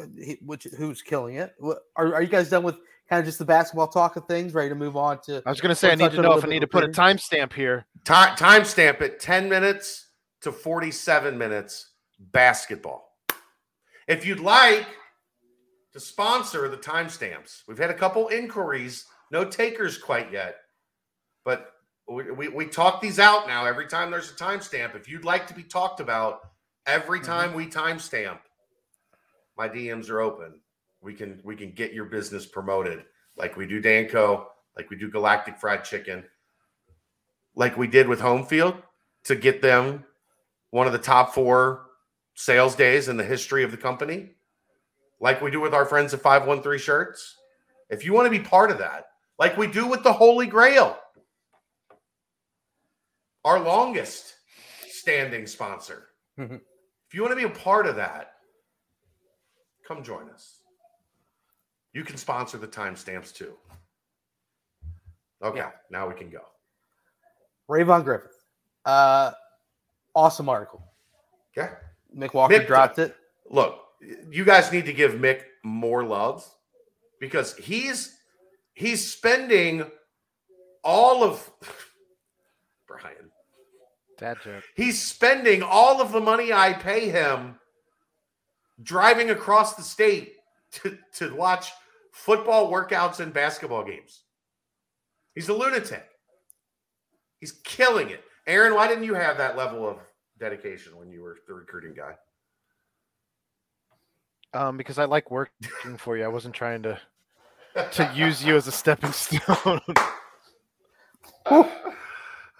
which 0.44 0.64
who's 0.76 1.00
killing 1.02 1.36
it. 1.36 1.54
Are, 1.96 2.14
are 2.14 2.22
you 2.22 2.28
guys 2.28 2.48
done 2.48 2.62
with 2.64 2.76
kind 3.08 3.20
of 3.20 3.26
just 3.26 3.38
the 3.38 3.44
basketball 3.44 3.88
talk 3.88 4.16
of 4.16 4.26
things? 4.26 4.54
Ready 4.54 4.68
to 4.68 4.74
move 4.74 4.96
on 4.96 5.20
to? 5.22 5.42
I 5.46 5.50
was 5.50 5.60
gonna 5.60 5.74
say 5.74 5.92
I 5.92 5.94
need 5.94 6.12
to 6.12 6.22
know 6.22 6.36
if 6.38 6.44
I 6.44 6.48
need 6.48 6.60
to 6.60 6.64
of 6.64 6.70
put 6.70 6.84
a 6.84 6.88
recruiting. 6.88 7.16
timestamp 7.18 7.52
here. 7.52 7.86
Time 8.04 8.36
timestamp 8.36 9.00
it 9.00 9.20
10 9.20 9.48
minutes 9.48 10.10
to 10.42 10.52
47 10.52 11.36
minutes 11.36 11.90
basketball. 12.18 13.10
If 14.06 14.26
you'd 14.26 14.40
like 14.40 14.86
to 15.92 16.00
sponsor 16.00 16.68
the 16.68 16.76
timestamps, 16.76 17.62
we've 17.66 17.78
had 17.78 17.90
a 17.90 17.94
couple 17.94 18.28
inquiries, 18.28 19.06
no 19.30 19.44
takers 19.44 19.98
quite 19.98 20.30
yet, 20.32 20.56
but 21.44 21.72
we, 22.08 22.30
we, 22.30 22.48
we 22.48 22.66
talk 22.66 23.00
these 23.00 23.18
out 23.18 23.46
now 23.46 23.64
every 23.64 23.86
time 23.86 24.10
there's 24.10 24.30
a 24.30 24.34
timestamp. 24.34 24.94
If 24.94 25.08
you'd 25.08 25.24
like 25.24 25.46
to 25.46 25.54
be 25.54 25.62
talked 25.62 26.00
about 26.00 26.40
every 26.86 27.20
Mhm. 27.20 27.24
time 27.24 27.54
we 27.54 27.66
timestamp, 27.66 28.40
my 29.56 29.68
DMs 29.68 30.10
are 30.10 30.20
open. 30.20 30.60
We 31.00 31.14
can 31.14 31.40
we 31.44 31.54
can 31.56 31.70
get 31.70 31.92
your 31.92 32.06
business 32.06 32.44
promoted 32.46 33.04
like 33.36 33.56
we 33.56 33.66
do 33.66 33.80
Danco, 33.80 34.46
like 34.76 34.90
we 34.90 34.96
do 34.96 35.10
Galactic 35.10 35.58
Fried 35.58 35.84
Chicken, 35.84 36.24
like 37.54 37.76
we 37.76 37.86
did 37.86 38.08
with 38.08 38.20
Home 38.20 38.44
Field 38.44 38.76
to 39.24 39.36
get 39.36 39.62
them 39.62 40.04
one 40.70 40.86
of 40.86 40.92
the 40.92 40.98
top 40.98 41.34
four 41.34 41.86
sales 42.34 42.74
days 42.74 43.08
in 43.08 43.16
the 43.16 43.24
history 43.24 43.62
of 43.64 43.70
the 43.70 43.76
company, 43.76 44.30
like 45.20 45.40
we 45.40 45.50
do 45.50 45.60
with 45.60 45.74
our 45.74 45.84
friends 45.86 46.12
at 46.14 46.20
513 46.20 46.78
Shirts. 46.78 47.36
If 47.90 48.04
you 48.04 48.12
want 48.12 48.26
to 48.26 48.30
be 48.30 48.40
part 48.44 48.70
of 48.70 48.78
that, 48.78 49.06
like 49.38 49.56
we 49.56 49.66
do 49.66 49.86
with 49.86 50.02
the 50.02 50.12
Holy 50.12 50.46
Grail, 50.46 50.98
our 53.44 53.60
longest 53.60 54.34
standing 54.88 55.46
sponsor. 55.46 56.08
Mhm. 56.38 56.60
if 57.06 57.14
you 57.14 57.22
want 57.22 57.30
to 57.30 57.36
be 57.36 57.44
a 57.44 57.50
part 57.62 57.86
of 57.86 57.94
that, 57.96 58.34
come 59.86 60.02
join 60.02 60.28
us. 60.30 60.62
You 61.92 62.02
can 62.02 62.16
sponsor 62.16 62.58
the 62.58 62.66
timestamps 62.66 63.32
too. 63.32 63.56
Okay, 65.42 65.58
Yeah. 65.58 65.70
now 65.90 66.08
we 66.08 66.14
can 66.14 66.30
go. 66.30 66.44
Rayvon 67.68 68.02
Griffith. 68.02 68.34
Uh, 68.84 69.32
awesome 70.14 70.48
article. 70.48 70.82
Okay. 71.56 71.76
Mick 72.16 72.34
Walker 72.34 72.54
Mick- 72.54 72.66
dropped 72.66 72.98
it. 72.98 73.16
look, 73.50 73.80
you 74.30 74.44
guys 74.44 74.70
need 74.72 74.86
to 74.86 74.92
give 74.92 75.12
Mick 75.14 75.42
more 75.62 76.04
love 76.04 76.44
because 77.20 77.56
he's 77.56 78.16
he's 78.74 79.10
spending 79.10 79.84
all 80.82 81.24
of 81.24 81.50
Brian. 82.88 83.30
Dad 84.18 84.36
joke. 84.44 84.62
He's 84.76 85.02
spending 85.02 85.62
all 85.62 86.00
of 86.00 86.12
the 86.12 86.20
money 86.20 86.52
I 86.52 86.72
pay 86.74 87.08
him 87.08 87.56
driving 88.82 89.30
across 89.30 89.74
the 89.74 89.82
state 89.82 90.34
to, 90.72 90.98
to 91.14 91.34
watch 91.34 91.70
football 92.12 92.70
workouts 92.70 93.18
and 93.20 93.32
basketball 93.32 93.84
games. 93.84 94.22
He's 95.34 95.48
a 95.48 95.54
lunatic. 95.54 96.04
He's 97.40 97.52
killing 97.64 98.10
it. 98.10 98.22
Aaron, 98.46 98.74
why 98.74 98.86
didn't 98.86 99.04
you 99.04 99.14
have 99.14 99.38
that 99.38 99.56
level 99.56 99.88
of 99.88 99.98
dedication 100.44 100.96
when 100.98 101.10
you 101.10 101.22
were 101.22 101.38
the 101.48 101.54
recruiting 101.54 101.94
guy? 101.94 102.14
Um, 104.52 104.76
because 104.76 104.98
I 104.98 105.06
like 105.06 105.30
working 105.30 105.96
for 105.96 106.16
you. 106.16 106.24
I 106.24 106.28
wasn't 106.28 106.54
trying 106.54 106.82
to 106.82 107.00
to 107.92 108.12
use 108.14 108.44
you 108.44 108.54
as 108.56 108.66
a 108.68 108.72
stepping 108.72 109.12
stone. 109.12 109.80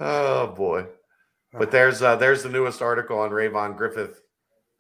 oh 0.01 0.47
boy. 0.57 0.87
But 1.53 1.71
there's 1.71 2.03
uh, 2.03 2.17
there's 2.17 2.43
the 2.43 2.49
newest 2.49 2.83
article 2.83 3.19
on 3.19 3.31
Rayvon 3.31 3.77
Griffith. 3.77 4.23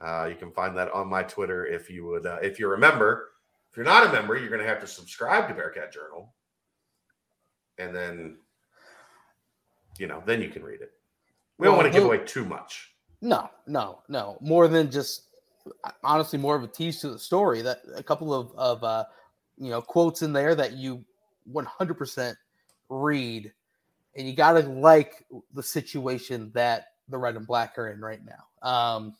Uh, 0.00 0.26
you 0.28 0.34
can 0.34 0.50
find 0.50 0.76
that 0.76 0.90
on 0.92 1.09
my 1.09 1.22
Twitter 1.22 1.66
if 1.66 1.88
you 1.88 2.05
would 2.07 2.26
uh, 2.26 2.38
if 2.42 2.59
you're 2.59 2.74
a 2.74 2.78
member. 2.78 3.30
If 3.70 3.76
you're 3.76 3.86
not 3.86 4.07
a 4.07 4.12
member, 4.12 4.36
you're 4.36 4.48
going 4.48 4.61
to 4.62 4.66
have 4.66 4.80
to 4.80 4.86
subscribe 4.86 5.48
to 5.48 5.55
Bearcat 5.55 5.92
Journal, 5.92 6.34
and 7.78 7.94
then 7.94 8.38
you 9.98 10.07
know 10.07 10.22
then 10.26 10.40
you 10.42 10.48
can 10.48 10.64
read 10.64 10.80
it. 10.80 10.92
We 11.59 11.66
don't 11.66 11.74
Well, 11.76 11.82
want 11.84 11.92
to 11.92 11.98
give 11.98 12.07
away 12.07 12.18
too 12.24 12.44
much. 12.44 12.93
No, 13.25 13.49
no, 13.66 14.01
no. 14.07 14.37
More 14.43 14.68
than 14.68 14.91
just 14.91 15.22
honestly, 16.03 16.39
more 16.39 16.55
of 16.55 16.62
a 16.62 16.68
tease 16.68 17.01
to 17.01 17.09
the 17.09 17.18
story. 17.18 17.62
That 17.62 17.81
a 17.97 18.03
couple 18.03 18.35
of 18.35 18.53
of 18.55 18.85
uh, 18.85 19.05
you 19.59 19.70
know 19.70 19.81
quotes 19.81 20.20
in 20.20 20.35
there 20.35 20.55
that 20.55 20.75
you 20.75 21.03
100% 21.51 22.37
read, 22.91 23.51
and 24.14 24.29
you 24.29 24.35
got 24.37 24.53
to 24.53 24.61
like 24.61 25.25
the 25.55 25.62
situation 25.62 26.51
that 26.53 26.89
the 27.09 27.16
red 27.16 27.37
and 27.37 27.47
black 27.47 27.79
are 27.79 27.89
in 27.89 28.01
right 28.03 28.20
now. 28.27 28.68
Um, 28.68 29.16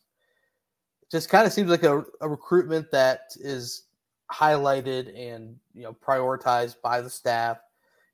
just 1.11 1.31
kind 1.31 1.47
of 1.47 1.53
seems 1.55 1.71
like 1.71 1.85
a, 1.85 2.05
a 2.21 2.29
recruitment 2.29 2.91
that 2.91 3.31
is 3.41 3.85
highlighted 4.31 5.19
and 5.19 5.57
you 5.75 5.85
know 5.85 5.95
prioritized 5.95 6.77
by 6.83 7.01
the 7.01 7.09
staff 7.09 7.57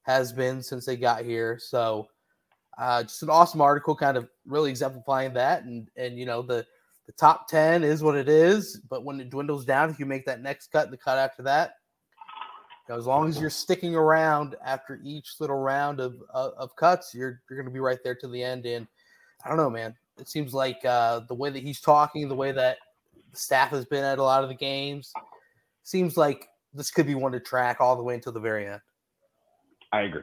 has 0.03 0.33
been 0.33 0.63
since 0.63 0.87
they 0.87 0.97
got 0.97 1.25
here. 1.25 1.59
So 1.61 2.07
uh, 2.79 3.03
just 3.03 3.23
an 3.23 3.31
awesome 3.31 3.61
article, 3.61 3.95
kind 3.95 4.17
of 4.17 4.29
really 4.47 4.71
exemplifying 4.71 5.35
that, 5.35 5.65
and 5.65 5.89
and 5.97 6.19
you 6.19 6.27
know 6.27 6.43
the 6.43 6.67
the 7.11 7.17
top 7.17 7.49
10 7.49 7.83
is 7.83 8.05
what 8.05 8.15
it 8.15 8.29
is. 8.29 8.81
But 8.89 9.05
when 9.05 9.21
it 9.21 9.31
dwindles 9.31 9.65
down, 9.65 9.91
if 9.91 9.99
you 9.99 10.07
make 10.07 10.25
that 10.27 10.43
next 10.43 10.69
cut, 10.69 10.93
the 10.93 10.97
cut 10.97 11.19
after 11.19 11.43
that, 11.43 11.75
you 12.89 12.95
know, 12.95 12.99
as 12.99 13.07
long 13.07 13.29
as 13.29 13.41
you're 13.41 13.51
sticking 13.51 13.97
around 13.97 14.55
after 14.65 15.01
each 15.03 15.35
little 15.41 15.59
round 15.59 15.99
of, 15.99 16.15
of, 16.33 16.53
of 16.57 16.77
cuts, 16.77 17.13
you're, 17.13 17.41
you're 17.51 17.59
going 17.59 17.67
to 17.67 17.73
be 17.73 17.81
right 17.81 17.99
there 18.05 18.15
to 18.15 18.29
the 18.29 18.41
end. 18.41 18.65
And 18.65 18.87
I 19.45 19.49
don't 19.49 19.59
know, 19.59 19.71
man. 19.71 19.97
It 20.21 20.29
seems 20.29 20.55
like 20.55 20.85
uh, 20.85 21.23
the 21.27 21.35
way 21.35 21.51
that 21.51 21.65
he's 21.65 21.81
talking, 21.81 22.29
the 22.29 22.37
way 22.37 22.53
that 22.53 22.79
the 23.33 23.39
staff 23.39 23.71
has 23.71 23.87
been 23.87 24.05
at 24.05 24.19
a 24.21 24.23
lot 24.23 24.45
of 24.45 24.49
the 24.49 24.55
games, 24.55 25.13
seems 25.83 26.17
like 26.17 26.47
this 26.75 26.93
could 26.93 27.09
be 27.09 27.17
one 27.17 27.33
to 27.33 27.41
track 27.41 27.81
all 27.81 27.97
the 27.97 28.05
way 28.05 28.15
until 28.15 28.33
the 28.33 28.39
very 28.39 28.69
end. 28.69 28.81
I 29.93 30.03
agree. 30.03 30.23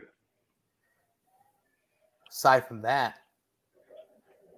Aside 2.29 2.67
from 2.67 2.81
that, 2.81 3.15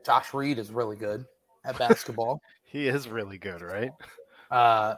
Josh 0.06 0.34
Reed 0.34 0.58
is 0.58 0.72
really 0.72 0.96
good 0.96 1.26
at 1.66 1.78
basketball. 1.78 2.42
he 2.64 2.88
is 2.88 3.08
really 3.08 3.38
good, 3.38 3.62
right? 3.62 3.92
Uh, 4.50 4.96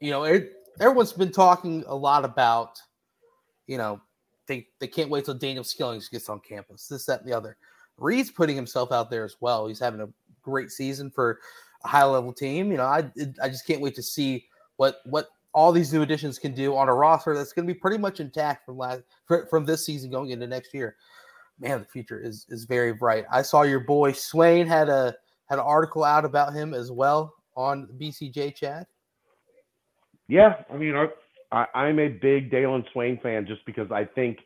you 0.00 0.10
know, 0.10 0.24
it, 0.24 0.52
everyone's 0.80 1.12
been 1.12 1.32
talking 1.32 1.84
a 1.86 1.94
lot 1.94 2.24
about, 2.24 2.80
you 3.66 3.78
know, 3.78 4.00
they, 4.46 4.66
they 4.78 4.86
can't 4.86 5.10
wait 5.10 5.24
till 5.24 5.34
Daniel 5.34 5.64
Skillings 5.64 6.08
gets 6.08 6.28
on 6.28 6.40
campus, 6.40 6.88
this, 6.88 7.06
that, 7.06 7.20
and 7.20 7.28
the 7.28 7.36
other. 7.36 7.56
Reed's 7.98 8.30
putting 8.30 8.56
himself 8.56 8.92
out 8.92 9.10
there 9.10 9.24
as 9.24 9.36
well. 9.40 9.66
He's 9.66 9.80
having 9.80 10.00
a 10.00 10.08
great 10.42 10.70
season 10.70 11.10
for 11.10 11.40
a 11.84 11.88
high 11.88 12.04
level 12.04 12.32
team. 12.32 12.70
You 12.70 12.76
know, 12.76 12.84
I 12.84 13.10
I 13.42 13.48
just 13.48 13.66
can't 13.66 13.80
wait 13.80 13.94
to 13.96 14.02
see 14.02 14.46
what 14.76 15.00
what 15.04 15.28
all 15.52 15.72
these 15.72 15.92
new 15.92 16.02
additions 16.02 16.38
can 16.38 16.54
do 16.54 16.76
on 16.76 16.88
a 16.88 16.94
roster 16.94 17.34
that's 17.34 17.52
going 17.52 17.66
to 17.66 17.72
be 17.72 17.78
pretty 17.78 17.96
much 17.96 18.20
intact 18.20 18.66
from 18.66 18.76
last 18.76 19.02
from 19.48 19.64
this 19.64 19.84
season 19.86 20.10
going 20.10 20.30
into 20.30 20.46
next 20.46 20.74
year. 20.74 20.96
Man, 21.58 21.80
the 21.80 21.86
future 21.86 22.20
is 22.20 22.46
is 22.48 22.64
very 22.64 22.92
bright. 22.92 23.24
I 23.30 23.42
saw 23.42 23.62
your 23.62 23.80
boy 23.80 24.12
Swain 24.12 24.66
had 24.66 24.88
a 24.88 25.14
had 25.48 25.58
an 25.58 25.64
article 25.64 26.04
out 26.04 26.24
about 26.24 26.52
him 26.52 26.74
as 26.74 26.90
well 26.90 27.34
on 27.56 27.88
BCJ 27.98 28.54
Chad. 28.54 28.86
Yeah, 30.28 30.56
I 30.72 30.76
mean, 30.76 30.94
I, 31.52 31.66
I'm 31.74 31.98
a 31.98 32.08
big 32.08 32.50
Dalen 32.50 32.84
Swain 32.92 33.18
fan 33.22 33.46
just 33.46 33.64
because 33.64 33.90
I 33.90 34.04
think 34.04 34.38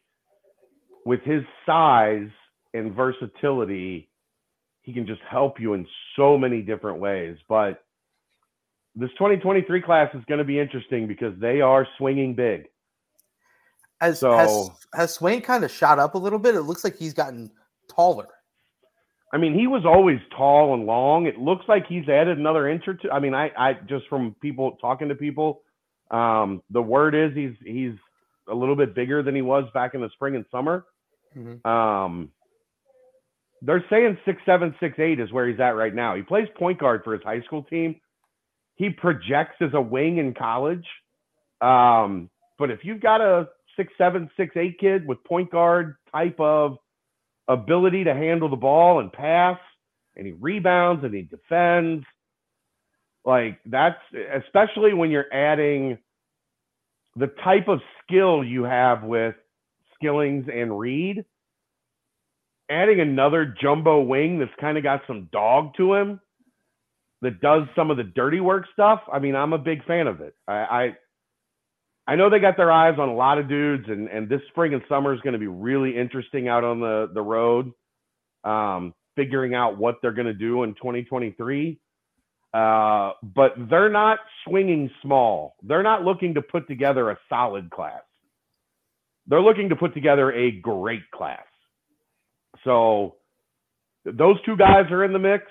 with 1.04 1.20
his 1.22 1.42
size 1.64 2.28
and 2.74 2.94
versatility, 2.94 4.10
he 4.82 4.92
can 4.92 5.06
just 5.06 5.22
help 5.28 5.58
you 5.58 5.74
in 5.74 5.86
so 6.16 6.36
many 6.36 6.62
different 6.62 7.00
ways. 7.00 7.36
But 7.48 7.82
this 8.94 9.10
2023 9.12 9.80
class 9.82 10.14
is 10.14 10.24
going 10.26 10.38
to 10.38 10.44
be 10.44 10.58
interesting 10.58 11.06
because 11.06 11.34
they 11.40 11.60
are 11.60 11.86
swinging 11.98 12.34
big. 12.34 12.66
Has, 14.00 14.18
so, 14.20 14.36
has, 14.36 14.70
has 14.94 15.14
Swain 15.14 15.42
kind 15.42 15.64
of 15.64 15.70
shot 15.70 15.98
up 15.98 16.14
a 16.14 16.18
little 16.18 16.38
bit? 16.38 16.54
It 16.54 16.62
looks 16.62 16.84
like 16.84 16.96
he's 16.96 17.14
gotten 17.14 17.50
taller. 17.88 18.28
I 19.32 19.38
mean, 19.38 19.56
he 19.56 19.66
was 19.66 19.84
always 19.84 20.18
tall 20.36 20.74
and 20.74 20.86
long. 20.86 21.26
It 21.26 21.38
looks 21.38 21.64
like 21.68 21.86
he's 21.86 22.08
added 22.08 22.38
another 22.38 22.68
inch 22.68 22.88
or 22.88 22.94
two. 22.94 23.10
I 23.10 23.20
mean, 23.20 23.34
I, 23.34 23.50
I 23.56 23.74
just 23.88 24.08
from 24.08 24.34
people 24.40 24.76
talking 24.80 25.08
to 25.08 25.14
people, 25.14 25.62
um, 26.10 26.62
the 26.70 26.82
word 26.82 27.14
is 27.14 27.32
he's 27.36 27.54
he's 27.64 27.92
a 28.48 28.54
little 28.54 28.74
bit 28.74 28.94
bigger 28.94 29.22
than 29.22 29.36
he 29.36 29.42
was 29.42 29.64
back 29.72 29.94
in 29.94 30.00
the 30.00 30.10
spring 30.14 30.34
and 30.34 30.44
summer. 30.50 30.84
Mm-hmm. 31.36 31.68
Um, 31.70 32.30
they're 33.62 33.84
saying 33.88 34.18
six 34.24 34.42
seven, 34.44 34.74
six 34.80 34.98
eight 34.98 35.20
is 35.20 35.30
where 35.30 35.46
he's 35.48 35.60
at 35.60 35.76
right 35.76 35.94
now. 35.94 36.16
He 36.16 36.22
plays 36.22 36.48
point 36.58 36.80
guard 36.80 37.02
for 37.04 37.12
his 37.12 37.22
high 37.22 37.42
school 37.42 37.62
team 37.62 38.00
he 38.80 38.88
projects 38.88 39.56
as 39.60 39.68
a 39.74 39.80
wing 39.80 40.16
in 40.16 40.32
college. 40.32 40.86
Um, 41.60 42.30
but 42.58 42.70
if 42.70 42.80
you've 42.82 43.02
got 43.02 43.20
a 43.20 43.48
six 43.80 43.92
seven, 43.96 44.28
six 44.36 44.54
eight 44.58 44.78
kid 44.78 45.06
with 45.06 45.24
point 45.24 45.50
guard 45.50 45.96
type 46.12 46.38
of 46.38 46.76
ability 47.48 48.04
to 48.04 48.12
handle 48.12 48.50
the 48.50 48.56
ball 48.56 49.00
and 49.00 49.10
pass, 49.10 49.58
and 50.16 50.26
he 50.26 50.32
rebounds 50.32 51.02
and 51.02 51.14
he 51.14 51.22
defends, 51.22 52.04
like 53.24 53.58
that's 53.64 53.96
especially 54.36 54.92
when 54.92 55.10
you're 55.10 55.32
adding 55.32 55.96
the 57.16 57.28
type 57.42 57.68
of 57.68 57.80
skill 58.02 58.44
you 58.44 58.64
have 58.64 59.02
with 59.02 59.34
Skillings 59.94 60.46
and 60.52 60.78
Reed. 60.78 61.24
Adding 62.70 63.00
another 63.00 63.54
jumbo 63.60 64.02
wing 64.02 64.38
that's 64.38 64.52
kind 64.60 64.76
of 64.76 64.84
got 64.84 65.00
some 65.06 65.28
dog 65.32 65.72
to 65.78 65.94
him 65.94 66.20
that 67.22 67.40
does 67.40 67.62
some 67.74 67.90
of 67.90 67.96
the 67.96 68.04
dirty 68.04 68.40
work 68.40 68.64
stuff, 68.72 69.00
I 69.12 69.18
mean, 69.18 69.34
I'm 69.34 69.52
a 69.52 69.58
big 69.58 69.84
fan 69.86 70.06
of 70.06 70.20
it. 70.20 70.34
I, 70.46 70.96
I 72.06 72.16
know 72.16 72.30
they 72.30 72.40
got 72.40 72.56
their 72.56 72.72
eyes 72.72 72.98
on 72.98 73.08
a 73.08 73.14
lot 73.14 73.38
of 73.38 73.48
dudes, 73.48 73.84
and 73.88 74.08
and 74.08 74.28
this 74.28 74.40
spring 74.48 74.74
and 74.74 74.82
summer 74.88 75.14
is 75.14 75.20
going 75.20 75.34
to 75.34 75.38
be 75.38 75.46
really 75.46 75.96
interesting 75.96 76.48
out 76.48 76.64
on 76.64 76.80
the 76.80 77.10
the 77.12 77.22
road, 77.22 77.72
um, 78.44 78.94
figuring 79.16 79.54
out 79.54 79.78
what 79.78 79.96
they're 80.02 80.12
going 80.12 80.26
to 80.26 80.34
do 80.34 80.62
in 80.64 80.74
2023. 80.74 81.78
Uh, 82.52 83.12
but 83.22 83.52
they're 83.70 83.90
not 83.90 84.18
swinging 84.44 84.90
small. 85.02 85.54
They're 85.62 85.84
not 85.84 86.02
looking 86.02 86.34
to 86.34 86.42
put 86.42 86.66
together 86.66 87.10
a 87.10 87.18
solid 87.28 87.70
class. 87.70 88.02
They're 89.28 89.40
looking 89.40 89.68
to 89.68 89.76
put 89.76 89.94
together 89.94 90.32
a 90.32 90.50
great 90.50 91.08
class. 91.14 91.44
So 92.64 93.16
those 94.04 94.36
two 94.44 94.56
guys 94.56 94.90
are 94.90 95.04
in 95.04 95.12
the 95.12 95.20
mix. 95.20 95.44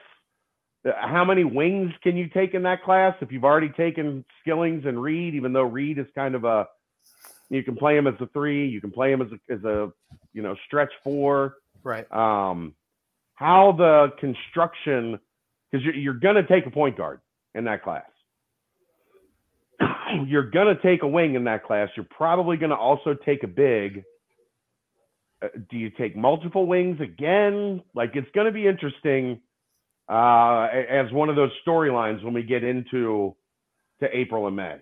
Uh, 0.88 0.92
how 0.98 1.26
many 1.26 1.44
wings 1.44 1.92
can 2.02 2.16
you 2.16 2.28
take 2.30 2.54
in 2.54 2.64
that 2.64 2.84
class 2.84 3.16
if 3.22 3.32
you've 3.32 3.44
already 3.44 3.70
taken 3.70 4.24
Skillings 4.42 4.86
and 4.86 5.02
Reed, 5.02 5.36
even 5.36 5.52
though 5.54 5.64
Reed 5.64 6.00
is 6.00 6.06
kind 6.16 6.36
of 6.36 6.46
a 6.46 6.68
you 7.50 7.64
can 7.64 7.76
play 7.76 7.98
him 7.98 8.06
as 8.08 8.14
a 8.20 8.28
three, 8.28 8.68
you 8.68 8.80
can 8.80 8.92
play 8.92 9.12
him 9.12 9.22
as 9.22 9.28
a, 9.32 9.54
as 9.54 9.64
a 9.64 9.92
you 10.34 10.42
know 10.42 10.56
stretch 10.68 10.92
four. 11.04 11.56
Right. 11.84 12.10
Um, 12.12 12.76
how 13.36 13.74
the 13.78 14.10
construction 14.20 15.20
because 15.72 15.86
you're, 15.86 15.96
you're 15.96 16.14
going 16.14 16.36
to 16.36 16.48
take 16.48 16.66
a 16.66 16.72
point 16.72 16.98
guard 16.98 17.20
in 17.56 17.66
that 17.66 17.84
class. 17.84 18.06
you're 20.28 20.50
going 20.50 20.76
to 20.76 20.82
take 20.82 21.04
a 21.04 21.08
wing 21.08 21.36
in 21.36 21.44
that 21.46 21.66
class. 21.66 21.90
You're 21.96 22.08
probably 22.10 22.58
going 22.58 22.72
to 22.72 22.76
also 22.76 23.14
take 23.14 23.44
a 23.44 23.48
big. 23.48 24.04
Uh, 25.42 25.48
do 25.70 25.78
you 25.78 25.90
take 25.90 26.16
multiple 26.16 26.66
wings 26.68 27.00
again? 27.02 27.82
Like 27.96 28.12
it's 28.16 28.30
going 28.34 28.46
to 28.46 28.52
be 28.52 28.68
interesting 28.68 29.42
uh, 30.10 30.68
as 30.90 31.12
one 31.12 31.30
of 31.30 31.36
those 31.36 31.52
storylines 31.66 32.24
when 32.24 32.34
we 32.34 32.44
get 32.44 32.64
into 32.64 33.36
to 34.00 34.18
April 34.18 34.48
and 34.48 34.56
May. 34.56 34.78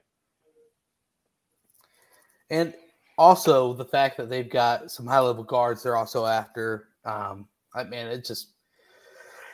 And 2.50 2.74
also 3.18 3.74
the 3.74 3.86
fact 3.86 4.16
that 4.18 4.30
they've 4.30 4.50
got 4.50 4.90
some 4.90 5.06
high 5.06 5.20
level 5.20 5.44
guards 5.44 5.84
they're 5.84 5.98
also 5.98 6.26
after. 6.26 6.90
Um, 7.04 7.48
I 7.76 7.84
man, 7.84 8.08
it's 8.08 8.28
just 8.28 8.54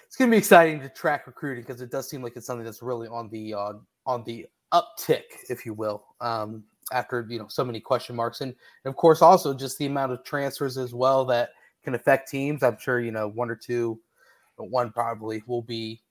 it's 0.05 0.15
gonna 0.15 0.29
be 0.29 0.37
exciting 0.37 0.79
to 0.81 0.89
track 0.89 1.25
recruiting 1.25 1.63
because 1.63 1.81
it 1.81 1.89
does 1.89 2.07
seem 2.07 2.21
like 2.21 2.35
it's 2.35 2.45
something 2.45 2.65
that's 2.65 2.83
really 2.83 3.07
on 3.07 3.29
the 3.29 3.53
uh, 3.55 3.73
on 4.05 4.23
the 4.25 4.45
uptick, 4.73 5.23
if 5.49 5.65
you 5.65 5.73
will. 5.73 6.05
Um, 6.21 6.63
after 6.91 7.25
you 7.29 7.39
know 7.39 7.47
so 7.47 7.63
many 7.63 7.79
question 7.79 8.15
marks, 8.15 8.41
and, 8.41 8.53
and 8.85 8.91
of 8.91 8.95
course 8.95 9.21
also 9.21 9.53
just 9.53 9.77
the 9.79 9.87
amount 9.87 10.11
of 10.11 10.23
transfers 10.23 10.77
as 10.77 10.93
well 10.93 11.25
that 11.25 11.49
can 11.83 11.95
affect 11.95 12.29
teams. 12.29 12.61
I'm 12.61 12.77
sure 12.77 12.99
you 12.99 13.11
know 13.11 13.29
one 13.29 13.49
or 13.49 13.55
two 13.55 13.99
but 14.57 14.69
one 14.69 14.91
probably 14.91 15.43
will 15.47 15.61
be 15.61 16.01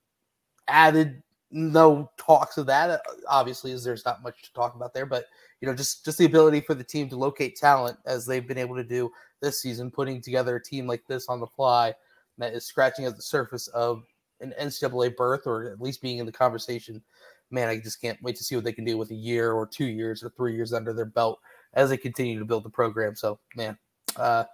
added. 0.69 1.23
No 1.51 2.11
talks 2.17 2.57
of 2.57 2.67
that, 2.67 3.03
obviously, 3.29 3.73
as 3.73 3.85
there's 3.85 4.07
not 4.07 4.23
much 4.23 4.43
to 4.43 4.53
talk 4.55 4.75
about 4.75 4.95
there. 4.95 5.07
But 5.07 5.27
you 5.61 5.69
know, 5.69 5.75
just 5.75 6.05
just 6.05 6.19
the 6.19 6.25
ability 6.25 6.61
for 6.61 6.75
the 6.75 6.85
team 6.85 7.09
to 7.11 7.17
locate 7.17 7.57
talent 7.57 7.99
as 8.07 8.25
they've 8.25 8.47
been 8.47 8.59
able 8.59 8.77
to 8.77 8.85
do 8.85 9.11
this 9.41 9.61
season, 9.61 9.91
putting 9.91 10.23
together 10.23 10.57
a 10.57 10.63
team 10.63 10.87
like 10.87 11.07
this 11.07 11.29
on 11.29 11.41
the 11.41 11.47
fly 11.47 11.93
that 12.39 12.55
is 12.55 12.65
scratching 12.65 13.05
at 13.05 13.17
the 13.17 13.23
surface 13.23 13.69
of 13.69 14.05
an 14.41 14.55
NCAA 14.61 15.15
berth 15.17 15.47
or 15.47 15.71
at 15.71 15.81
least 15.81 16.03
being 16.03 16.19
in 16.19 16.27
the 16.27 16.33
conversation. 16.33 17.03
Man, 17.51 17.69
I 17.69 17.79
just 17.79 18.01
can't 18.01 18.21
wait 18.23 18.37
to 18.37 18.45
see 18.45 18.55
what 18.55 18.65
they 18.65 18.73
can 18.73 18.85
do 18.85 18.97
with 18.97 19.11
a 19.11 19.15
year 19.15 19.53
or 19.53 19.67
two 19.67 19.85
years 19.85 20.23
or 20.23 20.31
three 20.31 20.55
years 20.55 20.73
under 20.73 20.93
their 20.93 21.05
belt 21.05 21.39
as 21.75 21.91
they 21.91 21.99
continue 21.99 22.39
to 22.39 22.45
build 22.45 22.65
the 22.65 22.71
program. 22.71 23.15
So, 23.15 23.39
man, 23.57 23.77
uh, 24.17 24.45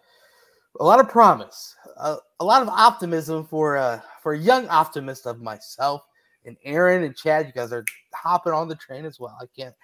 a 0.80 0.84
lot 0.84 1.00
of 1.00 1.08
promise, 1.08 1.74
a, 1.96 2.16
a 2.40 2.44
lot 2.44 2.62
of 2.62 2.68
optimism 2.68 3.44
for 3.46 3.76
uh, 3.76 4.00
for 4.22 4.32
a 4.32 4.38
young 4.38 4.68
optimist 4.68 5.26
of 5.26 5.40
myself 5.40 6.02
and 6.44 6.56
Aaron 6.64 7.04
and 7.04 7.16
Chad. 7.16 7.46
You 7.46 7.52
guys 7.52 7.72
are 7.72 7.84
hopping 8.14 8.52
on 8.52 8.68
the 8.68 8.76
train 8.76 9.04
as 9.04 9.18
well. 9.18 9.36
I 9.40 9.46
can't 9.56 9.74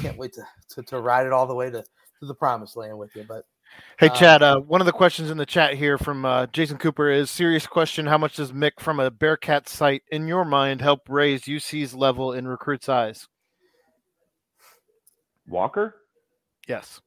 can't 0.00 0.16
wait 0.16 0.32
to 0.34 0.42
to, 0.70 0.82
to 0.82 1.00
ride 1.00 1.26
it 1.26 1.32
all 1.32 1.46
the 1.46 1.54
way 1.54 1.70
to, 1.70 1.82
to 1.82 2.26
the 2.26 2.34
promised 2.34 2.76
land 2.76 2.98
with 2.98 3.14
you. 3.16 3.24
But 3.26 3.44
hey, 3.98 4.08
uh, 4.08 4.14
Chad, 4.14 4.42
uh, 4.42 4.60
one 4.60 4.80
of 4.80 4.86
the 4.86 4.92
questions 4.92 5.30
in 5.30 5.38
the 5.38 5.46
chat 5.46 5.74
here 5.74 5.98
from 5.98 6.24
uh, 6.24 6.46
Jason 6.46 6.78
Cooper 6.78 7.10
is 7.10 7.30
serious 7.30 7.66
question: 7.66 8.06
How 8.06 8.18
much 8.18 8.36
does 8.36 8.52
Mick 8.52 8.78
from 8.78 9.00
a 9.00 9.10
Bearcat 9.10 9.68
site, 9.68 10.02
in 10.10 10.28
your 10.28 10.44
mind, 10.44 10.80
help 10.80 11.02
raise 11.08 11.48
UC's 11.48 11.94
level 11.94 12.32
in 12.32 12.46
recruits' 12.46 12.88
eyes? 12.88 13.28
Walker. 15.46 15.96
Yes. 16.66 17.00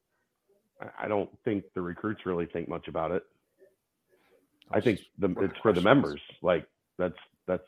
I 0.96 1.08
don't 1.08 1.28
think 1.44 1.64
the 1.74 1.80
recruits 1.80 2.24
really 2.24 2.46
think 2.46 2.68
much 2.68 2.86
about 2.86 3.10
it. 3.10 3.24
I 4.72 4.80
think 4.80 5.00
the, 5.18 5.34
it's 5.40 5.58
for 5.62 5.72
the 5.72 5.80
members. 5.82 6.20
Like 6.42 6.66
that's 6.98 7.18
that's 7.46 7.62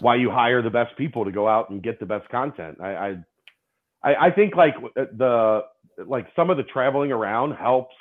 why 0.00 0.16
you 0.16 0.30
hire 0.30 0.62
the 0.62 0.70
best 0.70 0.96
people 0.96 1.24
to 1.26 1.32
go 1.32 1.48
out 1.48 1.70
and 1.70 1.82
get 1.82 2.00
the 2.00 2.06
best 2.06 2.28
content. 2.30 2.80
I 2.80 3.18
I, 4.02 4.14
I 4.28 4.30
think 4.30 4.56
like 4.56 4.74
uh, 4.96 5.04
the 5.16 5.62
like 6.06 6.28
some 6.36 6.50
of 6.50 6.56
the 6.58 6.64
traveling 6.64 7.12
around 7.12 7.52
helps 7.52 7.94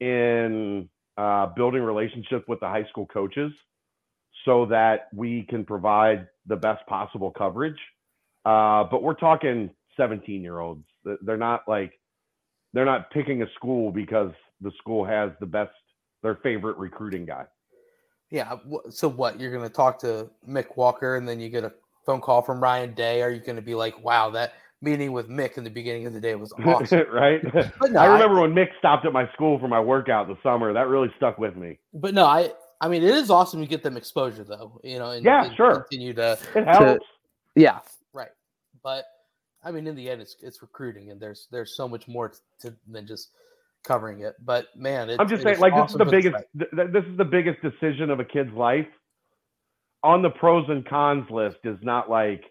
in 0.00 0.88
uh, 1.16 1.46
building 1.46 1.82
relationship 1.82 2.48
with 2.48 2.60
the 2.60 2.68
high 2.68 2.84
school 2.90 3.06
coaches. 3.06 3.52
so 4.44 4.66
that 4.66 5.08
we 5.14 5.44
can 5.48 5.64
provide 5.64 6.28
the 6.46 6.56
best 6.56 6.86
possible 6.86 7.30
coverage. 7.30 7.78
Uh, 8.44 8.84
but 8.84 9.02
we're 9.02 9.14
talking 9.14 9.70
17 9.96 10.42
year 10.42 10.58
olds. 10.58 10.84
They're 11.22 11.36
not 11.36 11.62
like 11.68 11.92
they're 12.72 12.84
not 12.84 13.10
picking 13.10 13.42
a 13.42 13.46
school 13.54 13.90
because 13.92 14.32
the 14.60 14.72
school 14.78 15.04
has 15.04 15.30
the 15.40 15.46
best 15.46 15.72
their 16.24 16.34
favorite 16.36 16.76
recruiting 16.78 17.24
guy. 17.24 17.44
Yeah. 18.30 18.56
So 18.90 19.06
what? 19.06 19.38
You're 19.38 19.52
going 19.52 19.62
to 19.62 19.72
talk 19.72 20.00
to 20.00 20.28
Mick 20.48 20.76
Walker, 20.76 21.14
and 21.14 21.28
then 21.28 21.38
you 21.38 21.50
get 21.50 21.62
a 21.62 21.72
phone 22.04 22.20
call 22.20 22.42
from 22.42 22.60
Ryan 22.60 22.94
Day. 22.94 23.22
Are 23.22 23.30
you 23.30 23.38
going 23.38 23.56
to 23.56 23.62
be 23.62 23.76
like, 23.76 24.02
"Wow, 24.02 24.30
that 24.30 24.54
meeting 24.80 25.12
with 25.12 25.28
Mick 25.28 25.56
in 25.56 25.62
the 25.62 25.70
beginning 25.70 26.06
of 26.06 26.14
the 26.14 26.20
day 26.20 26.34
was 26.34 26.52
awesome," 26.66 27.04
right? 27.12 27.40
No, 27.54 28.00
I 28.00 28.06
remember 28.06 28.38
I, 28.38 28.42
when 28.42 28.54
Mick 28.54 28.70
stopped 28.78 29.06
at 29.06 29.12
my 29.12 29.30
school 29.34 29.60
for 29.60 29.68
my 29.68 29.78
workout 29.78 30.26
the 30.26 30.36
summer. 30.42 30.72
That 30.72 30.88
really 30.88 31.12
stuck 31.16 31.38
with 31.38 31.54
me. 31.54 31.78
But 31.92 32.14
no, 32.14 32.24
I 32.24 32.50
I 32.80 32.88
mean, 32.88 33.02
it 33.04 33.14
is 33.14 33.30
awesome 33.30 33.60
to 33.60 33.66
get 33.66 33.82
them 33.82 33.96
exposure, 33.96 34.42
though. 34.42 34.80
You 34.82 34.98
know, 34.98 35.10
and, 35.10 35.24
yeah, 35.24 35.44
and 35.44 35.56
sure. 35.56 35.86
Continue 35.88 36.14
to 36.14 36.38
it 36.54 36.66
helps. 36.66 36.80
To, 36.80 36.98
yeah, 37.54 37.80
right. 38.14 38.30
But 38.82 39.04
I 39.62 39.70
mean, 39.70 39.86
in 39.86 39.94
the 39.94 40.10
end, 40.10 40.22
it's 40.22 40.36
it's 40.42 40.62
recruiting, 40.62 41.10
and 41.10 41.20
there's 41.20 41.46
there's 41.52 41.76
so 41.76 41.86
much 41.86 42.08
more 42.08 42.32
to, 42.62 42.74
than 42.88 43.06
just 43.06 43.28
covering 43.84 44.20
it. 44.20 44.34
But 44.44 44.68
man, 44.76 45.10
it, 45.10 45.20
I'm 45.20 45.28
just 45.28 45.42
saying, 45.42 45.60
like 45.60 45.72
awesome 45.72 45.98
this 45.98 46.06
is 46.06 46.10
the 46.10 46.30
biggest. 46.30 46.44
Th- 46.58 46.90
this 46.92 47.04
is 47.04 47.16
the 47.16 47.24
biggest 47.24 47.62
decision 47.62 48.10
of 48.10 48.18
a 48.18 48.24
kid's 48.24 48.52
life. 48.52 48.86
On 50.02 50.20
the 50.20 50.30
pros 50.30 50.68
and 50.68 50.84
cons 50.86 51.30
list 51.30 51.58
is 51.64 51.78
not 51.80 52.10
like 52.10 52.44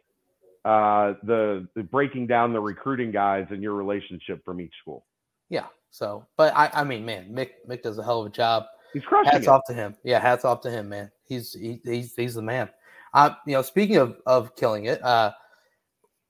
uh, 0.65 1.13
the, 1.23 1.67
the 1.75 1.84
breaking 1.84 2.25
down 2.25 2.53
the 2.53 2.59
recruiting 2.59 3.11
guys 3.11 3.45
and 3.51 3.61
your 3.61 3.73
relationship 3.73 4.43
from 4.43 4.61
each 4.61 4.73
school. 4.81 5.05
Yeah. 5.49 5.65
So, 5.91 6.25
but 6.38 6.55
I, 6.55 6.71
I 6.73 6.84
mean, 6.84 7.05
man, 7.05 7.29
Mick 7.31 7.49
Mick 7.69 7.84
does 7.84 7.99
a 7.99 8.03
hell 8.03 8.21
of 8.21 8.27
a 8.27 8.29
job. 8.29 8.63
He's 8.93 9.03
crushing 9.03 9.31
hats 9.31 9.45
it. 9.45 9.49
off 9.49 9.61
to 9.67 9.73
him. 9.73 9.95
Yeah, 10.03 10.19
hats 10.19 10.45
off 10.45 10.61
to 10.61 10.71
him, 10.71 10.89
man. 10.89 11.11
He's 11.27 11.53
he, 11.53 11.79
he's 11.84 12.15
he's 12.15 12.34
the 12.34 12.41
man. 12.41 12.69
Uh, 13.13 13.31
you 13.45 13.53
know, 13.53 13.61
speaking 13.61 13.97
of 13.97 14.17
of 14.25 14.55
killing 14.55 14.86
it, 14.86 15.03
uh, 15.03 15.31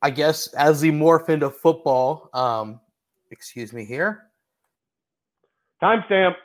I 0.02 0.10
guess 0.10 0.48
as 0.54 0.82
he 0.82 0.92
morph 0.92 1.30
into 1.30 1.50
football, 1.50 2.30
um, 2.34 2.82
excuse 3.32 3.72
me 3.72 3.86
here. 3.86 4.24
Timestamp. 5.84 6.36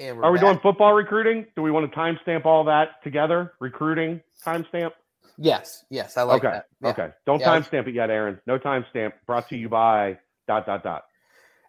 Are 0.00 0.32
we 0.32 0.38
back. 0.38 0.46
doing 0.46 0.58
football 0.60 0.94
recruiting? 0.94 1.46
Do 1.56 1.62
we 1.62 1.70
want 1.70 1.90
to 1.90 1.98
timestamp 1.98 2.46
all 2.46 2.64
that 2.64 3.02
together? 3.04 3.52
Recruiting 3.60 4.20
timestamp. 4.44 4.92
Yes, 5.38 5.84
yes, 5.90 6.16
I 6.16 6.22
like 6.22 6.44
okay. 6.44 6.54
that. 6.54 6.66
Yeah. 6.80 6.88
Okay, 6.90 7.08
don't 7.26 7.40
yeah, 7.40 7.48
timestamp 7.48 7.88
it 7.88 7.94
yet, 7.94 8.10
Aaron. 8.10 8.38
No 8.46 8.58
timestamp. 8.58 9.12
Brought 9.26 9.48
to 9.48 9.56
you 9.56 9.68
by 9.68 10.18
dot 10.46 10.66
dot 10.66 10.82
dot 10.82 11.04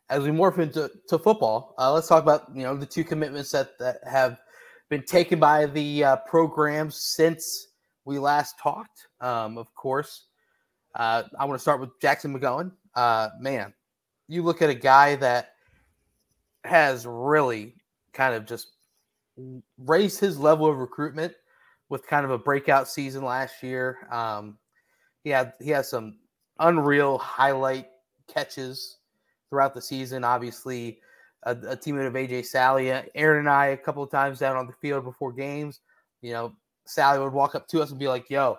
as 0.10 0.24
we 0.24 0.30
morph 0.30 0.60
into 0.60 0.92
to 1.08 1.18
football, 1.18 1.74
uh, 1.80 1.92
let's 1.92 2.08
talk 2.08 2.22
about 2.22 2.48
you 2.54 2.64
know 2.64 2.76
the 2.76 2.86
two 2.86 3.04
commitments 3.04 3.52
that 3.52 3.78
that 3.80 3.98
have 4.10 4.40
been 4.90 5.04
taken 5.04 5.40
by 5.40 5.66
the 5.66 6.04
uh, 6.04 6.16
program 6.28 6.92
since 6.92 7.68
we 8.06 8.20
last 8.20 8.56
talked. 8.62 9.08
Um, 9.22 9.58
of 9.58 9.74
course, 9.76 10.28
uh, 10.96 11.24
I 11.40 11.46
want 11.46 11.58
to 11.58 11.62
start 11.62 11.80
with 11.80 11.90
Jackson 12.02 12.38
McGowan. 12.38 12.72
Uh, 12.96 13.30
man, 13.40 13.74
you 14.28 14.44
look 14.44 14.62
at 14.62 14.70
a 14.70 14.76
guy 14.76 15.16
that 15.16 15.53
has 16.64 17.06
really 17.06 17.76
kind 18.14 18.34
of 18.34 18.46
just 18.46 18.70
raised 19.78 20.20
his 20.20 20.40
level 20.40 20.68
of 20.68 20.78
recruitment 20.78 21.34
with 21.90 22.08
kind 22.08 22.26
of 22.26 22.32
a 22.32 22.38
breakout 22.38 22.88
season 22.88 23.24
last 23.24 23.62
year. 23.62 24.08
Um, 24.12 24.58
he 25.24 25.30
had 25.30 25.54
he 25.62 25.70
has 25.72 25.90
some 25.90 26.18
unreal 26.60 27.18
highlight 27.18 27.88
catches 28.28 28.98
throughout 29.50 29.74
the 29.74 29.82
season. 29.82 30.24
Obviously, 30.24 31.00
a, 31.44 31.52
a 31.52 31.78
teammate 31.78 32.08
of 32.08 32.14
AJ 32.14 32.46
Sally, 32.46 32.90
Aaron 33.16 33.40
and 33.40 33.50
I, 33.50 33.68
a 33.68 33.78
couple 33.78 34.04
of 34.04 34.12
times 34.12 34.40
down 34.40 34.56
on 34.56 34.68
the 34.68 34.74
field 34.74 35.04
before 35.04 35.34
games. 35.34 35.82
You 36.22 36.34
know, 36.34 36.54
Sally 36.86 37.20
would 37.20 37.34
walk 37.34 37.56
up 37.56 37.68
to 37.70 37.82
us 37.82 37.90
and 37.90 38.00
be 38.00 38.08
like, 38.08 38.30
"Yo, 38.30 38.58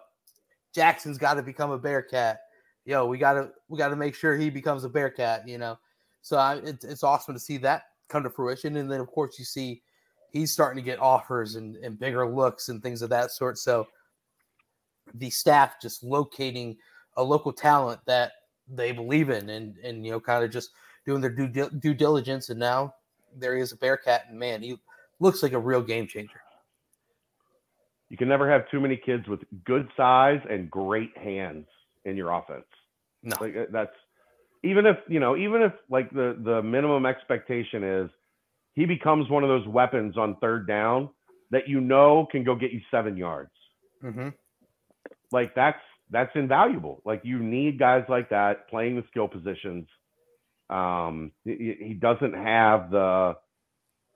Jackson's 0.75 1.19
got 1.19 1.35
to 1.35 1.43
become 1.43 1.71
a 1.71 1.79
Bearcat. 1.79 2.41
Yo, 2.85 3.07
we 3.07 3.19
gotta 3.19 3.51
we 3.69 3.79
gotta 3.79 3.97
make 3.97 4.15
sure 4.15 4.37
he 4.37 4.51
becomes 4.51 4.85
a 4.85 4.89
Bearcat." 4.89 5.49
You 5.49 5.59
know, 5.59 5.79
so 6.21 6.39
it's 6.65 6.85
it's 6.85 7.03
awesome 7.03 7.35
to 7.35 7.41
see 7.41 7.57
that 7.59 7.85
come 8.15 8.23
to 8.23 8.31
fruition. 8.31 8.77
And 8.77 8.91
then 8.91 9.01
of 9.01 9.09
course 9.09 9.39
you 9.39 9.45
see 9.45 9.83
he's 10.31 10.53
starting 10.53 10.83
to 10.83 10.89
get 10.89 11.01
offers 11.01 11.57
and, 11.57 11.77
and 11.77 11.99
bigger 11.99 12.27
looks 12.29 12.69
and 12.69 12.81
things 12.81 13.03
of 13.03 13.11
that 13.11 13.33
sort. 13.33 13.59
So 13.59 13.89
the 15.15 15.31
staff 15.31 15.81
just 15.83 16.05
locating 16.05 16.77
a 17.17 17.23
local 17.23 17.53
talent 17.53 18.01
that 18.07 18.33
they 18.69 18.93
believe 18.93 19.31
in 19.31 19.51
and 19.51 19.77
and 19.79 20.07
you 20.07 20.13
know 20.13 20.21
kind 20.21 20.45
of 20.45 20.51
just 20.51 20.71
doing 21.05 21.21
their 21.21 21.31
due, 21.31 21.69
due 21.69 21.93
diligence, 21.93 22.49
and 22.49 22.59
now 22.59 22.95
there 23.37 23.55
he 23.55 23.61
is 23.61 23.73
a 23.73 23.77
Bearcat, 23.77 24.23
and 24.31 24.39
man, 24.39 24.63
he 24.63 24.79
looks 25.21 25.43
like 25.43 25.53
a 25.53 25.59
real 25.59 25.83
game 25.83 26.07
changer. 26.07 26.41
You 28.09 28.17
can 28.17 28.29
never 28.29 28.51
have 28.51 28.71
too 28.71 28.81
many 28.81 28.97
kids 28.97 29.29
with 29.29 29.41
good 29.65 29.89
size 29.97 30.41
and 30.49 30.71
great 30.71 31.17
hands 31.19 31.67
in 32.07 32.17
your 32.17 32.33
offense. 32.33 32.65
No, 33.23 33.37
like, 33.41 33.55
uh, 33.55 33.65
that's 33.71 33.95
even 34.65 34.87
if 34.87 34.97
you 35.09 35.21
know, 35.21 35.37
even 35.37 35.63
if 35.63 35.73
like 35.89 36.11
the 36.11 36.37
the 36.43 36.63
minimum 36.63 37.07
expectation 37.07 37.85
is 37.85 38.11
he 38.75 38.87
becomes 38.87 39.29
one 39.31 39.45
of 39.45 39.49
those 39.49 39.67
weapons 39.69 40.17
on 40.17 40.37
third 40.41 40.67
down 40.67 41.11
that 41.51 41.69
you 41.69 41.81
know 41.81 42.27
can 42.31 42.43
go 42.45 42.55
get 42.55 42.73
you 42.73 42.81
seven 42.91 43.17
yards. 43.17 43.53
Mm-hmm. 44.03 44.29
Like 45.31 45.55
that's 45.55 45.81
that's 46.11 46.33
invaluable. 46.35 47.03
Like 47.05 47.21
you 47.25 47.39
need 47.39 47.79
guys 47.79 48.05
like 48.09 48.31
that 48.31 48.69
playing 48.69 48.97
the 48.97 49.05
skill 49.11 49.29
positions 49.29 49.87
um, 50.71 51.33
he, 51.45 51.77
he 51.79 51.95
doesn't 51.95 52.35
have 52.35 52.91
the 52.91 53.35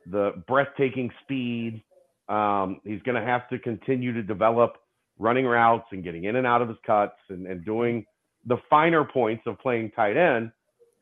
the 0.07 0.43
breathtaking 0.47 1.11
speed. 1.23 1.83
Um, 2.29 2.81
he's 2.85 3.03
going 3.03 3.21
to 3.21 3.27
have 3.27 3.49
to 3.51 3.59
continue 3.59 4.13
to 4.13 4.23
develop 4.23 4.77
running 5.19 5.45
routes 5.45 5.87
and 5.93 6.05
getting 6.05 6.25
in 6.25 6.37
and 6.37 6.47
out 6.47 6.63
of 6.63 6.69
his 6.69 6.77
cuts 6.87 7.17
and, 7.29 7.47
and 7.47 7.65
doing 7.65 8.05
the 8.49 8.57
finer 8.69 9.05
points 9.05 9.45
of 9.47 9.59
playing 9.61 9.93
tight 9.93 10.17
end. 10.17 10.51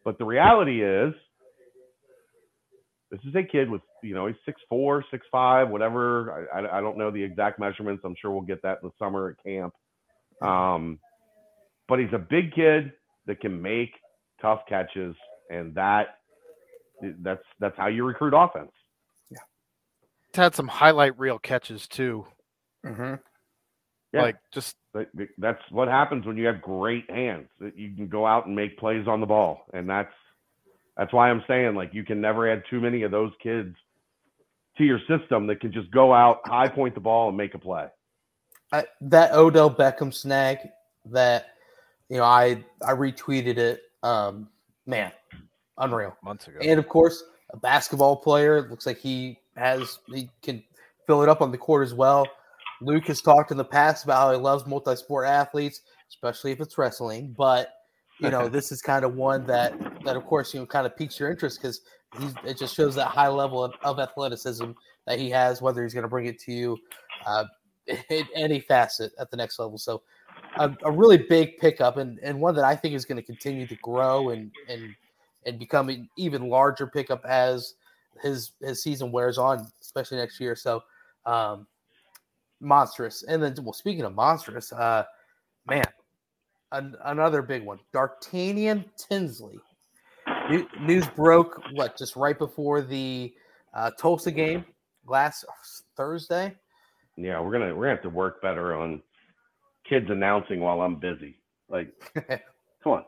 But 0.05 0.19
the 0.19 0.25
reality 0.25 0.85
is, 0.85 1.15
this 3.11 3.21
is 3.27 3.35
a 3.35 3.43
kid 3.43 3.71
with, 3.71 3.83
you 4.03 4.15
know, 4.15 4.27
he's 4.27 4.37
six 4.45 4.61
four, 4.69 5.05
six 5.11 5.27
five, 5.33 5.69
whatever. 5.69 6.49
I, 6.53 6.61
I, 6.61 6.79
I 6.79 6.81
don't 6.81 6.99
know 6.99 7.11
the 7.11 7.23
exact 7.23 7.59
measurements. 7.59 8.03
I'm 8.05 8.17
sure 8.21 8.31
we'll 8.31 8.43
get 8.43 8.63
that 8.63 8.79
in 8.83 8.89
the 8.89 8.93
summer 8.99 9.31
at 9.31 9.43
camp. 9.45 9.75
Um, 10.43 10.99
but 11.89 11.99
he's 11.99 12.13
a 12.13 12.19
big 12.19 12.53
kid 12.55 12.93
that 13.27 13.41
can 13.41 13.63
make 13.63 13.91
tough 14.41 14.61
catches 14.69 15.15
and 15.51 15.75
that 15.75 16.19
that's 17.21 17.43
that's 17.61 17.77
how 17.77 17.89
you 17.89 18.05
recruit 18.05 18.35
offense. 18.35 18.73
Yeah, 19.31 19.39
it's 20.29 20.39
had 20.39 20.55
some 20.55 20.69
highlight 20.69 21.19
reel 21.19 21.39
catches 21.39 21.87
too. 21.87 22.27
Mm-hmm. 22.85 23.15
Yeah. 24.17 24.23
Like 24.23 24.37
just 24.53 24.77
that's 25.39 25.61
what 25.71 25.89
happens 25.89 26.27
when 26.27 26.37
you 26.37 26.47
have 26.47 26.63
great 26.63 27.11
hands. 27.11 27.49
You 27.61 27.95
can 27.95 28.09
go 28.09 28.27
out 28.27 28.47
and 28.47 28.57
make 28.57 28.79
plays 28.79 29.07
on 29.07 29.21
the 29.21 29.27
ball, 29.27 29.67
and 29.73 29.89
that's 29.89 30.13
that's 30.97 31.13
why 31.13 31.31
I'm 31.31 31.45
saying 31.47 31.75
like 31.75 31.93
you 31.93 32.05
can 32.05 32.21
never 32.21 32.51
add 32.51 32.63
too 32.71 32.81
many 32.81 33.03
of 33.03 33.11
those 33.11 33.33
kids 33.43 33.77
to 34.79 34.85
your 34.85 35.01
system 35.09 35.47
that 35.47 35.61
can 35.61 35.73
just 35.73 35.91
go 35.91 36.13
out, 36.13 36.41
high 36.45 36.69
point 36.69 36.95
the 36.95 37.01
ball, 37.01 37.29
and 37.29 37.37
make 37.37 37.55
a 37.55 37.59
play. 37.59 37.87
I, 38.73 38.85
that 39.03 39.33
Odell 39.33 39.71
Beckham 39.71 40.13
snag 40.13 40.59
that 41.07 41.55
you 42.09 42.17
know 42.17 42.25
I 42.25 42.65
I 42.83 42.93
retweeted 42.93 43.59
it. 43.59 43.83
Um, 44.03 44.49
man, 44.87 45.13
unreal. 45.79 46.17
Months 46.23 46.49
ago. 46.49 46.59
And 46.63 46.79
of 46.79 46.89
course, 46.89 47.23
a 47.51 47.57
basketball 47.57 48.17
player. 48.17 48.69
Looks 48.69 48.87
like 48.87 48.99
he 48.99 49.39
has 49.57 49.99
he 50.13 50.31
can 50.43 50.63
fill 51.07 51.23
it 51.23 51.29
up 51.29 51.41
on 51.43 51.51
the 51.51 51.59
court 51.59 51.87
as 51.87 51.95
well. 51.95 52.27
Luke 52.81 53.07
has 53.07 53.21
talked 53.21 53.51
in 53.51 53.57
the 53.57 53.65
past 53.65 54.05
about 54.05 54.19
how 54.19 54.33
he 54.33 54.39
loves 54.39 54.67
multi-sport 54.67 55.27
athletes, 55.27 55.83
especially 56.09 56.53
if 56.53 56.61
it's 56.61 56.77
wrestling. 56.79 57.35
But 57.37 57.73
you 58.21 58.31
know, 58.31 58.49
this 58.51 58.73
is 58.73 58.83
kind 58.83 59.05
of 59.05 59.15
one 59.15 59.47
that 59.47 59.75
that 60.05 60.17
of 60.17 60.25
course 60.27 60.53
you 60.55 60.61
know 60.61 60.67
kind 60.67 60.87
of 60.87 60.97
piques 60.97 61.19
your 61.19 61.31
interest 61.31 61.61
because 61.61 61.81
it 62.45 62.59
just 62.59 62.75
shows 62.75 62.95
that 62.95 63.09
high 63.09 63.29
level 63.29 63.63
of, 63.63 63.73
of, 63.83 63.99
athleticism 63.99 64.71
that 65.07 65.19
he 65.19 65.29
has, 65.31 65.61
whether 65.61 65.83
he's 65.83 65.93
going 65.93 66.03
to 66.03 66.09
bring 66.09 66.27
it 66.27 66.39
to 66.41 66.53
you 66.53 66.79
uh, 67.27 67.45
in 68.11 68.25
any 68.35 68.61
facet 68.61 69.13
at 69.19 69.31
the 69.31 69.37
next 69.37 69.59
level. 69.59 69.77
So 69.77 70.03
a, 70.57 70.75
a, 70.85 70.91
really 70.91 71.19
big 71.19 71.59
pickup 71.59 71.97
and, 71.97 72.19
and 72.23 72.41
one 72.41 72.55
that 72.55 72.65
I 72.65 72.75
think 72.77 72.95
is 72.95 73.05
going 73.05 73.17
to 73.17 73.23
continue 73.23 73.67
to 73.67 73.77
grow 73.77 74.31
and 74.31 74.51
and 74.69 74.95
and 75.45 75.59
become 75.59 75.89
an 75.89 76.09
even 76.17 76.49
larger 76.49 76.87
pickup 76.87 77.25
as 77.25 77.75
his 78.23 78.53
his 78.61 78.83
season 78.83 79.13
wears 79.13 79.39
on, 79.39 79.67
especially 79.81 80.19
next 80.19 80.41
year. 80.41 80.57
So 80.57 80.83
um, 81.27 81.67
monstrous. 82.61 83.23
And 83.25 83.43
then 83.43 83.55
well, 83.63 83.73
speaking 83.73 84.05
of 84.05 84.15
monstrous, 84.15 84.73
uh, 84.73 85.05
man, 85.67 85.85
an, 86.73 86.97
another 87.05 87.43
big 87.43 87.65
one, 87.65 87.79
Dartanian 87.95 88.85
Tinsley. 88.97 89.59
New, 90.51 90.67
news 90.81 91.07
broke 91.09 91.61
what 91.73 91.97
just 91.97 92.17
right 92.17 92.39
before 92.39 92.81
the 92.81 93.33
uh, 93.75 93.91
Tulsa 93.99 94.31
game 94.31 94.65
last 95.07 95.45
Thursday. 95.97 96.55
Yeah, 97.17 97.41
we're 97.41 97.53
gonna 97.53 97.75
we're 97.75 97.85
gonna 97.85 97.95
have 97.95 98.03
to 98.03 98.11
work 98.11 98.43
better 98.43 98.75
on 98.75 99.03
kids 99.89 100.07
announcing 100.11 100.61
while 100.61 100.81
I'm 100.81 100.97
busy. 100.97 101.41
Like, 101.69 101.93
come 102.83 102.93
on. 102.93 103.05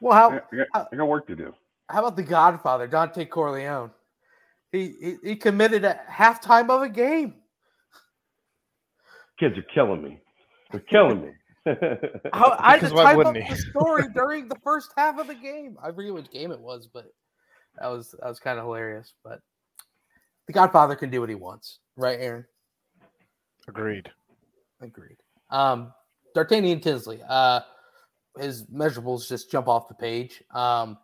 Well, 0.00 0.16
how 0.16 0.30
I, 0.30 0.36
I, 0.36 0.56
got, 0.72 0.88
I 0.92 0.96
got 0.96 1.08
work 1.08 1.26
to 1.26 1.36
do. 1.36 1.52
How 1.88 2.00
about 2.00 2.16
the 2.16 2.22
Godfather, 2.22 2.86
Dante 2.86 3.24
Corleone? 3.24 3.90
He, 4.72 4.94
he, 5.00 5.16
he 5.24 5.36
committed 5.36 5.84
at 5.84 6.08
halftime 6.08 6.70
of 6.70 6.82
a 6.82 6.88
game. 6.88 7.34
Kids 9.40 9.56
are 9.56 9.64
killing 9.74 10.02
me. 10.02 10.20
They're 10.70 10.80
killing 10.80 11.22
me. 11.22 11.30
How, 12.32 12.56
I 12.58 12.72
had 12.72 12.80
Because 12.80 12.90
to 12.90 12.96
why 12.96 13.02
type 13.04 13.12
up 13.12 13.16
wouldn't 13.34 13.48
the 13.48 13.56
story 13.70 14.04
during 14.14 14.48
the 14.48 14.56
first 14.62 14.90
half 14.96 15.18
of 15.18 15.26
the 15.26 15.34
game. 15.34 15.76
I 15.82 15.90
forget 15.92 16.12
which 16.12 16.30
game 16.30 16.52
it 16.52 16.60
was, 16.60 16.88
but 16.92 17.06
that 17.78 17.88
was 17.88 18.14
that 18.20 18.28
was 18.28 18.38
kind 18.38 18.58
of 18.58 18.66
hilarious. 18.66 19.14
But 19.24 19.40
the 20.46 20.52
Godfather 20.52 20.94
can 20.94 21.10
do 21.10 21.20
what 21.20 21.30
he 21.30 21.34
wants, 21.34 21.78
right, 21.96 22.18
Aaron? 22.20 22.44
Agreed. 23.66 24.10
Agreed. 24.82 25.16
Um, 25.50 25.92
D'Artagnan 26.34 26.80
Tinsley, 26.80 27.20
uh, 27.28 27.60
his 28.38 28.66
measurables 28.66 29.28
just 29.28 29.50
jump 29.50 29.68
off 29.68 29.88
the 29.88 29.94
page. 29.94 30.42
Um, 30.52 30.98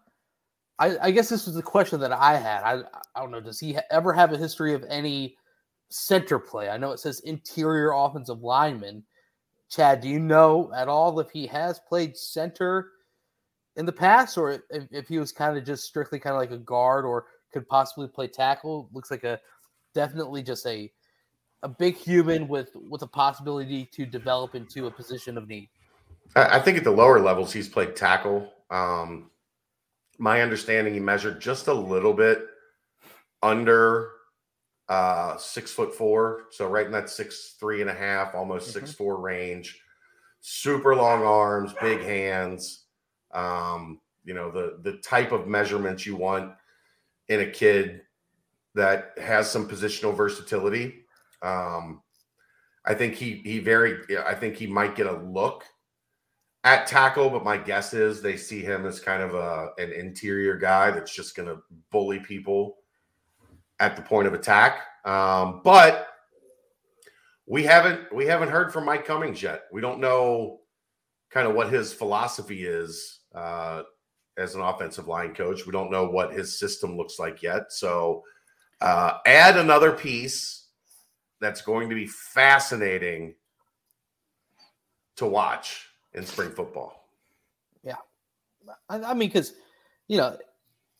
I, 0.78 0.96
I 1.00 1.10
guess 1.10 1.28
this 1.28 1.46
was 1.46 1.54
the 1.54 1.62
question 1.62 2.00
that 2.00 2.12
I 2.12 2.36
had. 2.36 2.62
I, 2.62 2.82
I 3.14 3.20
don't 3.20 3.30
know. 3.30 3.40
Does 3.40 3.58
he 3.58 3.74
ha- 3.74 3.82
ever 3.90 4.12
have 4.12 4.32
a 4.32 4.38
history 4.38 4.74
of 4.74 4.84
any 4.88 5.36
center 5.88 6.38
play? 6.38 6.68
I 6.68 6.76
know 6.76 6.92
it 6.92 7.00
says 7.00 7.20
interior 7.20 7.92
offensive 7.92 8.42
lineman. 8.42 9.04
Chad, 9.70 10.00
do 10.00 10.08
you 10.08 10.20
know 10.20 10.72
at 10.74 10.88
all 10.88 11.18
if 11.20 11.30
he 11.30 11.46
has 11.48 11.80
played 11.88 12.16
center 12.16 12.92
in 13.76 13.84
the 13.84 13.92
past, 13.92 14.38
or 14.38 14.52
if, 14.52 14.86
if 14.90 15.08
he 15.08 15.18
was 15.18 15.32
kind 15.32 15.56
of 15.56 15.64
just 15.64 15.84
strictly 15.84 16.18
kind 16.18 16.34
of 16.34 16.40
like 16.40 16.52
a 16.52 16.58
guard, 16.58 17.04
or 17.04 17.26
could 17.52 17.68
possibly 17.68 18.08
play 18.08 18.28
tackle? 18.28 18.88
Looks 18.92 19.10
like 19.10 19.24
a 19.24 19.40
definitely 19.94 20.42
just 20.42 20.66
a 20.66 20.90
a 21.62 21.68
big 21.68 21.96
human 21.96 22.48
with 22.48 22.70
with 22.88 23.02
a 23.02 23.06
possibility 23.06 23.86
to 23.92 24.06
develop 24.06 24.54
into 24.54 24.86
a 24.86 24.90
position 24.90 25.36
of 25.36 25.48
need. 25.48 25.68
I 26.34 26.58
think 26.58 26.76
at 26.76 26.84
the 26.84 26.90
lower 26.90 27.20
levels, 27.20 27.52
he's 27.52 27.68
played 27.68 27.96
tackle. 27.96 28.52
Um, 28.70 29.30
my 30.18 30.42
understanding, 30.42 30.94
he 30.94 31.00
measured 31.00 31.40
just 31.40 31.68
a 31.68 31.72
little 31.72 32.12
bit 32.12 32.46
under 33.42 34.10
uh, 34.88 35.36
six 35.36 35.72
foot 35.72 35.94
four, 35.94 36.44
so 36.50 36.68
right 36.68 36.86
in 36.86 36.92
that 36.92 37.10
six 37.10 37.56
three 37.58 37.80
and 37.80 37.90
a 37.90 37.94
half, 37.94 38.34
almost 38.34 38.72
six 38.72 38.92
four 38.92 39.20
range. 39.20 39.80
Super 40.40 40.94
long 40.94 41.24
arms, 41.24 41.74
big 41.80 42.00
hands. 42.02 42.84
Um, 43.32 44.00
you 44.24 44.34
know 44.34 44.50
the 44.50 44.78
the 44.82 44.98
type 44.98 45.32
of 45.32 45.46
measurements 45.46 46.04
you 46.04 46.16
want 46.16 46.52
in 47.28 47.40
a 47.40 47.50
kid 47.50 48.02
that 48.74 49.12
has 49.20 49.50
some 49.50 49.68
positional 49.68 50.14
versatility. 50.14 51.06
Um, 51.42 52.02
I 52.84 52.94
think 52.94 53.14
he 53.14 53.40
he 53.44 53.58
very 53.58 54.00
I 54.24 54.34
think 54.34 54.56
he 54.56 54.66
might 54.66 54.94
get 54.94 55.06
a 55.06 55.18
look 55.18 55.64
at 56.64 56.86
tackle, 56.86 57.30
but 57.30 57.44
my 57.44 57.56
guess 57.56 57.94
is 57.94 58.20
they 58.20 58.36
see 58.36 58.60
him 58.60 58.86
as 58.86 59.00
kind 59.00 59.22
of 59.22 59.34
a 59.34 59.70
an 59.78 59.92
interior 59.92 60.56
guy 60.56 60.90
that's 60.90 61.14
just 61.14 61.34
to 61.48 61.62
bully 61.90 62.20
people 62.20 62.78
at 63.80 63.96
the 63.96 64.02
point 64.02 64.26
of 64.26 64.34
attack. 64.34 64.80
Um, 65.04 65.60
but 65.62 66.08
we 67.46 67.62
haven't 67.62 68.12
we 68.14 68.26
haven't 68.26 68.50
heard 68.50 68.72
from 68.72 68.84
Mike 68.84 69.06
Cummings 69.06 69.42
yet. 69.42 69.62
We 69.72 69.80
don't 69.80 70.00
know 70.00 70.60
kind 71.30 71.46
of 71.46 71.54
what 71.54 71.72
his 71.72 71.92
philosophy 71.92 72.64
is 72.64 73.20
uh, 73.34 73.82
as 74.36 74.54
an 74.54 74.60
offensive 74.60 75.06
line 75.06 75.34
coach. 75.34 75.66
We 75.66 75.72
don't 75.72 75.90
know 75.90 76.08
what 76.08 76.32
his 76.32 76.58
system 76.58 76.96
looks 76.96 77.18
like 77.18 77.42
yet. 77.42 77.72
So 77.72 78.22
uh, 78.80 79.18
add 79.26 79.56
another 79.56 79.92
piece 79.92 80.68
that's 81.40 81.60
going 81.60 81.88
to 81.88 81.94
be 81.94 82.06
fascinating 82.06 83.34
to 85.16 85.26
watch 85.26 85.86
in 86.14 86.24
spring 86.24 86.50
football. 86.50 87.06
I, 88.88 88.96
I 89.10 89.14
mean, 89.14 89.28
because 89.28 89.54
you 90.08 90.16
know, 90.16 90.36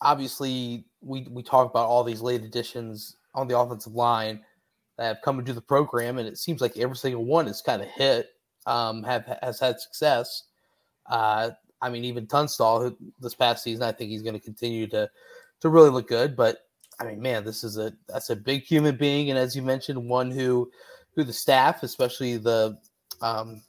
obviously 0.01 0.85
we 1.01 1.27
we 1.29 1.43
talk 1.43 1.69
about 1.69 1.87
all 1.87 2.03
these 2.03 2.21
late 2.21 2.43
additions 2.43 3.15
on 3.33 3.47
the 3.47 3.57
offensive 3.57 3.93
line 3.93 4.41
that 4.97 5.05
have 5.05 5.21
come 5.23 5.39
into 5.39 5.53
the 5.53 5.61
program, 5.61 6.17
and 6.17 6.27
it 6.27 6.37
seems 6.37 6.61
like 6.61 6.77
every 6.77 6.95
single 6.95 7.25
one 7.25 7.47
is 7.47 7.61
kind 7.61 7.81
of 7.81 7.87
hit, 7.89 8.29
um, 8.65 9.03
have 9.03 9.37
has 9.41 9.59
had 9.59 9.79
success. 9.79 10.43
Uh, 11.05 11.51
I 11.81 11.89
mean, 11.89 12.03
even 12.03 12.27
Tunstall, 12.27 12.81
who 12.81 12.97
this 13.19 13.35
past 13.35 13.63
season, 13.63 13.83
I 13.83 13.91
think 13.91 14.09
he's 14.09 14.23
going 14.23 14.33
to 14.33 14.39
continue 14.39 14.87
to 14.87 15.09
to 15.61 15.69
really 15.69 15.89
look 15.89 16.07
good. 16.07 16.35
But 16.35 16.59
I 16.99 17.05
mean, 17.05 17.21
man, 17.21 17.43
this 17.43 17.63
is 17.63 17.77
a 17.77 17.93
that's 18.07 18.29
a 18.29 18.35
big 18.35 18.63
human 18.63 18.97
being, 18.97 19.29
and 19.29 19.37
as 19.37 19.55
you 19.55 19.61
mentioned, 19.61 20.09
one 20.09 20.31
who 20.31 20.71
who 21.15 21.23
the 21.23 21.33
staff, 21.33 21.83
especially 21.83 22.37
the 22.37 22.77
um, 23.21 23.61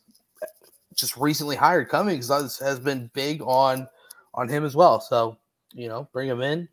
just 0.94 1.16
recently 1.16 1.56
hired 1.56 1.88
Cummings, 1.88 2.28
has, 2.28 2.58
has 2.58 2.80
been 2.80 3.10
big 3.14 3.42
on 3.42 3.86
on 4.34 4.48
him 4.48 4.64
as 4.64 4.74
well. 4.74 5.00
So 5.00 5.36
you 5.74 5.88
know, 5.88 6.08
bring 6.12 6.28
him 6.28 6.40
in, 6.40 6.68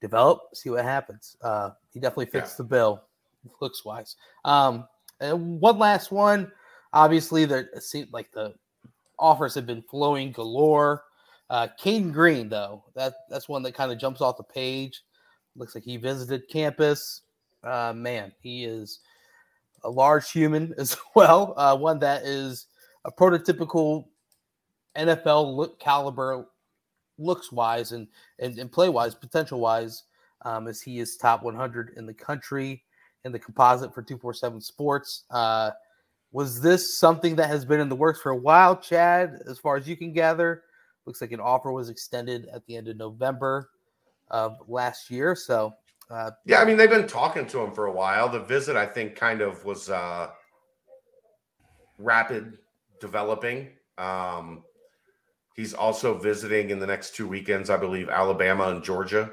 develop, 0.00 0.42
see 0.54 0.70
what 0.70 0.84
happens. 0.84 1.36
Uh, 1.42 1.70
he 1.92 2.00
definitely 2.00 2.26
fits 2.26 2.52
Yeah. 2.52 2.56
the 2.58 2.64
bill, 2.64 3.02
looks 3.60 3.84
wise. 3.84 4.16
Um, 4.44 4.86
and 5.20 5.60
one 5.60 5.78
last 5.78 6.10
one, 6.10 6.50
obviously, 6.92 7.44
there 7.44 7.68
it 7.74 7.82
seemed 7.82 8.12
like 8.12 8.32
the 8.32 8.54
offers 9.18 9.54
have 9.54 9.66
been 9.66 9.82
flowing 9.82 10.32
galore. 10.32 11.04
Uh, 11.50 11.68
Caden 11.82 12.12
Green, 12.12 12.48
though, 12.48 12.84
that 12.94 13.14
that's 13.28 13.48
one 13.48 13.62
that 13.64 13.74
kind 13.74 13.90
of 13.92 13.98
jumps 13.98 14.20
off 14.20 14.36
the 14.36 14.42
page. 14.44 15.02
Looks 15.56 15.74
like 15.74 15.84
he 15.84 15.96
visited 15.96 16.48
campus. 16.48 17.22
Uh, 17.64 17.92
man, 17.94 18.32
he 18.40 18.64
is 18.64 19.00
a 19.84 19.90
large 19.90 20.30
human 20.30 20.72
as 20.78 20.96
well. 21.14 21.54
Uh, 21.56 21.76
one 21.76 21.98
that 21.98 22.22
is 22.22 22.66
a 23.04 23.10
prototypical 23.10 24.06
NFL 24.96 25.54
look 25.56 25.78
caliber, 25.78 26.46
looks 27.20 27.52
wise 27.52 27.92
and 27.92 28.08
and, 28.38 28.58
and 28.58 28.72
play 28.72 28.88
wise, 28.88 29.14
potential 29.14 29.60
wise, 29.60 30.04
um, 30.42 30.66
as 30.66 30.80
he 30.80 30.98
is 30.98 31.16
top 31.16 31.42
100 31.42 31.94
in 31.96 32.06
the 32.06 32.14
country 32.14 32.82
in 33.24 33.32
the 33.32 33.38
composite 33.38 33.94
for 33.94 34.02
247 34.02 34.60
Sports. 34.60 35.24
Uh, 35.30 35.70
was 36.32 36.60
this 36.60 36.96
something 36.96 37.36
that 37.36 37.48
has 37.48 37.64
been 37.64 37.80
in 37.80 37.88
the 37.88 37.96
works 37.96 38.20
for 38.20 38.30
a 38.30 38.36
while, 38.36 38.76
Chad? 38.76 39.40
As 39.48 39.58
far 39.58 39.76
as 39.76 39.88
you 39.88 39.96
can 39.96 40.12
gather, 40.12 40.62
looks 41.04 41.20
like 41.20 41.32
an 41.32 41.40
offer 41.40 41.72
was 41.72 41.88
extended 41.88 42.46
at 42.52 42.64
the 42.66 42.76
end 42.76 42.88
of 42.88 42.96
November 42.96 43.70
of 44.30 44.58
last 44.68 45.10
year. 45.10 45.34
So, 45.34 45.74
uh, 46.08 46.30
Yeah, 46.44 46.60
I 46.60 46.64
mean 46.64 46.76
they've 46.76 46.88
been 46.88 47.08
talking 47.08 47.46
to 47.46 47.60
him 47.60 47.72
for 47.72 47.86
a 47.86 47.92
while. 47.92 48.28
The 48.28 48.40
visit, 48.40 48.76
I 48.76 48.86
think, 48.86 49.16
kind 49.16 49.40
of 49.40 49.64
was 49.64 49.90
uh, 49.90 50.28
rapid 51.98 52.58
developing. 53.00 53.70
Um, 53.98 54.62
he's 55.60 55.74
also 55.74 56.16
visiting 56.16 56.70
in 56.70 56.78
the 56.78 56.86
next 56.86 57.14
two 57.14 57.28
weekends, 57.28 57.68
I 57.68 57.76
believe, 57.76 58.08
Alabama 58.08 58.68
and 58.68 58.82
Georgia. 58.82 59.30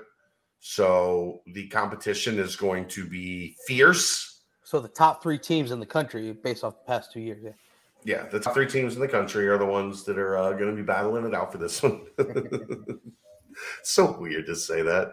So 0.59 1.41
the 1.53 1.67
competition 1.69 2.37
is 2.37 2.57
going 2.57 2.89
to 2.89 3.07
be 3.07 3.55
fierce. 3.65 4.41
so 4.63 4.81
the 4.81 4.89
top 4.89 5.23
three 5.23 5.39
teams 5.39 5.71
in 5.71 5.79
the 5.79 5.85
country 5.85 6.33
based 6.33 6.65
off 6.65 6.73
the 6.79 6.85
past 6.85 7.13
two 7.13 7.21
years. 7.21 7.41
Yeah. 7.41 7.51
Yeah, 8.03 8.27
the 8.27 8.39
top 8.39 8.53
three 8.53 8.67
teams 8.67 8.95
in 8.95 9.01
the 9.01 9.07
country 9.07 9.47
are 9.47 9.57
the 9.57 9.65
ones 9.65 10.03
that 10.03 10.17
are 10.17 10.37
uh, 10.37 10.51
going 10.51 10.69
to 10.69 10.75
be 10.75 10.81
battling 10.81 11.25
it 11.25 11.33
out 11.33 11.51
for 11.51 11.57
this 11.57 11.81
one. 11.81 12.01
so 13.83 14.17
weird 14.19 14.45
to 14.45 14.55
say 14.55 14.81
that, 14.81 15.11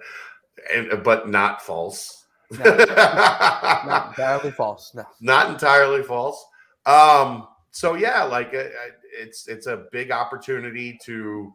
and, 0.72 1.02
but 1.02 1.28
not 1.28 1.62
false. 1.62 2.24
Not 2.50 2.66
entirely 4.10 4.50
false. 4.50 4.92
No. 4.94 5.04
not 5.20 5.50
entirely 5.50 6.02
false. 6.02 6.44
Um, 6.86 7.48
so 7.74 7.94
yeah, 7.94 8.22
like 8.22 8.54
uh, 8.54 8.58
uh, 8.58 8.90
it's 9.14 9.48
it's 9.48 9.66
a 9.66 9.86
big 9.92 10.10
opportunity 10.10 10.98
to 11.04 11.54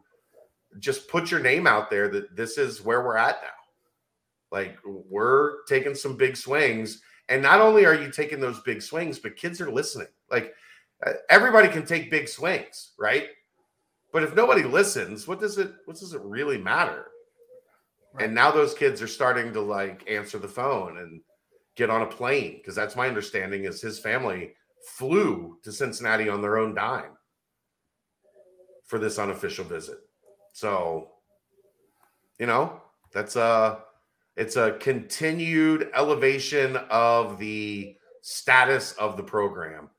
just 0.78 1.08
put 1.08 1.30
your 1.30 1.40
name 1.40 1.66
out 1.66 1.90
there 1.90 2.08
that 2.08 2.36
this 2.36 2.58
is 2.58 2.84
where 2.84 3.02
we're 3.04 3.16
at 3.16 3.40
now. 3.42 3.48
Like 4.50 4.78
we're 4.84 5.62
taking 5.64 5.94
some 5.94 6.16
big 6.16 6.36
swings, 6.36 7.02
and 7.28 7.42
not 7.42 7.60
only 7.60 7.86
are 7.86 7.94
you 7.94 8.10
taking 8.10 8.40
those 8.40 8.60
big 8.60 8.82
swings, 8.82 9.18
but 9.18 9.36
kids 9.36 9.60
are 9.60 9.70
listening. 9.70 10.08
Like 10.30 10.54
uh, 11.06 11.12
everybody 11.28 11.68
can 11.68 11.86
take 11.86 12.10
big 12.10 12.28
swings, 12.28 12.92
right? 12.98 13.28
But 14.12 14.24
if 14.24 14.34
nobody 14.34 14.64
listens, 14.64 15.28
what 15.28 15.40
does 15.40 15.58
it 15.58 15.72
what 15.84 15.98
does 15.98 16.14
it 16.14 16.22
really 16.22 16.58
matter? 16.58 17.06
And 18.18 18.34
now 18.34 18.50
those 18.50 18.74
kids 18.74 19.00
are 19.02 19.06
starting 19.06 19.52
to 19.52 19.60
like 19.60 20.08
answer 20.10 20.38
the 20.38 20.48
phone 20.48 20.98
and 20.98 21.20
get 21.76 21.90
on 21.90 22.02
a 22.02 22.06
plane 22.06 22.56
because 22.56 22.74
that's 22.74 22.96
my 22.96 23.06
understanding 23.06 23.64
is 23.64 23.80
his 23.80 24.00
family 24.00 24.52
flew 24.84 25.58
to 25.62 25.70
Cincinnati 25.70 26.28
on 26.28 26.42
their 26.42 26.58
own 26.58 26.74
dime 26.74 27.12
for 28.90 28.98
this 28.98 29.20
unofficial 29.20 29.64
visit. 29.64 29.98
So, 30.52 31.12
you 32.40 32.46
know, 32.46 32.82
that's 33.12 33.36
a 33.36 33.84
it's 34.36 34.56
a 34.56 34.72
continued 34.80 35.90
elevation 35.94 36.76
of 36.90 37.38
the 37.38 37.96
status 38.22 38.92
of 38.94 39.16
the 39.16 39.22
program. 39.22 39.90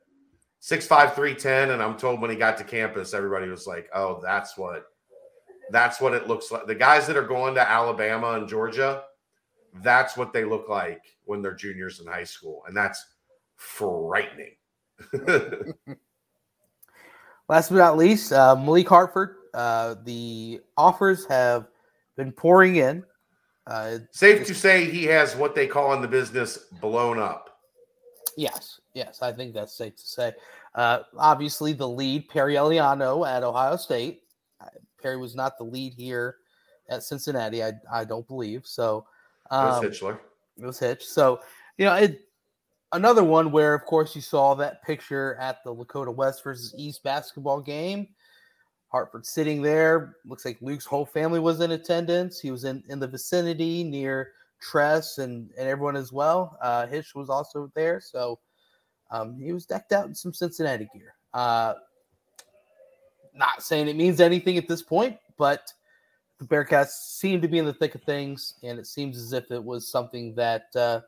Six 0.60 0.86
five 0.86 1.16
three 1.16 1.34
ten, 1.34 1.72
and 1.72 1.82
I'm 1.82 1.96
told 1.96 2.20
when 2.20 2.32
he 2.32 2.36
got 2.36 2.58
to 2.58 2.66
campus, 2.66 3.14
everybody 3.14 3.48
was 3.48 3.66
like, 3.66 3.90
"Oh, 3.96 4.20
that's 4.22 4.58
what, 4.58 4.88
that's 5.72 6.02
what 6.02 6.14
it 6.14 6.28
looks 6.28 6.52
like." 6.52 6.68
The 6.68 6.76
guys 6.76 7.08
that 7.08 7.16
are 7.16 7.26
going 7.26 7.56
to 7.56 7.68
Alabama 7.68 8.34
and 8.34 8.48
Georgia, 8.48 9.04
that's 9.76 10.18
what 10.18 10.34
they 10.34 10.44
look 10.44 10.68
like 10.68 11.02
when 11.24 11.42
they're 11.42 11.56
juniors 11.56 12.02
in 12.02 12.08
high 12.08 12.26
school, 12.26 12.64
and 12.68 12.76
that's 12.76 13.06
frightening. 13.56 14.56
Last 17.52 17.70
but 17.70 17.80
not 17.80 17.98
least, 17.98 18.32
uh, 18.32 18.56
Malik 18.56 18.88
Hartford. 18.88 19.36
Uh, 19.54 19.96
the 20.06 20.62
offers 20.78 21.26
have 21.26 21.68
been 22.16 22.32
pouring 22.32 22.78
in. 22.78 23.04
Uh, 23.68 23.98
Safe 24.12 24.48
to 24.48 24.56
say 24.56 24.86
he 24.86 25.04
has 25.04 25.36
what 25.36 25.54
they 25.54 25.68
call 25.68 25.94
in 25.94 26.02
the 26.02 26.08
business 26.08 26.58
blown 26.80 27.20
up. 27.20 27.60
Yes, 28.38 28.80
yes, 28.94 29.22
I 29.22 29.34
think 29.34 29.54
that's 29.54 29.74
safe 29.74 29.98
to 29.98 30.08
say. 30.08 30.32
Uh, 30.76 31.00
obviously, 31.18 31.74
the 31.74 31.88
lead 31.90 32.30
Perry 32.30 32.54
Eliano 32.54 33.28
at 33.28 33.44
Ohio 33.44 33.76
State. 33.76 34.22
Uh, 34.62 34.68
Perry 35.02 35.18
was 35.18 35.36
not 35.36 35.58
the 35.58 35.66
lead 35.66 35.94
here 35.94 36.38
at 36.90 37.04
Cincinnati. 37.04 37.62
I 37.62 37.74
I 37.92 38.06
don't 38.06 38.26
believe 38.30 38.66
so. 38.66 39.06
Um, 39.50 39.84
It 39.84 39.90
was 39.90 40.00
Hitschler. 40.00 40.20
It 40.58 40.66
was 40.66 40.80
Hitch. 40.80 41.04
So 41.06 41.42
you 41.78 41.84
know, 41.84 41.96
it 41.96 42.22
another 42.94 43.24
one 43.24 43.52
where, 43.52 43.74
of 43.74 43.86
course, 43.86 44.16
you 44.16 44.22
saw 44.22 44.54
that 44.56 44.84
picture 44.84 45.36
at 45.36 45.64
the 45.64 45.74
Lakota 45.74 46.14
West 46.14 46.44
versus 46.44 46.74
East 46.78 47.04
basketball 47.04 47.62
game. 47.62 48.08
Hartford 48.92 49.26
sitting 49.26 49.62
there. 49.62 50.18
Looks 50.26 50.44
like 50.44 50.58
Luke's 50.62 50.86
whole 50.86 51.06
family 51.06 51.40
was 51.40 51.62
in 51.62 51.72
attendance. 51.72 52.40
He 52.40 52.52
was 52.52 52.66
in 52.66 52.84
in 52.90 53.00
the 53.00 53.08
vicinity 53.08 53.84
near 53.84 54.34
Tress 54.60 55.18
and 55.18 55.50
and 55.58 55.68
everyone 55.68 55.96
as 55.96 56.12
well. 56.12 56.58
Uh, 56.62 56.86
Hitch 56.88 57.16
was 57.16 57.30
also 57.30 57.72
there, 57.74 58.02
so 58.02 58.40
um, 59.10 59.40
he 59.40 59.54
was 59.54 59.66
decked 59.66 59.94
out 59.94 60.08
in 60.08 60.14
some 60.14 60.34
Cincinnati 60.34 60.90
gear. 60.94 61.16
Uh, 61.34 61.76
not 63.34 63.64
saying 63.64 63.88
it 63.88 63.96
means 63.96 64.20
anything 64.20 64.58
at 64.58 64.68
this 64.68 64.82
point, 64.82 65.18
but 65.38 65.72
the 66.40 66.46
Bearcats 66.46 66.90
seem 66.90 67.42
to 67.42 67.48
be 67.48 67.60
in 67.60 67.66
the 67.66 67.74
thick 67.74 67.96
of 67.96 68.04
things, 68.04 68.56
and 68.62 68.78
it 68.78 68.88
seems 68.88 69.18
as 69.18 69.32
if 69.32 69.50
it 69.52 69.64
was 69.64 69.88
something 69.88 70.36
that 70.36 70.66
uh, 70.76 71.00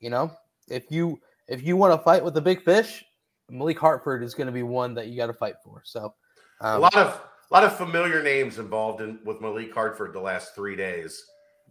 you 0.00 0.08
know, 0.08 0.30
if 0.70 0.90
you 0.90 1.20
if 1.48 1.62
you 1.62 1.76
want 1.76 1.98
to 1.98 2.04
fight 2.04 2.22
with 2.22 2.34
the 2.34 2.40
big 2.40 2.62
fish, 2.62 3.04
Malik 3.50 3.78
Hartford 3.78 4.22
is 4.22 4.34
going 4.34 4.46
to 4.46 4.52
be 4.52 4.62
one 4.62 4.94
that 4.94 5.08
you 5.08 5.16
got 5.16 5.26
to 5.26 5.34
fight 5.34 5.54
for. 5.64 5.82
So, 5.84 6.14
a 6.60 6.74
um, 6.74 6.80
lot 6.82 6.96
of 6.96 7.20
a 7.50 7.54
lot 7.54 7.64
of 7.64 7.76
familiar 7.76 8.22
names 8.22 8.58
involved 8.58 9.00
in 9.00 9.18
with 9.24 9.40
Malik 9.40 9.72
Hartford 9.72 10.12
the 10.12 10.20
last 10.20 10.54
three 10.54 10.76
days, 10.76 11.24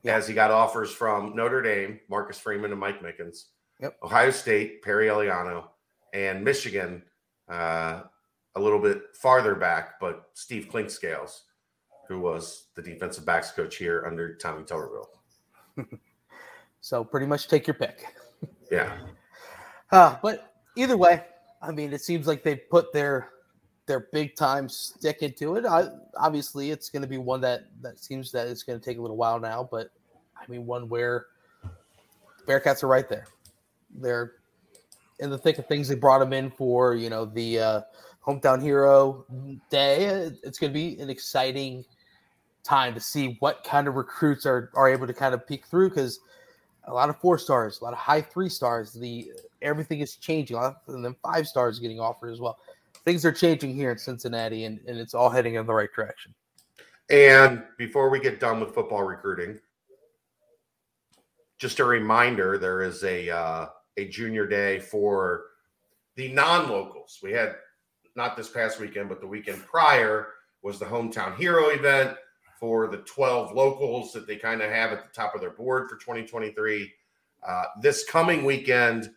Yeah. 0.04 0.16
as 0.16 0.28
he 0.28 0.34
got 0.34 0.50
offers 0.52 0.91
from 0.91 1.36
Notre 1.36 1.62
Dame, 1.62 2.00
Marcus 2.10 2.39
Freeman 2.39 2.72
and 2.72 2.80
Mike 2.80 3.02
Mickens, 3.02 3.50
Yep. 3.80 3.98
Ohio 4.04 4.32
State, 4.32 4.82
Perry 4.82 5.08
Eliano, 5.08 5.68
and 6.14 6.43
Michigan, 6.43 7.04
uh, 7.48 8.02
a 8.56 8.60
little 8.60 8.80
bit 8.80 9.04
farther 9.16 9.54
back, 9.54 10.00
but 10.00 10.30
Steve 10.34 10.68
Clinkscales, 10.72 11.41
who 12.08 12.20
was 12.20 12.70
the 12.76 12.82
defensive 12.82 13.26
backs 13.26 13.52
coach 13.52 13.76
here 13.76 14.04
under 14.08 14.34
Tommy 14.36 14.64
Tuberville. 14.64 15.06
so 16.82 17.04
pretty 17.04 17.28
much 17.28 17.48
take 17.48 17.68
your 17.68 17.76
pick. 17.76 18.04
Yeah, 18.72 18.97
Uh, 19.91 20.18
but 20.22 20.53
either 20.76 20.97
way, 20.97 21.24
I 21.61 21.72
mean, 21.72 21.93
it 21.93 22.01
seems 22.01 22.28
like 22.28 22.43
they 22.43 22.55
put 22.55 22.91
their 22.93 23.30
their 23.86 24.07
big 24.11 24.36
time 24.36 24.68
stick 24.68 25.24
into 25.24 25.55
it. 25.55 25.65
I, 25.65 25.88
obviously, 26.18 26.72
it's 26.72 26.89
going 26.89 27.01
to 27.01 27.07
be 27.07 27.18
one 27.18 27.41
that 27.41 27.61
that 27.82 27.97
seems 27.97 28.32
that 28.34 28.47
it's 28.47 28.63
going 28.63 28.80
to 28.80 28.84
take 28.84 28.97
a 28.97 29.01
little 29.01 29.18
while 29.18 29.39
now, 29.39 29.68
but 29.70 29.91
I 30.36 30.49
mean, 30.51 30.65
one 30.65 30.89
where 30.89 31.28
Bearcats 32.45 32.84
are 32.84 32.88
right 32.88 33.07
there. 33.07 33.28
They're 33.95 34.34
in 35.20 35.30
the 35.30 35.38
thick 35.38 35.57
of 35.57 35.65
things. 35.68 35.88
They 35.88 35.95
brought 35.95 36.20
them 36.20 36.34
in 36.34 36.51
for 36.51 36.95
you 36.95 37.09
know 37.09 37.26
the 37.26 37.59
uh, 37.59 37.82
hometown 38.26 38.61
hero 38.61 39.26
day. 39.70 40.05
It's 40.43 40.59
going 40.59 40.72
to 40.72 40.78
be 40.78 40.99
an 40.99 41.09
exciting 41.09 41.86
time 42.63 42.93
to 42.93 42.99
see 42.99 43.38
what 43.39 43.63
kind 43.63 43.88
of 43.88 43.95
recruits 43.95 44.45
are 44.45 44.70
are 44.76 44.89
able 44.89 45.07
to 45.07 45.13
kind 45.13 45.34
of 45.34 45.47
peek 45.47 45.65
through 45.65 45.89
because 45.89 46.20
a 46.88 46.94
lot 46.94 47.10
of 47.10 47.18
four 47.20 47.38
stars, 47.38 47.80
a 47.80 47.84
lot 47.84 47.94
of 47.94 48.00
high 48.00 48.22
three 48.22 48.50
stars. 48.50 48.94
The 48.94 49.32
everything 49.62 50.00
is 50.00 50.16
changing, 50.16 50.58
and 50.88 51.06
then 51.06 51.16
five 51.22 51.48
stars 51.48 51.80
getting 51.80 52.00
offered 52.00 52.32
as 52.32 52.40
well. 52.40 52.58
Things 53.06 53.26
are 53.26 53.32
changing 53.32 53.76
here 53.76 53.92
in 53.92 53.98
Cincinnati, 53.98 54.66
and, 54.66 54.80
and 54.88 54.98
it's 54.98 55.14
all 55.14 55.30
heading 55.30 55.56
in 55.56 55.66
the 55.66 55.74
right 55.74 55.90
direction. 55.94 56.34
And 57.10 57.64
before 57.78 58.10
we 58.10 58.20
get 58.20 58.40
done 58.40 58.60
with 58.60 58.74
football 58.74 59.04
recruiting, 59.04 59.60
just 61.58 61.80
a 61.80 61.86
reminder: 61.86 62.58
there 62.58 62.82
is 62.82 63.04
a 63.04 63.30
uh, 63.30 63.68
a 63.98 64.08
junior 64.08 64.48
day 64.48 64.80
for 64.80 65.44
the 66.16 66.30
non-locals. 66.30 67.20
We 67.22 67.32
had 67.32 67.56
not 68.16 68.36
this 68.36 68.50
past 68.50 68.80
weekend, 68.80 69.10
but 69.10 69.22
the 69.22 69.28
weekend 69.28 69.64
prior 69.66 70.30
was 70.64 70.80
the 70.80 70.86
hometown 70.86 71.36
hero 71.38 71.70
event 71.70 72.18
for 72.60 72.88
the 72.88 72.97
12 72.97 73.53
locals 73.53 74.12
that 74.14 74.28
they 74.28 74.36
kind 74.36 74.62
of 74.62 74.72
have 74.72 74.91
at 74.91 75.03
the 75.03 75.14
top 75.14 75.36
of 75.36 75.41
their 75.41 75.51
board 75.51 75.89
for 75.89 75.97
2023. 75.97 76.91
Uh, 77.47 77.64
this 77.82 78.03
coming 78.05 78.43
weekend 78.43 79.12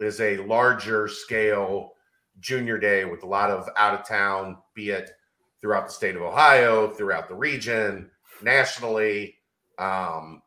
is 0.00 0.20
a 0.20 0.38
larger 0.38 1.06
scale 1.06 1.92
junior 2.40 2.78
day 2.78 3.04
with 3.04 3.22
a 3.22 3.26
lot 3.26 3.50
of 3.50 3.68
out 3.76 3.98
of 3.98 4.06
town, 4.06 4.56
be 4.74 4.90
it 4.90 5.10
throughout 5.60 5.86
the 5.86 5.92
state 5.92 6.16
of 6.16 6.22
Ohio, 6.22 6.88
throughout 6.88 7.28
the 7.28 7.34
region, 7.34 8.10
nationally. 8.42 9.36
Um, 9.78 10.42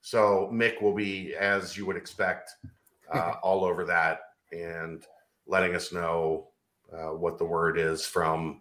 so 0.00 0.50
Mick 0.52 0.80
will 0.80 0.94
be, 0.94 1.34
as 1.34 1.76
you 1.76 1.86
would 1.86 1.96
expect, 1.96 2.50
uh, 3.12 3.34
all 3.42 3.64
over 3.64 3.84
that 3.84 4.20
and 4.52 5.04
letting 5.46 5.74
us 5.74 5.92
know 5.92 6.48
uh, 6.92 7.10
what 7.10 7.38
the 7.38 7.44
word 7.44 7.78
is 7.78 8.06
from 8.06 8.60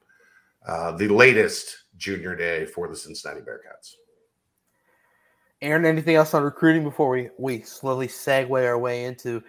uh, 0.68 0.92
the 0.94 1.08
latest 1.08 1.76
junior 1.98 2.36
day 2.36 2.66
for 2.66 2.88
the 2.88 2.96
Cincinnati 2.96 3.42
Bearcats. 3.42 3.96
Aaron, 5.62 5.86
anything 5.86 6.16
else 6.16 6.34
on 6.34 6.44
recruiting 6.44 6.84
before 6.84 7.10
we, 7.10 7.30
we 7.38 7.62
slowly 7.62 8.08
segue 8.08 8.66
our 8.68 8.78
way 8.78 9.06
into 9.06 9.42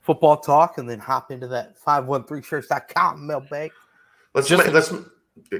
football 0.00 0.36
talk 0.36 0.76
and 0.78 0.88
then 0.88 0.98
hop 0.98 1.30
into 1.30 1.48
that 1.48 1.78
513shirts.com 1.80 3.26
mailbag? 3.26 3.72
Let's 4.34 4.48
Just- 4.48 4.68
let's 4.72 4.92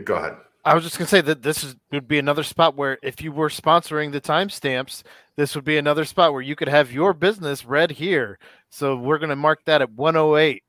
go 0.04 0.14
ahead. 0.16 0.36
I 0.64 0.74
was 0.74 0.84
just 0.84 0.96
gonna 0.96 1.08
say 1.08 1.22
that 1.22 1.42
this 1.42 1.64
is, 1.64 1.74
would 1.90 2.06
be 2.06 2.20
another 2.20 2.44
spot 2.44 2.76
where 2.76 2.96
if 3.02 3.20
you 3.20 3.32
were 3.32 3.48
sponsoring 3.48 4.12
the 4.12 4.20
timestamps, 4.20 5.02
this 5.36 5.56
would 5.56 5.64
be 5.64 5.76
another 5.76 6.04
spot 6.04 6.32
where 6.32 6.42
you 6.42 6.54
could 6.54 6.68
have 6.68 6.92
your 6.92 7.12
business 7.14 7.64
read 7.64 7.90
here. 7.90 8.38
So 8.70 8.94
we're 8.96 9.18
gonna 9.18 9.34
mark 9.34 9.64
that 9.64 9.82
at 9.82 9.90
108. 9.90 10.62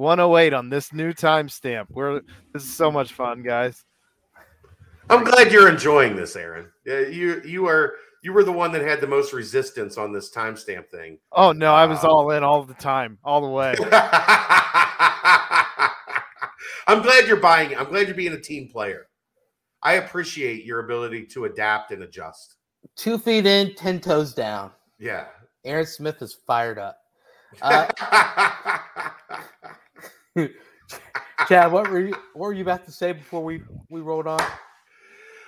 108 0.00 0.52
on 0.54 0.68
this 0.70 0.92
new 0.92 1.12
timestamp. 1.12 1.86
We're 1.90 2.22
this 2.52 2.64
is 2.64 2.74
so 2.74 2.90
much 2.90 3.12
fun, 3.12 3.42
guys. 3.42 3.84
I'm 5.10 5.24
glad 5.24 5.52
you're 5.52 5.68
enjoying 5.68 6.16
this, 6.16 6.34
Aaron. 6.36 6.66
Yeah, 6.86 7.00
you 7.00 7.42
you 7.44 7.66
are 7.68 7.94
you 8.22 8.32
were 8.32 8.42
the 8.44 8.52
one 8.52 8.72
that 8.72 8.82
had 8.82 9.00
the 9.00 9.06
most 9.06 9.32
resistance 9.32 9.98
on 9.98 10.12
this 10.12 10.30
timestamp 10.32 10.88
thing. 10.88 11.18
Oh 11.32 11.52
no, 11.52 11.74
I 11.74 11.84
was 11.86 12.02
Wow. 12.02 12.10
all 12.10 12.30
in 12.30 12.42
all 12.42 12.62
the 12.64 12.74
time, 12.74 13.18
all 13.22 13.42
the 13.42 13.48
way. 13.48 13.74
I'm 16.86 17.02
glad 17.02 17.26
you're 17.28 17.36
buying. 17.36 17.76
I'm 17.76 17.86
glad 17.90 18.06
you're 18.06 18.16
being 18.16 18.32
a 18.32 18.40
team 18.40 18.68
player. 18.68 19.06
I 19.82 19.94
appreciate 19.94 20.64
your 20.64 20.80
ability 20.80 21.26
to 21.26 21.44
adapt 21.44 21.90
and 21.92 22.02
adjust. 22.02 22.56
Two 22.96 23.16
feet 23.18 23.46
in, 23.46 23.74
10 23.74 24.00
toes 24.00 24.34
down. 24.34 24.70
Yeah. 24.98 25.26
Aaron 25.64 25.86
Smith 25.86 26.20
is 26.22 26.34
fired 26.46 26.78
up. 26.78 26.96
Uh, 27.62 27.88
Chad, 31.48 31.72
what 31.72 31.90
were 31.90 32.00
you 32.00 32.14
what 32.34 32.46
were 32.46 32.52
you 32.52 32.62
about 32.62 32.84
to 32.84 32.92
say 32.92 33.12
before 33.12 33.42
we 33.42 33.62
we 33.88 34.00
rolled 34.00 34.26
on? 34.26 34.40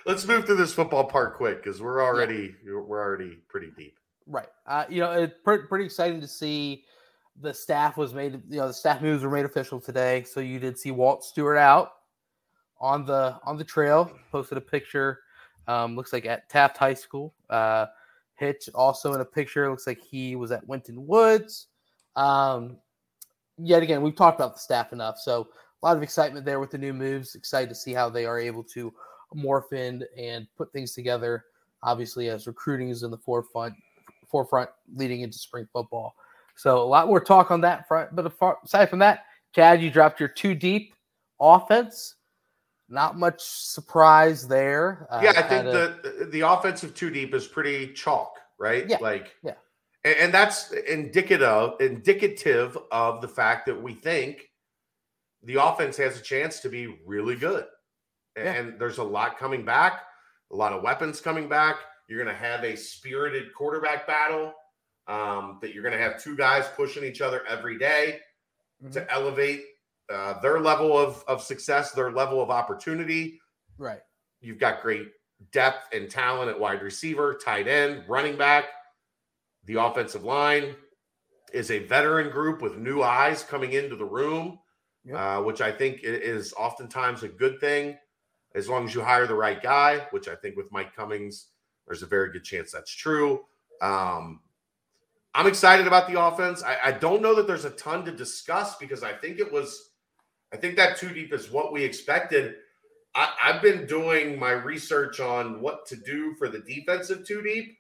Let's 0.05 0.27
move 0.27 0.47
through 0.47 0.57
this 0.57 0.75
football 0.75 1.05
part 1.05 1.37
quick 1.37 1.63
because 1.63 1.81
we're 1.81 2.03
already 2.03 2.55
we're 2.65 3.01
already 3.01 3.39
pretty 3.49 3.71
deep. 3.77 3.97
Right. 4.27 4.49
Uh, 4.67 4.85
you 4.89 5.01
know, 5.01 5.13
it's 5.13 5.35
pretty, 5.45 5.65
pretty 5.67 5.85
exciting 5.85 6.21
to 6.21 6.29
see 6.29 6.85
the 7.41 7.55
staff 7.55 7.97
was 7.97 8.13
made. 8.13 8.41
You 8.49 8.59
know, 8.59 8.69
the 8.69 8.75
staff 8.75 9.01
moves 9.01 9.23
were 9.23 9.31
made 9.31 9.45
official 9.45 9.81
today. 9.81 10.25
So 10.25 10.41
you 10.41 10.59
did 10.59 10.79
see 10.79 10.91
Walt 10.91 11.25
Stewart 11.25 11.59
out 11.59 11.93
on 12.81 13.05
the 13.05 13.39
on 13.45 13.57
the 13.57 13.65
trail. 13.65 14.11
Posted 14.31 14.59
a 14.59 14.63
picture. 14.63 15.21
Um, 15.69 15.95
looks 15.95 16.13
like 16.13 16.27
at 16.27 16.49
Taft 16.49 16.77
High 16.77 16.95
School. 16.95 17.33
Uh, 17.49 17.87
Hitch 18.35 18.69
also 18.75 19.15
in 19.15 19.21
a 19.21 19.25
picture. 19.25 19.71
Looks 19.71 19.87
like 19.87 20.01
he 20.01 20.35
was 20.35 20.51
at 20.51 20.67
Winton 20.67 21.07
Woods. 21.07 21.69
Um, 22.17 22.79
yet 23.63 23.83
again, 23.83 24.03
we've 24.03 24.17
talked 24.17 24.39
about 24.39 24.55
the 24.55 24.61
staff 24.61 24.93
enough. 24.93 25.19
So 25.19 25.49
a 25.83 25.87
lot 25.87 25.97
of 25.97 26.03
excitement 26.03 26.45
there 26.45 26.61
with 26.61 26.71
the 26.71 26.79
new 26.79 26.93
moves. 26.93 27.35
Excited 27.35 27.69
to 27.69 27.75
see 27.75 27.93
how 27.93 28.09
they 28.09 28.25
are 28.27 28.39
able 28.39 28.63
to 28.65 28.93
morph 29.35 29.73
in 29.73 30.05
and 30.17 30.47
put 30.57 30.73
things 30.73 30.93
together. 30.95 31.45
Obviously, 31.83 32.29
as 32.29 32.47
recruiting 32.47 32.91
is 32.91 33.03
in 33.03 33.11
the 33.11 33.19
forefront, 33.19 33.75
forefront 34.29 34.71
leading 34.95 35.23
into 35.23 35.39
spring 35.39 35.67
football. 35.73 36.15
So 36.55 36.79
a 36.79 36.85
lot 36.85 37.09
more 37.09 37.21
talk 37.21 37.51
on 37.51 37.61
that 37.63 37.89
front. 37.89 38.15
But 38.15 38.33
aside 38.65 38.91
from 38.91 38.99
that, 39.01 39.25
Chad, 39.55 39.83
you 39.83 39.91
dropped 39.91 40.21
your 40.21 40.29
two 40.29 40.55
deep 40.55 40.95
offense. 41.41 42.15
Not 42.89 43.19
much 43.19 43.41
surprise 43.41 44.47
there. 44.47 45.07
Uh, 45.11 45.21
yeah, 45.25 45.31
I 45.31 45.43
think 45.43 45.49
kinda- 45.65 45.99
the 46.03 46.27
the 46.27 46.41
offensive 46.43 46.95
two 46.95 47.11
deep 47.11 47.35
is 47.35 47.47
pretty 47.47 47.93
chalk, 47.95 48.35
right? 48.59 48.87
Yeah, 48.87 48.99
Like 49.01 49.35
yeah. 49.43 49.55
And, 50.05 50.17
and 50.17 50.35
that's 50.35 50.73
indicative 50.73 51.73
indicative 51.81 52.77
of 52.91 53.21
the 53.21 53.29
fact 53.29 53.67
that 53.67 53.81
we 53.81 53.95
think 53.95 54.49
the 55.43 55.55
offense 55.57 55.97
has 55.97 56.19
a 56.19 56.23
chance 56.23 56.61
to 56.61 56.69
be 56.69 56.99
really 57.07 57.37
good. 57.37 57.67
And, 58.37 58.45
Yeah. 58.45 58.53
and 58.55 58.81
there's 58.81 58.99
a 58.99 59.05
lot 59.05 59.39
coming 59.39 59.65
back, 59.65 60.03
a 60.53 60.57
lot 60.57 60.73
of 60.73 60.83
weapons 60.83 61.21
coming 61.21 61.49
back. 61.49 61.77
You're 62.09 62.23
going 62.23 62.35
to 62.35 62.41
have 62.43 62.63
a 62.65 62.77
spirited 62.77 63.53
quarterback 63.55 64.07
battle. 64.07 64.55
Um, 65.09 65.59
that 65.63 65.75
you're 65.75 65.83
going 65.83 65.97
to 65.97 66.01
have 66.01 66.23
two 66.23 66.37
guys 66.37 66.65
pushing 66.77 67.03
each 67.03 67.21
other 67.21 67.45
every 67.49 67.77
day 67.77 68.21
Mhm. 68.85 68.93
to 68.93 69.13
elevate 69.13 69.65
uh, 70.13 70.39
their 70.41 70.61
level 70.61 70.97
of, 70.97 71.25
of 71.27 71.43
success, 71.43 71.91
their 71.93 72.13
level 72.13 72.41
of 72.41 72.51
opportunity. 72.51 73.41
right. 73.79 74.01
You've 74.41 74.59
got 74.59 74.81
great 74.83 75.09
depth 75.51 75.93
and 75.93 76.09
talent 76.11 76.51
at 76.51 76.59
wide 76.61 76.83
receiver, 76.83 77.35
tight 77.35 77.67
end, 77.67 78.05
running 78.09 78.37
back, 78.37 78.67
the 79.67 79.75
offensive 79.83 80.25
line. 80.25 80.75
is 81.53 81.71
a 81.71 81.81
veteran 81.81 82.31
group 82.31 82.63
with 82.63 82.79
new 82.79 83.03
eyes 83.03 83.43
coming 83.43 83.73
into 83.75 83.95
the 83.95 84.05
room, 84.05 84.59
Yep. 85.05 85.17
uh, 85.19 85.43
which 85.43 85.61
I 85.61 85.71
think 85.71 86.01
is 86.03 86.55
oftentimes 86.55 87.23
a 87.25 87.29
good 87.29 87.61
thing 87.61 87.99
as 88.55 88.69
long 88.71 88.87
as 88.87 88.95
you 88.95 89.03
hire 89.03 89.27
the 89.27 89.35
right 89.35 89.63
guy, 89.63 90.07
which 90.13 90.29
I 90.29 90.35
think 90.37 90.57
with 90.57 90.71
Mike 90.73 90.95
Cummings, 90.97 91.49
there's 91.87 92.03
a 92.03 92.07
very 92.07 92.31
good 92.33 92.45
chance 92.45 92.73
that's 92.73 92.95
true. 92.95 93.45
Um, 93.83 94.41
I'm 95.35 95.47
excited 95.47 95.87
about 95.87 96.09
the 96.11 96.21
offense. 96.23 96.63
I, 96.63 96.79
I 96.85 96.93
don't 96.93 97.21
know 97.23 97.35
that 97.35 97.47
there's 97.47 97.65
a 97.65 97.71
ton 97.71 98.05
to 98.07 98.13
discuss 98.13 98.77
because 98.77 99.03
I 99.03 99.13
think 99.13 99.39
it 99.39 99.51
was, 99.53 99.91
I 100.53 100.57
think 100.57 100.77
that 100.77 100.97
two 100.97 101.13
deep 101.13 101.33
is 101.35 101.51
what 101.51 101.73
we 101.73 101.83
expected. 101.85 102.55
I, 103.15 103.33
I've 103.43 103.61
been 103.63 103.87
doing 103.87 104.39
my 104.39 104.53
research 104.53 105.21
on 105.21 105.61
what 105.61 105.85
to 105.87 105.97
do 105.97 106.35
for 106.39 106.49
the 106.49 106.61
defensive 106.61 107.27
two 107.27 107.43
deep. 107.43 107.77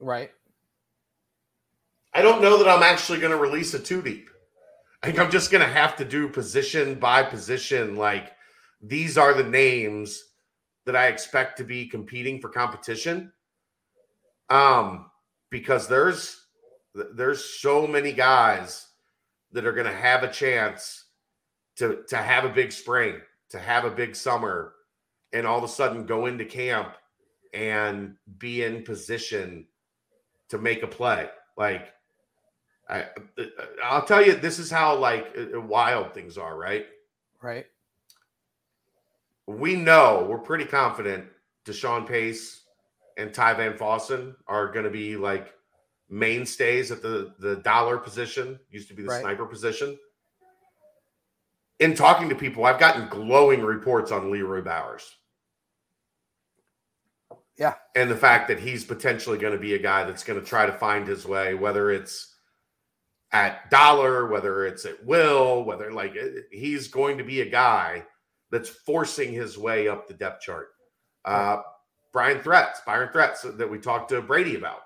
Right. 0.00 0.30
I 2.14 2.22
don't 2.22 2.42
know 2.42 2.58
that 2.58 2.68
I'm 2.68 2.82
actually 2.82 3.20
going 3.20 3.32
to 3.32 3.38
release 3.38 3.74
a 3.74 3.78
two 3.78 4.02
deep. 4.02 4.30
I 5.02 5.06
think 5.06 5.18
I'm 5.18 5.30
just 5.30 5.50
going 5.50 5.64
to 5.64 5.72
have 5.72 5.96
to 5.96 6.04
do 6.04 6.28
position 6.28 6.96
by 6.96 7.22
position. 7.22 7.96
Like 7.96 8.32
these 8.82 9.16
are 9.16 9.34
the 9.34 9.48
names 9.48 10.24
that 10.86 10.96
I 10.96 11.08
expect 11.08 11.58
to 11.58 11.64
be 11.64 11.86
competing 11.86 12.40
for 12.40 12.48
competition. 12.48 13.32
Um, 14.50 15.10
because 15.50 15.86
there's 15.86 16.46
there's 17.14 17.44
so 17.44 17.86
many 17.86 18.12
guys 18.12 18.88
that 19.52 19.66
are 19.66 19.72
going 19.72 19.86
to 19.86 19.92
have 19.92 20.22
a 20.22 20.32
chance 20.32 21.04
to 21.76 22.02
to 22.08 22.16
have 22.16 22.44
a 22.44 22.48
big 22.48 22.72
spring, 22.72 23.20
to 23.50 23.58
have 23.58 23.84
a 23.84 23.90
big 23.90 24.16
summer, 24.16 24.74
and 25.32 25.46
all 25.46 25.58
of 25.58 25.64
a 25.64 25.68
sudden 25.68 26.06
go 26.06 26.26
into 26.26 26.44
camp 26.44 26.94
and 27.52 28.16
be 28.38 28.64
in 28.64 28.82
position 28.82 29.66
to 30.48 30.58
make 30.58 30.82
a 30.82 30.86
play. 30.86 31.28
Like 31.56 31.92
I, 32.88 33.06
I'll 33.84 34.04
tell 34.04 34.24
you, 34.24 34.34
this 34.34 34.58
is 34.58 34.70
how 34.70 34.96
like 34.96 35.34
uh, 35.36 35.60
wild 35.60 36.14
things 36.14 36.38
are, 36.38 36.56
right? 36.56 36.86
Right. 37.42 37.66
We 39.46 39.74
know 39.76 40.26
we're 40.28 40.38
pretty 40.38 40.64
confident 40.64 41.26
Deshaun 41.64 42.06
Pace 42.06 42.64
and 43.16 43.32
Ty 43.32 43.54
Van 43.54 43.72
Fossen 43.74 44.34
are 44.46 44.70
going 44.70 44.84
to 44.84 44.90
be 44.90 45.16
like 45.16 45.52
mainstays 46.08 46.90
at 46.90 47.02
the 47.02 47.34
the 47.38 47.56
dollar 47.56 47.98
position. 47.98 48.58
Used 48.70 48.88
to 48.88 48.94
be 48.94 49.02
the 49.02 49.08
Right. 49.08 49.20
sniper 49.20 49.46
position. 49.46 49.98
In 51.80 51.94
talking 51.94 52.28
to 52.28 52.34
people, 52.34 52.64
I've 52.64 52.80
gotten 52.80 53.08
glowing 53.08 53.62
reports 53.62 54.10
on 54.10 54.32
Leroy 54.32 54.62
Bowers. 54.62 55.16
Yeah. 57.58 57.74
And 57.96 58.10
the 58.10 58.16
fact 58.16 58.48
that 58.48 58.60
he's 58.60 58.84
potentially 58.84 59.36
going 59.36 59.52
to 59.52 59.58
be 59.58 59.74
a 59.74 59.78
guy 59.78 60.04
that's 60.04 60.22
going 60.22 60.38
to 60.38 60.46
try 60.46 60.64
to 60.64 60.72
find 60.72 61.06
his 61.06 61.26
way, 61.26 61.54
whether 61.54 61.90
it's 61.90 62.36
at 63.32 63.68
dollar, 63.70 64.28
whether 64.28 64.64
it's 64.64 64.84
at 64.84 65.04
will, 65.04 65.64
whether 65.64 65.92
like 65.92 66.12
uh, 66.12 66.40
he's 66.52 66.88
going 66.88 67.18
to 67.18 67.24
be 67.24 67.40
a 67.40 67.50
guy 67.50 68.04
that's 68.50 68.68
forcing 68.68 69.32
his 69.32 69.58
way 69.58 69.88
up 69.88 70.06
the 70.06 70.14
depth 70.14 70.42
chart. 70.42 70.68
Uh, 71.24 71.58
Brian 72.12 72.40
Threats, 72.40 72.80
Byron 72.86 73.10
Threats 73.12 73.42
that 73.42 73.70
we 73.70 73.78
talked 73.78 74.10
to 74.10 74.22
Brady 74.22 74.54
about. 74.54 74.80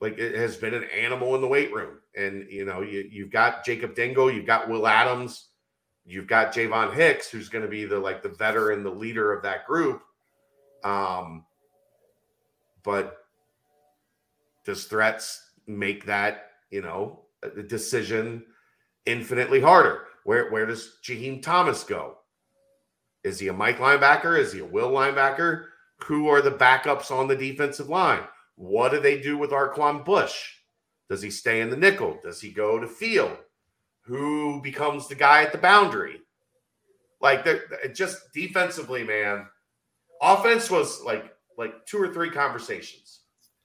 Like 0.00 0.18
it 0.18 0.34
has 0.34 0.56
been 0.56 0.74
an 0.74 0.84
animal 0.84 1.36
in 1.36 1.40
the 1.40 1.48
weight 1.48 1.72
room. 1.72 1.98
And 2.16 2.50
you 2.50 2.64
know, 2.64 2.82
you, 2.82 3.08
you've 3.10 3.30
got 3.30 3.64
Jack 3.64 3.94
Dingle, 3.94 4.30
you've 4.30 4.46
got 4.46 4.68
Will 4.68 4.86
Adams, 4.86 5.48
you've 6.04 6.26
got 6.26 6.52
Javon 6.52 6.92
Hicks, 6.92 7.30
who's 7.30 7.48
going 7.48 7.64
to 7.64 7.70
be 7.70 7.84
the 7.84 7.98
like 7.98 8.22
the 8.22 8.28
veteran, 8.30 8.82
the 8.82 8.90
leader 8.90 9.32
of 9.32 9.44
that 9.44 9.64
group. 9.64 10.02
Um, 10.84 11.44
but 12.84 13.18
does 14.64 14.84
threats 14.84 15.50
make 15.66 16.06
that 16.06 16.50
you 16.70 16.82
know 16.82 17.20
decision 17.68 18.44
infinitely 19.06 19.60
harder? 19.60 20.06
Where 20.24 20.50
where 20.50 20.66
does 20.66 20.98
Jaheim 21.02 21.42
Thomas 21.42 21.84
go? 21.84 22.18
Is 23.24 23.38
he 23.38 23.48
a 23.48 23.52
Mike 23.52 23.78
linebacker? 23.78 24.38
Is 24.38 24.52
he 24.52 24.60
a 24.60 24.64
Will 24.64 24.90
linebacker? 24.90 25.66
Who 26.04 26.28
are 26.28 26.42
the 26.42 26.50
backups 26.50 27.10
on 27.10 27.28
the 27.28 27.36
defensive 27.36 27.88
line? 27.88 28.22
What 28.56 28.90
do 28.90 29.00
they 29.00 29.20
do 29.20 29.38
with 29.38 29.50
Arquon 29.50 30.04
Bush? 30.04 30.50
Does 31.08 31.22
he 31.22 31.30
stay 31.30 31.60
in 31.60 31.70
the 31.70 31.76
nickel? 31.76 32.18
Does 32.22 32.40
he 32.40 32.50
go 32.50 32.78
to 32.78 32.86
field? 32.86 33.36
Who 34.06 34.60
becomes 34.62 35.06
the 35.06 35.14
guy 35.14 35.42
at 35.42 35.52
the 35.52 35.58
boundary? 35.58 36.20
Like 37.20 37.46
just 37.94 38.32
defensively, 38.32 39.04
man. 39.04 39.46
Offense 40.20 40.70
was 40.70 41.02
like 41.02 41.31
like 41.56 41.86
two 41.86 41.98
or 41.98 42.12
three 42.12 42.30
conversations. 42.30 43.20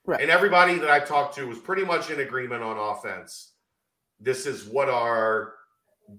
Right. 0.06 0.22
And 0.22 0.32
everybody 0.32 0.78
that 0.80 0.90
I 0.90 1.00
talked 1.00 1.36
to 1.36 1.48
was 1.48 1.60
pretty 1.60 1.84
much 1.84 2.10
in 2.10 2.20
agreement 2.20 2.64
on 2.64 2.78
offense. 2.78 3.52
This 4.20 4.46
is 4.46 4.66
what 4.66 4.90
our 4.90 5.54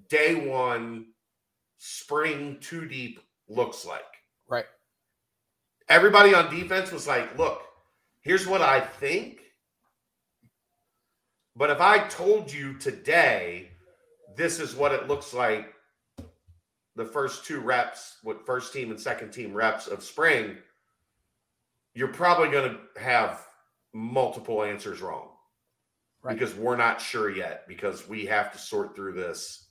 day 0.08 0.34
one 0.34 1.06
spring 1.78 2.58
two 2.60 2.86
deep 2.86 3.20
looks 3.48 3.86
like. 3.86 4.02
Right. 4.46 4.66
Everybody 5.88 6.34
on 6.34 6.54
defense 6.54 6.92
was 6.92 7.06
like, 7.06 7.38
look, 7.38 7.62
here's 8.20 8.46
what 8.46 8.60
I 8.60 8.80
think. 8.80 9.40
But 11.56 11.70
if 11.70 11.80
I 11.80 11.98
told 12.08 12.52
you 12.52 12.74
today, 12.74 13.70
this 14.36 14.60
is 14.60 14.76
what 14.76 14.92
it 14.92 15.08
looks 15.08 15.32
like 15.32 15.74
the 16.94 17.04
first 17.04 17.44
two 17.44 17.60
reps, 17.60 18.18
with 18.24 18.44
first 18.44 18.72
team 18.72 18.90
and 18.90 19.00
second 19.00 19.30
team 19.30 19.54
reps 19.54 19.86
of 19.86 20.02
spring, 20.02 20.58
you're 21.98 22.06
probably 22.06 22.48
going 22.48 22.70
to 22.70 23.00
have 23.00 23.44
multiple 23.92 24.62
answers 24.62 25.00
wrong 25.00 25.30
Right. 26.22 26.38
because 26.38 26.54
we're 26.54 26.76
not 26.76 27.00
sure 27.00 27.28
yet 27.28 27.66
because 27.66 28.08
we 28.08 28.24
have 28.26 28.52
to 28.52 28.58
sort 28.58 28.94
through 28.94 29.14
this 29.14 29.66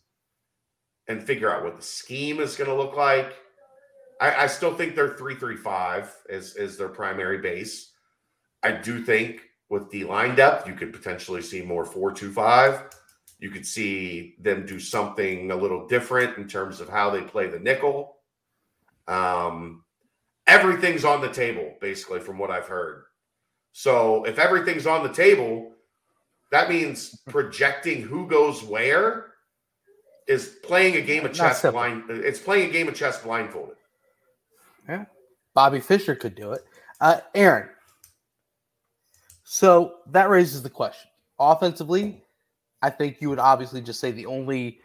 and 1.08 1.24
figure 1.24 1.50
out 1.50 1.64
what 1.64 1.78
the 1.78 1.84
scheme 1.84 2.42
is 2.42 2.58
going 2.58 2.70
to 2.70 2.76
look 2.76 2.98
like. 2.98 3.34
I, 4.20 4.44
I 4.44 4.48
still 4.48 4.74
think 4.74 4.94
they're 4.94 5.16
three 5.16 5.36
three 5.36 5.56
five 5.56 6.14
is 6.30 6.56
is 6.58 6.78
their 6.78 6.90
primary 6.90 7.38
base. 7.38 7.92
I 8.62 8.72
do 8.72 9.04
think 9.04 9.42
with 9.70 9.90
the 9.92 10.04
line 10.04 10.36
depth, 10.36 10.68
you 10.68 10.74
could 10.74 10.92
potentially 10.92 11.42
see 11.42 11.62
more 11.62 11.86
four 11.86 12.12
two 12.12 12.34
five. 12.34 12.84
You 13.40 13.52
could 13.52 13.66
see 13.66 14.36
them 14.40 14.66
do 14.66 14.80
something 14.80 15.52
a 15.52 15.56
little 15.56 15.88
different 15.88 16.38
in 16.38 16.48
terms 16.48 16.82
of 16.82 16.90
how 16.90 17.10
they 17.10 17.22
play 17.22 17.48
the 17.48 17.60
nickel. 17.60 18.18
Um, 19.08 19.84
everything's 20.48 21.06
on 21.06 21.22
the 21.22 21.30
table, 21.32 21.76
basically, 21.80 22.20
from 22.20 22.38
what 22.38 22.50
I've 22.50 22.68
heard. 22.68 23.04
So 23.74 24.24
if 24.24 24.40
everything's 24.40 24.88
on 24.88 25.04
the 25.04 25.14
table, 25.14 25.72
that 26.52 26.70
means 26.70 27.20
projecting 27.28 28.02
who 28.02 28.28
goes 28.28 28.64
where 28.64 29.34
is 30.28 30.58
playing 30.64 30.96
a 30.96 31.02
game 31.02 31.26
of 31.26 31.34
chess 31.34 31.62
blind. 31.62 32.06
It's 32.10 32.40
playing 32.40 32.70
a 32.70 32.74
game 32.74 32.88
of 32.88 32.96
chess 32.96 33.22
blindfolded. 33.22 33.76
Yeah, 34.88 35.06
Bobby 35.54 35.80
Fischer 35.80 36.16
could 36.16 36.36
do 36.36 36.54
it. 36.54 36.64
Uh, 37.00 37.20
Aaron. 37.36 37.70
So 39.44 39.96
that 40.08 40.30
raises 40.30 40.62
the 40.64 40.70
question. 40.70 41.10
Offensively, 41.40 42.24
I 42.82 42.90
think 42.90 43.22
you 43.22 43.30
would 43.30 43.40
obviously 43.40 43.82
just 43.82 44.00
say 44.00 44.12
the 44.12 44.26
only 44.26 44.80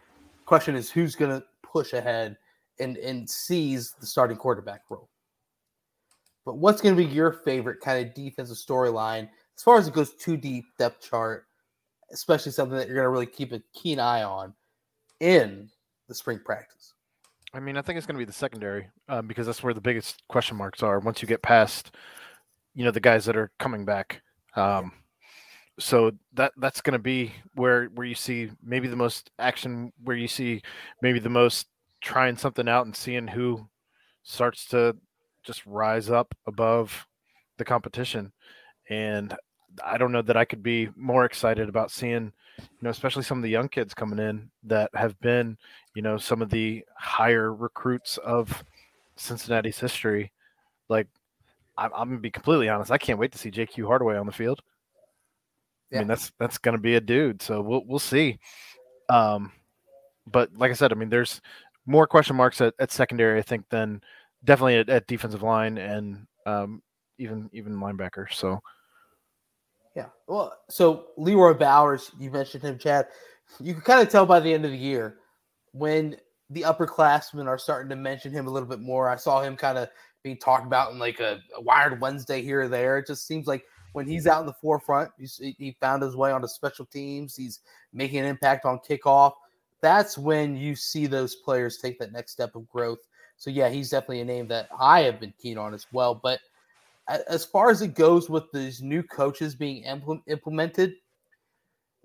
question 0.45 0.75
is 0.75 0.89
who's 0.89 1.15
going 1.15 1.31
to 1.31 1.45
push 1.61 1.93
ahead 1.93 2.37
and, 2.79 2.97
and 2.97 3.29
seize 3.29 3.93
the 3.99 4.05
starting 4.05 4.37
quarterback 4.37 4.83
role. 4.89 5.09
But 6.45 6.57
what's 6.57 6.81
going 6.81 6.95
to 6.95 7.03
be 7.03 7.09
your 7.09 7.31
favorite 7.31 7.79
kind 7.81 8.05
of 8.05 8.13
defensive 8.13 8.57
storyline 8.57 9.29
as 9.55 9.63
far 9.63 9.77
as 9.77 9.87
it 9.87 9.93
goes 9.93 10.13
too 10.13 10.37
deep 10.37 10.65
depth 10.77 11.09
chart, 11.09 11.45
especially 12.11 12.51
something 12.51 12.77
that 12.77 12.87
you're 12.87 12.95
going 12.95 13.05
to 13.05 13.09
really 13.09 13.25
keep 13.25 13.51
a 13.53 13.61
keen 13.73 13.99
eye 13.99 14.23
on 14.23 14.53
in 15.19 15.69
the 16.07 16.15
spring 16.15 16.39
practice? 16.43 16.93
I 17.53 17.59
mean, 17.59 17.77
I 17.77 17.81
think 17.81 17.97
it's 17.97 18.07
going 18.07 18.15
to 18.15 18.19
be 18.19 18.25
the 18.25 18.33
secondary 18.33 18.89
um, 19.07 19.27
because 19.27 19.45
that's 19.45 19.63
where 19.63 19.73
the 19.73 19.81
biggest 19.81 20.23
question 20.27 20.57
marks 20.57 20.81
are 20.81 20.99
once 20.99 21.21
you 21.21 21.27
get 21.27 21.43
past, 21.43 21.95
you 22.73 22.83
know, 22.83 22.91
the 22.91 22.99
guys 22.99 23.25
that 23.25 23.37
are 23.37 23.51
coming 23.59 23.85
back. 23.85 24.21
Um, 24.55 24.91
so 25.79 26.11
that 26.33 26.53
that's 26.57 26.81
going 26.81 26.93
to 26.93 26.99
be 26.99 27.33
where 27.55 27.85
where 27.85 28.05
you 28.05 28.15
see 28.15 28.51
maybe 28.63 28.87
the 28.87 28.95
most 28.95 29.31
action, 29.39 29.91
where 30.03 30.15
you 30.15 30.27
see 30.27 30.61
maybe 31.01 31.19
the 31.19 31.29
most 31.29 31.67
trying 32.01 32.37
something 32.37 32.67
out 32.67 32.85
and 32.85 32.95
seeing 32.95 33.27
who 33.27 33.67
starts 34.23 34.65
to 34.67 34.95
just 35.43 35.65
rise 35.65 36.09
up 36.09 36.33
above 36.47 37.05
the 37.57 37.65
competition. 37.65 38.31
And 38.89 39.35
I 39.83 39.97
don't 39.97 40.11
know 40.11 40.21
that 40.21 40.37
I 40.37 40.45
could 40.45 40.61
be 40.63 40.89
more 40.95 41.25
excited 41.25 41.69
about 41.69 41.91
seeing, 41.91 42.31
you 42.59 42.65
know, 42.81 42.89
especially 42.89 43.23
some 43.23 43.37
of 43.39 43.43
the 43.43 43.49
young 43.49 43.69
kids 43.69 43.93
coming 43.93 44.19
in 44.19 44.49
that 44.63 44.89
have 44.93 45.19
been 45.19 45.57
you 45.95 46.01
know 46.01 46.17
some 46.17 46.41
of 46.41 46.49
the 46.49 46.83
higher 46.97 47.53
recruits 47.53 48.17
of 48.17 48.63
Cincinnati's 49.15 49.79
history. 49.79 50.31
Like, 50.89 51.07
I'm, 51.77 51.91
I'm 51.95 52.09
gonna 52.09 52.19
be 52.19 52.31
completely 52.31 52.69
honest. 52.69 52.91
I 52.91 52.97
can't 52.97 53.19
wait 53.19 53.31
to 53.33 53.37
see 53.37 53.51
JQ 53.51 53.85
Hardaway 53.87 54.17
on 54.17 54.25
the 54.25 54.31
field. 54.31 54.61
I 55.91 55.95
Yeah. 55.95 55.99
mean, 55.99 56.07
that's 56.07 56.31
that's 56.39 56.57
gonna 56.57 56.77
be 56.77 56.95
a 56.95 57.01
dude. 57.01 57.41
So 57.41 57.61
we'll 57.61 57.83
we'll 57.85 57.99
see. 57.99 58.39
Um, 59.09 59.51
but 60.27 60.49
like 60.55 60.71
I 60.71 60.75
said, 60.75 60.91
I 60.91 60.95
mean, 60.95 61.09
there's 61.09 61.41
more 61.85 62.07
question 62.07 62.35
marks 62.35 62.61
at, 62.61 62.73
at 62.79 62.91
secondary, 62.91 63.39
I 63.39 63.41
think, 63.41 63.67
than 63.69 64.01
definitely 64.43 64.77
at, 64.77 64.89
at 64.89 65.07
defensive 65.07 65.43
line 65.43 65.77
and 65.77 66.25
um, 66.45 66.81
even 67.17 67.49
even 67.53 67.75
linebacker. 67.75 68.31
So 68.31 68.59
Yeah. 69.95 70.07
Well, 70.27 70.57
so 70.69 71.07
Leroy 71.17 71.53
Bowers, 71.53 72.11
you 72.19 72.31
mentioned 72.31 72.63
him, 72.63 72.77
Chad. 72.77 73.07
You 73.59 73.73
can 73.73 73.83
kind 73.83 74.01
of 74.01 74.09
tell 74.09 74.25
by 74.25 74.39
the 74.39 74.53
end 74.53 74.65
of 74.65 74.71
the 74.71 74.77
year 74.77 75.17
when 75.73 76.17
the 76.49 76.61
upperclassmen 76.61 77.47
are 77.47 77.57
starting 77.57 77.89
to 77.89 77.95
mention 77.95 78.31
him 78.31 78.47
a 78.47 78.49
little 78.49 78.69
bit 78.69 78.79
more. 78.79 79.09
I 79.09 79.15
saw 79.15 79.41
him 79.41 79.55
kind 79.55 79.77
of 79.77 79.89
being 80.23 80.37
talked 80.37 80.65
about 80.65 80.91
in 80.91 80.99
like 80.99 81.19
a, 81.19 81.39
a 81.55 81.61
Wired 81.61 81.99
Wednesday 81.99 82.41
here 82.41 82.61
or 82.61 82.67
there. 82.67 82.97
It 82.97 83.07
just 83.07 83.27
seems 83.27 83.47
like 83.47 83.65
when 83.91 84.07
he's 84.07 84.25
out 84.25 84.41
in 84.41 84.47
the 84.47 84.53
forefront, 84.53 85.11
he 85.17 85.77
found 85.79 86.01
his 86.01 86.15
way 86.15 86.31
onto 86.31 86.47
special 86.47 86.85
teams. 86.85 87.35
He's 87.35 87.59
making 87.91 88.19
an 88.19 88.25
impact 88.25 88.65
on 88.65 88.79
kickoff. 88.79 89.33
That's 89.81 90.17
when 90.17 90.55
you 90.55 90.75
see 90.75 91.05
those 91.05 91.35
players 91.35 91.77
take 91.77 91.99
that 91.99 92.11
next 92.11 92.31
step 92.31 92.55
of 92.55 92.67
growth. 92.69 92.99
So 93.43 93.49
yeah, 93.49 93.67
he's 93.67 93.89
definitely 93.89 94.21
a 94.21 94.25
name 94.25 94.47
that 94.47 94.69
I 94.79 95.01
have 95.01 95.19
been 95.19 95.33
keen 95.37 95.57
on 95.57 95.73
as 95.73 95.85
well. 95.91 96.15
But 96.15 96.39
as 97.27 97.43
far 97.43 97.69
as 97.69 97.81
it 97.81 97.93
goes 97.93 98.29
with 98.29 98.45
these 98.53 98.81
new 98.81 99.03
coaches 99.03 99.53
being 99.53 99.83
implemented, 100.27 100.93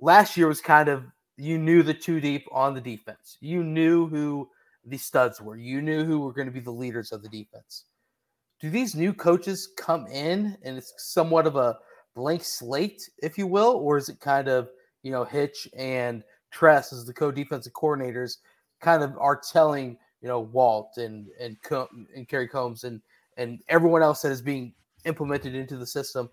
last 0.01 0.37
year 0.37 0.49
was 0.49 0.61
kind 0.61 0.89
of 0.89 1.05
you 1.37 1.57
knew 1.57 1.85
the 1.85 1.95
two 1.95 2.19
deep 2.19 2.45
on 2.51 2.75
the 2.75 2.81
defense. 2.81 3.39
You 3.41 3.63
knew 3.63 4.09
who 4.09 4.49
the 4.85 4.99
studs 4.99 5.41
were. 5.41 5.55
You 5.55 5.81
knew 5.81 6.03
who 6.05 6.19
were 6.19 6.33
going 6.33 6.49
to 6.49 6.53
be 6.53 6.59
the 6.59 6.73
leaders 6.73 7.13
of 7.13 7.23
the 7.23 7.29
defense. 7.29 7.85
Do 8.61 8.69
these 8.69 8.97
new 8.97 9.15
coaches 9.15 9.69
come 9.77 10.09
in 10.09 10.59
and 10.65 10.77
it's 10.77 10.93
somewhat 10.97 11.47
of 11.47 11.55
a 11.55 11.79
blank 12.17 12.43
slate, 12.43 13.01
if 13.23 13.39
you 13.39 13.47
will, 13.47 13.77
or 13.77 13.97
is 13.97 14.09
it 14.09 14.19
kind 14.19 14.49
of 14.49 14.71
you 15.05 15.13
know 15.13 15.23
Hitch 15.23 15.69
and 15.77 16.25
Tress 16.51 16.93
as 16.93 17.05
the 17.05 17.15
co-defensive 17.15 17.75
coordinators 17.75 18.39
kind 18.81 19.05
of 19.05 19.17
are 19.19 19.41
telling 19.53 19.99
you 20.21 20.29
know 20.29 20.41
Walt 20.41 20.97
and 20.97 21.29
and 21.41 21.57
and 22.15 22.29
Kerry 22.29 22.49
Combs 22.49 22.85
and 22.85 23.01
and 23.37 23.61
everyone 23.69 24.03
else 24.03 24.23
that 24.23 24.33
is 24.33 24.43
being 24.43 24.75
implemented 25.05 25.55
into 25.55 25.77
the 25.77 25.87
system. 25.87 26.29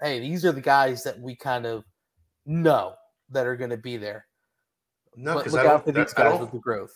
Hey, 0.00 0.20
these 0.20 0.44
are 0.44 0.52
the 0.52 0.60
guys 0.60 1.02
that 1.04 1.18
we 1.20 1.34
kind 1.34 1.66
of 1.66 1.84
know 2.46 2.94
that 3.30 3.46
are 3.46 3.56
going 3.56 3.70
to 3.70 3.76
be 3.76 3.96
there. 3.96 4.26
No, 5.16 5.36
because 5.36 5.52
look 5.52 5.66
out 5.66 5.84
for 5.84 5.92
these 5.92 6.12
guys 6.12 6.38
with 6.38 6.52
the 6.52 6.58
growth. 6.58 6.92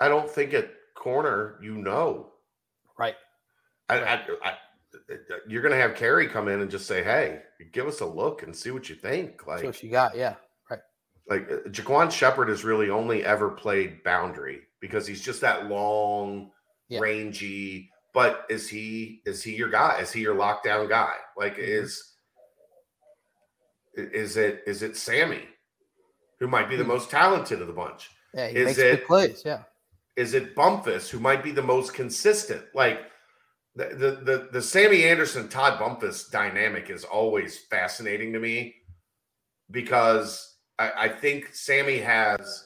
I 0.00 0.08
don't 0.08 0.30
think 0.30 0.54
at 0.54 0.70
corner 0.94 1.58
you 1.62 1.76
know. 1.76 2.32
Right. 2.98 3.16
I, 3.88 4.00
I, 4.00 4.14
I, 4.42 4.54
you're 5.46 5.62
going 5.62 5.74
to 5.74 5.80
have 5.80 5.94
Kerry 5.94 6.26
come 6.26 6.48
in 6.48 6.60
and 6.60 6.70
just 6.70 6.86
say, 6.86 7.02
"Hey, 7.02 7.42
give 7.72 7.86
us 7.86 8.00
a 8.00 8.06
look 8.06 8.42
and 8.42 8.54
see 8.54 8.70
what 8.70 8.88
you 8.88 8.94
think." 8.94 9.46
Like 9.46 9.60
see 9.60 9.66
what 9.66 9.82
you 9.82 9.90
got, 9.90 10.16
yeah, 10.16 10.34
right. 10.70 10.80
Like 11.28 11.50
uh, 11.50 11.68
Jaquan 11.68 12.10
Shepard 12.10 12.48
has 12.48 12.64
really 12.64 12.90
only 12.90 13.24
ever 13.24 13.50
played 13.50 14.02
boundary 14.02 14.62
because 14.86 15.06
he's 15.06 15.22
just 15.22 15.40
that 15.40 15.68
long, 15.68 16.50
yeah. 16.88 17.00
rangy 17.00 17.90
but 18.16 18.46
is 18.48 18.66
he 18.66 19.20
is 19.26 19.42
he 19.42 19.54
your 19.54 19.68
guy? 19.68 19.98
Is 20.00 20.10
he 20.10 20.22
your 20.22 20.34
lockdown 20.34 20.88
guy? 20.88 21.12
Like 21.36 21.56
mm-hmm. 21.56 21.84
is 21.84 22.14
is 23.94 24.38
it 24.38 24.62
is 24.66 24.82
it 24.82 24.96
Sammy, 24.96 25.42
who 26.40 26.48
might 26.48 26.70
be 26.70 26.76
the 26.76 26.82
mm-hmm. 26.82 26.92
most 26.92 27.10
talented 27.10 27.60
of 27.60 27.66
the 27.66 27.74
bunch? 27.74 28.08
Yeah, 28.32 28.48
he 28.48 28.56
is 28.56 28.64
makes 28.64 28.78
it, 28.78 29.00
good 29.00 29.06
plays. 29.06 29.42
Yeah. 29.44 29.64
Is 30.16 30.32
it 30.32 30.54
Bumpus, 30.54 31.10
who 31.10 31.20
might 31.20 31.44
be 31.44 31.50
the 31.50 31.62
most 31.62 31.92
consistent? 31.92 32.62
Like 32.74 33.02
the 33.74 33.88
the 33.88 34.10
the, 34.24 34.48
the 34.50 34.62
Sammy 34.62 35.04
Anderson 35.04 35.48
Todd 35.48 35.78
Bumpus 35.78 36.30
dynamic 36.30 36.88
is 36.88 37.04
always 37.04 37.58
fascinating 37.58 38.32
to 38.32 38.38
me 38.38 38.76
because 39.70 40.56
I, 40.78 40.92
I 40.96 41.08
think 41.10 41.50
Sammy 41.52 41.98
has 41.98 42.64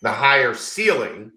the 0.00 0.12
higher 0.12 0.54
ceiling. 0.54 1.32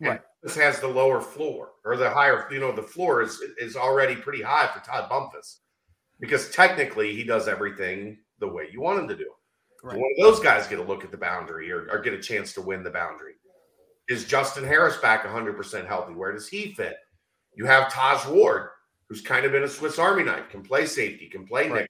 Right. 0.00 0.20
This 0.42 0.54
has 0.56 0.78
the 0.80 0.88
lower 0.88 1.20
floor 1.20 1.70
or 1.84 1.96
the 1.96 2.10
higher, 2.10 2.46
you 2.52 2.60
know, 2.60 2.72
the 2.72 2.82
floor 2.82 3.22
is 3.22 3.42
is 3.58 3.76
already 3.76 4.14
pretty 4.14 4.42
high 4.42 4.68
for 4.68 4.84
Todd 4.84 5.08
Bumpus 5.08 5.60
because 6.20 6.50
technically 6.50 7.14
he 7.14 7.24
does 7.24 7.48
everything 7.48 8.18
the 8.38 8.48
way 8.48 8.68
you 8.70 8.80
want 8.80 9.00
him 9.00 9.08
to 9.08 9.16
do. 9.16 9.30
Right. 9.82 9.96
One 9.96 10.10
of 10.18 10.24
those 10.24 10.40
guys 10.40 10.66
get 10.66 10.78
a 10.78 10.82
look 10.82 11.04
at 11.04 11.10
the 11.10 11.16
boundary 11.16 11.70
or, 11.70 11.88
or 11.90 12.00
get 12.00 12.14
a 12.14 12.20
chance 12.20 12.52
to 12.54 12.62
win 12.62 12.82
the 12.82 12.90
boundary. 12.90 13.34
Is 14.08 14.24
Justin 14.24 14.64
Harris 14.64 14.96
back 14.96 15.24
100% 15.24 15.86
healthy? 15.86 16.14
Where 16.14 16.32
does 16.32 16.48
he 16.48 16.72
fit? 16.72 16.96
You 17.54 17.66
have 17.66 17.92
Taj 17.92 18.26
Ward, 18.26 18.68
who's 19.08 19.20
kind 19.20 19.44
of 19.44 19.52
been 19.52 19.64
a 19.64 19.68
Swiss 19.68 19.98
Army 19.98 20.22
knife, 20.22 20.48
can 20.48 20.62
play 20.62 20.86
safety, 20.86 21.28
can 21.28 21.46
play 21.46 21.68
right. 21.68 21.88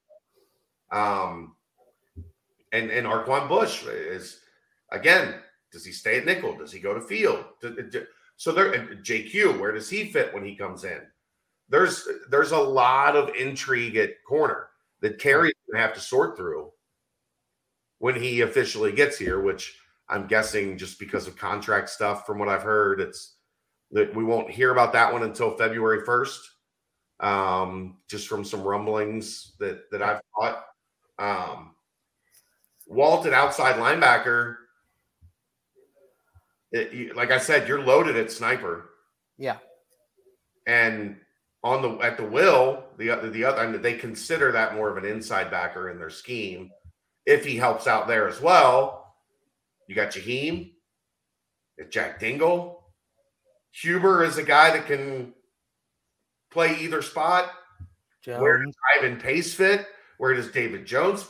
Um, 0.90 1.55
and 2.72 2.90
and 2.90 3.06
Arquon 3.06 3.48
Bush 3.48 3.85
is 3.85 4.40
again. 4.90 5.35
Does 5.72 5.84
he 5.84 5.92
stay 5.92 6.18
at 6.18 6.24
nickel? 6.24 6.56
Does 6.56 6.72
he 6.72 6.80
go 6.80 6.94
to 6.94 7.00
field? 7.00 7.44
So 8.36 8.52
there, 8.52 8.72
JQ, 8.72 9.58
where 9.58 9.72
does 9.72 9.90
he 9.90 10.04
fit 10.04 10.32
when 10.32 10.44
he 10.44 10.54
comes 10.54 10.84
in? 10.84 11.00
There's 11.68 12.08
there's 12.30 12.52
a 12.52 12.58
lot 12.58 13.16
of 13.16 13.34
intrigue 13.34 13.96
at 13.96 14.22
corner 14.26 14.68
that 15.00 15.18
Kerry's 15.18 15.52
gonna 15.70 15.82
have 15.82 15.94
to 15.94 16.00
sort 16.00 16.36
through 16.36 16.70
when 17.98 18.14
he 18.14 18.40
officially 18.40 18.92
gets 18.92 19.18
here, 19.18 19.40
which 19.40 19.76
I'm 20.08 20.26
guessing 20.26 20.78
just 20.78 20.98
because 20.98 21.26
of 21.26 21.36
contract 21.36 21.90
stuff, 21.90 22.26
from 22.26 22.38
what 22.38 22.48
I've 22.48 22.62
heard, 22.62 23.00
it's 23.00 23.34
that 23.90 24.14
we 24.14 24.24
won't 24.24 24.50
hear 24.50 24.70
about 24.70 24.92
that 24.92 25.12
one 25.12 25.22
until 25.22 25.56
February 25.56 26.02
1st. 26.02 26.40
Um, 27.20 27.96
just 28.08 28.28
from 28.28 28.44
some 28.44 28.62
rumblings 28.62 29.54
that 29.58 29.90
that 29.90 30.02
I've 30.02 30.20
caught. 30.36 30.64
Um, 31.18 31.74
Walt 32.86 33.26
at 33.26 33.32
outside 33.32 33.76
linebacker 33.76 34.56
it, 36.72 36.92
you, 36.92 37.12
like 37.14 37.30
I 37.30 37.38
said, 37.38 37.68
you're 37.68 37.82
loaded 37.82 38.16
at 38.16 38.30
sniper. 38.30 38.90
Yeah. 39.36 39.58
And 40.66 41.16
on 41.64 41.82
the 41.82 41.98
at 42.04 42.16
the 42.16 42.24
will, 42.24 42.84
the 42.98 43.10
other 43.10 43.30
the 43.30 43.44
other, 43.44 43.60
I 43.60 43.66
mean, 43.66 43.82
they 43.82 43.94
consider 43.94 44.52
that 44.52 44.74
more 44.74 44.90
of 44.90 45.02
an 45.02 45.10
inside 45.10 45.50
backer 45.50 45.90
in 45.90 45.98
their 45.98 46.10
scheme. 46.10 46.70
If 47.26 47.44
he 47.44 47.56
helps 47.56 47.86
out 47.86 48.08
there 48.08 48.28
as 48.28 48.40
well, 48.40 49.14
you 49.86 49.94
got 49.94 50.10
Jaheim, 50.10 50.72
Jack 51.90 52.20
Dingle. 52.20 52.84
Huber 53.72 54.24
is 54.24 54.38
a 54.38 54.42
guy 54.42 54.70
that 54.70 54.86
can 54.86 55.34
play 56.50 56.78
either 56.80 57.02
spot. 57.02 57.50
Jones. 58.22 58.40
Where 58.40 58.64
does 58.64 58.74
Ivan 58.98 59.18
Pace 59.18 59.54
fit? 59.54 59.86
Where 60.18 60.34
does 60.34 60.50
David 60.50 60.86
Jones 60.86 61.26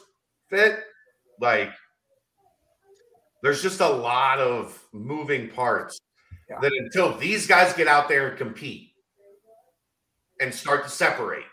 fit? 0.49 0.81
Like 1.41 1.71
there's 3.43 3.63
just 3.63 3.81
a 3.81 3.89
lot 3.89 4.39
of 4.39 4.83
moving 4.93 5.49
parts 5.49 6.01
yeah. 6.49 6.59
that 6.61 6.73
until 6.73 7.17
these 7.17 7.47
guys 7.47 7.73
get 7.73 7.87
out 7.87 8.09
there 8.09 8.29
and 8.29 8.39
compete 8.39 8.93
and 10.41 10.53
start 10.53 10.85
to 10.85 10.91
separate, 10.91 11.45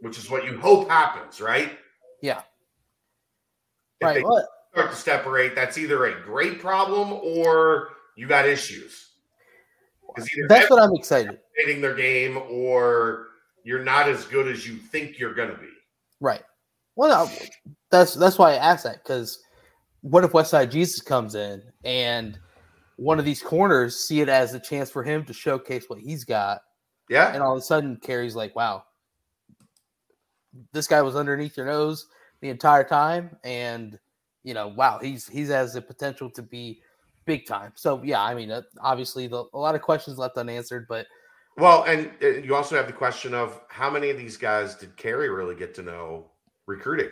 which 0.00 0.18
is 0.18 0.30
what 0.30 0.44
you 0.44 0.58
hope 0.58 0.88
happens, 0.88 1.40
right? 1.40 1.78
Yeah. 2.22 2.42
If 4.00 4.06
right. 4.06 4.24
Start 4.72 4.90
to 4.90 4.96
separate, 4.96 5.54
that's 5.54 5.78
either 5.78 6.06
a 6.06 6.20
great 6.22 6.58
problem 6.58 7.12
or 7.12 7.90
you 8.16 8.26
got 8.26 8.46
issues. 8.46 9.10
That's 10.48 10.70
what 10.70 10.82
I'm 10.82 10.94
excited. 10.94 11.38
Hitting 11.56 11.80
their 11.80 11.94
game, 11.94 12.40
or 12.50 13.28
you're 13.64 13.82
not 13.82 14.08
as 14.08 14.24
good 14.24 14.48
as 14.48 14.66
you 14.66 14.76
think 14.76 15.18
you're 15.18 15.34
going 15.34 15.50
to 15.50 15.56
be. 15.56 15.68
Right. 16.20 16.42
Well, 16.96 17.30
that's 17.90 18.14
that's 18.14 18.38
why 18.38 18.52
I 18.52 18.56
asked 18.56 18.84
that 18.84 19.02
because 19.02 19.43
what 20.04 20.22
if 20.22 20.32
Westside 20.32 20.70
Jesus 20.70 21.00
comes 21.00 21.34
in 21.34 21.62
and 21.82 22.38
one 22.96 23.18
of 23.18 23.24
these 23.24 23.40
corners 23.42 23.96
see 23.96 24.20
it 24.20 24.28
as 24.28 24.52
a 24.52 24.60
chance 24.60 24.90
for 24.90 25.02
him 25.02 25.24
to 25.24 25.32
showcase 25.32 25.86
what 25.88 25.98
he's 25.98 26.24
got? 26.24 26.60
Yeah. 27.08 27.32
And 27.32 27.42
all 27.42 27.52
of 27.52 27.58
a 27.58 27.62
sudden, 27.62 27.96
Kerry's 27.96 28.36
like, 28.36 28.54
wow, 28.54 28.84
this 30.72 30.86
guy 30.86 31.00
was 31.00 31.16
underneath 31.16 31.56
your 31.56 31.64
nose 31.64 32.06
the 32.42 32.50
entire 32.50 32.84
time. 32.84 33.34
And, 33.44 33.98
you 34.42 34.52
know, 34.52 34.68
wow, 34.68 34.98
he's 35.00 35.26
he's 35.26 35.48
has 35.48 35.72
the 35.72 35.80
potential 35.80 36.28
to 36.32 36.42
be 36.42 36.82
big 37.24 37.46
time. 37.46 37.72
So, 37.74 38.02
yeah, 38.04 38.22
I 38.22 38.34
mean, 38.34 38.50
uh, 38.50 38.60
obviously, 38.82 39.26
the, 39.26 39.44
a 39.54 39.58
lot 39.58 39.74
of 39.74 39.80
questions 39.80 40.18
left 40.18 40.36
unanswered, 40.36 40.84
but. 40.86 41.06
Well, 41.56 41.84
and 41.84 42.10
you 42.20 42.54
also 42.54 42.76
have 42.76 42.88
the 42.88 42.92
question 42.92 43.32
of 43.32 43.62
how 43.68 43.88
many 43.88 44.10
of 44.10 44.18
these 44.18 44.36
guys 44.36 44.74
did 44.74 44.96
Kerry 44.98 45.30
really 45.30 45.54
get 45.54 45.72
to 45.76 45.82
know 45.82 46.26
recruiting? 46.66 47.10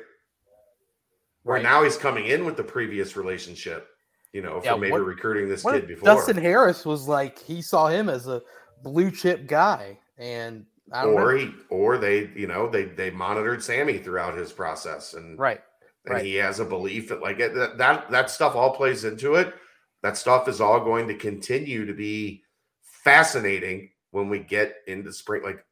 Where 1.44 1.56
right. 1.56 1.62
now 1.62 1.82
he's 1.82 1.97
coming 1.97 2.27
in 2.27 2.44
with 2.44 2.56
the 2.56 2.62
previous 2.62 3.16
relationship, 3.16 3.89
you 4.32 4.43
know, 4.43 4.60
yeah, 4.62 4.73
for 4.73 4.78
maybe 4.78 4.93
what, 4.93 5.05
recruiting 5.05 5.48
this 5.48 5.62
kid 5.64 5.89
before. 5.89 6.06
Dustin 6.06 6.36
Harris 6.36 6.86
was 6.86 7.09
like 7.09 7.39
he 7.39 7.60
saw 7.60 7.89
him 7.89 8.09
as 8.09 8.28
a 8.28 8.43
blue 8.82 9.10
chip 9.10 9.47
guy, 9.47 9.98
and 10.19 10.66
or 10.93 11.32
know. 11.32 11.39
he 11.39 11.51
or 11.69 11.98
they, 11.98 12.31
you 12.36 12.47
know, 12.47 12.69
they 12.69 12.85
they 12.85 13.10
monitored 13.10 13.62
Sammy 13.62 13.98
throughout 13.98 14.36
his 14.36 14.52
process, 14.52 15.14
and 15.14 15.39
right, 15.39 15.60
and 16.05 16.14
right. 16.14 16.24
he 16.24 16.35
has 16.36 16.60
a 16.60 16.64
belief 16.64 17.09
that 17.09 17.20
like 17.20 17.39
that 17.39 17.77
that 17.78 18.10
that 18.10 18.31
stuff 18.31 18.55
all 18.55 18.74
plays 18.74 19.05
into 19.05 19.35
it. 19.35 19.55
That 20.02 20.16
stuff 20.16 20.48
is 20.48 20.60
all 20.60 20.81
going 20.81 21.06
to 21.09 21.14
continue 21.14 21.86
to 21.86 21.94
be 21.94 22.43
fascinating 22.82 23.90
when 24.10 24.28
we 24.28 24.40
get 24.40 24.77
into 24.86 25.12
spring. 25.12 25.43
Like, 25.43 25.64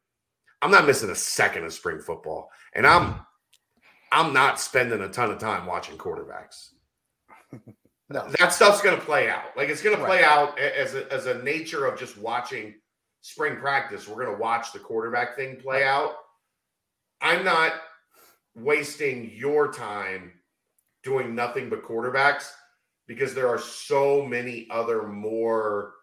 I'm 0.61 0.71
not 0.71 0.87
missing 0.87 1.09
a 1.09 1.15
second 1.15 1.65
of 1.65 1.73
spring 1.73 1.99
football, 1.99 2.49
and 2.73 2.85
I'm 2.85 3.25
I'm 4.11 4.33
not 4.33 4.59
spending 4.59 5.01
a 5.01 5.09
ton 5.09 5.31
of 5.31 5.39
time 5.39 5.65
watching 5.65 5.97
quarterbacks. 5.97 6.71
no. 8.09 8.27
That 8.39 8.53
stuff's 8.53 8.81
going 8.81 8.97
to 8.97 9.05
play 9.05 9.29
out. 9.29 9.55
Like 9.55 9.69
it's 9.69 9.81
going 9.81 9.97
to 9.97 10.03
play 10.03 10.21
right. 10.21 10.31
out 10.31 10.59
as 10.59 10.95
a, 10.95 11.11
as 11.11 11.27
a 11.27 11.41
nature 11.43 11.85
of 11.85 11.97
just 11.97 12.17
watching 12.17 12.75
spring 13.21 13.57
practice. 13.57 14.07
We're 14.07 14.23
going 14.23 14.35
to 14.35 14.41
watch 14.41 14.73
the 14.73 14.79
quarterback 14.79 15.35
thing 15.35 15.57
play 15.57 15.83
out. 15.83 16.15
I'm 17.21 17.45
not 17.45 17.73
wasting 18.55 19.31
your 19.33 19.71
time 19.71 20.33
doing 21.03 21.33
nothing 21.33 21.69
but 21.69 21.83
quarterbacks 21.83 22.51
because 23.07 23.33
there 23.33 23.47
are 23.47 23.59
so 23.59 24.25
many 24.25 24.67
other 24.69 25.03
more 25.03 25.93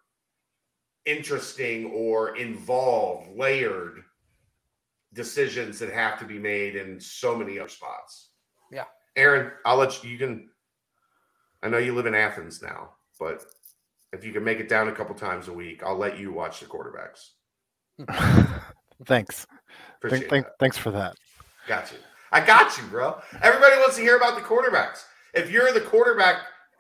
interesting 1.05 1.87
or 1.87 2.37
involved, 2.37 3.37
layered 3.37 4.03
decisions 5.19 5.81
that 5.81 5.93
have 5.93 6.17
to 6.21 6.25
be 6.25 6.39
made 6.39 6.77
in 6.77 7.01
so 7.01 7.37
many 7.37 7.59
other 7.59 7.69
spots. 7.69 8.31
Yeah. 8.71 8.85
Aaron, 9.17 9.51
I'll 9.67 9.77
let 9.77 10.05
you, 10.05 10.11
you 10.11 10.17
can. 10.17 10.49
I 11.61 11.69
know 11.69 11.79
you 11.79 11.93
live 11.93 12.07
in 12.07 12.15
Athens 12.15 12.63
now, 12.63 12.91
but 13.19 13.45
if 14.13 14.25
you 14.25 14.33
can 14.33 14.45
make 14.45 14.61
it 14.61 14.69
down 14.69 14.87
a 14.87 14.93
couple 14.93 15.17
times 15.17 15.49
a 15.49 15.53
week, 15.53 15.83
I'll 15.83 15.99
let 15.99 16.21
you 16.21 16.33
watch 16.33 16.61
the 16.61 16.67
quarterbacks. 16.67 17.31
thanks. 19.07 19.45
Appreciate 19.97 20.21
Thank, 20.21 20.31
thank, 20.31 20.47
that. 20.47 20.59
thanks 20.61 20.79
for 20.79 20.93
that. 20.93 21.17
Got 21.67 21.91
you. 21.91 21.99
I 22.31 22.47
got 22.47 22.79
you, 22.79 22.85
bro. 22.85 23.21
Everybody 23.43 23.77
wants 23.79 23.97
to 23.97 24.03
hear 24.03 24.17
about 24.17 24.37
the 24.37 24.43
quarterbacks. 24.43 25.03
If 25.35 25.51
you're 25.51 25.73
the 25.73 25.81
quarterback 25.81 26.37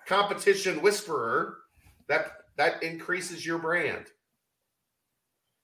competition 0.07 0.81
whisperer, 0.81 1.57
that 2.07 2.31
that 2.57 2.85
increases 2.85 3.45
your 3.45 3.59
brand. 3.59 4.07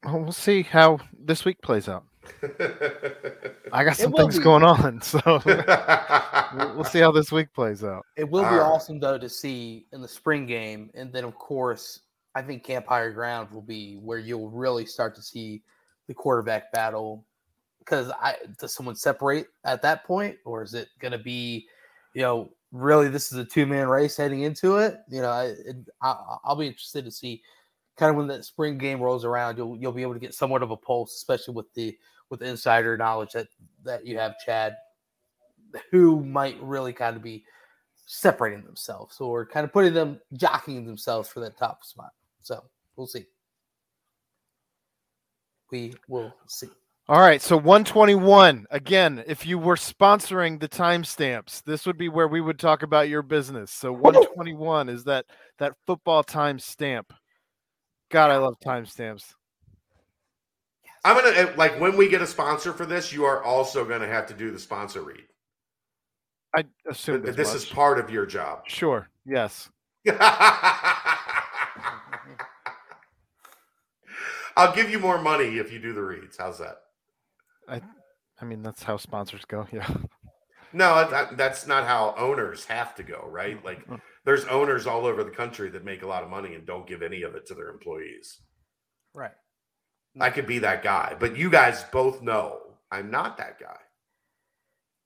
Well, 0.04 0.18
we'll 0.18 0.32
see 0.32 0.62
how 0.62 0.98
this 1.16 1.44
week 1.44 1.62
plays 1.62 1.88
out. 1.88 2.04
I 3.72 3.84
got 3.84 3.96
some 3.96 4.12
things 4.12 4.38
be. 4.38 4.44
going 4.44 4.62
on, 4.62 5.00
so 5.02 5.20
we'll, 5.44 6.74
we'll 6.74 6.84
see 6.84 7.00
how 7.00 7.10
this 7.10 7.32
week 7.32 7.52
plays 7.52 7.84
out. 7.84 8.04
It 8.16 8.28
will 8.28 8.42
be 8.42 8.46
All 8.46 8.52
right. 8.52 8.60
awesome 8.60 9.00
though 9.00 9.18
to 9.18 9.28
see 9.28 9.86
in 9.92 10.00
the 10.00 10.08
spring 10.08 10.46
game, 10.46 10.90
and 10.94 11.12
then 11.12 11.24
of 11.24 11.34
course, 11.36 12.00
I 12.34 12.42
think 12.42 12.64
Camp 12.64 12.86
Higher 12.86 13.12
Ground 13.12 13.50
will 13.50 13.62
be 13.62 13.96
where 13.96 14.18
you'll 14.18 14.50
really 14.50 14.86
start 14.86 15.14
to 15.16 15.22
see 15.22 15.62
the 16.08 16.14
quarterback 16.14 16.72
battle. 16.72 17.24
Because 17.78 18.10
I 18.10 18.36
does 18.58 18.74
someone 18.74 18.96
separate 18.96 19.48
at 19.64 19.82
that 19.82 20.04
point, 20.04 20.36
or 20.44 20.62
is 20.62 20.74
it 20.74 20.88
going 21.00 21.12
to 21.12 21.18
be, 21.18 21.66
you 22.14 22.22
know, 22.22 22.50
really 22.72 23.08
this 23.08 23.30
is 23.30 23.38
a 23.38 23.44
two 23.44 23.66
man 23.66 23.88
race 23.88 24.16
heading 24.16 24.40
into 24.42 24.76
it? 24.76 25.00
You 25.10 25.20
know, 25.20 25.30
I, 25.30 25.44
it, 25.46 25.76
I 26.00 26.36
I'll 26.44 26.56
be 26.56 26.66
interested 26.66 27.04
to 27.04 27.10
see 27.10 27.42
kind 27.96 28.10
of 28.10 28.16
when 28.16 28.26
that 28.28 28.44
spring 28.44 28.78
game 28.78 29.00
rolls 29.00 29.24
around. 29.24 29.58
You'll 29.58 29.76
you'll 29.76 29.92
be 29.92 30.02
able 30.02 30.14
to 30.14 30.20
get 30.20 30.34
somewhat 30.34 30.62
of 30.62 30.70
a 30.70 30.76
pulse, 30.76 31.14
especially 31.14 31.54
with 31.54 31.72
the 31.74 31.96
with 32.30 32.42
insider 32.42 32.96
knowledge 32.96 33.32
that 33.32 33.48
that 33.84 34.06
you 34.06 34.18
have, 34.18 34.34
Chad, 34.44 34.76
who 35.90 36.24
might 36.24 36.60
really 36.60 36.92
kind 36.92 37.16
of 37.16 37.22
be 37.22 37.44
separating 38.06 38.64
themselves 38.64 39.20
or 39.20 39.46
kind 39.46 39.64
of 39.64 39.72
putting 39.72 39.94
them 39.94 40.20
jockeying 40.34 40.86
themselves 40.86 41.28
for 41.28 41.40
that 41.40 41.56
top 41.56 41.84
spot. 41.84 42.10
So 42.42 42.64
we'll 42.96 43.06
see. 43.06 43.26
We 45.70 45.94
will 46.08 46.34
see. 46.46 46.68
All 47.06 47.20
right, 47.20 47.42
so 47.42 47.56
121. 47.56 48.66
Again, 48.70 49.22
if 49.26 49.44
you 49.44 49.58
were 49.58 49.76
sponsoring 49.76 50.58
the 50.58 50.68
timestamps, 50.68 51.62
this 51.62 51.84
would 51.84 51.98
be 51.98 52.08
where 52.08 52.28
we 52.28 52.40
would 52.40 52.58
talk 52.58 52.82
about 52.82 53.10
your 53.10 53.20
business. 53.22 53.70
So 53.70 53.92
121 53.92 54.88
is 54.88 55.04
that 55.04 55.26
that 55.58 55.74
football 55.86 56.24
timestamp. 56.24 57.04
God, 58.10 58.30
I 58.30 58.38
love 58.38 58.54
timestamps. 58.64 59.34
I'm 61.04 61.16
gonna 61.16 61.50
uh, 61.50 61.52
like 61.56 61.78
when 61.80 61.96
we 61.96 62.08
get 62.08 62.22
a 62.22 62.26
sponsor 62.26 62.72
for 62.72 62.86
this, 62.86 63.12
you 63.12 63.24
are 63.24 63.42
also 63.42 63.84
gonna 63.84 64.06
have 64.06 64.26
to 64.28 64.34
do 64.34 64.50
the 64.50 64.58
sponsor 64.58 65.02
read. 65.02 65.24
I 66.56 66.64
assume 66.88 67.22
This 67.22 67.52
is 67.52 67.64
part 67.64 67.98
of 67.98 68.10
your 68.10 68.26
job. 68.26 68.62
sure. 68.66 69.08
Yes. 69.26 69.68
I'll 74.56 74.72
give 74.74 74.88
you 74.90 74.98
more 75.00 75.20
money 75.20 75.58
if 75.58 75.72
you 75.72 75.78
do 75.80 75.92
the 75.92 76.02
reads. 76.02 76.36
How's 76.38 76.58
that? 76.58 76.76
I, 77.68 77.80
I 78.40 78.44
mean, 78.44 78.62
that's 78.62 78.82
how 78.84 78.96
sponsors 78.96 79.44
go. 79.44 79.66
Yeah. 79.72 79.88
No, 80.72 81.08
that, 81.08 81.36
that's 81.36 81.66
not 81.66 81.86
how 81.86 82.14
owners 82.18 82.64
have 82.66 82.94
to 82.96 83.02
go, 83.02 83.26
right? 83.30 83.64
Like, 83.64 83.86
there's 84.24 84.44
owners 84.46 84.86
all 84.86 85.06
over 85.06 85.22
the 85.24 85.30
country 85.30 85.70
that 85.70 85.84
make 85.84 86.02
a 86.02 86.06
lot 86.06 86.22
of 86.24 86.30
money 86.30 86.54
and 86.54 86.66
don't 86.66 86.86
give 86.86 87.02
any 87.02 87.22
of 87.22 87.34
it 87.36 87.46
to 87.46 87.54
their 87.54 87.68
employees. 87.70 88.40
Right. 89.14 89.30
I 90.20 90.30
could 90.30 90.46
be 90.46 90.60
that 90.60 90.82
guy, 90.82 91.16
but 91.18 91.36
you 91.36 91.50
guys 91.50 91.84
both 91.92 92.22
know 92.22 92.60
I'm 92.90 93.10
not 93.10 93.36
that 93.38 93.58
guy. 93.58 93.76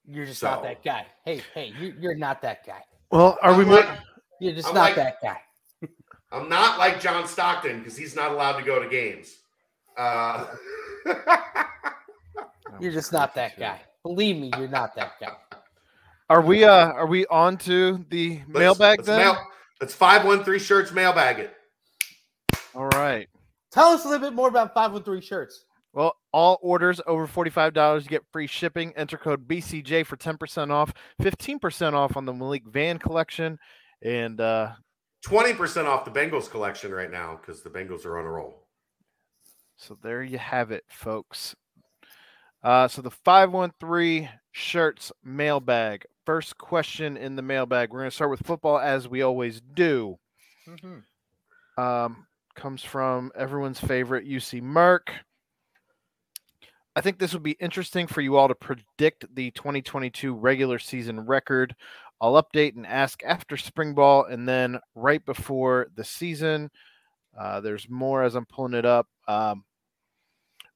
You're 0.06 0.26
just 0.26 0.40
So- 0.40 0.50
not 0.50 0.62
that 0.62 0.82
guy. 0.84 1.06
Hey, 1.24 1.42
hey, 1.54 1.72
you, 1.78 1.94
you're 2.00 2.14
not 2.14 2.42
that 2.42 2.66
guy. 2.66 2.82
Well, 3.10 3.38
are 3.42 3.54
we? 3.54 3.62
I'm 3.64 3.68
mo- 3.70 3.76
like, 3.76 3.98
You're 4.40 4.54
just 4.54 4.68
I'm 4.68 4.74
not 4.74 4.80
like- 4.82 4.96
that 4.96 5.16
guy. 5.22 5.38
I'm 6.30 6.48
not 6.50 6.78
like 6.78 7.00
John 7.00 7.26
Stockton 7.26 7.78
because 7.78 7.96
he's 7.96 8.14
not 8.14 8.32
allowed 8.32 8.58
to 8.58 8.62
go 8.64 8.82
to 8.82 8.88
games. 8.88 9.34
Uh, 9.96 10.46
You're 12.80 12.92
just 12.92 13.12
not 13.12 13.34
that 13.34 13.58
guy. 13.58 13.80
Believe 14.02 14.36
me, 14.36 14.50
you're 14.56 14.68
not 14.68 14.94
that 14.96 15.12
guy. 15.20 15.32
Are 16.30 16.40
we? 16.42 16.64
Uh, 16.64 16.92
are 16.92 17.06
we 17.06 17.26
on 17.26 17.56
to 17.58 18.04
the 18.10 18.38
let's- 18.46 18.48
mailbag 18.48 18.98
let's 18.98 19.06
then? 19.06 19.18
mail- 19.18 19.46
let's 19.80 19.94
five 19.94 20.24
one 20.24 20.44
three 20.44 20.58
shirts 20.58 20.92
mailbag 20.92 21.38
it. 21.40 21.54
All 22.74 22.86
right. 22.88 23.28
Tell 23.70 23.88
us 23.90 24.04
a 24.04 24.08
little 24.08 24.26
bit 24.28 24.34
more 24.34 24.48
about 24.48 24.74
513 24.74 25.20
shirts. 25.26 25.64
Well, 25.92 26.14
all 26.32 26.58
orders 26.62 27.00
over 27.06 27.26
$45, 27.26 28.02
you 28.02 28.08
get 28.08 28.22
free 28.32 28.46
shipping. 28.46 28.92
Enter 28.96 29.16
code 29.16 29.48
BCJ 29.48 30.06
for 30.06 30.16
10% 30.16 30.70
off, 30.70 30.92
15% 31.20 31.92
off 31.94 32.16
on 32.16 32.24
the 32.24 32.32
Malik 32.32 32.64
Van 32.66 32.98
collection. 32.98 33.58
And 34.02 34.40
uh, 34.40 34.72
Twenty 35.24 35.52
percent 35.52 35.88
off 35.88 36.04
the 36.04 36.12
Bengals 36.12 36.48
collection 36.48 36.92
right 36.92 37.10
now 37.10 37.40
because 37.40 37.62
the 37.62 37.70
Bengals 37.70 38.06
are 38.06 38.18
on 38.18 38.24
a 38.24 38.30
roll. 38.30 38.62
so 39.76 39.98
there 40.00 40.22
you 40.22 40.38
have 40.38 40.70
it, 40.70 40.84
folks. 40.88 41.56
Uh, 42.62 42.86
so 42.86 43.02
the 43.02 43.10
513 43.10 44.28
shirts 44.52 45.10
mailbag. 45.24 46.04
First 46.24 46.58
question 46.58 47.16
in 47.16 47.34
the 47.34 47.42
mailbag. 47.42 47.90
We're 47.90 48.00
going 48.00 48.10
to 48.10 48.14
start 48.14 48.30
with 48.30 48.46
football 48.46 48.78
as 48.78 49.08
we 49.08 49.22
always 49.22 49.60
do. 49.60 50.18
um, 51.76 52.26
comes 52.58 52.82
from 52.82 53.30
everyone's 53.36 53.78
favorite 53.78 54.26
UC 54.26 54.60
Merck. 54.60 55.10
I 56.96 57.00
think 57.00 57.18
this 57.18 57.32
would 57.32 57.44
be 57.44 57.56
interesting 57.60 58.08
for 58.08 58.20
you 58.20 58.36
all 58.36 58.48
to 58.48 58.54
predict 58.56 59.32
the 59.34 59.52
2022 59.52 60.34
regular 60.34 60.80
season 60.80 61.20
record. 61.20 61.76
I'll 62.20 62.42
update 62.42 62.74
and 62.74 62.84
ask 62.84 63.22
after 63.24 63.56
spring 63.56 63.94
ball 63.94 64.24
and 64.24 64.48
then 64.48 64.80
right 64.96 65.24
before 65.24 65.86
the 65.94 66.02
season. 66.02 66.68
Uh, 67.38 67.60
there's 67.60 67.88
more 67.88 68.24
as 68.24 68.34
I'm 68.34 68.46
pulling 68.46 68.74
it 68.74 68.84
up. 68.84 69.06
Um, 69.28 69.62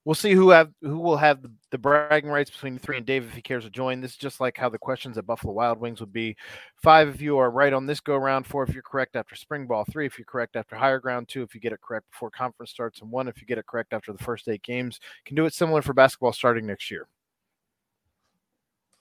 we'll 0.05 0.15
see 0.15 0.33
who 0.33 0.51
have 0.51 0.71
who 0.81 0.99
will 0.99 1.17
have 1.17 1.43
the, 1.43 1.51
the 1.71 1.79
bragging 1.79 2.31
rights 2.31 2.51
between 2.51 2.75
the 2.75 2.81
three 2.81 2.97
and 2.97 3.07
Dave 3.07 3.25
if 3.25 3.35
he 3.35 3.43
cares 3.43 3.65
to 3.65 3.71
join. 3.71 4.01
This 4.01 4.13
is 4.13 4.17
just 4.17 4.41
like 4.41 4.57
how 4.57 4.69
the 4.69 4.79
questions 4.79 5.17
at 5.19 5.27
Buffalo 5.27 5.53
Wild 5.53 5.79
Wings 5.79 6.01
would 6.01 6.13
be. 6.13 6.37
Five 6.83 7.09
if 7.09 7.21
you 7.21 7.39
are 7.39 7.51
right 7.51 7.73
on 7.73 7.87
this 7.87 8.01
go 8.01 8.17
round. 8.17 8.47
Four 8.47 8.65
if 8.65 8.75
you're 8.75 8.83
correct 8.83 9.17
after 9.17 9.35
spring 9.37 9.67
ball. 9.67 9.85
Three 9.91 10.07
if 10.07 10.19
you're 10.19 10.25
correct 10.25 10.57
after 10.57 10.77
higher 10.77 10.99
ground. 10.99 11.29
Two 11.29 11.43
if 11.43 11.55
you 11.55 11.61
get 11.61 11.73
it 11.73 11.81
correct 11.81 12.11
before 12.11 12.31
conference 12.31 12.71
starts. 12.71 13.01
And 13.01 13.11
one 13.11 13.29
if 13.29 13.41
you 13.41 13.47
get 13.47 13.59
it 13.59 13.67
correct 13.67 13.93
after 13.93 14.13
the 14.13 14.23
first 14.23 14.49
eight 14.49 14.63
games. 14.63 14.99
Can 15.25 15.37
do 15.37 15.47
it 15.47 15.55
similar 15.55 15.83
for 15.83 15.93
basketball 15.93 16.33
starting 16.33 16.67
next 16.67 16.91
year. 16.91 17.07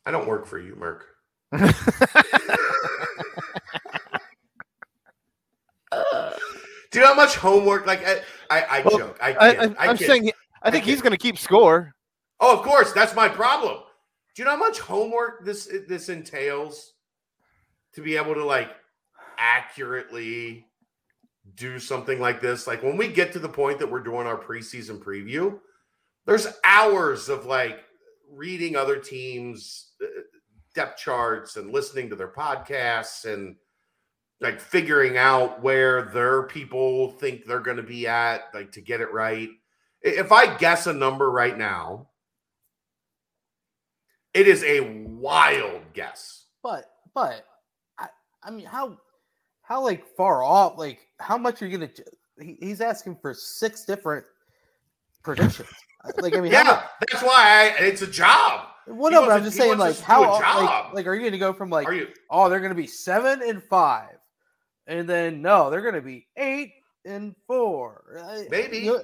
I 0.06 0.12
don't 0.12 0.28
work 0.28 0.46
for 0.46 0.60
you, 0.60 0.76
Merc. 0.76 1.06
Do 6.92 7.00
you 7.00 7.06
know 7.06 7.12
how 7.14 7.16
much 7.16 7.36
homework? 7.38 7.86
Like 7.88 8.06
I, 8.06 8.22
I, 8.50 8.62
I 8.80 8.82
Well, 8.84 8.98
joke. 8.98 9.18
I, 9.22 9.30
I, 9.40 9.54
kid, 9.56 9.76
I, 9.80 9.88
I'm 9.90 9.98
kid. 9.98 10.08
saying 10.08 10.24
he- 10.26 10.34
I 10.62 10.72
think 10.72 10.86
he's 10.86 11.02
going 11.02 11.12
to 11.12 11.18
keep 11.18 11.38
score. 11.38 11.94
Oh, 12.40 12.58
of 12.58 12.64
course, 12.64 12.92
that's 12.94 13.16
my 13.16 13.28
problem. 13.30 13.78
Do 14.36 14.42
you 14.42 14.46
know 14.46 14.52
how 14.52 14.58
much 14.58 14.80
homework 14.80 15.46
this 15.46 15.70
this 15.88 16.10
entails 16.10 16.94
to 17.94 18.02
be 18.02 18.16
able 18.16 18.34
to 18.34 18.46
like 18.46 18.70
accurately 19.38 20.68
do 21.56 21.80
something 21.80 22.20
like 22.20 22.42
this? 22.42 22.68
Like 22.68 22.84
when 22.84 22.98
we 22.98 23.08
get 23.10 23.34
to 23.34 23.40
the 23.40 23.50
point 23.50 23.80
that 23.80 23.92
we're 23.92 24.04
doing 24.04 24.28
our 24.28 24.38
preseason 24.38 25.00
preview, 25.00 25.60
there's 26.26 26.48
hours 26.64 27.30
of 27.30 27.46
like 27.46 27.80
reading 28.32 28.76
other 28.76 28.98
teams' 28.98 29.92
uh, 30.02 30.08
depth 30.74 30.98
charts 30.98 31.58
and 31.58 31.72
listening 31.72 32.10
to 32.10 32.16
their 32.16 32.32
podcasts 32.32 33.26
and 33.26 33.56
like 34.40 34.60
figuring 34.60 35.18
out 35.18 35.62
where 35.62 36.04
their 36.04 36.44
people 36.44 37.12
think 37.12 37.46
they're 37.46 37.60
going 37.60 37.78
to 37.78 37.84
be 37.84 38.08
at, 38.08 38.46
like 38.54 38.72
to 38.72 38.82
get 38.82 39.02
it 39.02 39.12
right. 39.14 39.50
If 40.02 40.32
I 40.32 40.58
guess 40.58 40.88
a 40.88 40.94
number 40.94 41.30
right 41.30 41.58
now, 41.58 42.08
it 44.34 44.48
is 44.48 44.64
a 44.64 44.82
wild 45.06 45.82
guess. 45.94 46.46
But 46.64 46.86
but 47.14 47.46
I 48.00 48.08
I 48.44 48.52
mean 48.52 48.66
how 48.66 48.98
how 49.62 49.84
like 49.84 50.06
far 50.16 50.44
off 50.44 50.78
like 50.78 51.00
how 51.20 51.38
much 51.38 51.62
are 51.62 51.68
you 51.68 51.78
gonna 51.78 51.92
he, 52.40 52.58
he's 52.60 52.82
asking 52.82 53.18
for 53.22 53.34
six 53.34 53.86
different 53.86 54.26
predictions. 55.24 55.70
like 56.18 56.36
I 56.36 56.42
mean 56.42 56.52
Yeah, 56.52 56.84
that's 57.00 57.24
why 57.24 57.76
I, 57.80 57.84
it's 57.84 58.02
a 58.02 58.08
job. 58.08 58.68
much, 58.88 58.98
well 58.98 59.12
no 59.12 59.30
I'm 59.30 59.44
just 59.44 59.58
saying 59.58 59.78
like 59.78 59.92
us 59.92 59.96
to 59.98 60.02
do 60.02 60.08
how 60.08 60.66
like, 60.66 60.94
like 60.94 61.08
are 61.08 61.16
you 61.16 61.24
gonna 61.24 61.38
go 61.38 61.54
from 61.54 61.70
like 61.70 61.88
Are 61.88 61.94
you? 61.94 62.08
oh 62.30 62.50
they're 62.50 62.60
gonna 62.60 62.74
be 62.74 62.88
seven 62.88 63.42
and 63.48 63.62
five 63.64 64.18
and 64.88 65.08
then 65.08 65.42
no 65.42 65.70
they're 65.70 65.82
gonna 65.82 66.02
be 66.02 66.28
eight 66.38 66.74
and 67.06 67.36
four. 67.48 68.04
Maybe. 68.50 68.80
you 68.80 68.94
know, 68.94 69.04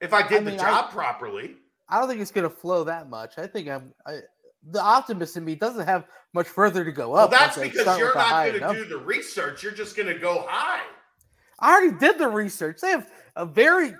If 0.00 0.12
I 0.12 0.26
did 0.26 0.42
I 0.42 0.44
mean, 0.44 0.56
the 0.56 0.62
I- 0.64 0.70
job 0.70 0.90
properly, 0.90 1.56
I 1.88 1.98
don't 1.98 2.08
think 2.08 2.20
it's 2.20 2.30
gonna 2.30 2.50
flow 2.50 2.84
that 2.84 3.08
much. 3.08 3.38
I 3.38 3.46
think 3.46 3.68
I'm 3.68 3.92
I 4.06 4.20
the 4.70 4.82
optimist 4.82 5.36
in 5.36 5.44
me 5.44 5.54
doesn't 5.54 5.86
have 5.86 6.04
much 6.34 6.48
further 6.48 6.84
to 6.84 6.92
go 6.92 7.10
Well, 7.10 7.24
up. 7.24 7.30
that's 7.30 7.56
because 7.56 7.98
you're 7.98 8.14
not 8.14 8.46
going 8.52 8.60
to 8.60 8.82
do 8.84 8.88
the 8.88 8.98
research. 8.98 9.62
You're 9.62 9.72
just 9.72 9.96
going 9.96 10.08
to 10.08 10.18
go 10.18 10.44
high. 10.48 10.82
I 11.60 11.72
already 11.72 11.96
did 11.96 12.18
the 12.18 12.28
research. 12.28 12.80
They 12.80 12.90
have 12.90 13.08
a 13.36 13.46
very 13.46 13.94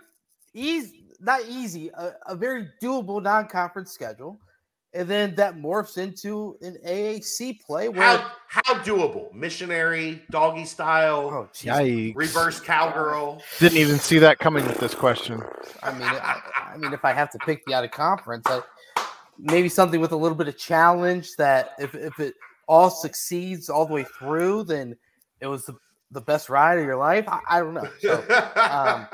easy, 0.52 1.04
not 1.20 1.42
easy, 1.48 1.90
a, 1.94 2.12
a 2.26 2.34
very 2.34 2.68
doable 2.82 3.22
non-conference 3.22 3.92
schedule, 3.92 4.40
and 4.94 5.08
then 5.08 5.34
that 5.34 5.56
morphs 5.56 5.98
into 5.98 6.56
an 6.62 6.76
AAC 6.86 7.60
play 7.60 7.88
where. 7.88 8.02
How 8.02 8.32
how 8.46 8.74
doable? 8.82 9.32
Missionary, 9.34 10.22
doggy 10.30 10.64
style, 10.64 11.30
oh, 11.32 11.48
jeez. 11.52 11.72
Yikes. 11.72 12.16
reverse 12.16 12.60
cowgirl. 12.60 13.42
Didn't 13.58 13.78
even 13.78 13.98
see 13.98 14.18
that 14.18 14.38
coming 14.38 14.66
with 14.66 14.78
this 14.78 14.94
question. 14.94 15.42
I 15.82 15.92
mean, 15.92 16.02
I, 16.02 16.40
I 16.72 16.76
mean, 16.78 16.94
if 16.94 17.04
I 17.04 17.12
have 17.12 17.30
to 17.32 17.38
pick 17.38 17.64
the 17.66 17.74
out 17.74 17.84
of 17.84 17.90
conference, 17.90 18.46
I, 18.46 18.62
maybe 19.38 19.68
something 19.68 20.00
with 20.00 20.12
a 20.12 20.16
little 20.16 20.36
bit 20.36 20.48
of 20.48 20.56
challenge. 20.56 21.36
That 21.36 21.72
if 21.78 21.94
if 21.94 22.18
it 22.18 22.34
all 22.66 22.90
succeeds 22.90 23.68
all 23.68 23.84
the 23.84 23.92
way 23.92 24.04
through, 24.18 24.64
then 24.64 24.96
it 25.40 25.46
was 25.46 25.64
the, 25.64 25.76
the 26.10 26.20
best 26.20 26.48
ride 26.48 26.78
of 26.78 26.84
your 26.84 26.96
life. 26.96 27.24
I, 27.28 27.40
I 27.48 27.60
don't 27.60 27.74
know. 27.74 27.88
So 28.00 28.14
um, 28.56 29.06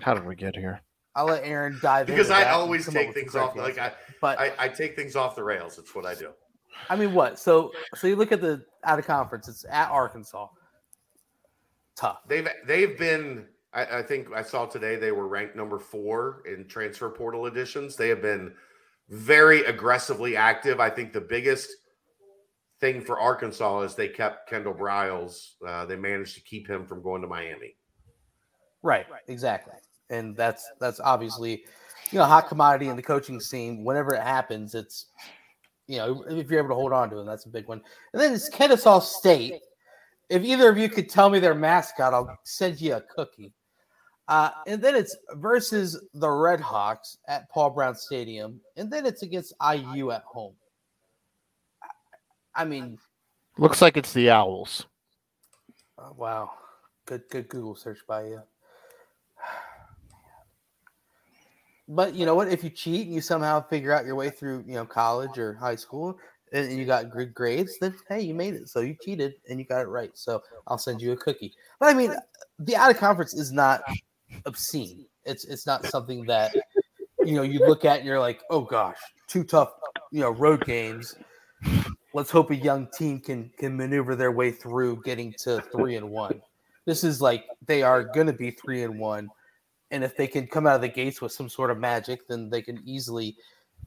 How 0.00 0.14
did 0.14 0.26
we 0.26 0.36
get 0.36 0.54
here? 0.54 0.80
I'll 1.18 1.26
let 1.26 1.42
Aaron 1.42 1.76
dive 1.82 2.06
because 2.06 2.30
I 2.30 2.44
always 2.50 2.86
take 2.88 3.12
things 3.12 3.34
off. 3.34 3.54
correct 3.54 3.76
Like 3.76 3.92
I, 3.92 3.92
but 4.20 4.38
I, 4.38 4.52
I 4.56 4.68
take 4.68 4.94
things 4.94 5.16
off 5.16 5.34
the 5.34 5.42
rails. 5.42 5.76
It's 5.76 5.92
what 5.92 6.06
I 6.06 6.14
do. 6.14 6.30
I 6.88 6.94
mean, 6.94 7.12
what? 7.12 7.40
So, 7.40 7.72
so 7.96 8.06
you 8.06 8.14
look 8.14 8.30
at 8.30 8.40
the 8.40 8.62
out 8.84 9.00
of 9.00 9.06
conference. 9.06 9.48
It's 9.48 9.64
at 9.68 9.90
Arkansas. 9.90 10.46
Tough. 11.96 12.20
They've 12.28 12.46
they've 12.68 12.96
been. 12.96 13.46
I, 13.72 13.98
I 13.98 14.02
think 14.02 14.28
I 14.32 14.42
saw 14.42 14.66
today 14.66 14.94
they 14.94 15.10
were 15.10 15.26
ranked 15.26 15.56
number 15.56 15.80
four 15.80 16.42
in 16.46 16.68
transfer 16.68 17.10
portal 17.10 17.46
additions. 17.46 17.96
They 17.96 18.10
have 18.10 18.22
been 18.22 18.54
very 19.08 19.64
aggressively 19.64 20.36
active. 20.36 20.78
I 20.78 20.88
think 20.88 21.12
the 21.12 21.20
biggest 21.20 21.68
thing 22.78 23.00
for 23.00 23.18
Arkansas 23.18 23.80
is 23.80 23.96
they 23.96 24.06
kept 24.06 24.48
Kendal 24.48 24.72
Briles. 24.72 25.54
Uh, 25.66 25.84
they 25.84 25.96
managed 25.96 26.36
to 26.36 26.42
keep 26.42 26.68
him 26.68 26.86
from 26.86 27.02
going 27.02 27.22
to 27.22 27.28
Miami. 27.28 27.74
Right. 28.84 29.06
Exactly. 29.26 29.74
And 30.10 30.36
that's 30.36 30.66
that's 30.80 31.00
obviously, 31.00 31.64
you 32.10 32.18
know, 32.18 32.24
hot 32.24 32.48
commodity 32.48 32.88
in 32.88 32.96
the 32.96 33.02
coaching 33.02 33.40
scene. 33.40 33.84
Whenever 33.84 34.14
it 34.14 34.22
happens, 34.22 34.74
it's, 34.74 35.06
you 35.86 35.98
know, 35.98 36.24
if 36.28 36.50
you're 36.50 36.60
able 36.60 36.70
to 36.70 36.74
hold 36.74 36.92
on 36.92 37.10
to 37.10 37.18
him, 37.18 37.26
that's 37.26 37.46
a 37.46 37.50
big 37.50 37.68
one. 37.68 37.82
And 38.12 38.20
then 38.20 38.32
it's 38.32 38.48
Kennesaw 38.48 39.00
State. 39.00 39.60
If 40.28 40.42
either 40.42 40.68
of 40.68 40.76
you 40.76 40.88
could 40.88 41.08
tell 41.08 41.30
me 41.30 41.38
their 41.38 41.54
mascot, 41.54 42.12
I'll 42.12 42.38
send 42.44 42.80
you 42.80 42.94
a 42.94 43.00
cookie. 43.00 43.52
Uh, 44.28 44.50
and 44.66 44.82
then 44.82 44.94
it's 44.94 45.16
versus 45.36 45.98
the 46.12 46.28
Red 46.28 46.60
Hawks 46.60 47.16
at 47.28 47.48
Paul 47.50 47.70
Brown 47.70 47.94
Stadium, 47.94 48.60
and 48.76 48.90
then 48.92 49.06
it's 49.06 49.22
against 49.22 49.54
IU 49.62 50.10
at 50.10 50.22
home. 50.24 50.54
I 52.54 52.66
mean, 52.66 52.98
Looks 53.60 53.82
like 53.82 53.96
it's 53.96 54.12
the 54.12 54.30
Owls. 54.30 54.86
Oh, 55.98 56.14
wow. 56.16 56.52
Good 57.06 57.22
good 57.28 57.48
Google 57.48 57.74
search 57.74 57.98
by 58.06 58.26
you. 58.26 58.42
But 61.88 62.14
you 62.14 62.26
know 62.26 62.34
what? 62.34 62.48
If 62.48 62.62
you 62.62 62.70
cheat 62.70 63.06
and 63.06 63.14
you 63.14 63.22
somehow 63.22 63.66
figure 63.66 63.92
out 63.92 64.04
your 64.04 64.14
way 64.14 64.28
through, 64.28 64.64
you 64.66 64.74
know, 64.74 64.84
college 64.84 65.38
or 65.38 65.54
high 65.54 65.76
school 65.76 66.18
and 66.52 66.70
you 66.72 66.84
got 66.84 67.10
good 67.10 67.34
grades, 67.34 67.78
then 67.80 67.94
hey, 68.08 68.20
you 68.20 68.34
made 68.34 68.54
it. 68.54 68.68
So 68.68 68.80
you 68.80 68.94
cheated 69.02 69.34
and 69.48 69.58
you 69.58 69.64
got 69.64 69.80
it 69.80 69.88
right. 69.88 70.10
So 70.14 70.42
I'll 70.66 70.78
send 70.78 71.00
you 71.00 71.12
a 71.12 71.16
cookie. 71.16 71.54
But 71.80 71.88
I 71.88 71.94
mean, 71.94 72.14
the 72.58 72.76
out 72.76 72.90
of 72.90 72.98
conference 72.98 73.34
is 73.34 73.52
not 73.52 73.80
obscene. 74.44 75.06
It's 75.24 75.44
it's 75.46 75.66
not 75.66 75.86
something 75.86 76.24
that 76.26 76.54
you 77.24 77.34
know 77.34 77.42
you 77.42 77.60
look 77.60 77.84
at 77.84 77.98
and 77.98 78.06
you're 78.06 78.20
like, 78.20 78.42
oh 78.50 78.62
gosh, 78.62 78.98
two 79.26 79.44
tough, 79.44 79.72
you 80.10 80.20
know, 80.20 80.30
road 80.30 80.64
games. 80.64 81.16
Let's 82.14 82.30
hope 82.30 82.50
a 82.50 82.56
young 82.56 82.88
team 82.96 83.20
can 83.20 83.50
can 83.58 83.76
maneuver 83.76 84.14
their 84.14 84.32
way 84.32 84.50
through 84.50 85.02
getting 85.04 85.34
to 85.40 85.62
three 85.72 85.96
and 85.96 86.10
one. 86.10 86.40
This 86.84 87.04
is 87.04 87.20
like 87.20 87.44
they 87.66 87.82
are 87.82 88.02
going 88.02 88.26
to 88.26 88.32
be 88.32 88.50
three 88.50 88.82
and 88.82 88.98
one, 88.98 89.28
and 89.90 90.04
if 90.04 90.16
they 90.16 90.26
can 90.26 90.46
come 90.46 90.66
out 90.66 90.76
of 90.76 90.80
the 90.80 90.88
gates 90.88 91.20
with 91.20 91.32
some 91.32 91.48
sort 91.48 91.70
of 91.70 91.78
magic, 91.78 92.26
then 92.28 92.50
they 92.50 92.62
can 92.62 92.80
easily 92.84 93.36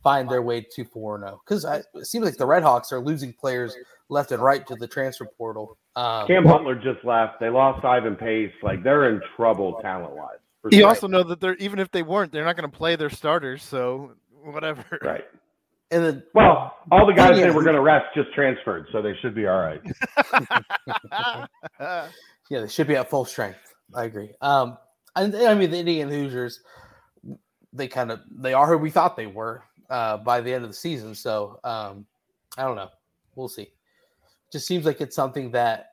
find 0.04 0.30
their 0.30 0.42
way 0.42 0.66
to 0.74 0.84
four 0.86 1.16
and 1.16 1.24
zero. 1.24 1.42
Because 1.46 1.66
it 1.66 2.06
seems 2.06 2.26
like 2.26 2.38
the 2.38 2.46
Red 2.46 2.64
Hawks 2.64 2.92
are 2.92 3.00
losing 3.00 3.34
players 3.34 3.76
left 4.10 4.32
and 4.32 4.42
right 4.42 4.66
to 4.68 4.76
the 4.76 4.88
transfer 4.88 5.26
portal. 5.38 5.78
Um, 5.96 6.28
Cam 6.28 6.44
Butler 6.44 6.76
just 6.76 7.04
left. 7.06 7.40
They 7.40 7.50
lost 7.50 7.86
Ivan 7.86 8.16
Pace. 8.16 8.52
Like 8.64 8.84
they're 8.84 9.10
in 9.10 9.22
trouble 9.36 9.80
talent 9.82 10.16
wise. 10.16 10.38
You 10.72 10.86
also 10.86 11.08
know 11.08 11.24
that 11.24 11.40
they're 11.40 11.56
even 11.56 11.80
if 11.80 11.92
they 11.92 12.04
weren't, 12.04 12.32
they're 12.32 12.46
not 12.46 12.56
going 12.56 12.70
to 12.70 12.78
play 12.78 12.96
their 12.96 13.10
starters. 13.10 13.64
So 13.64 14.12
whatever. 14.44 14.84
right. 15.02 15.26
and 15.92 16.06
then 16.06 16.24
Well, 16.34 16.76
all 16.92 17.06
the 17.06 17.14
guys 17.14 17.38
Yeah. 17.38 17.48
they 17.48 17.52
were 17.52 17.64
going 17.64 17.76
to 17.76 17.82
rest 17.82 18.06
just 18.16 18.34
transferred, 18.34 18.88
so 18.92 19.02
they 19.02 19.16
should 19.22 19.36
be 19.36 19.48
all 19.48 19.60
right. 19.60 19.82
yeah, 21.80 22.62
they 22.62 22.68
should 22.68 22.88
be 22.88 22.96
at 22.96 23.10
full 23.10 23.26
strength. 23.26 23.74
I 23.94 24.06
agree. 24.06 24.32
Um, 24.42 24.78
and 25.16 25.36
I 25.36 25.54
mean 25.54 25.72
the 25.72 25.80
Indiana 25.80 26.12
Hoosiers, 26.12 26.62
they 27.74 27.88
kind 27.88 28.12
of 28.12 28.22
they 28.30 28.54
are 28.54 28.68
who 28.68 28.78
we 28.78 28.90
thought 28.92 29.16
they 29.16 29.28
were 29.28 29.64
uh, 29.90 30.18
by 30.18 30.42
the 30.42 30.54
end 30.54 30.64
of 30.64 30.70
the 30.70 30.76
season. 30.76 31.16
So 31.16 31.60
um, 31.64 32.06
I 32.58 32.64
don't 32.64 32.76
know. 32.76 32.90
We'll 33.36 33.50
see. 33.50 33.70
Just 34.52 34.68
seems 34.68 34.86
like 34.86 35.00
it's 35.02 35.16
something 35.16 35.52
that 35.52 35.88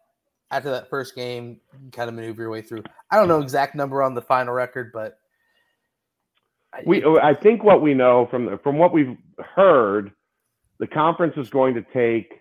after 0.50 0.70
that 0.70 0.88
first 0.88 1.14
game, 1.14 1.60
you 1.84 1.90
kind 1.90 2.08
of 2.08 2.14
maneuver 2.14 2.42
your 2.42 2.50
way 2.50 2.62
through. 2.62 2.82
I 3.10 3.16
don't 3.16 3.28
know 3.28 3.40
exact 3.40 3.74
number 3.74 4.02
on 4.02 4.14
the 4.14 4.22
final 4.22 4.54
record, 4.54 4.90
but 4.92 5.18
I- 6.72 6.82
We, 6.86 7.04
I 7.04 7.34
think 7.34 7.62
what 7.62 7.82
we 7.82 7.94
know 7.94 8.26
from 8.30 8.46
the, 8.46 8.58
from 8.58 8.78
what 8.78 8.92
we've 8.92 9.16
heard, 9.54 10.10
the 10.80 10.86
conference 10.86 11.34
is 11.36 11.50
going 11.50 11.74
to 11.74 11.82
take 11.92 12.32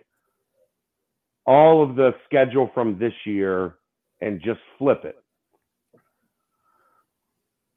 all 1.46 1.82
of 1.82 1.96
the 1.96 2.14
schedule 2.24 2.70
from 2.74 2.98
this 2.98 3.12
year 3.24 3.76
and 4.20 4.40
just 4.40 4.60
flip 4.78 5.04
it, 5.04 5.16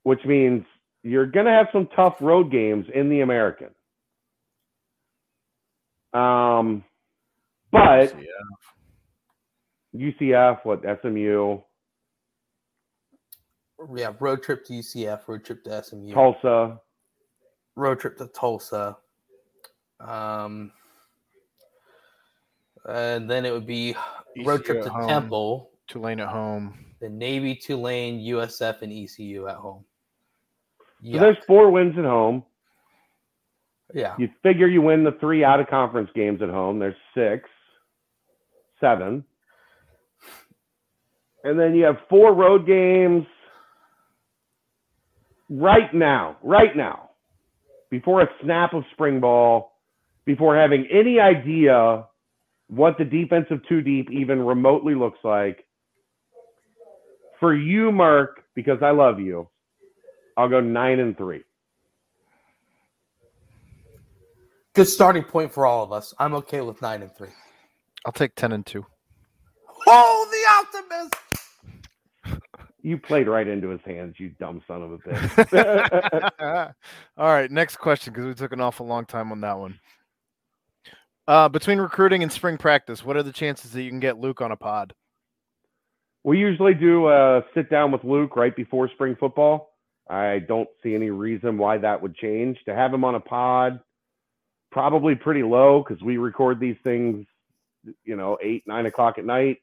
which 0.03 0.23
means 0.25 0.65
you're 1.03 1.25
going 1.25 1.45
to 1.45 1.51
have 1.51 1.67
some 1.71 1.87
tough 1.95 2.15
road 2.19 2.51
games 2.51 2.85
in 2.93 3.09
the 3.09 3.21
American. 3.21 3.69
Um, 6.13 6.83
but 7.71 8.13
UCF, 9.95 10.59
what 10.63 10.81
SMU, 11.01 11.59
yeah, 13.95 14.13
road 14.19 14.43
trip 14.43 14.65
to 14.65 14.73
UCF, 14.73 15.27
road 15.27 15.45
trip 15.45 15.63
to 15.63 15.83
SMU, 15.83 16.13
Tulsa, 16.13 16.79
road 17.75 17.99
trip 17.99 18.17
to 18.17 18.27
Tulsa. 18.27 18.97
Um, 19.99 20.71
and 22.87 23.29
then 23.29 23.45
it 23.45 23.51
would 23.51 23.67
be 23.67 23.95
road 24.43 24.65
trip 24.65 24.83
to 24.83 24.89
home, 24.89 25.07
Temple, 25.07 25.69
Tulane 25.87 26.19
at 26.19 26.27
home. 26.27 26.85
the 26.99 27.09
Navy, 27.09 27.55
Tulane, 27.55 28.19
USF, 28.19 28.81
and 28.81 28.91
ECU 28.91 29.47
at 29.47 29.55
home. 29.55 29.85
So 31.03 31.19
there's 31.19 31.37
four 31.47 31.71
wins 31.71 31.97
at 31.97 32.05
home. 32.05 32.43
yeah, 33.93 34.15
You 34.19 34.29
figure 34.43 34.67
you 34.67 34.81
win 34.81 35.03
the 35.03 35.13
three 35.19 35.43
out 35.43 35.59
of 35.59 35.67
conference 35.67 36.09
games 36.13 36.41
at 36.41 36.49
home. 36.49 36.79
There's 36.79 36.95
six, 37.15 37.49
seven. 38.79 39.23
And 41.43 41.59
then 41.59 41.73
you 41.73 41.85
have 41.85 41.97
four 42.07 42.33
road 42.33 42.67
games 42.67 43.25
right 45.49 45.93
now, 45.93 46.37
right 46.43 46.75
now, 46.75 47.09
before 47.89 48.21
a 48.21 48.29
snap 48.43 48.73
of 48.73 48.83
spring 48.93 49.19
ball, 49.19 49.73
before 50.25 50.55
having 50.55 50.87
any 50.91 51.19
idea 51.19 52.05
what 52.67 52.97
the 52.97 53.03
defensive 53.05 53.59
two 53.67 53.81
deep 53.81 54.09
even 54.11 54.39
remotely 54.45 54.95
looks 54.95 55.19
like. 55.23 55.65
For 57.39 57.55
you, 57.55 57.91
Mark, 57.91 58.43
because 58.55 58.77
I 58.83 58.91
love 58.91 59.19
you, 59.19 59.49
I'll 60.37 60.49
go 60.49 60.59
nine 60.59 60.99
and 60.99 61.17
three. 61.17 61.43
good 64.73 64.87
starting 64.87 65.23
point 65.23 65.53
for 65.53 65.65
all 65.65 65.83
of 65.83 65.91
us. 65.91 66.13
I'm 66.17 66.33
okay 66.35 66.61
with 66.61 66.81
nine 66.81 67.01
and 67.01 67.13
three. 67.15 67.29
I'll 68.05 68.13
take 68.13 68.35
ten 68.35 68.51
and 68.51 68.65
two. 68.65 68.85
Oh, 69.87 70.27
the 70.31 70.79
optimist! 70.79 71.15
You 72.83 72.97
played 72.97 73.27
right 73.27 73.47
into 73.47 73.69
his 73.69 73.81
hands, 73.85 74.15
you 74.17 74.29
dumb 74.39 74.63
son 74.67 74.81
of 74.81 74.91
a 74.93 74.97
bitch. 74.97 76.73
All 77.17 77.27
right, 77.31 77.51
next 77.51 77.75
question 77.75 78.11
because 78.11 78.25
we 78.25 78.33
took 78.33 78.53
an 78.53 78.59
awful 78.59 78.87
long 78.87 79.05
time 79.05 79.31
on 79.31 79.39
that 79.41 79.59
one. 79.59 79.79
Uh, 81.27 81.47
between 81.47 81.77
recruiting 81.77 82.23
and 82.23 82.31
spring 82.31 82.57
practice, 82.57 83.05
what 83.05 83.15
are 83.15 83.21
the 83.21 83.31
chances 83.31 83.71
that 83.73 83.83
you 83.83 83.91
can 83.91 83.99
get 83.99 84.17
Luke 84.17 84.41
on 84.41 84.51
a 84.51 84.55
pod? 84.55 84.95
we 86.23 86.39
usually 86.39 86.73
do 86.73 87.07
a 87.07 87.43
sit 87.53 87.69
down 87.69 87.91
with 87.91 88.03
Luke 88.03 88.35
right 88.35 88.55
before 88.55 88.89
spring 88.89 89.15
football. 89.19 89.70
I 90.11 90.39
don't 90.39 90.69
see 90.83 90.93
any 90.93 91.09
reason 91.09 91.57
why 91.57 91.77
that 91.77 92.01
would 92.01 92.15
change. 92.15 92.57
To 92.65 92.75
have 92.75 92.93
him 92.93 93.05
on 93.05 93.15
a 93.15 93.19
pod, 93.19 93.79
probably 94.71 95.15
pretty 95.15 95.43
low 95.43 95.83
because 95.87 96.03
we 96.03 96.17
record 96.17 96.59
these 96.59 96.75
things, 96.83 97.25
you 98.03 98.17
know, 98.17 98.37
eight, 98.43 98.63
nine 98.67 98.85
o'clock 98.85 99.17
at 99.17 99.25
night. 99.25 99.59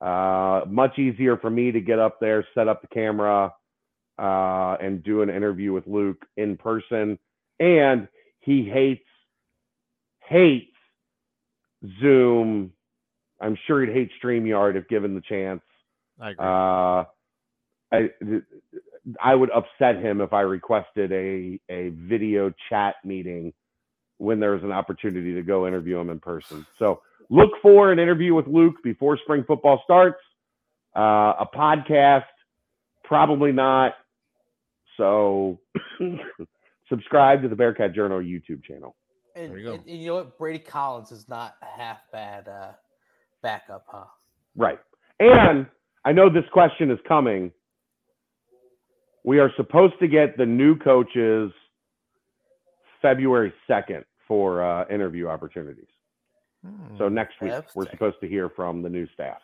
Uh, 0.00 0.62
much 0.68 0.98
easier 0.98 1.36
for 1.36 1.50
me 1.50 1.72
to 1.72 1.80
get 1.80 1.98
up 1.98 2.18
there, 2.20 2.46
set 2.54 2.68
up 2.68 2.80
the 2.80 2.88
camera, 2.88 3.52
uh, 4.18 4.76
and 4.80 5.02
do 5.02 5.22
an 5.22 5.30
interview 5.30 5.72
with 5.72 5.86
Luke 5.86 6.24
in 6.36 6.56
person. 6.56 7.18
And 7.58 8.08
he 8.40 8.64
hates 8.64 9.04
hates 10.28 10.70
Zoom. 12.00 12.72
I'm 13.40 13.58
sure 13.66 13.84
he'd 13.84 13.92
hate 13.92 14.10
StreamYard 14.22 14.76
if 14.76 14.88
given 14.88 15.14
the 15.14 15.20
chance. 15.20 15.62
I 16.20 16.30
agree. 16.30 16.46
Uh, 16.46 17.04
I 17.92 18.10
I 19.20 19.34
would 19.34 19.50
upset 19.50 19.96
him 20.02 20.20
if 20.20 20.32
I 20.32 20.42
requested 20.42 21.10
a 21.12 21.60
a 21.68 21.88
video 21.90 22.52
chat 22.68 22.96
meeting 23.04 23.52
when 24.18 24.38
there's 24.38 24.62
an 24.62 24.70
opportunity 24.72 25.34
to 25.34 25.42
go 25.42 25.66
interview 25.66 25.98
him 25.98 26.08
in 26.10 26.20
person. 26.20 26.64
So 26.78 27.00
look 27.28 27.50
for 27.60 27.90
an 27.90 27.98
interview 27.98 28.34
with 28.34 28.46
Luke 28.46 28.76
before 28.84 29.18
spring 29.18 29.44
football 29.46 29.80
starts. 29.84 30.20
Uh, 30.96 31.34
a 31.40 31.46
podcast, 31.52 32.24
probably 33.04 33.50
not. 33.50 33.94
So 34.96 35.58
subscribe 36.88 37.42
to 37.42 37.48
the 37.48 37.56
Bearcat 37.56 37.94
Journal 37.94 38.20
YouTube 38.20 38.62
channel. 38.64 38.94
And, 39.34 39.50
There 39.50 39.58
you 39.58 39.64
go. 39.64 39.72
and- 39.74 39.88
and 39.88 39.98
you 39.98 40.06
know 40.08 40.14
what? 40.16 40.38
Brady 40.38 40.58
Collins 40.58 41.10
is 41.10 41.28
not 41.28 41.56
a 41.62 41.80
half 41.80 41.98
bad 42.12 42.48
uh, 42.48 42.72
backup, 43.42 43.86
huh? 43.88 44.04
Right. 44.56 44.78
And 45.18 45.66
I 46.04 46.12
know 46.12 46.28
this 46.28 46.44
question 46.52 46.90
is 46.90 46.98
coming. 47.08 47.50
We 49.24 49.38
are 49.38 49.50
supposed 49.56 49.94
to 50.00 50.08
get 50.08 50.36
the 50.36 50.46
new 50.46 50.76
coaches 50.76 51.52
February 53.00 53.52
2nd 53.68 54.04
for 54.28 54.62
uh, 54.62 54.84
interview 54.88 55.28
opportunities. 55.28 55.86
So 56.98 57.08
Hmm. 57.08 57.14
next 57.14 57.40
week, 57.40 57.52
we're 57.74 57.86
Feb 57.86 57.90
supposed 57.92 58.20
to 58.20 58.28
hear 58.28 58.48
from 58.48 58.82
the 58.82 58.88
new 58.88 59.06
staff. 59.14 59.38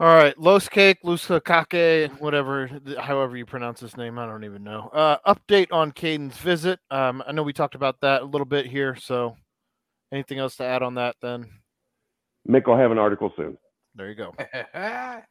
All 0.00 0.08
right, 0.08 0.36
Los 0.38 0.68
Cake, 0.68 0.98
Lusakake, 1.04 2.18
whatever, 2.20 2.68
however 2.98 3.36
you 3.36 3.44
pronounce 3.46 3.78
his 3.80 3.96
name, 3.96 4.18
I 4.18 4.26
don't 4.26 4.42
even 4.44 4.64
know. 4.64 4.88
Uh, 4.92 5.18
update 5.34 5.68
on 5.70 5.92
Caden's 5.92 6.38
visit. 6.38 6.80
Um, 6.90 7.22
I 7.26 7.32
know 7.32 7.42
we 7.42 7.52
talked 7.52 7.74
about 7.74 8.00
that 8.00 8.22
a 8.22 8.24
little 8.24 8.46
bit 8.46 8.66
here. 8.66 8.96
So, 8.96 9.36
anything 10.10 10.38
else 10.38 10.56
to 10.56 10.64
add 10.64 10.82
on 10.82 10.94
that? 10.94 11.16
Then 11.20 11.46
Mick 12.48 12.66
will 12.66 12.78
have 12.78 12.90
an 12.90 12.98
article 12.98 13.32
soon. 13.36 13.58
there 13.94 14.08
you 14.08 14.14
go. 14.16 14.34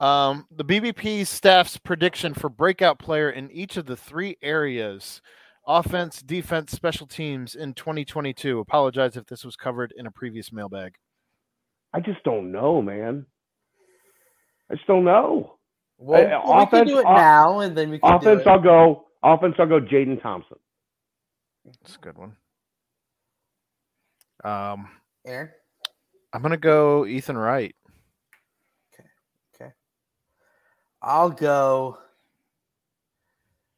Um, 0.00 0.46
the 0.50 0.64
BBP 0.64 1.26
staff's 1.26 1.76
prediction 1.76 2.32
for 2.34 2.48
breakout 2.48 2.98
player 2.98 3.30
in 3.30 3.50
each 3.50 3.76
of 3.76 3.86
the 3.86 3.96
three 3.96 4.36
areas 4.42 5.20
offense, 5.66 6.22
defense, 6.22 6.72
special 6.72 7.06
teams 7.06 7.54
in 7.54 7.74
2022. 7.74 8.58
Apologize 8.60 9.16
if 9.16 9.26
this 9.26 9.44
was 9.44 9.56
covered 9.56 9.92
in 9.96 10.06
a 10.06 10.10
previous 10.10 10.52
mailbag. 10.52 10.94
I 11.92 12.00
just 12.00 12.22
don't 12.24 12.52
know, 12.52 12.80
man. 12.80 13.26
I 14.70 14.74
just 14.74 14.86
don't 14.86 15.04
know. 15.04 15.58
well, 15.98 16.20
Uh, 16.20 16.28
well, 16.28 16.40
we 16.60 16.66
can 16.66 16.68
offense- 16.68 16.90
do 16.90 16.98
it 17.00 17.04
off- 17.06 17.16
now, 17.18 17.58
and 17.60 17.76
then 17.76 17.90
we 17.90 17.98
can 17.98 18.14
Offense, 18.14 18.42
do 18.44 18.48
it. 18.48 18.52
I'll 18.52 18.60
go. 18.62 19.06
Offense, 19.22 19.56
I'll 19.58 19.66
go. 19.66 19.80
Jaden 19.80 20.22
Thompson. 20.22 20.58
That's 21.64 21.96
a 21.96 21.98
good 21.98 22.16
one. 22.16 22.36
Um, 24.44 24.88
Aaron, 25.26 25.50
I'm 26.32 26.40
gonna 26.42 26.56
go 26.56 27.04
Ethan 27.04 27.36
Wright. 27.36 27.74
I'll 31.02 31.30
go. 31.30 31.98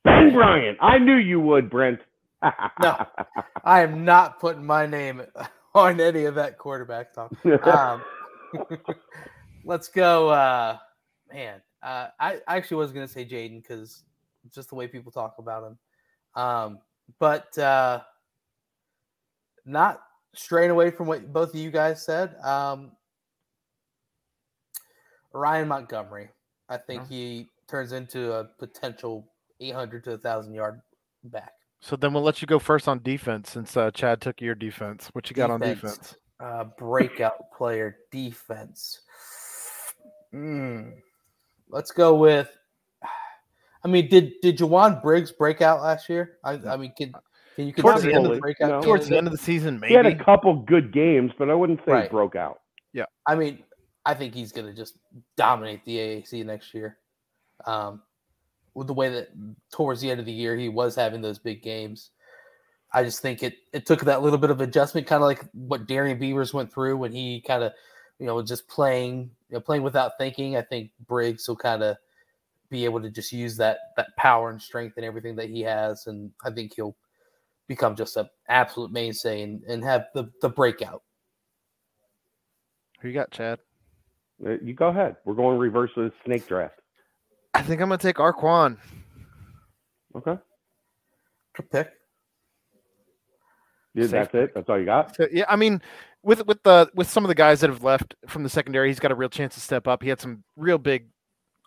Ben 0.04 0.32
Bryant. 0.32 0.78
I 0.80 0.98
knew 0.98 1.16
you 1.16 1.40
would, 1.40 1.70
Brent. 1.70 2.00
No. 2.82 3.06
I 3.64 3.82
am 3.82 4.06
not 4.06 4.40
putting 4.40 4.64
my 4.64 4.86
name 4.86 5.22
on 5.74 6.00
any 6.00 6.24
of 6.24 6.36
that 6.36 6.56
quarterback 6.56 7.12
talk. 7.12 7.32
Um, 7.66 8.02
let's 9.64 9.88
go. 9.88 10.30
Uh, 10.30 10.78
man, 11.30 11.60
uh, 11.82 12.08
I, 12.18 12.38
I 12.48 12.56
actually 12.56 12.78
was 12.78 12.92
going 12.92 13.06
to 13.06 13.12
say 13.12 13.26
Jaden 13.26 13.62
because 13.62 14.04
just 14.54 14.70
the 14.70 14.74
way 14.74 14.88
people 14.88 15.12
talk 15.12 15.34
about 15.38 15.64
him. 15.64 15.78
Um, 16.34 16.78
but 17.18 17.56
uh, 17.58 18.00
not 19.66 20.00
straying 20.34 20.70
away 20.70 20.90
from 20.90 21.06
what 21.06 21.30
both 21.32 21.50
of 21.50 21.60
you 21.60 21.70
guys 21.70 22.04
said. 22.04 22.34
Um, 22.42 22.92
Ryan 25.32 25.68
Montgomery. 25.68 26.30
I 26.70 26.76
think 26.78 27.02
Mhm. 27.02 27.08
he 27.08 27.48
turns 27.68 27.92
into 27.92 28.32
a 28.32 28.44
potential 28.44 29.28
800 29.60 30.04
to 30.04 30.10
1,000 30.12 30.54
yard 30.54 30.80
back. 31.24 31.52
So 31.80 31.96
then 31.96 32.12
we'll 32.14 32.22
let 32.22 32.40
you 32.40 32.46
go 32.46 32.58
first 32.58 32.88
on 32.88 33.02
defense 33.02 33.50
since 33.50 33.76
uh, 33.76 33.90
Chad 33.90 34.20
took 34.20 34.40
your 34.40 34.54
defense. 34.54 35.08
What 35.12 35.28
you 35.28 35.34
got 35.36 35.50
on 35.50 35.60
Defense. 35.60 35.80
defense? 35.98 36.16
uh, 36.40 36.64
breakout 36.78 37.50
player 37.56 37.98
defense. 38.10 39.00
Mm. 40.32 40.94
Let's 41.68 41.90
go 41.90 42.14
with. 42.14 42.50
I 43.82 43.88
mean, 43.88 44.08
did 44.08 44.32
did 44.42 44.58
Jowon 44.58 45.02
Briggs 45.02 45.32
break 45.32 45.60
out 45.62 45.80
last 45.82 46.08
year? 46.08 46.38
I, 46.44 46.52
I 46.52 46.76
mean, 46.76 46.92
can 46.96 47.12
can 47.56 47.66
you 47.66 47.72
Towards 47.72 48.02
the 48.02 48.12
end 48.14 48.26
of 48.26 48.32
the- 48.34 48.40
breakout? 48.40 48.68
no. 48.70 48.80
Towards 48.82 49.08
the 49.08 49.16
end 49.16 49.26
of 49.26 49.32
the 49.32 49.38
season, 49.38 49.80
maybe 49.80 49.88
he 49.92 49.96
had 49.96 50.06
a 50.06 50.22
couple 50.24 50.54
good 50.62 50.92
games, 50.92 51.32
but 51.38 51.50
I 51.50 51.54
wouldn't 51.54 51.80
say 51.84 51.92
Right. 51.92 52.02
he 52.04 52.08
broke 52.10 52.36
out. 52.36 52.60
Yeah, 52.92 53.04
I 53.26 53.34
mean, 53.36 53.62
I 54.04 54.14
think 54.14 54.34
he's 54.34 54.52
going 54.52 54.66
to 54.66 54.72
just 54.72 54.98
dominate 55.36 55.84
the 55.84 55.96
AAC 55.96 56.44
next 56.44 56.74
year. 56.74 56.98
Um, 57.66 58.02
with 58.74 58.86
the 58.86 58.94
way 58.94 59.08
that 59.10 59.28
towards 59.72 60.00
the 60.00 60.10
end 60.10 60.20
of 60.20 60.26
the 60.26 60.32
year 60.32 60.56
he 60.56 60.68
was 60.68 60.94
having 60.94 61.20
those 61.20 61.38
big 61.38 61.62
games, 61.62 62.10
I 62.92 63.04
just 63.04 63.20
think 63.20 63.42
it 63.42 63.54
it 63.72 63.86
took 63.86 64.00
that 64.00 64.22
little 64.22 64.38
bit 64.38 64.50
of 64.50 64.60
adjustment, 64.60 65.06
kind 65.06 65.22
of 65.22 65.26
like 65.26 65.44
what 65.52 65.86
Darrian 65.86 66.18
Beavers 66.18 66.54
went 66.54 66.72
through 66.72 66.96
when 66.96 67.12
he 67.12 67.40
kind 67.46 67.62
of, 67.62 67.72
you 68.18 68.26
know, 68.26 68.42
just 68.42 68.68
playing, 68.68 69.30
you 69.48 69.54
know, 69.54 69.60
playing 69.60 69.82
without 69.82 70.12
thinking. 70.18 70.56
I 70.56 70.62
think 70.62 70.90
Briggs 71.06 71.46
will 71.48 71.56
kind 71.56 71.82
of 71.82 71.96
be 72.70 72.84
able 72.84 73.00
to 73.02 73.10
just 73.10 73.32
use 73.32 73.56
that 73.58 73.78
that 73.96 74.16
power 74.16 74.50
and 74.50 74.60
strength 74.60 74.96
and 74.96 75.04
everything 75.04 75.36
that 75.36 75.50
he 75.50 75.60
has, 75.60 76.06
and 76.06 76.30
I 76.44 76.50
think 76.50 76.74
he'll 76.74 76.96
become 77.68 77.94
just 77.94 78.16
an 78.16 78.28
absolute 78.48 78.90
mainstay 78.90 79.42
and, 79.42 79.62
and 79.64 79.84
have 79.84 80.06
the 80.14 80.30
the 80.40 80.48
breakout. 80.48 81.02
Who 83.00 83.08
you 83.08 83.14
got, 83.14 83.30
Chad? 83.30 83.60
Uh, 84.44 84.58
You 84.62 84.74
go 84.74 84.88
ahead. 84.88 85.16
We're 85.24 85.34
going 85.34 85.58
reverse 85.58 85.90
of 85.96 86.04
the 86.04 86.12
snake 86.24 86.46
draft. 86.46 86.80
I 87.54 87.62
think 87.62 87.80
I'm 87.80 87.88
gonna 87.88 87.98
take 87.98 88.16
Arquon. 88.16 88.78
Okay. 90.16 90.38
Good 91.56 91.70
pick. 91.70 91.90
Yeah, 93.94 94.04
Safe 94.04 94.10
that's 94.10 94.34
it. 94.34 94.54
That's 94.54 94.68
all 94.68 94.78
you 94.78 94.84
got. 94.84 95.16
So, 95.16 95.26
yeah, 95.32 95.44
I 95.48 95.56
mean, 95.56 95.82
with 96.22 96.46
with 96.46 96.62
the 96.62 96.88
with 96.94 97.10
some 97.10 97.24
of 97.24 97.28
the 97.28 97.34
guys 97.34 97.60
that 97.60 97.70
have 97.70 97.82
left 97.82 98.14
from 98.28 98.42
the 98.42 98.48
secondary, 98.48 98.88
he's 98.88 99.00
got 99.00 99.10
a 99.10 99.16
real 99.16 99.28
chance 99.28 99.54
to 99.54 99.60
step 99.60 99.88
up. 99.88 100.02
He 100.02 100.08
had 100.08 100.20
some 100.20 100.44
real 100.56 100.78
big 100.78 101.08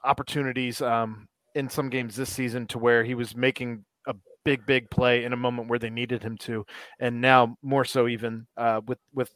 opportunities 0.06 0.82
um, 0.82 1.28
in 1.56 1.70
some 1.70 1.90
games 1.90 2.16
this 2.16 2.32
season 2.32 2.68
to 2.68 2.80
where 2.80 3.04
he 3.04 3.14
was 3.14 3.36
making 3.36 3.84
a 4.08 4.16
big 4.46 4.66
big 4.66 4.90
play 4.90 5.26
in 5.26 5.34
a 5.34 5.38
moment 5.38 5.70
where 5.70 5.80
they 5.80 5.90
needed 5.90 6.24
him 6.24 6.38
to, 6.38 6.66
and 7.00 7.20
now 7.20 7.58
more 7.62 7.84
so 7.84 8.08
even 8.08 8.48
uh, 8.56 8.80
with 8.88 9.00
with 9.14 9.36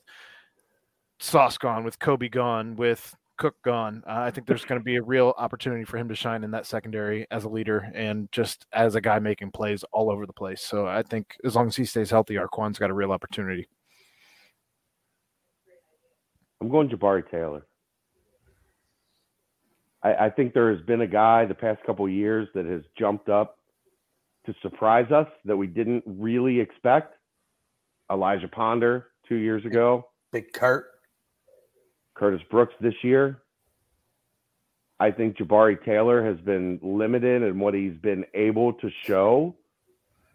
Sauce 1.19 1.57
gone, 1.57 1.83
with 1.83 1.99
Coby 1.99 2.31
gone, 2.31 2.75
with 2.77 3.13
Cook 3.37 3.55
gone. 3.63 4.03
Uh, 4.07 4.13
I 4.19 4.31
think 4.31 4.47
there's 4.47 4.65
going 4.65 4.79
to 4.79 4.83
be 4.83 4.95
a 4.95 5.01
real 5.01 5.33
opportunity 5.37 5.85
for 5.85 5.97
him 5.97 6.09
to 6.09 6.15
shine 6.15 6.43
in 6.43 6.51
that 6.51 6.65
secondary 6.65 7.27
as 7.31 7.43
a 7.43 7.49
leader 7.49 7.91
and 7.93 8.31
just 8.31 8.65
as 8.73 8.95
a 8.95 9.01
guy 9.01 9.19
making 9.19 9.51
plays 9.51 9.83
all 9.91 10.09
over 10.11 10.25
the 10.25 10.33
place. 10.33 10.61
So 10.61 10.87
I 10.87 11.03
think 11.03 11.35
as 11.45 11.55
long 11.55 11.67
as 11.67 11.75
he 11.75 11.85
stays 11.85 12.09
healthy, 12.09 12.35
Arquon's 12.35 12.79
got 12.79 12.89
a 12.89 12.93
real 12.93 13.11
opportunity. 13.11 13.67
I'm 16.59 16.69
going 16.69 16.89
Jabari 16.89 17.29
Taylor. 17.29 17.65
I, 20.03 20.25
I 20.25 20.29
think 20.29 20.53
there 20.53 20.73
has 20.73 20.83
been 20.85 21.01
a 21.01 21.07
guy 21.07 21.45
the 21.45 21.53
past 21.53 21.83
couple 21.85 22.05
of 22.05 22.11
years 22.11 22.47
that 22.55 22.65
has 22.65 22.81
jumped 22.97 23.29
up 23.29 23.57
to 24.45 24.55
surprise 24.61 25.11
us 25.11 25.27
that 25.45 25.55
we 25.55 25.67
didn't 25.67 26.03
really 26.05 26.59
expect. 26.59 27.13
Elijah 28.11 28.47
Ponder 28.47 29.07
two 29.27 29.35
years 29.35 29.65
ago, 29.65 30.07
Big 30.31 30.53
Kurt. 30.53 30.85
Curtis 32.17 32.41
Brooks 32.49 32.73
this 32.81 32.93
year. 33.03 33.39
I 34.99 35.11
think 35.11 35.37
Jabari 35.37 35.83
Taylor 35.85 36.25
has 36.25 36.39
been 36.39 36.79
limited 36.81 37.43
in 37.43 37.59
what 37.59 37.75
he's 37.75 37.97
been 38.01 38.25
able 38.33 38.73
to 38.73 38.89
show 39.05 39.55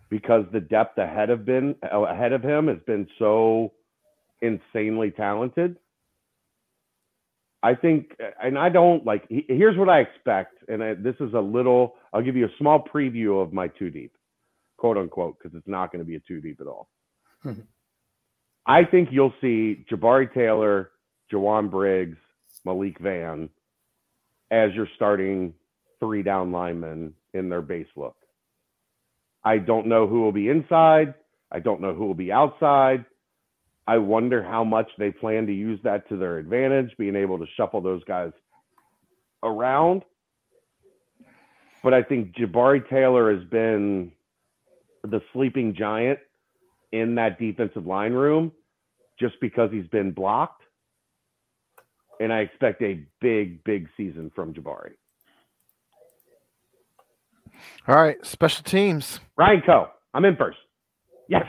because 0.08 0.44
the 0.52 0.60
depth 0.60 0.98
ahead 0.98 1.30
of 1.30 1.44
been 1.44 1.74
ahead 1.82 2.32
of 2.32 2.42
him 2.42 2.68
has 2.68 2.78
been 2.86 3.08
so 3.18 3.72
insanely 4.40 5.10
talented. 5.10 5.76
I 7.64 7.74
think, 7.74 8.16
and 8.42 8.58
I 8.58 8.68
don't 8.68 9.06
like. 9.06 9.24
Here's 9.28 9.76
what 9.78 9.88
I 9.88 10.00
expect, 10.00 10.58
and 10.68 10.82
I, 10.82 10.94
this 10.94 11.14
is 11.20 11.32
a 11.32 11.40
little. 11.40 11.94
I'll 12.12 12.22
give 12.22 12.36
you 12.36 12.46
a 12.46 12.56
small 12.58 12.82
preview 12.82 13.40
of 13.42 13.52
my 13.52 13.68
two 13.68 13.88
deep, 13.88 14.12
quote 14.76 14.98
unquote, 14.98 15.38
because 15.38 15.56
it's 15.56 15.68
not 15.68 15.92
going 15.92 16.00
to 16.00 16.08
be 16.08 16.16
a 16.16 16.20
two 16.20 16.40
deep 16.40 16.60
at 16.60 16.66
all. 16.66 16.88
I 18.66 18.84
think 18.84 19.08
you'll 19.10 19.34
see 19.40 19.84
Jabari 19.90 20.32
Taylor, 20.32 20.91
Jowon 21.32 21.70
Briggs, 21.70 22.18
Malik 22.64 22.98
Vann 22.98 23.48
as 24.50 24.72
your 24.74 24.86
starting 24.96 25.54
three 25.98 26.22
down 26.22 26.52
linemen 26.52 27.14
in 27.32 27.48
their 27.48 27.62
base 27.62 27.86
look. 27.96 28.16
I 29.44 29.58
don't 29.58 29.86
know 29.86 30.06
who 30.06 30.20
will 30.20 30.32
be 30.32 30.48
inside. 30.48 31.14
I 31.50 31.58
don't 31.58 31.80
know 31.80 31.94
who 31.94 32.06
will 32.06 32.14
be 32.14 32.30
outside. 32.30 33.04
I 33.86 33.98
wonder 33.98 34.42
how 34.42 34.62
much 34.62 34.88
they 34.98 35.10
plan 35.10 35.46
to 35.46 35.52
use 35.52 35.80
that 35.82 36.08
to 36.08 36.16
their 36.16 36.38
advantage, 36.38 36.90
being 36.98 37.16
able 37.16 37.38
to 37.38 37.46
shuffle 37.56 37.80
those 37.80 38.04
guys 38.04 38.30
around. 39.42 40.02
But 41.82 41.94
I 41.94 42.02
think 42.02 42.36
Jabari 42.36 42.88
Taylor 42.88 43.34
has 43.34 43.44
been 43.48 44.12
the 45.02 45.20
sleeping 45.32 45.74
giant 45.76 46.20
in 46.92 47.16
that 47.16 47.40
defensive 47.40 47.86
line 47.86 48.12
room 48.12 48.52
just 49.18 49.34
because 49.40 49.70
he's 49.72 49.88
been 49.88 50.12
blocked. 50.12 50.61
And 52.20 52.32
I 52.32 52.40
expect 52.40 52.82
a 52.82 53.04
big, 53.20 53.64
big 53.64 53.88
season 53.96 54.30
from 54.34 54.54
Jabari. 54.54 54.92
All 57.88 57.96
right, 57.96 58.24
special 58.24 58.62
teams. 58.62 59.20
Ryan 59.36 59.62
Coe, 59.64 59.88
I'm 60.14 60.24
in 60.24 60.36
first. 60.36 60.58
Yes. 61.28 61.44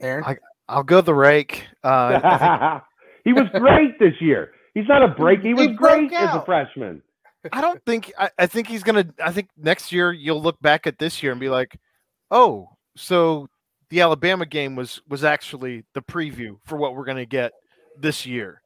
Aaron, 0.00 0.24
I- 0.24 0.38
I'll 0.68 0.82
go 0.84 1.00
the 1.00 1.14
rake. 1.14 1.66
Uh, 1.82 2.80
he 3.24 3.32
was 3.32 3.46
great 3.54 3.98
this 3.98 4.14
year. 4.20 4.52
He's 4.74 4.86
not 4.86 5.02
a 5.02 5.08
break. 5.08 5.40
He 5.40 5.48
He 5.48 5.54
was 5.54 5.68
broke 5.68 5.78
great 5.78 6.12
as 6.12 6.34
a 6.34 6.44
freshman. 6.44 7.02
I 7.52 7.60
don't 7.60 7.82
think 7.84 8.12
I, 8.18 8.30
I 8.38 8.46
think 8.46 8.66
he's 8.68 8.82
gonna 8.82 9.06
I 9.24 9.32
think 9.32 9.48
next 9.56 9.92
year 9.92 10.12
you'll 10.12 10.42
look 10.42 10.60
back 10.60 10.86
at 10.86 10.98
this 10.98 11.22
year 11.22 11.32
and 11.32 11.40
be 11.40 11.48
like, 11.48 11.78
oh, 12.30 12.68
so 12.96 13.48
the 13.90 14.00
Alabama 14.00 14.46
game 14.46 14.76
was 14.76 15.00
was 15.08 15.24
actually 15.24 15.84
the 15.94 16.02
preview 16.02 16.58
for 16.64 16.76
what 16.76 16.94
we're 16.94 17.04
gonna 17.04 17.26
get 17.26 17.52
this 17.98 18.26
year. 18.26 18.62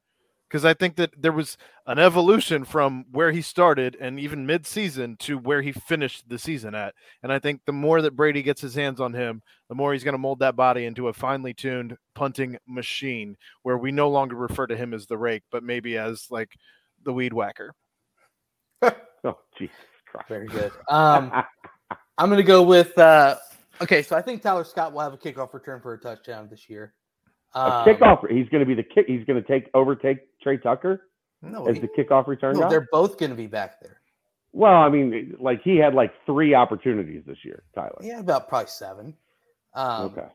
Because 0.48 0.66
I 0.66 0.74
think 0.74 0.96
that 0.96 1.10
there 1.16 1.32
was 1.32 1.56
an 1.86 1.98
evolution 1.98 2.64
from 2.66 3.06
where 3.10 3.32
he 3.32 3.40
started 3.40 3.96
and 3.98 4.20
even 4.20 4.44
mid-season 4.44 5.16
to 5.20 5.38
where 5.38 5.62
he 5.62 5.72
finished 5.72 6.28
the 6.28 6.38
season 6.38 6.74
at. 6.74 6.94
And 7.22 7.32
I 7.32 7.38
think 7.38 7.62
the 7.64 7.72
more 7.72 8.02
that 8.02 8.14
Brady 8.14 8.42
gets 8.42 8.60
his 8.60 8.74
hands 8.74 9.00
on 9.00 9.14
him, 9.14 9.40
the 9.70 9.74
more 9.74 9.94
he's 9.94 10.04
going 10.04 10.12
to 10.12 10.18
mold 10.18 10.40
that 10.40 10.54
body 10.54 10.84
into 10.84 11.08
a 11.08 11.12
finely 11.14 11.54
tuned 11.54 11.96
punting 12.14 12.58
machine 12.68 13.38
where 13.62 13.78
we 13.78 13.92
no 13.92 14.10
longer 14.10 14.36
refer 14.36 14.66
to 14.66 14.76
him 14.76 14.92
as 14.92 15.06
the 15.06 15.16
rake, 15.16 15.42
but 15.50 15.64
maybe 15.64 15.96
as 15.96 16.26
like 16.30 16.50
the 17.02 17.12
weed 17.12 17.32
whacker. 17.32 17.72
Oh, 19.24 19.38
Jesus 19.56 19.76
Christ. 20.10 20.28
very 20.28 20.48
good. 20.48 20.72
Um, 20.88 21.30
I'm 22.18 22.28
going 22.28 22.38
to 22.38 22.42
go 22.42 22.64
with. 22.64 22.98
Uh, 22.98 23.36
okay, 23.82 24.02
so 24.02 24.16
I 24.16 24.22
think 24.22 24.42
Tyler 24.42 24.64
Scott 24.64 24.92
will 24.92 25.00
have 25.00 25.12
a 25.12 25.18
kickoff 25.18 25.52
return 25.54 25.80
for 25.80 25.94
a 25.94 25.98
touchdown 26.00 26.48
this 26.50 26.68
year. 26.68 26.94
a 27.54 27.58
Um, 27.60 27.86
kickoff. 27.86 28.28
He's 28.30 28.48
going 28.48 28.60
to 28.60 28.66
be 28.66 28.74
the 28.74 28.82
kick. 28.82 29.06
He's 29.06 29.24
going 29.24 29.42
to 29.42 29.46
take 29.46 29.68
overtake 29.74 30.18
Trey 30.40 30.56
Tucker 30.56 31.08
No, 31.42 31.66
as 31.66 31.76
he- 31.76 31.82
the 31.82 31.88
kickoff 31.88 32.26
return 32.26 32.54
no, 32.54 32.62
guy. 32.62 32.68
they're 32.70 32.88
both 32.90 33.18
going 33.18 33.30
to 33.30 33.36
be 33.36 33.46
back 33.46 33.80
there. 33.80 34.00
Well, 34.54 34.74
I 34.74 34.88
mean, 34.90 35.34
like 35.40 35.62
he 35.62 35.76
had 35.76 35.94
like 35.94 36.12
three 36.26 36.54
opportunities 36.54 37.24
this 37.26 37.38
year, 37.44 37.62
Tyler. 37.74 37.96
Yeah, 38.02 38.20
about 38.20 38.48
probably 38.48 38.68
seven. 38.68 39.14
Um, 39.74 40.06
okay. 40.06 40.26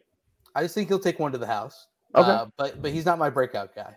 I 0.56 0.64
just 0.64 0.74
think 0.74 0.88
he'll 0.88 0.98
take 1.00 1.20
one 1.20 1.32
to 1.34 1.38
the 1.38 1.46
house. 1.46 1.88
Okay. 2.16 2.28
Uh, 2.30 2.48
but 2.58 2.82
but 2.82 2.92
he's 2.92 3.06
not 3.06 3.20
my 3.20 3.30
breakout 3.30 3.76
guy. 3.76 3.96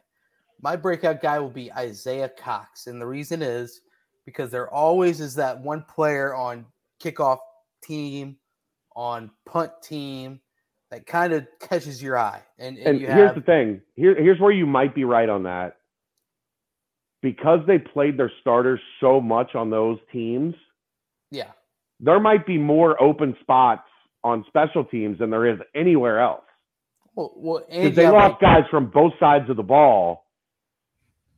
My 0.61 0.77
breakout 0.77 1.23
guy 1.23 1.39
will 1.39 1.49
be 1.49 1.73
Isaiah 1.73 2.29
Cox, 2.29 2.87
and 2.87 3.01
the 3.01 3.07
reason 3.07 3.41
is 3.41 3.81
because 4.27 4.51
there 4.51 4.69
always 4.69 5.21
is 5.23 5.35
that 5.37 5.59
one 5.59 5.83
player 5.85 6.35
on 6.35 6.67
kickoff 7.03 7.39
team, 7.83 8.37
on 8.97 9.31
punt 9.47 9.73
team, 9.83 10.41
that 10.91 11.07
kind 11.07 11.33
of 11.33 11.47
catches 11.61 12.03
your 12.03 12.19
eye. 12.19 12.43
And, 12.59 12.77
and, 12.79 12.87
And 12.87 13.01
you 13.01 13.07
here's 13.07 13.29
have 13.29 13.35
the 13.37 13.41
thing. 13.43 13.81
Here, 13.95 14.15
here's 14.21 14.41
where 14.41 14.53
you 14.53 14.67
might 14.67 14.95
be 14.95 15.05
right 15.05 15.29
on 15.29 15.45
that. 15.45 15.77
Because 17.23 17.61
they 17.67 17.79
played 17.79 18.19
their 18.19 18.33
starters 18.41 18.81
so 18.99 19.21
much 19.21 19.55
on 19.55 19.69
those 19.69 19.99
teams, 20.11 20.55
yeah, 21.31 21.51
there 22.01 22.19
might 22.19 22.47
be 22.47 22.57
more 22.57 23.01
open 23.01 23.37
spots 23.43 23.83
on 24.25 24.43
special 24.49 24.85
teams 24.87 25.19
than 25.19 25.29
there 25.29 25.47
is 25.47 25.59
anywhere 25.75 26.19
else. 26.21 26.45
well, 27.15 27.33
well 27.37 27.65
and 27.71 27.83
Because 27.83 27.97
they 27.97 28.09
lost 28.09 28.33
like- 28.33 28.41
guys 28.41 28.65
from 28.71 28.87
both 28.91 29.13
sides 29.21 29.51
of 29.51 29.59
the 29.59 29.63
ball 29.63 30.25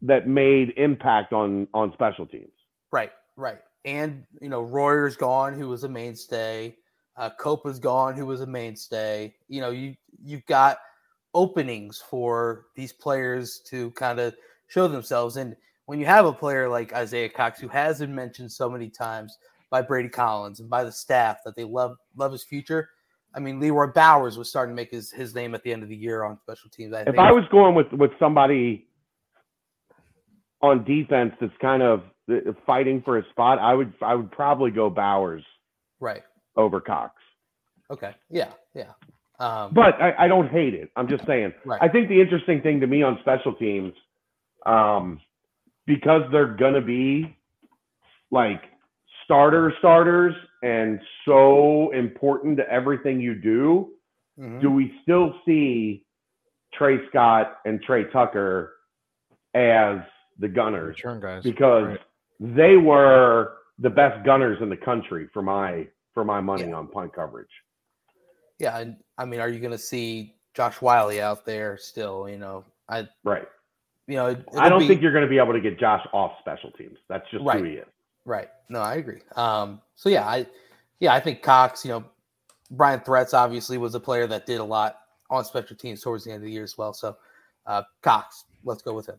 that 0.03 0.29
made 0.29 0.73
impact 0.77 1.33
on 1.33 1.67
on 1.75 1.93
special 1.95 2.27
teams. 2.27 2.53
Right, 2.93 3.11
right. 3.37 3.59
And 3.85 4.25
you 4.41 4.49
know, 4.49 4.63
Royer's 4.63 5.17
gone, 5.17 5.53
who 5.55 5.69
was 5.69 5.83
a 5.83 5.89
mainstay. 5.89 6.77
Uh, 7.17 7.31
Copa's 7.39 7.79
gone, 7.79 8.17
who 8.17 8.27
was 8.27 8.41
a 8.41 8.47
mainstay. 8.47 9.35
You 9.49 9.61
know, 9.61 9.71
you 9.71 9.95
you've 10.23 10.47
got 10.47 10.79
openings 11.35 12.03
for 12.09 12.67
these 12.77 12.93
players 12.93 13.61
to 13.67 13.91
kind 13.93 14.19
of 14.19 14.35
show 14.69 14.89
themselves. 14.89 15.37
And 15.37 15.57
when 15.87 15.99
you 15.99 16.07
have 16.07 16.27
a 16.27 16.33
player 16.33 16.69
like 16.69 16.93
Isaiah 16.93 17.29
Cox, 17.29 17.61
who 17.61 17.69
has 17.69 17.99
been 17.99 18.15
mentioned 18.15 18.51
so 18.51 18.71
many 18.71 18.89
times 18.89 19.37
by 19.71 19.83
Brady 19.83 20.09
Collins 20.09 20.61
and 20.61 20.71
by 20.71 20.85
the 20.85 20.93
staff 20.93 21.39
that 21.45 21.57
they 21.57 21.65
love 21.65 21.97
love 22.17 22.33
his 22.33 22.45
future. 22.45 22.91
I 23.35 23.41
mean, 23.41 23.59
Leroy 23.59 23.91
Bowers 23.93 24.37
was 24.37 24.51
starting 24.51 24.77
to 24.77 24.77
make 24.77 24.91
his, 24.91 25.11
his 25.11 25.35
name 25.35 25.55
at 25.55 25.63
the 25.63 25.73
end 25.73 25.83
of 25.83 25.89
the 25.89 25.97
year 25.97 26.23
on 26.25 26.39
special 26.43 26.69
teams. 26.69 26.93
I 26.93 27.01
If. 27.01 27.19
I 27.19 27.33
was 27.33 27.45
going 27.51 27.75
with 27.75 27.91
with 27.93 28.11
somebody 28.19 28.87
on 30.61 30.85
defense 30.85 31.33
that's 31.41 31.57
kind 31.61 31.83
of 31.83 32.03
uh, 32.31 32.53
fighting 32.67 33.03
for 33.03 33.19
a 33.19 33.29
spot, 33.31 33.59
I 33.59 33.75
would 33.75 33.93
I 34.03 34.15
would 34.15 34.31
probably 34.31 34.71
go 34.71 34.91
Bowers 34.91 35.43
right. 36.01 36.23
Over 36.57 36.81
Cox. 36.81 37.15
Okay. 37.91 38.13
Yeah. 38.31 38.51
Yeah. 38.75 38.93
Um, 39.39 39.73
But 39.75 40.01
I, 40.01 40.15
I 40.25 40.29
don't 40.29 40.49
hate 40.51 40.75
it. 40.75 40.91
I'm 40.97 41.09
just 41.09 41.27
saying. 41.27 41.53
Right. 41.65 41.81
I 41.83 41.89
think 41.89 42.09
the 42.09 42.21
interesting 42.21 42.61
thing 42.63 42.81
to 42.81 42.87
me 42.87 43.03
on 43.03 43.19
special 43.21 43.55
teams, 43.55 43.93
um, 44.67 45.21
because 45.87 46.23
they're 46.31 46.55
gonna 46.55 46.81
be 46.81 47.37
like 48.31 48.63
starter 49.25 49.73
starters 49.79 50.35
and 50.63 51.01
so 51.25 51.91
important 51.93 52.57
to 52.59 52.69
everything 52.71 53.21
you 53.21 53.35
do. 53.35 53.91
mhm. 54.39 54.61
Do 54.61 54.71
we 54.71 54.95
still 55.03 55.35
see 55.45 56.05
Trey 56.73 57.07
Scott 57.09 57.59
and 57.67 57.83
Trey 57.83 58.05
Tucker 58.11 58.75
as 59.55 59.99
the 60.39 60.49
gunners? 60.49 60.97
Return 60.97 61.21
guys. 61.21 61.43
Because 61.43 61.87
Right. 61.89 62.01
they 62.41 62.77
were 62.77 63.59
the 63.79 63.91
best 63.91 64.25
gunners 64.25 64.59
in 64.63 64.69
the 64.69 64.77
country 64.77 65.27
for 65.35 65.43
my 65.43 65.87
for 66.15 66.25
my 66.25 66.41
money 66.41 66.65
Yeah. 66.69 66.75
on 66.75 66.89
punt 66.89 67.13
coverage. 67.15 67.51
Yeah, 68.59 68.79
and 68.79 68.97
I 69.19 69.25
mean, 69.25 69.41
are 69.41 69.49
you 69.49 69.59
going 69.61 69.73
to 69.73 69.79
see 69.79 70.37
Josh 70.55 70.81
Whyle 70.81 71.11
out 71.21 71.45
there 71.45 71.77
still? 71.79 72.29
You 72.29 72.39
know, 72.39 72.65
I, 72.89 73.09
Right. 73.25 73.47
you 74.07 74.17
know, 74.17 74.27
it, 74.27 74.45
I 74.57 74.69
don't 74.69 74.81
be- 74.81 74.89
think 74.89 75.03
you're 75.03 75.13
going 75.13 75.25
to 75.25 75.31
be 75.31 75.39
able 75.39 75.53
to 75.55 75.61
get 75.61 75.79
Josh 75.79 76.07
off 76.13 76.33
special 76.41 76.71
teams. 76.73 76.99
That's 77.09 77.29
just 77.31 77.45
Right. 77.45 77.59
who 77.59 77.65
he 77.65 77.73
is. 77.77 77.87
right. 78.25 78.49
No, 78.69 78.81
I 78.81 78.95
agree. 78.97 79.21
Um, 79.37 79.81
so 79.97 80.09
yeah, 80.09 80.27
I, 80.29 80.47
yeah, 81.01 81.13
I 81.13 81.21
think 81.21 81.43
Cox. 81.43 81.85
You 81.85 81.91
know, 81.93 82.05
Brian 82.71 83.01
Threats 83.01 83.35
obviously 83.35 83.79
was 83.79 83.95
a 83.95 84.01
player 84.01 84.27
that 84.29 84.47
did 84.47 84.61
a 84.61 84.65
lot 84.65 84.99
on 85.31 85.45
special 85.45 85.77
teams 85.77 86.01
towards 86.03 86.25
the 86.25 86.31
end 86.31 86.43
of 86.43 86.47
the 86.47 86.53
year 86.53 86.63
as 86.63 86.79
well. 86.79 86.93
So, 86.95 87.17
uh, 87.67 87.83
Cox, 88.03 88.45
let's 88.65 88.83
go 88.83 88.95
with 88.95 89.09
him. 89.09 89.19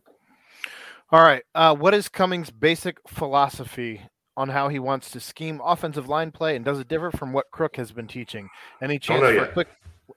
All 1.10 1.22
right. 1.22 1.42
Uh, 1.54 1.74
what 1.76 1.92
is 1.94 2.08
Cummings' 2.08 2.50
basic 2.50 2.96
philosophy 3.06 4.00
on 4.36 4.48
how 4.48 4.68
he 4.68 4.78
wants 4.78 5.10
to 5.12 5.20
scheme 5.20 5.60
offensive 5.64 6.08
line 6.08 6.30
play, 6.32 6.56
and 6.56 6.64
does 6.64 6.78
it 6.80 6.88
differ 6.88 7.10
from 7.10 7.32
what 7.32 7.50
Crook 7.52 7.76
has 7.76 7.92
been 7.92 8.06
teaching? 8.08 8.48
Any 8.82 8.98
chance 8.98 9.22
know 9.22 9.36
for 9.38 9.44
a 9.44 9.52
quick? 9.52 9.68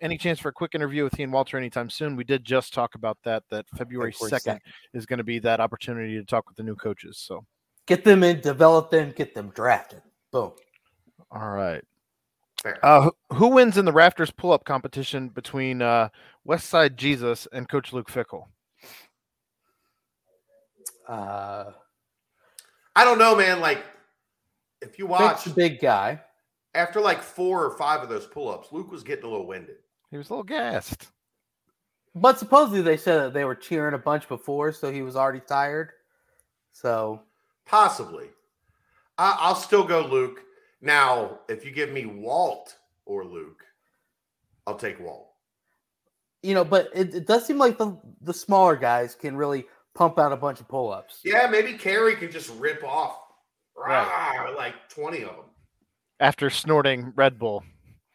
Any 0.02 0.18
chance 0.18 0.40
for 0.40 0.50
a 0.50 0.54
quick 0.54 0.76
interview 0.76 1.04
with 1.04 1.16
he 1.16 1.24
and 1.24 1.32
Walter 1.32 1.58
anytime 1.58 1.90
soon? 1.90 2.16
We 2.16 2.24
did 2.24 2.44
just 2.44 2.74
talk 2.74 2.96
about 2.96 3.18
that. 3.24 3.44
That 3.52 3.66
February 3.70 4.12
February 4.12 4.30
second 4.30 4.60
is 4.94 5.06
going 5.06 5.18
to 5.20 5.24
be 5.24 5.40
that 5.40 5.60
opportunity 5.60 6.16
to 6.18 6.26
talk 6.26 6.48
with 6.48 6.58
the 6.58 6.64
new 6.64 6.76
coaches. 6.76 7.18
So, 7.20 7.46
Get 7.86 8.04
them 8.04 8.22
in, 8.24 8.42
develop 8.42 8.92
them, 8.92 9.12
get 9.16 9.34
them 9.34 9.50
drafted. 9.56 10.02
Boom. 10.32 10.52
all 11.32 11.50
right. 11.52 11.84
Uh, 12.84 13.02
who- 13.04 13.36
who 13.36 13.48
wins 13.48 13.78
in 13.78 13.86
the 13.86 13.94
Rafters 13.94 14.30
pull-up 14.32 14.66
competition 14.66 15.30
between 15.30 15.82
uh, 15.82 16.10
Westside 16.46 16.96
Jesus 16.98 17.48
and 17.54 17.70
Coach 17.70 17.94
Luke 17.94 18.10
Fickell? 18.12 18.48
Uh, 21.08 21.72
I 22.96 23.04
don't 23.06 23.20
know, 23.20 23.36
man. 23.36 23.62
Like, 23.62 23.84
if 24.88 24.98
you 24.98 25.06
watch 25.08 25.44
Fick's 25.44 25.48
a 25.48 25.56
big 25.56 25.80
guy. 25.80 26.22
after 26.76 27.02
like 27.02 27.22
four 27.22 27.64
or 27.66 27.78
five 27.78 28.02
of 28.02 28.10
those 28.10 28.26
pull-ups, 28.26 28.70
Luke 28.72 28.92
was 28.92 29.04
getting 29.04 29.26
a 29.26 29.28
little 29.28 29.48
winded. 29.48 29.78
He 30.12 30.18
was 30.18 30.30
a 30.30 30.34
little 30.34 30.44
gassed. 30.44 31.08
But 32.16 32.40
supposedly 32.40 32.82
they 32.82 32.98
said 32.98 33.18
that 33.22 33.34
they 33.34 33.46
were 33.46 33.56
cheering 33.56 33.94
a 33.94 33.98
bunch 34.00 34.28
before, 34.28 34.72
so 34.72 34.92
he 34.92 35.02
was 35.02 35.16
already 35.16 35.42
tired. 35.42 35.92
So 36.72 37.22
Possibly. 37.66 38.28
I, 39.18 39.36
I'll 39.40 39.56
still 39.56 39.84
go 39.84 40.02
Luke. 40.06 40.42
Now, 40.82 41.40
if 41.50 41.66
you 41.66 41.72
give 41.72 41.92
me 41.92 42.06
Walt 42.06 42.76
or 43.06 43.26
Luke, 43.26 43.64
I'll 44.66 44.78
take 44.78 45.00
Walt. 45.00 45.30
you 46.44 46.54
know, 46.54 46.64
but 46.64 46.90
it, 46.94 47.14
it 47.14 47.28
does 47.28 47.46
seem 47.46 47.58
like 47.58 47.78
the 47.78 47.98
the 48.22 48.34
smaller 48.34 48.76
guys 48.76 49.16
can 49.16 49.36
really 49.36 49.66
pump 49.96 50.20
out 50.20 50.32
a 50.32 50.38
bunch 50.38 50.60
of 50.60 50.68
pull 50.68 50.92
ups. 50.92 51.20
Yeah, 51.26 51.48
maybe 51.48 51.74
Kerry 51.74 52.16
can 52.16 52.32
just 52.32 52.52
rip 52.60 52.84
off 52.84 53.18
Right. 53.78 54.54
like 54.58 54.90
20 54.90 55.22
of 55.24 55.36
them. 55.36 55.46
After 56.20 56.50
snorting 56.50 57.14
Red 57.16 57.38
Bull. 57.38 57.64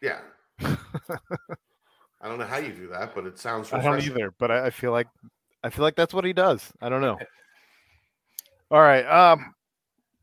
Yeah. 0.01 0.19
I 0.61 2.27
don't 2.27 2.37
know 2.37 2.45
how 2.45 2.57
you 2.57 2.73
do 2.73 2.87
that, 2.89 3.15
but 3.15 3.25
it 3.25 3.39
sounds 3.39 3.71
I 3.71 3.81
don't 3.81 4.01
either, 4.01 4.33
but 4.37 4.51
I, 4.51 4.67
I 4.67 4.69
feel 4.69 4.91
like 4.91 5.07
I 5.63 5.69
feel 5.69 5.83
like 5.83 5.95
that's 5.95 6.13
what 6.13 6.25
he 6.25 6.33
does. 6.33 6.71
I 6.81 6.89
don't 6.89 7.01
know. 7.01 7.17
All 8.71 8.81
right. 8.81 9.05
Um, 9.05 9.53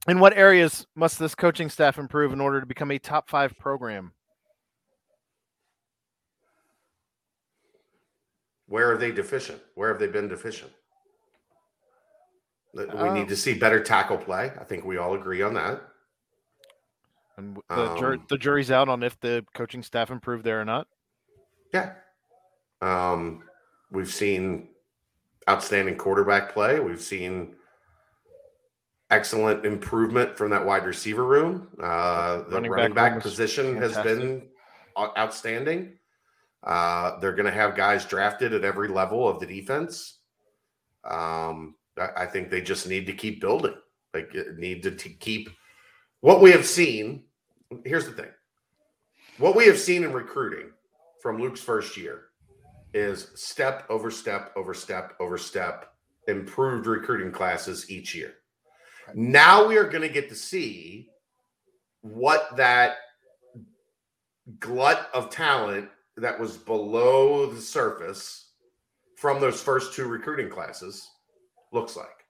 in 0.09 0.19
what 0.19 0.37
areas 0.37 0.87
must 0.95 1.19
this 1.19 1.35
coaching 1.35 1.71
staff 1.71 1.99
improve 1.99 2.33
in 2.33 2.41
order 2.41 2.61
to 2.61 2.67
become 2.67 2.91
a 2.91 2.99
top 2.99 3.29
five 3.29 3.57
program? 3.59 4.13
Where 8.67 8.93
are 8.93 8.97
they 8.97 9.11
deficient? 9.11 9.61
Where 9.75 9.89
have 9.89 9.99
they 9.99 10.07
been 10.07 10.29
deficient? 10.29 10.71
That 12.75 12.93
We 12.95 13.09
Um, 13.09 13.15
need 13.15 13.29
to 13.29 13.37
see 13.37 13.55
better 13.55 13.83
tackle 13.83 14.19
play. 14.19 14.53
I 14.61 14.65
think 14.65 14.85
we 14.85 14.97
all 14.97 15.15
agree 15.15 15.43
on 15.43 15.55
that. 15.55 15.83
And 17.37 17.57
w- 17.57 17.63
the, 17.69 17.99
jur- 17.99 18.15
Um, 18.15 18.27
the 18.29 18.39
jury's 18.39 18.71
out 18.71 18.89
on 18.89 19.03
if 19.03 19.19
the 19.21 19.45
coaching 19.55 19.83
staff 19.83 20.11
improved 20.11 20.45
there 20.45 20.61
or 20.61 20.65
not. 20.65 20.87
Yeah. 21.73 21.95
Um, 22.81 23.43
we've 23.91 24.13
seen 24.13 24.69
outstanding 25.49 25.97
quarterback 25.97 26.53
play. 26.53 26.79
We've 26.81 27.01
seen 27.01 27.57
excellent 29.11 29.67
improvement 29.67 30.37
from 30.37 30.51
that 30.51 30.65
wide 30.65 30.85
receiver 30.85 31.25
room. 31.25 31.69
Uh, 31.83 32.43
the 32.43 32.51
Running 32.51 32.71
running, 32.71 32.95
back 32.95 33.15
back, 33.15 33.15
was 33.17 33.25
position 33.25 33.77
has 33.77 33.97
been 33.99 34.49
outstanding. 34.97 35.99
Uh, 36.63 37.19
they're 37.19 37.33
going 37.33 37.47
to 37.47 37.53
have 37.53 37.75
guys 37.75 38.05
drafted 38.05 38.53
at 38.53 38.65
every 38.65 38.87
level 38.89 39.27
of 39.27 39.41
the 39.41 39.47
defense. 39.47 40.19
Um, 41.05 41.75
I, 42.01 42.27
think 42.27 42.51
they 42.51 42.61
just 42.61 42.89
need 42.89 43.07
to 43.07 43.13
keep 43.13 43.41
building. 43.41 43.75
Like 44.15 44.35
need 44.57 44.83
to 44.83 44.91
keep 44.91 45.51
what 46.21 46.41
we 46.41 46.51
have 46.53 46.67
seen. 46.67 47.25
Here's 47.85 48.07
the 48.07 48.13
thing: 48.13 48.31
what 49.39 49.55
we 49.55 49.67
have 49.67 49.79
seen 49.79 50.05
in 50.05 50.13
recruiting 50.13 50.71
from 51.23 51.41
Luke's 51.41 51.61
first 51.61 51.97
year 51.97 52.25
is 52.93 53.31
step 53.35 53.85
over 53.89 54.11
step 54.11 54.53
over 54.57 54.75
step 54.75 55.15
over 55.21 55.39
step 55.39 55.93
improved 56.27 56.87
recruiting 56.87 57.31
classes 57.31 57.91
each 57.91 58.15
year. 58.15 58.35
Now 59.15 59.67
we 59.67 59.77
are 59.77 59.89
going 59.89 60.03
to 60.03 60.13
get 60.13 60.29
to 60.29 60.35
see 60.35 61.09
what 62.03 62.57
that 62.57 62.97
glut 64.59 65.09
of 65.15 65.31
talent 65.31 65.89
that 66.17 66.39
was 66.39 66.57
below 66.57 67.47
the 67.47 67.61
surface 67.61 68.51
from 69.17 69.41
those 69.41 69.63
first 69.63 69.95
two 69.95 70.07
recruiting 70.07 70.49
classes 70.49 71.09
looks 71.73 71.97
like. 71.97 72.25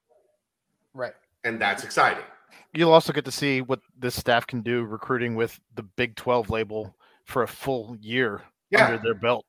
Right. 0.94 1.14
And 1.44 1.60
that's 1.60 1.84
exciting. 1.84 2.24
You'll 2.72 2.92
also 2.92 3.12
get 3.12 3.24
to 3.24 3.32
see 3.32 3.60
what 3.62 3.80
this 3.98 4.14
staff 4.14 4.46
can 4.46 4.60
do 4.62 4.84
recruiting 4.84 5.34
with 5.34 5.58
the 5.74 5.82
Big 5.82 6.16
12 6.16 6.50
label 6.50 6.94
for 7.24 7.42
a 7.42 7.48
full 7.48 7.96
year 8.00 8.42
Yeah, 8.70 8.86
under 8.86 8.98
their 8.98 9.14
belt 9.14 9.44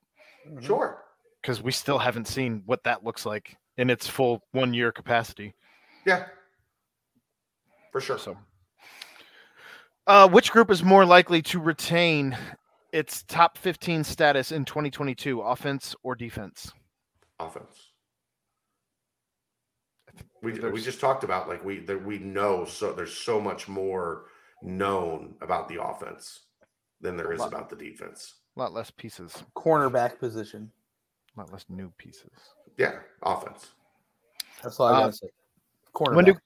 Mhm. 0.48 0.64
sure. 0.64 1.04
because 1.40 1.60
we 1.62 1.72
still 1.72 1.98
haven't 1.98 2.26
seen 2.26 2.62
what 2.66 2.84
that 2.84 3.04
looks 3.04 3.26
like 3.26 3.56
in 3.76 3.90
its 3.90 4.06
full 4.08 4.42
one 4.52 4.72
year 4.74 4.92
capacity. 4.92 5.54
Yeah. 6.04 6.28
For 7.90 8.00
sure. 8.00 8.18
So, 8.18 8.38
uh, 10.06 10.28
which 10.28 10.50
group 10.52 10.70
is 10.70 10.82
more 10.82 11.04
likely 11.04 11.42
to 11.42 11.60
retain 11.60 12.36
its 12.92 13.22
top 13.24 13.56
15 13.58 14.04
status 14.04 14.52
in 14.52 14.64
2022, 14.64 15.40
offense 15.40 15.94
or 16.02 16.14
defense? 16.14 16.72
offense. 17.40 17.91
We, 20.42 20.52
we 20.58 20.80
just 20.82 21.00
talked 21.00 21.24
about 21.24 21.48
like 21.48 21.64
we 21.64 21.78
that 21.80 22.04
we 22.04 22.18
know 22.18 22.64
so 22.64 22.92
there's 22.92 23.14
so 23.14 23.40
much 23.40 23.68
more 23.68 24.24
known 24.62 25.34
about 25.40 25.68
the 25.68 25.82
offense 25.82 26.40
than 27.00 27.16
there 27.16 27.32
is 27.32 27.40
lot. 27.40 27.48
about 27.48 27.70
the 27.70 27.76
defense. 27.76 28.34
A 28.56 28.60
lot 28.60 28.72
less 28.72 28.90
pieces, 28.90 29.32
Cornerback 29.56 30.18
position. 30.18 30.70
a 31.36 31.40
lot 31.40 31.52
less 31.52 31.64
new 31.68 31.92
pieces. 31.96 32.30
Yeah, 32.76 32.98
offense. 33.22 33.68
That's 34.62 34.78
all 34.78 34.88
I 34.88 34.92
Uh, 34.92 35.00
gotta 35.00 35.12
say. 35.12 35.26
Cornerback. 35.94 36.14
when 36.16 36.24
do- 36.26 36.36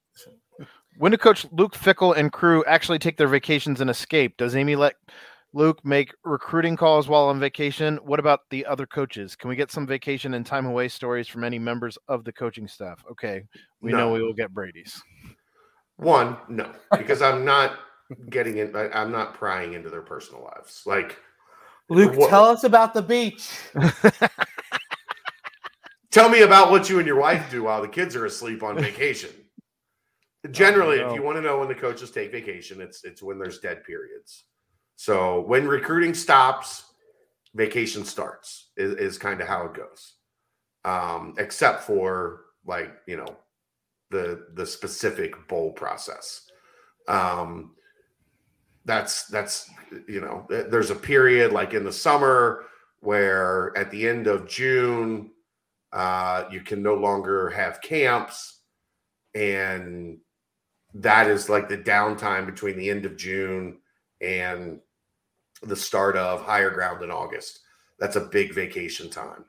When 0.99 1.13
do 1.13 1.19
Coach 1.19 1.45
Luke 1.53 1.75
Fickell 1.75 2.17
and 2.17 2.33
crew 2.33 2.65
actually 2.65 2.99
take 2.99 3.17
their 3.19 3.29
vacations 3.29 3.81
and 3.83 3.91
escape? 3.91 4.37
Does 4.39 4.57
Amy 4.57 4.77
let 4.77 4.95
Luke 5.53 5.83
make 5.85 6.13
recruiting 6.25 6.77
calls 6.77 7.09
while 7.09 7.25
on 7.25 7.41
vacation? 7.41 7.97
What 8.05 8.21
about 8.21 8.41
the 8.51 8.67
other 8.67 8.87
coaches? 8.87 9.35
Can 9.35 9.49
we 9.49 9.57
get 9.57 9.71
some 9.71 9.87
vacation 9.87 10.35
and 10.35 10.45
time 10.45 10.67
away 10.67 10.89
stories 10.89 11.29
from 11.29 11.45
any 11.45 11.59
members 11.59 11.97
of 12.09 12.25
the 12.25 12.33
coaching 12.33 12.69
staff? 12.69 13.03
Okay, 13.11 13.45
we 13.81 13.93
know 13.93 14.13
we 14.13 14.23
will 14.23 14.35
get 14.35 14.53
Brady's. 14.53 15.01
One, 15.97 16.37
no, 16.49 16.73
because 16.97 17.23
I'm 17.23 17.45
not 17.45 17.79
getting 18.31 18.59
in. 18.59 18.75
I, 18.77 18.89
I'm 18.91 19.11
not 19.11 19.35
prying 19.35 19.73
into 19.73 19.89
their 19.89 20.03
personal 20.03 20.45
lives. 20.45 20.83
Like, 20.85 21.19
Luke, 21.89 22.17
What- 22.17 22.31
tell 22.31 22.45
us 22.45 22.65
about 22.65 22.93
the 22.93 23.03
beach. 23.03 23.51
tell 26.11 26.29
me 26.29 26.43
about 26.43 26.71
what 26.71 26.91
you 26.91 26.99
and 26.99 27.07
your 27.07 27.19
wife 27.19 27.51
do 27.51 27.65
while 27.65 27.81
the 27.81 27.89
kids 27.89 28.15
are 28.17 28.27
asleep 28.27 28.63
on 28.63 28.79
vacation. 28.79 29.31
Generally, 30.51 30.99
no. 30.99 31.09
if 31.09 31.15
you 31.15 31.23
want 31.23 31.37
to 31.37 31.43
know 31.43 31.59
when 31.59 31.69
the 31.69 31.75
coaches 31.75 32.11
take 32.11 32.31
vacation, 32.31 32.81
it's 32.81 33.05
it's 33.05 33.23
when 33.23 33.39
there's 33.39 33.59
dead 33.59 33.83
periods. 33.85 34.45
So 34.97 35.41
when 35.41 35.69
recruiting 35.69 36.15
stops, 36.15 36.85
vacation 37.55 38.05
starts 38.05 38.71
is, 38.77 38.95
is 38.95 39.19
kind 39.19 39.41
of 39.41 39.49
how 39.49 39.67
it 39.67 39.75
goes. 39.75 40.15
Um, 40.85 41.35
except 41.39 41.83
for 41.83 42.43
like, 42.65 42.93
you 43.07 43.17
know, 43.17 43.37
the 44.11 44.47
the 44.55 44.67
specific 44.67 45.49
bowl 45.49 45.73
process. 45.73 46.43
Um 47.09 47.73
that's 48.85 49.27
that's 49.27 49.69
you 50.09 50.21
know, 50.21 50.47
there's 50.49 50.91
a 50.91 50.95
period 50.95 51.53
like 51.53 51.75
in 51.75 51.85
the 51.85 51.93
summer 51.93 52.65
where 53.01 53.77
at 53.77 53.91
the 53.91 54.09
end 54.09 54.27
of 54.29 54.49
June 54.49 55.31
uh 55.93 56.45
you 56.51 56.61
can 56.61 56.83
no 56.83 56.95
longer 56.95 57.51
have 57.51 57.81
camps 57.81 58.61
and 59.35 60.19
that 60.95 61.29
is 61.29 61.49
like 61.49 61.69
the 61.69 61.77
downtime 61.77 62.47
between 62.47 62.77
the 62.77 62.89
end 62.89 63.05
of 63.05 63.17
June 63.17 63.79
and 64.21 64.81
the 65.63 65.77
start 65.77 66.17
of 66.17 66.43
higher 66.43 66.71
ground 66.71 67.03
in 67.03 67.11
August. 67.11 67.61
That's 67.99 68.17
a 68.17 68.21
big 68.21 68.55
vacation 68.55 69.11
time. 69.11 69.45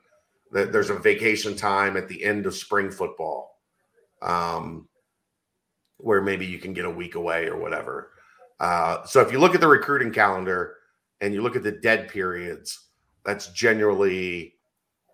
There's 0.50 0.90
a 0.90 0.98
vacation 0.98 1.54
time 1.54 1.96
at 1.96 2.08
the 2.08 2.24
end 2.24 2.46
of 2.46 2.54
spring 2.54 2.90
football, 2.90 3.58
um, 4.22 4.88
where 5.98 6.22
maybe 6.22 6.46
you 6.46 6.58
can 6.58 6.72
get 6.72 6.86
a 6.86 6.90
week 6.90 7.16
away 7.16 7.46
or 7.46 7.58
whatever. 7.58 8.12
Uh, 8.58 9.04
so 9.04 9.20
if 9.20 9.30
you 9.30 9.38
look 9.38 9.54
at 9.54 9.60
the 9.60 9.68
recruiting 9.68 10.12
calendar 10.12 10.76
and 11.20 11.34
you 11.34 11.42
look 11.42 11.56
at 11.56 11.62
the 11.62 11.72
dead 11.72 12.08
periods, 12.08 12.86
that's 13.24 13.48
generally 13.48 14.54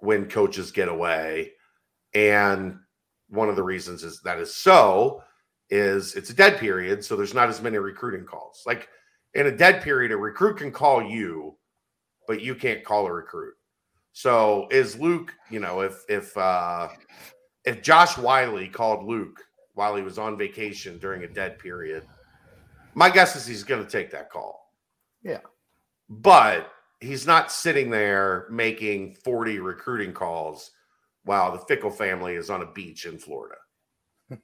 when 0.01 0.27
coaches 0.27 0.71
get 0.71 0.89
away. 0.89 1.53
And 2.15 2.79
one 3.29 3.49
of 3.49 3.57
the 3.57 3.63
reasons 3.63 4.05
is 4.05 4.21
that 4.23 4.39
is 4.39 4.55
so 4.55 5.23
is 5.71 6.15
it's 6.15 6.31
a 6.31 6.35
dead 6.35 6.59
period, 6.59 7.05
so 7.05 7.17
there's 7.17 7.35
not 7.35 7.49
as 7.49 7.61
many 7.61 7.79
recruiting 7.79 8.25
calls. 8.25 8.63
Like 8.67 8.89
in 9.35 9.47
a 9.47 9.57
dead 9.57 9.83
period, 9.83 10.13
a 10.13 10.17
recruit 10.17 10.59
can 10.59 10.71
call 10.71 11.03
you, 11.03 11.57
but 12.27 12.41
you 12.41 12.55
can't 12.55 12.85
call 12.85 13.07
a 13.07 13.13
recruit. 13.13 13.55
So 14.13 14.69
is 14.71 14.99
Luke, 14.99 15.35
you 15.51 15.61
know, 15.61 15.81
if 15.81 16.05
if 16.09 16.37
uh 16.37 16.89
if 17.65 17.83
Josh 17.83 18.17
Whyle 18.17 18.67
called 18.69 19.05
Luke 19.05 19.41
while 19.75 19.97
he 19.97 20.03
was 20.03 20.19
on 20.19 20.39
vacation 20.39 20.99
during 20.99 21.25
a 21.25 21.29
dead 21.29 21.59
period, 21.59 22.07
my 22.95 23.11
guess 23.11 23.35
is 23.35 23.47
he's 23.47 23.65
going 23.65 23.85
to 23.85 23.91
take 23.91 24.11
that 24.13 24.31
call. 24.31 24.73
Yeah. 25.23 25.41
But 26.09 26.71
he's 27.01 27.27
not 27.27 27.51
sitting 27.51 27.91
there 27.91 28.47
making 28.51 29.15
40 29.25 29.59
recruiting 29.59 30.13
calls 30.13 30.71
while 31.25 31.51
the 31.51 31.59
Fickell 31.59 31.93
family 31.93 32.35
is 32.35 32.51
on 32.51 32.63
a 32.63 32.73
beach 32.73 33.07
in 33.07 33.19
Florida. 33.19 33.57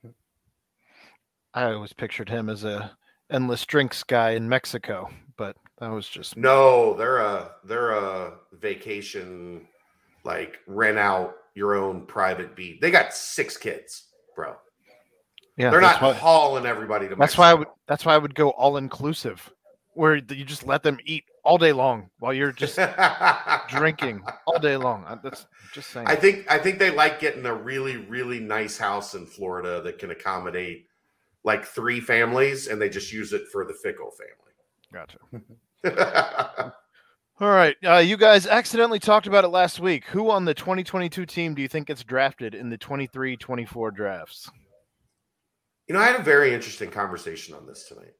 I 1.55 1.65
always 1.73 1.93
pictured 1.93 2.29
him 2.29 2.49
as 2.49 2.65
a 2.65 2.97
endless 3.31 3.65
drinks 3.67 4.03
guy 4.03 4.31
in 4.31 4.49
Mexico, 4.49 5.11
but 5.37 5.57
that 5.79 5.89
was 5.91 6.09
just 6.09 6.37
No, 6.37 6.95
they're 6.95 7.19
a 7.19 7.53
they're 7.65 7.93
a 7.93 8.35
vacation 8.53 9.67
like 10.25 10.59
rent 10.67 10.99
out 10.99 11.35
your 11.55 11.75
own 11.75 12.07
private 12.07 12.55
beach. 12.55 12.79
They 12.81 12.91
got 12.91 13.15
six 13.15 13.57
kids, 13.57 14.09
bro. 14.37 14.55
yeah. 15.57 15.71
they're 15.71 15.81
not 15.81 16.01
why, 16.01 16.13
hauling 16.13 16.67
everybody 16.67 17.09
to. 17.09 17.17
that's 17.17 17.39
why 17.39 17.51
I 17.51 17.55
would 17.55 17.69
that's 17.87 18.05
why 18.05 18.15
I 18.15 18.19
would 18.19 18.35
go 18.35 18.51
all 18.51 18.77
inclusive, 18.77 19.51
where 19.95 20.17
you 20.17 20.45
just 20.45 20.67
let 20.67 20.83
them 20.83 20.99
eat 21.05 21.25
all 21.43 21.59
day 21.59 21.73
long 21.73 22.11
while 22.19 22.35
you're 22.35 22.53
just 22.53 22.79
drinking 23.69 24.23
all 24.47 24.59
day 24.59 24.77
long. 24.77 25.07
That's 25.23 25.47
just 25.73 25.91
saying. 25.91 26.07
I 26.07 26.17
think 26.17 26.51
I 26.51 26.59
think 26.59 26.79
they 26.79 26.91
like 26.91 27.21
getting 27.21 27.47
a 27.47 27.55
really 27.55 27.97
really 27.97 28.41
nice 28.41 28.77
house 28.77 29.15
in 29.15 29.27
Florida 29.27 29.81
that 29.83 29.99
can 29.99 30.11
accommodate 30.11 30.87
like 31.45 31.65
three 31.65 32.01
families, 32.01 32.67
and 32.69 32.81
they 32.81 32.89
just 32.89 33.13
use 33.13 33.33
it 33.33 33.49
for 33.51 33.65
the 33.65 33.73
Fickell 33.73 34.11
family. 34.17 34.51
Gotcha. 34.93 35.19
All 37.41 37.49
right. 37.49 37.77
Uh, 37.83 37.97
you 37.97 38.19
guys 38.19 38.47
accidentally 38.47 38.99
talked 38.99 39.27
about 39.27 39.45
it 39.45 39.49
last 39.49 39.81
week. 39.81 40.05
Who 40.07 40.31
on 40.31 40.45
the 40.45 40.53
2022 40.53 41.25
team 41.25 41.55
do 41.55 41.63
you 41.63 41.69
think 41.69 41.87
gets 41.87 42.05
drafted 42.05 42.55
in 42.55 42.69
the 42.69 42.77
23 42.77 43.37
24 43.37 43.91
drafts? 43.93 44.51
You 45.89 45.95
know, 45.95 46.01
I 46.01 46.07
had 46.07 46.21
a 46.21 46.23
very 46.23 46.53
interesting 46.53 46.91
conversation 46.91 47.55
on 47.55 47.67
this 47.67 47.89
tonight. 47.89 48.13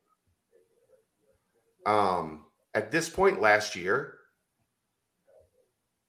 Um, 1.87 2.47
at 2.75 2.91
this 2.91 3.09
point 3.11 3.41
last 3.41 3.77
year, 3.77 4.15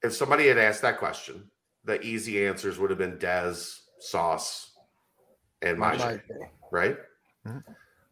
if 0.01 0.13
somebody 0.13 0.47
had 0.47 0.57
asked 0.57 0.81
that 0.81 0.97
question, 0.97 1.51
the 1.83 2.01
easy 2.01 2.45
answers 2.45 2.79
would 2.79 2.89
have 2.89 2.99
been 2.99 3.17
Dez, 3.17 3.75
Sauce, 3.99 4.70
and 5.61 5.77
Majay, 5.77 6.21
Majay. 6.29 6.49
right? 6.71 6.97
Mhm. 7.45 7.63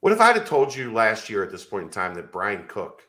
What 0.01 0.13
if 0.13 0.21
I'd 0.21 0.35
have 0.37 0.47
told 0.47 0.73
you 0.73 0.93
last 0.93 1.29
year 1.29 1.43
at 1.43 1.51
this 1.51 1.65
point 1.65 1.85
in 1.85 1.89
time 1.89 2.13
that 2.15 2.31
Bryan 2.31 2.65
Cook 2.67 3.01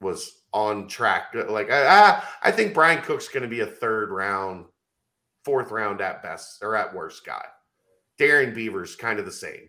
was 0.00 0.42
on 0.52 0.86
track? 0.88 1.34
Like, 1.34 1.70
I, 1.70 2.22
I 2.42 2.52
think 2.52 2.74
Bryan 2.74 3.02
Cook's 3.02 3.28
going 3.28 3.42
to 3.42 3.48
be 3.48 3.60
a 3.60 3.66
third 3.66 4.10
round, 4.10 4.66
fourth 5.44 5.70
round 5.70 6.00
at 6.00 6.22
best 6.22 6.62
or 6.62 6.76
at 6.76 6.94
worst 6.94 7.24
guy. 7.26 7.44
Darren 8.18 8.54
Beaver's 8.54 8.94
kind 8.94 9.18
of 9.18 9.24
the 9.24 9.32
same. 9.32 9.68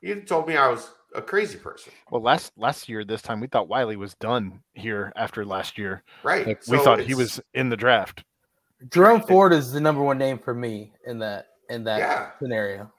You 0.00 0.22
told 0.22 0.48
me 0.48 0.56
I 0.56 0.68
was 0.68 0.90
a 1.14 1.22
crazy 1.22 1.58
person. 1.58 1.92
Well, 2.10 2.22
last 2.22 2.52
last 2.56 2.88
year, 2.88 3.04
this 3.04 3.22
time 3.22 3.40
we 3.40 3.48
thought 3.48 3.68
Whyle 3.68 3.94
was 3.96 4.14
done 4.14 4.60
here 4.74 5.12
after 5.16 5.44
last 5.44 5.76
year. 5.78 6.02
Right. 6.22 6.46
Like, 6.46 6.62
we 6.68 6.78
thought 6.78 7.00
he 7.00 7.14
was 7.14 7.40
in 7.54 7.68
the 7.68 7.76
draft. 7.76 8.22
Jerome 8.90 9.22
Ford 9.22 9.52
is 9.52 9.72
the 9.72 9.80
number 9.80 10.02
one 10.02 10.18
name 10.18 10.38
for 10.38 10.54
me 10.54 10.92
in 11.06 11.18
that 11.20 11.46
in 11.70 11.84
that 11.84 11.98
Yeah. 11.98 12.30
scenario. 12.38 12.90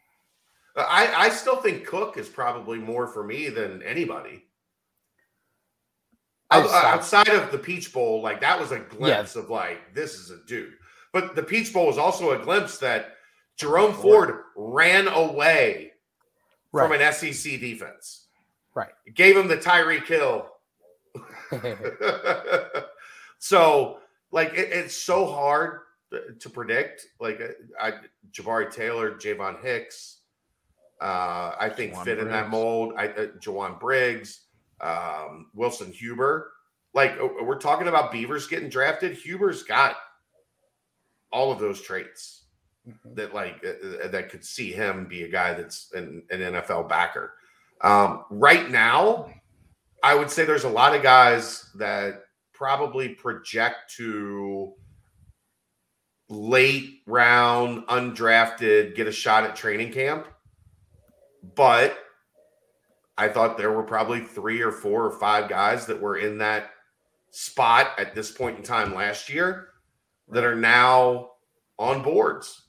Uh, 0.75 0.85
I, 0.87 1.25
I 1.25 1.29
still 1.29 1.57
think 1.57 1.85
Cook 1.87 2.17
is 2.17 2.29
probably 2.29 2.77
more 2.77 3.07
for 3.07 3.23
me 3.23 3.49
than 3.49 3.81
anybody. 3.83 4.43
I 6.49 6.59
Out- 6.61 6.67
stopped. 6.69 6.85
outside 6.85 7.29
of 7.29 7.51
the 7.51 7.57
Peach 7.57 7.91
Bowl, 7.91 8.21
like 8.21 8.39
that 8.41 8.59
was 8.59 8.71
a 8.71 8.79
glimpse 8.79 9.35
of 9.35 9.49
like 9.49 9.93
this 9.93 10.15
is 10.15 10.29
a 10.31 10.37
dude. 10.47 10.73
But 11.13 11.35
the 11.35 11.43
Peach 11.43 11.73
Bowl 11.73 11.87
was 11.87 11.97
also 11.97 12.31
a 12.31 12.43
glimpse 12.43 12.77
that 12.79 13.15
Jerome 13.57 13.93
Ford 13.93 14.43
ran 14.55 15.07
away 15.07 15.93
from 16.71 16.91
an 16.91 17.11
SEC 17.11 17.59
defense. 17.59 18.27
Right. 18.75 18.91
It 19.05 19.15
gave 19.15 19.35
him 19.35 19.47
the 19.47 19.57
Tyree 19.57 19.99
kill. 20.01 20.47
so, 23.39 23.99
like, 24.31 24.53
it, 24.53 24.69
it's 24.71 24.95
so 24.95 25.25
hard 25.25 25.79
to- 26.39 26.49
predict. 26.49 27.05
Like, 27.19 27.41
uh, 27.41 27.47
I, 27.81 27.93
Jabari 28.31 28.71
Taylor, 28.71 29.11
Javon 29.11 29.61
Hicks, 29.61 30.21
uh, 31.01 31.55
I 31.59 31.69
think 31.69 31.93
Jowon 31.93 32.03
fit 32.05 32.19
in 32.19 32.27
that 32.29 32.49
mold. 32.49 32.93
I, 32.97 33.09
uh, 33.09 33.27
Jowon 33.39 33.79
Briggs, 33.79 34.45
um, 34.81 35.51
Wilson 35.53 35.91
Huber. 35.91 36.51
Like, 36.93 37.11
uh, 37.21 37.27
we're 37.43 37.59
talking 37.59 37.87
about 37.87 38.11
Beavers 38.11 38.47
getting 38.47 38.69
drafted. 38.69 39.13
Huber's 39.13 39.63
got 39.63 39.97
all 41.31 41.51
of 41.51 41.59
those 41.59 41.81
traits 41.81 42.45
Mhm. 42.87 43.15
that 43.15 43.33
like 43.33 43.63
uh, 43.65 44.05
uh, 44.05 44.07
that 44.07 44.29
could 44.29 44.45
see 44.45 44.71
him 44.71 45.05
be 45.07 45.23
a 45.23 45.27
guy 45.27 45.53
that's 45.53 45.91
an, 45.93 46.23
an 46.31 46.39
NFL 46.39 46.87
backer. 46.87 47.33
Um, 47.81 48.23
right 48.29 48.71
now, 48.71 49.29
I 50.03 50.15
would 50.15 50.31
say 50.31 50.45
there's 50.45 50.63
a 50.63 50.69
lot 50.69 50.95
of 50.95 51.03
guys 51.03 51.69
that 51.75 52.23
probably 52.53 53.09
project 53.09 53.93
to 53.97 54.73
late 56.29 57.01
round, 57.05 57.85
undrafted, 57.87 58.95
get 58.95 59.07
a 59.07 59.11
shot 59.11 59.43
at 59.43 59.55
training 59.55 59.91
camp. 59.91 60.27
But 61.55 61.97
I 63.17 63.29
thought 63.29 63.57
there 63.57 63.71
were 63.71 63.83
probably 63.83 64.21
three 64.21 64.61
or 64.61 64.71
four 64.71 65.05
or 65.05 65.19
five 65.19 65.49
guys 65.49 65.85
that 65.87 65.99
were 65.99 66.17
in 66.17 66.37
that 66.39 66.71
spot 67.31 67.91
at 67.97 68.13
this 68.13 68.31
point 68.31 68.57
in 68.57 68.63
time 68.63 68.93
last 68.93 69.29
year 69.29 69.69
that 70.29 70.43
are 70.43 70.55
now 70.55 71.31
on 71.79 72.01
boards 72.03 72.63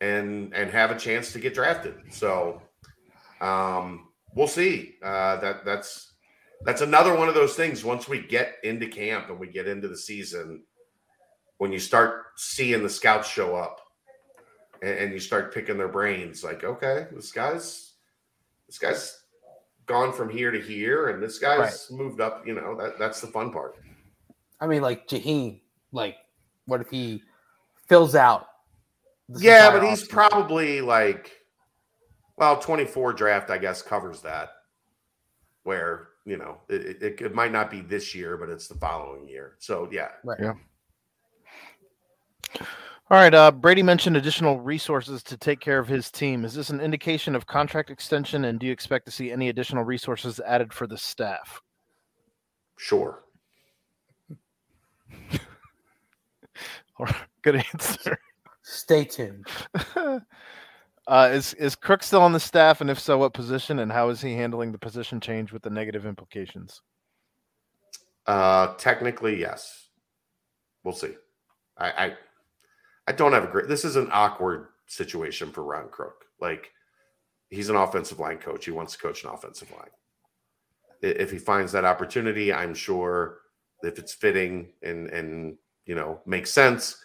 and 0.00 0.54
and 0.54 0.70
have 0.70 0.90
a 0.90 0.98
chance 0.98 1.32
to 1.32 1.38
get 1.38 1.54
drafted. 1.54 1.94
So 2.10 2.62
um 3.40 4.08
we'll 4.34 4.48
see. 4.48 4.96
Uh 5.02 5.36
that 5.36 5.64
that's 5.64 6.14
that's 6.62 6.82
another 6.82 7.14
one 7.14 7.28
of 7.28 7.34
those 7.34 7.54
things 7.54 7.84
once 7.84 8.08
we 8.08 8.20
get 8.20 8.54
into 8.64 8.86
camp 8.86 9.30
and 9.30 9.38
we 9.38 9.46
get 9.46 9.66
into 9.66 9.88
the 9.88 9.96
season 9.96 10.62
when 11.60 11.70
you 11.70 11.78
start 11.78 12.24
seeing 12.36 12.82
the 12.82 12.88
scouts 12.88 13.28
show 13.28 13.54
up 13.54 13.80
and, 14.82 14.98
and 14.98 15.12
you 15.12 15.20
start 15.20 15.52
picking 15.52 15.76
their 15.76 15.88
brains 15.88 16.42
like 16.42 16.64
okay 16.64 17.06
this 17.12 17.32
guy's 17.32 17.92
this 18.66 18.78
guy's 18.78 19.24
gone 19.84 20.12
from 20.12 20.30
here 20.30 20.50
to 20.50 20.60
here 20.60 21.08
and 21.08 21.22
this 21.22 21.38
guy's 21.38 21.90
moved 21.90 22.20
up 22.20 22.46
you 22.46 22.54
know 22.54 22.74
that 22.76 22.98
that's 22.98 23.20
the 23.20 23.26
fun 23.26 23.52
part 23.52 23.76
I 24.60 24.66
mean, 24.66 24.82
like 24.82 25.08
Jaheim. 25.08 25.60
Like, 25.90 26.16
what 26.66 26.82
if 26.82 26.90
he 26.90 27.22
fills 27.88 28.14
out? 28.14 28.46
yeah 29.38 29.70
but 29.70 29.82
he's 29.82 30.02
offseason? 30.02 30.08
probably 30.08 30.80
like 30.80 31.30
well 32.36 32.58
24 32.58 33.12
draft 33.12 33.48
i 33.48 33.56
guess 33.56 33.80
covers 33.80 34.20
that 34.22 34.50
where 35.62 36.08
you 36.24 36.36
know 36.36 36.56
it, 36.68 37.00
it, 37.00 37.20
it 37.20 37.32
might 37.32 37.52
not 37.52 37.70
be 37.70 37.80
this 37.80 38.12
year 38.12 38.36
but 38.36 38.48
it's 38.48 38.66
the 38.66 38.74
following 38.74 39.28
year 39.28 39.54
so 39.60 39.88
yeah 39.92 40.08
right 40.24 40.40
yeah 40.40 40.54
All 42.58 43.18
right. 43.18 43.34
Uh, 43.34 43.50
Brady 43.50 43.82
mentioned 43.82 44.16
additional 44.16 44.60
resources 44.60 45.22
to 45.24 45.36
take 45.36 45.60
care 45.60 45.78
of 45.78 45.88
his 45.88 46.10
team. 46.10 46.44
Is 46.44 46.54
this 46.54 46.70
an 46.70 46.80
indication 46.80 47.34
of 47.34 47.46
contract 47.46 47.90
extension, 47.90 48.44
and 48.44 48.60
do 48.60 48.66
you 48.66 48.72
expect 48.72 49.04
to 49.06 49.10
see 49.10 49.32
any 49.32 49.48
additional 49.48 49.84
resources 49.84 50.40
added 50.40 50.72
for 50.72 50.86
the 50.86 50.98
staff? 50.98 51.60
sure 52.76 53.24
Or 56.98 57.08
good 57.42 57.56
answer. 57.56 58.18
Stay 58.62 59.04
tuned. 59.04 59.46
uh, 59.96 60.20
is 61.32 61.54
is 61.54 61.74
Crook 61.74 62.02
still 62.02 62.22
on 62.22 62.32
the 62.32 62.40
staff, 62.40 62.80
and 62.80 62.90
if 62.90 62.98
so, 62.98 63.18
what 63.18 63.32
position, 63.32 63.78
and 63.78 63.90
how 63.90 64.10
is 64.10 64.20
he 64.20 64.34
handling 64.34 64.70
the 64.70 64.78
position 64.78 65.20
change 65.20 65.50
with 65.50 65.62
the 65.62 65.70
negative 65.70 66.04
implications? 66.06 66.82
Uh, 68.26 68.74
technically, 68.74 69.40
yes. 69.40 69.88
We'll 70.84 70.94
see. 70.94 71.14
I, 71.78 71.90
I, 71.90 72.12
I 73.10 73.12
don't 73.12 73.32
have 73.32 73.42
a 73.42 73.48
great. 73.48 73.66
This 73.66 73.84
is 73.84 73.96
an 73.96 74.08
awkward 74.12 74.68
situation 74.86 75.50
for 75.50 75.64
Ron 75.64 75.88
Crook. 75.88 76.26
Like, 76.40 76.70
he's 77.48 77.68
an 77.68 77.74
offensive 77.74 78.20
line 78.20 78.38
coach. 78.38 78.64
He 78.64 78.70
wants 78.70 78.92
to 78.92 79.00
coach 79.00 79.24
an 79.24 79.30
offensive 79.30 79.68
line. 79.72 79.90
If 81.02 81.32
he 81.32 81.38
finds 81.38 81.72
that 81.72 81.84
opportunity, 81.84 82.52
I'm 82.52 82.72
sure 82.72 83.38
if 83.82 83.98
it's 83.98 84.12
fitting 84.12 84.68
and 84.84 85.08
and 85.08 85.56
you 85.86 85.96
know 85.96 86.20
makes 86.24 86.52
sense, 86.52 87.02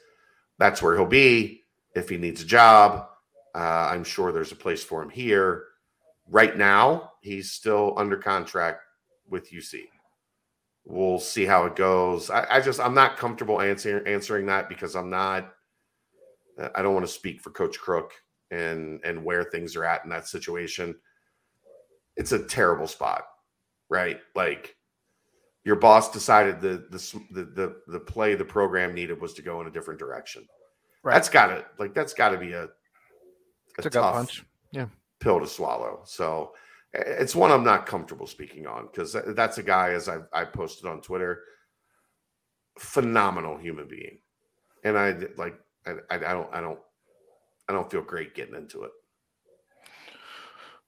that's 0.59 0.79
where 0.79 0.95
he'll 0.95 1.07
be. 1.07 1.63
If 1.95 2.07
he 2.07 2.17
needs 2.17 2.43
a 2.43 2.45
job, 2.45 3.07
uh, 3.55 3.89
I'm 3.91 4.03
sure 4.03 4.31
there's 4.31 4.51
a 4.51 4.55
place 4.55 4.83
for 4.83 5.01
him 5.01 5.09
here. 5.09 5.63
Right 6.29 6.55
now, 6.55 7.13
he's 7.21 7.51
still 7.51 7.95
under 7.97 8.17
contract 8.17 8.83
with 9.27 9.51
UC 9.51 9.85
we'll 10.85 11.17
see 11.17 11.45
how 11.45 11.65
it 11.65 11.75
goes. 11.75 12.29
I, 12.29 12.45
I 12.47 12.61
just 12.61 12.79
I'm 12.79 12.93
not 12.93 13.17
comfortable 13.17 13.59
answering 13.59 14.05
answering 14.05 14.45
that 14.45 14.69
because 14.69 14.95
I'm 14.95 15.09
not. 15.09 15.54
I 16.75 16.81
don't 16.81 16.93
want 16.93 17.05
to 17.05 17.11
speak 17.11 17.41
for 17.41 17.51
Coach 17.51 17.79
Crook 17.79 18.13
and 18.51 18.99
and 19.03 19.23
where 19.23 19.43
things 19.43 19.75
are 19.75 19.85
at 19.85 20.03
in 20.03 20.09
that 20.09 20.27
situation. 20.27 20.95
It's 22.15 22.31
a 22.31 22.43
terrible 22.43 22.87
spot, 22.87 23.23
right? 23.89 24.19
Like 24.35 24.75
your 25.63 25.75
boss 25.75 26.11
decided 26.11 26.61
the 26.61 26.87
the 26.89 27.21
the 27.31 27.43
the, 27.43 27.75
the 27.87 27.99
play 27.99 28.35
the 28.35 28.45
program 28.45 28.93
needed 28.93 29.19
was 29.19 29.33
to 29.33 29.41
go 29.41 29.61
in 29.61 29.67
a 29.67 29.71
different 29.71 29.99
direction. 29.99 30.47
Right. 31.03 31.13
That's 31.13 31.29
got 31.29 31.47
to 31.47 31.65
like 31.77 31.93
that's 31.93 32.13
got 32.13 32.29
to 32.29 32.37
be 32.37 32.53
a, 32.53 32.67
a 33.79 33.81
tough 33.81 34.13
punch. 34.13 34.43
pill 35.19 35.39
to 35.39 35.47
swallow. 35.47 36.01
So 36.05 36.53
it's 36.93 37.35
one 37.35 37.51
I'm 37.51 37.63
not 37.63 37.85
comfortable 37.85 38.27
speaking 38.27 38.67
on 38.67 38.87
because 38.87 39.15
that's 39.35 39.57
a 39.57 39.63
guy, 39.63 39.91
as 39.91 40.07
I, 40.07 40.19
I 40.31 40.45
posted 40.45 40.89
on 40.89 41.01
Twitter, 41.01 41.41
phenomenal 42.79 43.57
human 43.57 43.87
being, 43.87 44.19
and 44.83 44.97
I 44.97 45.15
like 45.37 45.55
I, 45.85 45.91
I, 46.09 46.15
I 46.15 46.33
don't 46.33 46.53
I 46.53 46.61
don't 46.61 46.79
I 47.69 47.73
don't 47.73 47.89
feel 47.89 48.01
great 48.01 48.35
getting 48.35 48.55
into 48.55 48.83
it. 48.83 48.91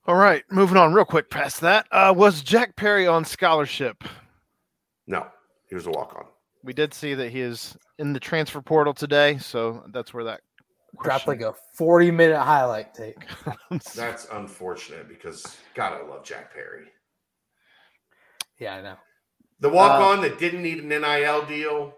All 0.05 0.15
right, 0.15 0.43
moving 0.49 0.77
on 0.77 0.93
real 0.93 1.05
quick 1.05 1.29
past 1.29 1.59
that. 1.61 1.85
Uh, 1.91 2.13
was 2.15 2.41
Jack 2.41 2.75
Perry 2.77 3.07
on 3.07 3.25
scholarship? 3.25 4.03
No, 5.05 5.27
he 5.67 5.75
was 5.75 5.85
a 5.85 5.91
walk 5.91 6.15
on. 6.17 6.25
We 6.63 6.71
did 6.73 6.93
see 6.93 7.13
that 7.13 7.29
he 7.29 7.41
is 7.41 7.75
in 7.99 8.13
the 8.13 8.19
transfer 8.19 8.61
portal 8.61 8.93
today, 8.93 9.37
so 9.37 9.83
that's 9.91 10.13
where 10.13 10.23
that 10.23 10.41
Dropped 11.03 11.27
like 11.27 11.41
a 11.41 11.53
40 11.75 12.11
minute 12.11 12.39
highlight 12.39 12.93
tape. 12.93 13.19
comes. 13.19 13.83
That's 13.93 14.27
unfortunate 14.31 15.07
because 15.07 15.57
God, 15.75 15.93
I 15.93 16.03
love 16.07 16.23
Jack 16.23 16.53
Perry. 16.53 16.85
Yeah, 18.57 18.75
I 18.75 18.81
know. 18.81 18.95
The 19.59 19.69
walk 19.69 20.01
on 20.01 20.21
that 20.21 20.39
didn't 20.39 20.63
need 20.63 20.79
an 20.83 20.89
NIL 20.89 21.45
deal, 21.45 21.93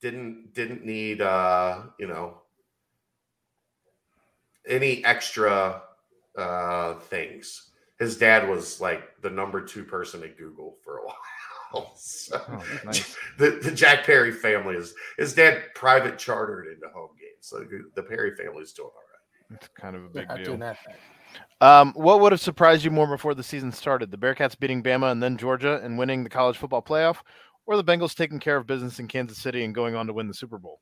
didn't 0.00 0.54
didn't 0.54 0.84
need 0.84 1.20
uh, 1.20 1.82
you 1.98 2.06
know 2.08 2.38
any 4.68 5.04
extra 5.04 5.82
uh 6.36 6.94
things. 6.94 7.70
His 7.98 8.16
dad 8.16 8.48
was 8.48 8.80
like 8.80 9.20
the 9.20 9.30
number 9.30 9.60
two 9.64 9.84
person 9.84 10.22
at 10.22 10.38
Google 10.38 10.76
for 10.82 10.98
a 10.98 11.02
while. 11.72 11.92
So, 11.96 12.40
Oh, 12.48 12.64
nice. 12.84 13.14
the, 13.38 13.60
the 13.62 13.70
Jack 13.70 14.04
Perry 14.04 14.32
family 14.32 14.74
is 14.74 14.94
his 15.18 15.34
dad 15.34 15.64
private 15.74 16.18
chartered 16.18 16.66
into 16.66 16.88
home 16.94 17.10
games. 17.20 17.30
So 17.42 17.64
the 17.94 18.02
Perry 18.02 18.34
family 18.34 18.62
is 18.62 18.72
doing 18.72 18.88
all 18.88 18.94
right. 18.94 19.56
It's 19.56 19.68
kind 19.80 19.94
of 19.96 20.04
a 20.04 20.08
big 20.08 20.28
not 20.28 20.36
deal. 20.38 20.44
doing 20.46 20.60
that. 20.60 20.78
Um, 21.60 21.92
what 21.94 22.20
would 22.20 22.32
have 22.32 22.40
surprised 22.40 22.84
you 22.84 22.90
more 22.90 23.06
before 23.06 23.34
the 23.34 23.42
season 23.42 23.70
started? 23.70 24.10
The 24.10 24.16
Bearcats 24.16 24.58
beating 24.58 24.82
Bama 24.82 25.12
and 25.12 25.22
then 25.22 25.36
Georgia 25.36 25.80
and 25.84 25.96
winning 25.98 26.24
the 26.24 26.30
college 26.30 26.56
football 26.56 26.82
playoff, 26.82 27.18
or 27.70 27.76
the 27.76 27.84
Bengals 27.84 28.16
taking 28.16 28.40
care 28.40 28.56
of 28.56 28.66
business 28.66 28.98
in 28.98 29.06
Kansas 29.06 29.38
City 29.38 29.62
and 29.64 29.72
going 29.72 29.94
on 29.94 30.08
to 30.08 30.12
win 30.12 30.26
the 30.26 30.34
Super 30.34 30.58
Bowl? 30.58 30.80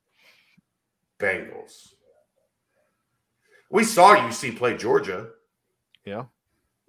Bengals. 1.19 1.93
We 3.69 3.83
saw 3.83 4.15
UC 4.15 4.57
play 4.57 4.75
Georgia. 4.75 5.27
Yeah. 6.03 6.25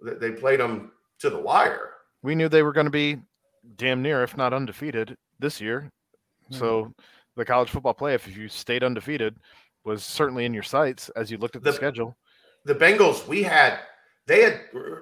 They- 0.02 0.14
They 0.14 0.32
played 0.32 0.58
them 0.60 0.92
to 1.18 1.28
the 1.28 1.38
wire. 1.38 1.92
We 2.22 2.34
knew 2.34 2.48
they 2.48 2.62
were 2.62 2.72
going 2.72 2.86
to 2.86 2.90
be 2.90 3.18
damn 3.76 4.00
near, 4.00 4.22
if 4.22 4.36
not 4.38 4.54
undefeated, 4.54 5.18
this 5.38 5.60
year. 5.60 5.90
Hmm. 6.48 6.54
So 6.54 6.94
the 7.36 7.44
college 7.44 7.68
football 7.68 7.94
playoff, 7.94 8.26
if 8.26 8.36
you 8.38 8.48
stayed 8.48 8.82
undefeated, 8.82 9.36
was 9.84 10.02
certainly 10.02 10.46
in 10.46 10.54
your 10.54 10.62
sights 10.62 11.10
as 11.10 11.30
you 11.30 11.36
looked 11.36 11.56
at 11.56 11.62
the, 11.62 11.72
The- 11.72 11.76
schedule. 11.76 12.16
the 12.64 12.74
Bengals, 12.74 13.26
we 13.28 13.42
had, 13.42 13.80
they 14.26 14.40
had, 14.44 14.60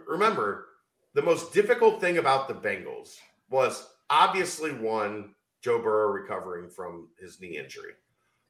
remember, 0.08 0.66
the 1.14 1.22
most 1.22 1.52
difficult 1.52 2.00
thing 2.00 2.18
about 2.18 2.48
the 2.48 2.54
Bengals 2.54 3.16
was 3.48 3.88
obviously 4.10 4.72
one, 4.72 5.34
Joe 5.60 5.80
Burrow 5.80 6.10
recovering 6.10 6.68
from 6.68 7.08
his 7.18 7.40
knee 7.40 7.58
injury. 7.58 7.92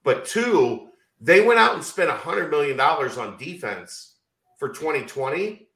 But 0.04 0.24
two, 0.24 0.88
they 1.20 1.40
went 1.40 1.58
out 1.58 1.74
and 1.74 1.84
spent 1.84 2.10
$100 2.10 2.50
million 2.50 2.78
on 2.78 3.36
defense 3.38 4.16
for 4.58 4.68
2020 4.68 5.68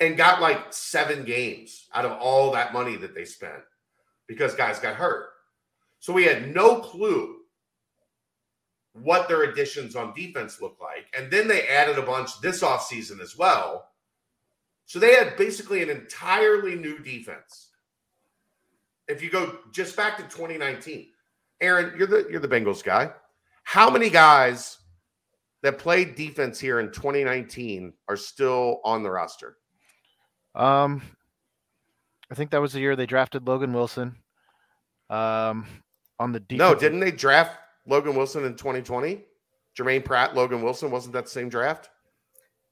and 0.00 0.16
got 0.16 0.40
like 0.40 0.72
seven 0.72 1.24
games 1.24 1.88
out 1.94 2.04
of 2.04 2.18
all 2.18 2.50
that 2.52 2.72
money 2.72 2.96
that 2.96 3.14
they 3.14 3.24
spent 3.24 3.62
because 4.26 4.54
guys 4.54 4.78
got 4.78 4.96
hurt. 4.96 5.28
So 6.00 6.12
we 6.12 6.24
had 6.24 6.52
no 6.54 6.80
clue 6.80 7.36
what 8.94 9.28
their 9.28 9.44
additions 9.44 9.96
on 9.96 10.14
defense 10.14 10.60
looked 10.60 10.80
like. 10.80 11.06
And 11.16 11.30
then 11.30 11.48
they 11.48 11.68
added 11.68 11.98
a 11.98 12.02
bunch 12.02 12.40
this 12.40 12.62
offseason 12.62 13.20
as 13.20 13.36
well. 13.36 13.88
So 14.86 14.98
they 14.98 15.14
had 15.14 15.36
basically 15.36 15.82
an 15.82 15.90
entirely 15.90 16.74
new 16.74 16.98
defense. 16.98 17.68
If 19.08 19.22
you 19.22 19.30
go 19.30 19.58
just 19.72 19.96
back 19.96 20.16
to 20.16 20.22
2019, 20.24 21.08
Aaron, 21.60 21.92
you're 21.98 22.06
the 22.06 22.26
you're 22.30 22.40
the 22.40 22.48
Bengals 22.48 22.82
guy. 22.82 23.10
How 23.64 23.90
many 23.90 24.10
guys 24.10 24.78
that 25.62 25.78
played 25.78 26.14
defense 26.14 26.58
here 26.58 26.80
in 26.80 26.86
2019 26.90 27.92
are 28.08 28.16
still 28.16 28.80
on 28.84 29.02
the 29.02 29.10
roster? 29.10 29.56
Um, 30.54 31.02
I 32.30 32.34
think 32.34 32.50
that 32.50 32.60
was 32.60 32.72
the 32.72 32.80
year 32.80 32.96
they 32.96 33.06
drafted 33.06 33.46
Logan 33.46 33.72
Wilson. 33.72 34.16
Um, 35.10 35.66
on 36.18 36.32
the 36.32 36.40
defense. 36.40 36.58
No, 36.58 36.74
didn't 36.74 37.00
they 37.00 37.10
draft 37.10 37.58
Logan 37.86 38.16
Wilson 38.16 38.44
in 38.44 38.54
2020? 38.56 39.22
Germaine 39.76 40.02
Pratt, 40.02 40.34
Logan 40.34 40.62
Wilson, 40.62 40.90
wasn't 40.90 41.12
that 41.14 41.24
the 41.24 41.30
same 41.30 41.48
draft? 41.48 41.90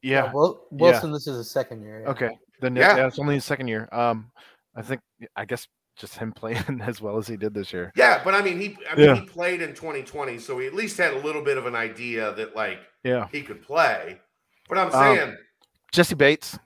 Yeah. 0.03 0.25
Yeah, 0.25 0.33
Wil- 0.33 0.67
Wilson, 0.71 1.13
this 1.13 1.27
is 1.27 1.37
his 1.39 1.51
second 1.51 1.83
year. 1.83 2.03
yeah. 2.03 2.11
Okay. 2.11 2.39
Then 2.61 2.77
Yeah. 2.77 2.97
yeah, 2.97 3.07
it's 3.07 3.19
only 3.19 3.35
his 3.37 3.45
second 3.45 3.69
year. 3.69 3.89
Um, 3.93 4.31
I 4.75 4.83
think 4.83 5.01
I 5.37 5.45
guess 5.45 5.67
just 6.01 6.17
him 6.17 6.33
playing 6.37 6.81
as 6.83 7.01
well 7.01 7.19
as 7.19 7.27
he 7.29 7.37
did 7.37 7.55
this 7.55 7.73
year. 7.73 7.93
Yeah, 7.95 8.23
but 8.25 8.35
I 8.35 8.43
mean, 8.43 8.59
he 8.59 8.77
I 8.91 8.97
mean 8.97 9.07
Yeah. 9.07 9.15
he 9.17 9.23
played 9.23 9.61
in 9.63 9.75
2020, 9.75 10.39
so 10.39 10.59
he 10.59 10.67
at 10.67 10.75
least 10.75 10.97
had 10.99 11.13
a 11.13 11.19
little 11.19 11.43
bit 11.43 11.59
of 11.59 11.67
an 11.67 11.75
idea 11.77 12.33
that 12.35 12.57
like 12.57 12.79
Yeah. 13.05 13.29
he 13.31 13.43
could 13.43 13.63
play. 13.63 14.19
But 14.69 14.79
I'm 14.79 14.87
Um, 14.87 14.93
saying, 14.93 15.37
Jessie 15.93 16.15
Bates. 16.15 16.59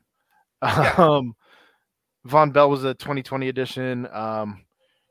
Yeah. 0.62 0.94
Um, 0.98 1.34
Vonn 2.26 2.52
Bell 2.54 2.70
was 2.70 2.84
a 2.84 2.94
2020 2.94 3.48
edition. 3.48 4.08
Um, 4.10 4.64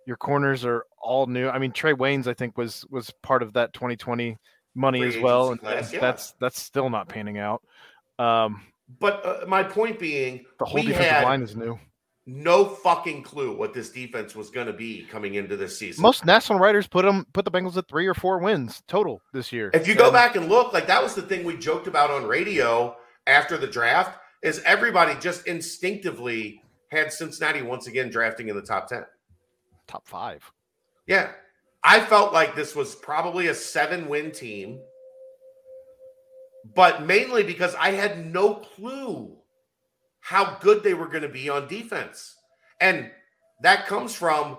your 0.08 0.18
corners 0.18 0.66
are 0.66 0.86
all 1.00 1.28
new. 1.28 1.48
I 1.48 1.60
mean, 1.60 1.72
Trae 1.72 1.94
Waynes, 1.94 2.26
I 2.28 2.34
think, 2.34 2.58
was 2.58 2.86
was 2.90 3.12
part 3.22 3.44
of 3.44 3.54
that 3.54 3.72
2020 3.74 4.38
money 4.76 5.00
Free 5.00 5.18
as 5.18 5.22
well, 5.22 5.52
and 5.52 5.60
class, 5.62 5.94
yeah. 5.94 6.00
that's 6.00 6.34
that's 6.40 6.60
still 6.60 6.90
not 6.90 7.08
panning 7.08 7.38
out. 7.38 7.62
Um, 8.18 8.64
but 9.00 9.26
uh, 9.26 9.46
my 9.48 9.62
point 9.64 10.00
being, 10.00 10.46
the 10.60 10.66
whole 10.66 10.82
defensive 10.82 11.06
had 11.06 11.24
line 11.24 11.42
is 11.44 11.56
new. 11.56 11.80
No 12.26 12.66
fucking 12.66 13.24
clue 13.24 13.56
what 13.56 13.74
this 13.74 13.90
defense 13.90 14.36
was 14.36 14.50
going 14.50 14.68
to 14.68 14.74
be 14.74 15.06
coming 15.10 15.36
into 15.36 15.58
this 15.58 15.78
season. 15.78 16.02
Most 16.02 16.26
national 16.26 16.60
writers 16.60 16.88
put 16.88 17.04
them 17.04 17.26
put 17.34 17.46
the 17.46 17.52
Bengals 17.52 17.76
at 17.78 17.88
three 17.88 18.08
or 18.08 18.14
four 18.14 18.40
wins 18.40 18.82
total 18.88 19.22
this 19.34 19.52
year. 19.52 19.70
If 19.74 19.88
you 19.88 19.96
go 19.96 20.12
back 20.12 20.36
and 20.36 20.48
look, 20.48 20.74
like 20.74 20.88
that 20.88 21.04
was 21.04 21.16
the 21.16 21.22
thing 21.22 21.44
we 21.44 21.58
joked 21.58 21.88
about 21.88 22.12
on 22.12 22.26
radio 22.26 22.96
after 23.28 23.58
the 23.58 23.68
draft, 23.68 24.20
is 24.42 24.62
everybody 24.66 25.20
just 25.20 25.48
instinctively 25.48 26.62
had 26.90 27.12
Cincinnati 27.12 27.62
once 27.62 27.88
again 27.88 28.10
drafting 28.10 28.50
in 28.50 28.56
the 28.56 28.62
top 28.62 28.88
10. 28.88 29.04
top 29.88 30.08
five. 30.08 30.50
Yeah. 31.08 31.32
I 31.84 32.00
felt 32.00 32.32
like 32.32 32.56
this 32.56 32.76
was 32.76 32.96
probably 32.96 33.48
a 33.48 33.54
seven 33.54 34.08
win 34.08 34.32
team, 34.32 34.80
but 36.76 37.06
mainly 37.06 37.44
because 37.44 37.76
I 37.76 37.92
had 37.92 38.32
no 38.32 38.56
clue 38.56 39.36
how 40.24 40.58
good 40.62 40.84
they 40.84 40.94
were 40.94 41.10
going 41.10 41.24
to 41.24 41.28
be 41.28 41.50
on 41.50 41.68
defense. 41.68 42.38
And 42.80 43.12
that 43.62 43.88
comes 43.88 44.16
from 44.16 44.58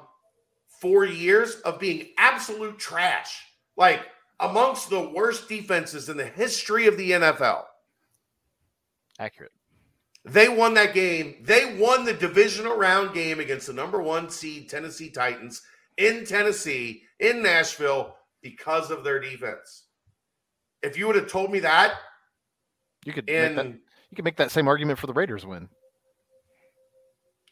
four 0.79 1.07
years 1.07 1.55
of 1.63 1.81
being 1.81 2.09
absolute 2.19 2.79
trash, 2.79 3.43
like 3.75 4.03
amongst 4.41 4.91
the 4.91 5.09
worst 5.09 5.49
defenses 5.49 6.11
in 6.11 6.19
the 6.19 6.27
history 6.27 6.87
of 6.87 6.99
the 6.99 7.13
NFL. 7.13 7.65
Accurate. 9.19 9.53
They 10.27 10.51
won 10.51 10.75
that 10.75 10.93
game. 10.93 11.37
They 11.41 11.79
won 11.79 12.05
the 12.05 12.13
divisional 12.13 12.77
round 12.77 13.15
game 13.15 13.41
against 13.41 13.67
the 13.67 13.73
number 13.73 14.03
one 14.03 14.29
seed 14.29 14.69
Tennessee 14.69 15.09
Titans 15.09 15.63
in 15.97 16.27
Tennessee, 16.27 17.05
in 17.21 17.43
Nashville, 17.43 18.17
because 18.43 18.91
of 18.91 19.03
their 19.03 19.19
defense. 19.19 19.85
If 20.83 20.99
you 20.99 21.07
would 21.07 21.17
have 21.17 21.29
told 21.29 21.51
me 21.51 21.61
that 21.61 21.95
You 23.07 23.15
could 23.15 23.31
in 23.31 23.81
you 24.15 24.17
could 24.17 24.25
make 24.25 24.37
that 24.37 24.53
same 24.53 24.69
argument 24.69 24.97
for 25.01 25.09
the 25.09 25.13
Raiders 25.13 25.45
win. 25.45 25.69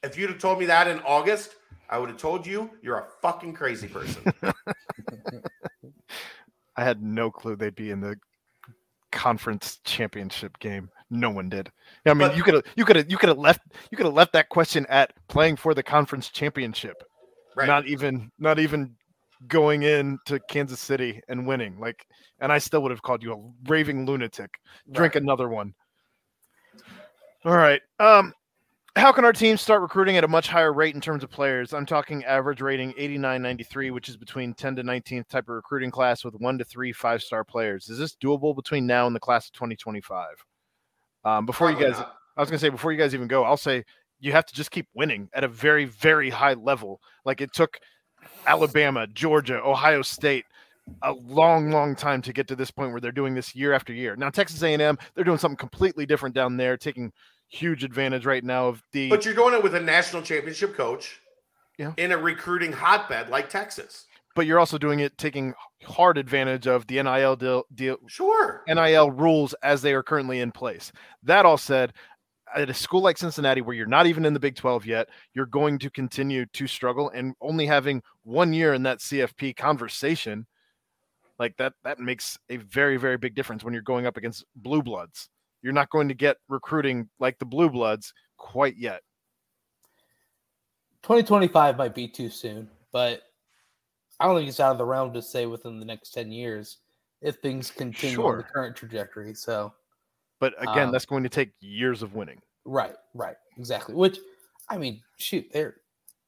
if 0.04 0.16
you'd 0.16 0.30
have 0.30 0.38
told 0.38 0.60
me 0.60 0.66
that 0.66 0.86
in 0.86 1.00
August, 1.00 1.56
I 1.90 1.98
would 1.98 2.08
have 2.08 2.18
told 2.18 2.46
you 2.46 2.70
you're 2.82 2.98
a 2.98 3.06
fucking 3.20 3.52
crazy 3.54 3.88
person. 3.88 4.22
I 6.76 6.84
had 6.84 7.02
no 7.02 7.30
clue 7.32 7.56
they'd 7.56 7.74
be 7.74 7.90
in 7.90 8.00
the 8.00 8.14
conference 9.10 9.78
championship 9.84 10.56
game. 10.60 10.88
No 11.10 11.30
one 11.30 11.48
did. 11.48 11.68
I 12.06 12.14
mean, 12.14 12.28
But- 12.28 12.36
you 12.36 12.44
could 12.44 12.54
have 12.54 12.64
you 12.76 12.84
could 12.84 12.96
have 12.96 13.10
you 13.10 13.16
could 13.18 13.28
have 13.28 13.38
left 13.38 13.60
you 13.90 13.96
could 13.96 14.06
have 14.06 14.14
left 14.14 14.32
that 14.34 14.48
question 14.48 14.86
at 14.88 15.12
playing 15.28 15.56
for 15.56 15.74
the 15.74 15.82
conference 15.82 16.28
championship. 16.30 17.02
right. 17.56 17.66
Not 17.66 17.86
even 17.88 18.30
not 18.38 18.58
even 18.60 18.94
going 19.48 19.82
in 19.82 20.18
to 20.26 20.38
Kansas 20.48 20.78
City 20.80 21.20
and 21.28 21.44
winning. 21.46 21.78
Like 21.80 22.06
and 22.40 22.50
I 22.52 22.58
still 22.58 22.82
would 22.82 22.90
have 22.92 23.02
called 23.02 23.22
you 23.22 23.32
a 23.34 23.68
raving 23.68 24.06
lunatic. 24.06 24.50
Drink 24.92 25.14
Right. 25.14 25.22
another 25.22 25.48
one. 25.48 25.74
All 27.44 27.56
right. 27.56 27.80
Um 27.98 28.32
how 28.94 29.10
can 29.10 29.24
our 29.24 29.32
team 29.32 29.56
start 29.56 29.80
recruiting 29.80 30.18
at 30.18 30.24
a 30.24 30.28
much 30.28 30.48
higher 30.48 30.72
rate 30.72 30.94
in 30.94 31.00
terms 31.00 31.24
of 31.24 31.30
players? 31.30 31.72
I'm 31.72 31.86
talking 31.86 32.24
average 32.24 32.60
rating 32.60 32.92
89 32.96 33.40
93, 33.40 33.90
which 33.90 34.08
is 34.10 34.18
between 34.18 34.52
10 34.52 34.76
to 34.76 34.82
19th 34.82 35.28
type 35.28 35.44
of 35.44 35.54
recruiting 35.54 35.90
class 35.90 36.24
with 36.24 36.34
one 36.34 36.58
to 36.58 36.64
three 36.64 36.92
five 36.92 37.22
star 37.22 37.42
players. 37.42 37.88
Is 37.88 37.98
this 37.98 38.14
doable 38.14 38.54
between 38.54 38.86
now 38.86 39.06
and 39.06 39.16
the 39.16 39.20
class 39.20 39.46
of 39.46 39.52
2025? 39.52 40.28
Um, 41.24 41.46
before 41.46 41.68
Probably 41.68 41.86
you 41.86 41.90
guys, 41.90 42.00
not. 42.00 42.16
I 42.36 42.40
was 42.40 42.50
going 42.50 42.58
to 42.58 42.64
say, 42.64 42.68
before 42.68 42.92
you 42.92 42.98
guys 42.98 43.14
even 43.14 43.28
go, 43.28 43.44
I'll 43.44 43.56
say 43.56 43.84
you 44.20 44.32
have 44.32 44.46
to 44.46 44.54
just 44.54 44.70
keep 44.70 44.88
winning 44.94 45.28
at 45.32 45.44
a 45.44 45.48
very, 45.48 45.86
very 45.86 46.30
high 46.30 46.54
level. 46.54 47.00
Like 47.24 47.40
it 47.40 47.52
took 47.52 47.78
Alabama, 48.46 49.06
Georgia, 49.06 49.60
Ohio 49.62 50.02
State 50.02 50.44
a 51.02 51.12
long, 51.12 51.70
long 51.70 51.94
time 51.94 52.22
to 52.22 52.32
get 52.32 52.48
to 52.48 52.56
this 52.56 52.70
point 52.70 52.92
where 52.92 53.00
they're 53.00 53.12
doing 53.12 53.34
this 53.34 53.54
year 53.54 53.72
after 53.72 53.92
year. 53.92 54.16
Now 54.16 54.30
Texas 54.30 54.62
A&M, 54.62 54.98
they're 55.14 55.24
doing 55.24 55.38
something 55.38 55.56
completely 55.56 56.06
different 56.06 56.34
down 56.34 56.56
there, 56.56 56.76
taking 56.76 57.12
huge 57.48 57.84
advantage 57.84 58.26
right 58.26 58.42
now 58.42 58.68
of 58.68 58.82
the. 58.92 59.08
But 59.08 59.24
you're 59.24 59.34
doing 59.34 59.54
it 59.54 59.62
with 59.62 59.74
a 59.74 59.80
national 59.80 60.22
championship 60.22 60.74
coach 60.74 61.20
Yeah. 61.78 61.92
in 61.96 62.12
a 62.12 62.18
recruiting 62.18 62.72
hotbed 62.72 63.28
like 63.28 63.48
Texas. 63.48 64.06
but 64.34 64.46
you're 64.46 64.58
also 64.58 64.78
doing 64.78 65.00
it 65.00 65.18
taking 65.18 65.52
hard 65.84 66.16
advantage 66.16 66.66
of 66.66 66.86
the 66.86 67.02
NIL 67.02 67.36
deal, 67.36 67.64
deal 67.74 67.98
Sure. 68.08 68.64
NIL 68.66 69.10
rules 69.10 69.52
as 69.62 69.82
they 69.82 69.92
are 69.92 70.02
currently 70.02 70.40
in 70.40 70.50
place. 70.50 70.90
That 71.22 71.44
all 71.44 71.58
said, 71.58 71.92
at 72.56 72.70
a 72.70 72.74
school 72.74 73.02
like 73.02 73.18
Cincinnati, 73.18 73.60
where 73.60 73.76
you're 73.76 73.84
not 73.86 74.06
even 74.06 74.24
in 74.24 74.32
the 74.32 74.40
Big 74.40 74.56
12 74.56 74.86
yet, 74.86 75.08
you're 75.34 75.44
going 75.46 75.78
to 75.80 75.90
continue 75.90 76.46
to 76.46 76.66
struggle. 76.66 77.10
And 77.10 77.34
only 77.42 77.66
having 77.66 78.02
one 78.22 78.54
year 78.54 78.72
in 78.72 78.82
that 78.84 79.00
CFP 79.00 79.54
conversation, 79.54 80.46
like 81.42 81.56
that, 81.56 81.72
that 81.82 81.98
makes 81.98 82.38
a 82.50 82.56
very, 82.56 82.96
very 82.96 83.18
big 83.18 83.34
difference 83.34 83.64
when 83.64 83.74
you're 83.74 83.82
going 83.82 84.06
up 84.06 84.16
against 84.16 84.44
blue 84.54 84.80
bloods. 84.80 85.28
You're 85.60 85.72
not 85.72 85.90
going 85.90 86.06
to 86.06 86.14
get 86.14 86.36
recruiting 86.48 87.08
like 87.18 87.36
the 87.40 87.44
blue 87.44 87.68
bloods 87.68 88.14
quite 88.36 88.76
yet. 88.76 89.02
2025 91.02 91.76
might 91.76 91.96
be 91.96 92.06
too 92.06 92.30
soon, 92.30 92.70
but 92.92 93.22
I 94.20 94.26
don't 94.26 94.36
think 94.36 94.48
it's 94.48 94.60
out 94.60 94.70
of 94.70 94.78
the 94.78 94.84
realm 94.84 95.12
to 95.14 95.20
say 95.20 95.46
within 95.46 95.80
the 95.80 95.84
next 95.84 96.10
10 96.10 96.30
years 96.30 96.78
if 97.22 97.36
things 97.36 97.72
continue 97.72 98.24
on 98.24 98.36
the 98.38 98.44
current 98.44 98.76
trajectory. 98.76 99.34
So, 99.34 99.74
But 100.38 100.54
again, 100.62 100.86
Um, 100.86 100.92
that's 100.92 101.06
going 101.06 101.24
to 101.24 101.28
take 101.28 101.50
years 101.58 102.02
of 102.02 102.14
winning. 102.14 102.40
right, 102.64 102.94
right, 103.14 103.36
exactly. 103.58 103.96
Which, 103.96 104.18
I 104.68 104.78
mean, 104.78 105.02
shoot, 105.18 105.48
they're 105.52 105.74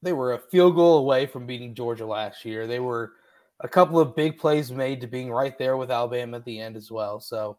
they 0.01 0.11
were 0.11 0.33
a 0.33 0.39
field 0.39 0.75
goal 0.75 0.97
away 0.97 1.25
from 1.25 1.47
beating 1.47 1.73
Georgia 1.73 2.05
last 2.05 2.43
year. 2.43 2.67
They 2.67 2.79
were 2.79 3.13
a 3.61 3.67
couple 3.67 3.99
of 3.99 4.15
big 4.15 4.37
plays 4.37 4.71
made 4.71 5.01
to 5.01 5.07
being 5.07 5.31
right 5.31 5.57
there 5.57 5.77
with 5.77 5.91
Alabama 5.91 6.37
at 6.37 6.45
the 6.45 6.59
end 6.59 6.75
as 6.75 6.91
well. 6.91 7.19
So, 7.19 7.57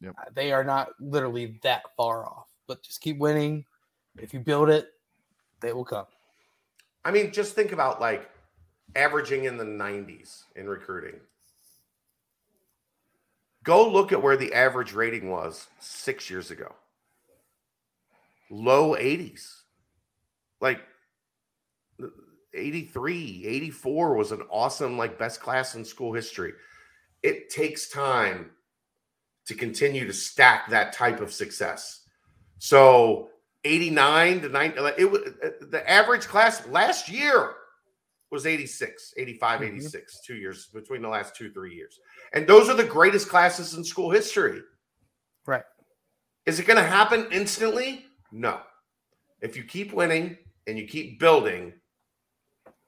Yep. 0.00 0.14
uh, 0.18 0.30
they 0.34 0.52
are 0.52 0.64
not 0.64 0.88
literally 1.00 1.58
that 1.62 1.82
far 1.96 2.26
off. 2.26 2.48
But 2.66 2.82
just 2.82 3.00
keep 3.00 3.18
winning. 3.18 3.64
If 4.18 4.34
you 4.34 4.40
build 4.40 4.68
it, 4.68 4.90
they 5.60 5.72
will 5.72 5.84
come. 5.84 6.06
I 7.04 7.10
mean, 7.10 7.32
just 7.32 7.54
think 7.54 7.72
about 7.72 8.00
like 8.00 8.28
averaging 8.94 9.44
in 9.44 9.56
the 9.56 9.64
90s 9.64 10.44
in 10.56 10.68
recruiting. 10.68 11.20
Go 13.64 13.88
look 13.88 14.12
at 14.12 14.22
where 14.22 14.36
the 14.36 14.52
average 14.52 14.92
rating 14.92 15.30
was 15.30 15.68
six 15.78 16.28
years 16.28 16.50
ago. 16.50 16.74
Low 18.50 18.96
80s. 18.96 19.62
Like 20.60 20.80
83, 22.54 23.44
84 23.46 24.14
was 24.16 24.32
an 24.32 24.42
awesome, 24.50 24.98
like 24.98 25.18
best 25.18 25.40
class 25.40 25.74
in 25.74 25.84
school 25.84 26.12
history. 26.12 26.52
It 27.22 27.50
takes 27.50 27.88
time 27.88 28.50
to 29.46 29.54
continue 29.54 30.06
to 30.06 30.12
stack 30.12 30.68
that 30.70 30.92
type 30.92 31.20
of 31.20 31.32
success. 31.32 32.06
So 32.58 33.30
89 33.64 34.42
to 34.42 34.48
90. 34.48 34.80
like, 34.80 34.94
It 34.98 35.04
was 35.10 35.22
uh, 35.42 35.50
the 35.70 35.88
average 35.88 36.26
class 36.26 36.66
last 36.68 37.08
year 37.08 37.54
was 38.30 38.46
86, 38.46 39.14
85, 39.16 39.60
Mhm. 39.60 39.66
86, 39.66 40.20
two 40.24 40.36
years 40.36 40.66
between 40.68 41.02
the 41.02 41.08
last 41.08 41.36
two, 41.36 41.52
three 41.52 41.74
years. 41.74 42.00
And 42.32 42.46
those 42.46 42.68
are 42.68 42.74
the 42.76 42.84
greatest 42.84 43.28
classes 43.28 43.74
in 43.74 43.84
school 43.84 44.10
history. 44.10 44.62
Right. 45.46 45.64
Is 46.46 46.58
it 46.58 46.66
going 46.66 46.78
to 46.78 46.82
happen 46.82 47.28
instantly? 47.30 48.06
No. 48.32 48.60
If 49.42 49.56
you 49.56 49.64
keep 49.64 49.92
winning 49.92 50.38
and 50.66 50.78
you 50.78 50.86
keep 50.88 51.18
building, 51.20 51.74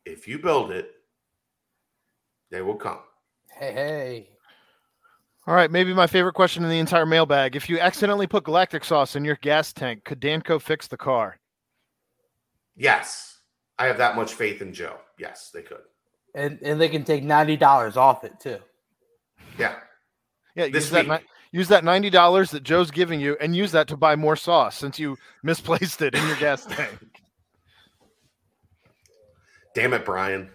if 0.05 0.27
you 0.29 0.39
build 0.39 0.71
it, 0.71 0.91
they 2.51 2.63
will 2.63 2.77
come. 2.77 2.99
Hey, 3.59 3.73
hey. 3.73 4.29
All 5.47 5.55
right, 5.55 5.71
maybe 5.71 5.93
my 5.93 6.07
favorite 6.07 6.33
question 6.35 6.65
in 6.65 6.71
the 6.71 6.79
entire 6.79 7.05
mailbag. 7.07 7.55
If 7.55 7.69
you 7.69 7.79
accidentally 7.79 8.27
put 8.27 8.45
galactic 8.45 8.85
sauce 8.85 9.15
in 9.15 9.25
your 9.25 9.37
gas 9.43 9.73
tank, 9.73 10.05
could 10.05 10.21
Danco 10.21 10.61
fix 10.61 10.87
the 10.87 10.97
car? 10.97 11.39
Yes. 12.77 13.39
I 13.79 13.87
have 13.87 13.99
that 13.99 14.17
much 14.17 14.35
faith 14.35 14.63
in 14.63 14.73
Joe. 14.73 14.97
Yes, 15.19 15.51
they 15.53 15.63
could. 15.63 15.83
And 16.35 16.59
and 16.63 16.81
they 16.81 16.89
can 16.89 17.05
take 17.05 17.23
ninety 17.25 17.57
dollars 17.57 17.97
off 17.97 18.25
it 18.25 18.39
too. 18.41 18.59
Yeah. 19.59 19.77
Yeah, 20.57 20.67
This 20.67 20.85
use 20.85 20.91
that 20.91 21.09
week. 21.09 21.21
ni- 21.21 21.59
use 21.59 21.69
that 21.69 21.85
ninety 21.85 22.11
dollars 22.11 22.51
that 22.53 22.63
Joe's 22.63 22.91
giving 22.91 23.21
you, 23.21 23.37
and 23.41 23.55
use 23.55 23.73
that 23.73 23.87
to 23.89 23.97
buy 23.97 24.17
more 24.17 24.37
sauce 24.37 24.77
since 24.77 24.99
you 24.99 25.17
misplaced 25.43 26.03
it 26.03 26.15
in 26.15 26.27
your 26.27 26.37
gas 26.37 26.65
tank. 26.71 26.91
Damn 29.75 29.93
it, 29.93 30.05
Brian. 30.05 30.51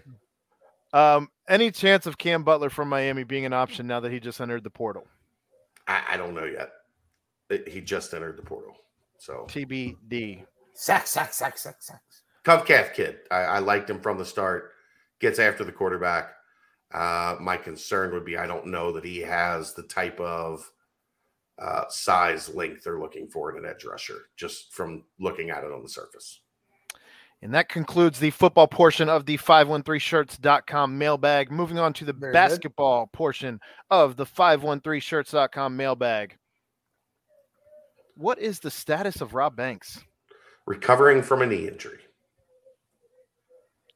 Um, 0.93 1.29
any 1.47 1.71
chance 1.71 2.05
of 2.05 2.17
Cam 2.17 2.43
Butler 2.43 2.69
from 2.69 2.89
Miami 2.89 3.23
being 3.23 3.45
an 3.45 3.53
option 3.53 3.85
now 3.87 3.99
that 3.99 4.11
he 4.11 4.19
just 4.19 4.39
entered 4.41 4.63
the 4.63 4.69
portal? 4.69 5.05
I, 5.87 6.01
I 6.11 6.17
don't 6.17 6.33
know 6.33 6.45
yet. 6.45 6.69
It- 7.49 7.67
he 7.67 7.81
just 7.81 8.13
entered 8.13 8.37
the 8.37 8.43
portal. 8.43 8.75
So 9.17 9.45
TBD. 9.49 10.45
Sack, 10.73 11.07
sack, 11.07 11.33
sack, 11.33 11.57
sack, 11.57 11.75
sack. 11.81 12.01
tough 12.45 12.65
calf 12.65 12.93
kid. 12.93 13.17
I, 13.29 13.37
I 13.41 13.59
liked 13.59 13.89
him 13.89 13.99
from 13.99 14.17
the 14.17 14.25
start. 14.25 14.71
Gets 15.19 15.39
after 15.39 15.65
the 15.65 15.71
quarterback. 15.73 16.29
Uh, 16.93 17.35
my 17.41 17.57
concern 17.57 18.13
would 18.13 18.23
be 18.23 18.37
I 18.37 18.47
don't 18.47 18.67
know 18.67 18.93
that 18.93 19.03
he 19.03 19.19
has 19.19 19.73
the 19.73 19.83
type 19.83 20.19
of 20.21 20.71
uh, 21.61 21.83
size 21.89 22.47
length 22.55 22.83
they're 22.85 22.99
looking 23.01 23.27
for 23.27 23.51
in 23.51 23.63
an 23.63 23.69
edge 23.69 23.83
rusher, 23.83 24.29
just 24.37 24.73
from 24.73 25.03
looking 25.19 25.49
at 25.49 25.65
it 25.65 25.71
on 25.73 25.83
the 25.83 25.89
surface. 25.89 26.39
And 27.41 27.53
that 27.53 27.69
concludes 27.69 28.19
the 28.19 28.31
football 28.31 28.67
portion 28.67 29.07
of 29.07 29.25
the 29.25 29.37
513shirts.com 29.37 30.97
mailbag. 30.97 31.51
Moving 31.51 31.79
on 31.79 31.93
to 31.93 32.05
the 32.05 32.11
Very 32.11 32.33
good. 32.33 32.37
basketball 32.37 33.07
portion 33.07 33.59
of 33.89 34.17
the 34.17 34.25
513shirts.com 34.25 35.77
mailbag. 35.77 36.35
What 38.15 38.39
is 38.39 38.59
the 38.59 38.69
status 38.71 39.21
of 39.21 39.33
Rob 39.33 39.55
Banks? 39.55 40.03
Recovering 40.67 41.21
from 41.21 41.41
a 41.41 41.45
knee 41.45 41.67
injury. 41.69 41.99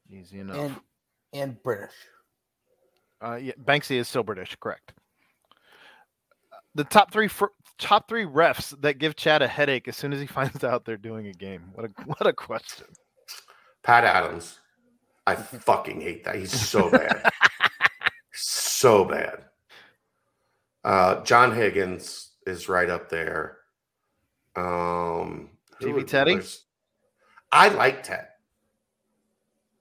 Easy 0.10 0.40
enough. 0.40 0.57
And 0.57 0.76
and 1.34 1.64
British. 1.64 1.91
Uh, 3.22 3.36
yeah, 3.36 3.53
Banksy 3.61 3.98
is 3.98 4.07
still 4.07 4.24
British, 4.24 4.56
correct. 4.56 4.94
The 6.76 6.84
top 6.84 7.11
three 7.11 7.28
fr- 7.28 7.48
top 7.78 8.07
three 8.07 8.26
refs 8.26 8.80
that 8.82 8.99
give 8.99 9.15
Chad 9.15 9.41
a 9.41 9.48
headache 9.48 9.88
as 9.88 9.98
soon 9.98 10.14
as 10.14 10.20
he 10.22 10.28
finds 10.40 10.64
out 10.64 10.86
they're 10.86 10.95
doing 10.98 11.28
a 11.28 11.34
game. 11.34 11.64
What 11.74 11.86
a 11.86 11.90
what 12.06 12.26
a 12.26 12.34
question. 12.34 12.86
Pat 13.84 14.03
Adams. 14.03 14.60
I 15.26 15.35
fucking 15.35 16.01
hate 16.01 16.23
that. 16.26 16.35
He's 16.35 16.51
so 16.51 16.89
bad. 16.91 17.30
so 18.34 19.05
bad. 19.05 19.45
Uh, 20.84 21.23
John 21.23 21.55
Higgins 21.55 22.31
is 22.45 22.68
right 22.68 22.89
up 22.89 23.10
there. 23.10 23.57
Um, 24.55 25.49
TV 25.81 26.05
Teddy? 26.05 26.39
I 27.51 27.69
like 27.69 28.03
Ted. 28.03 28.27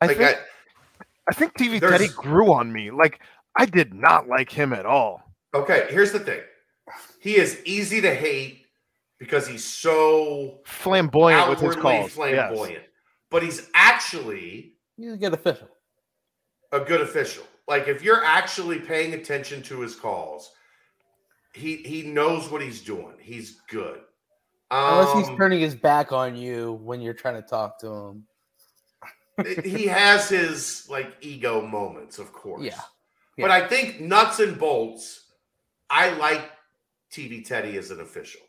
I 0.01 0.07
Like 0.07 0.17
think 0.17 0.37
I, 0.37 1.05
I 1.29 1.35
think 1.35 1.55
TV 1.55 1.81
Teddy 1.81 2.09
grew 2.09 2.53
on 2.53 2.73
me. 2.73 2.91
Like 2.91 3.21
I 3.57 3.67
did 3.67 3.95
not 3.95 4.29
like 4.29 4.51
him 4.51 4.73
at 4.73 4.87
all. 4.87 5.23
okay, 5.55 5.87
here's 5.91 6.13
the 6.13 6.19
thing. 6.21 6.41
He 7.21 7.37
is 7.37 7.61
easy 7.65 8.01
to 8.01 8.15
hate 8.15 8.67
because 9.19 9.47
he's 9.47 9.65
so 9.65 10.61
Flamboyant 10.65 11.49
with 11.51 11.61
his 11.61 11.77
calls. 11.77 12.17
Yes. 12.19 12.53
But 13.33 13.43
he's 13.43 13.69
actually 13.75 14.75
He's 14.97 15.15
a 15.15 15.17
good 15.17 15.33
official. 15.35 15.69
a 16.71 16.81
good 16.81 17.01
official. 17.01 17.45
Like 17.67 17.89
if 17.89 18.03
you're 18.03 18.25
actually 18.25 18.79
paying 18.79 19.15
attention 19.15 19.63
to 19.63 19.81
his 19.81 19.97
calls, 19.97 20.53
he 21.55 21.77
he 21.77 22.03
knows 22.03 22.51
what 22.51 22.61
he's 22.63 22.83
doing. 22.83 23.15
He's 23.21 23.61
good. 23.69 24.01
Unless 24.71 25.15
he's 25.19 25.29
Um, 25.29 25.37
turning 25.37 25.61
his 25.61 25.75
back 25.75 26.13
on 26.13 26.37
you 26.37 26.75
when 26.83 27.01
you're 27.01 27.15
trying 27.15 27.35
to 27.43 27.47
talk 27.49 27.79
to 27.81 27.89
him. 27.89 28.27
he 29.65 29.87
has 29.87 30.29
his 30.29 30.87
like 30.91 31.15
ego 31.21 31.61
moments, 31.67 32.19
of 32.19 32.33
course. 32.33 32.63
Yeah. 32.63 32.81
But 33.39 33.51
I 33.51 33.67
think 33.67 34.01
nuts 34.01 34.39
and 34.41 34.59
bolts, 34.59 35.25
I 35.91 36.11
like 36.11 36.51
TV 37.11 37.45
Teddy 37.47 37.77
as 37.79 37.91
an 37.91 38.01
official. 38.01 38.43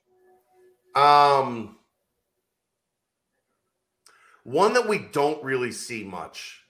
Um 0.96 1.78
one 4.44 4.74
that 4.74 4.88
we 4.88 5.00
don't 5.00 5.44
really 5.44 5.72
see 5.72 6.04
much 6.04 6.62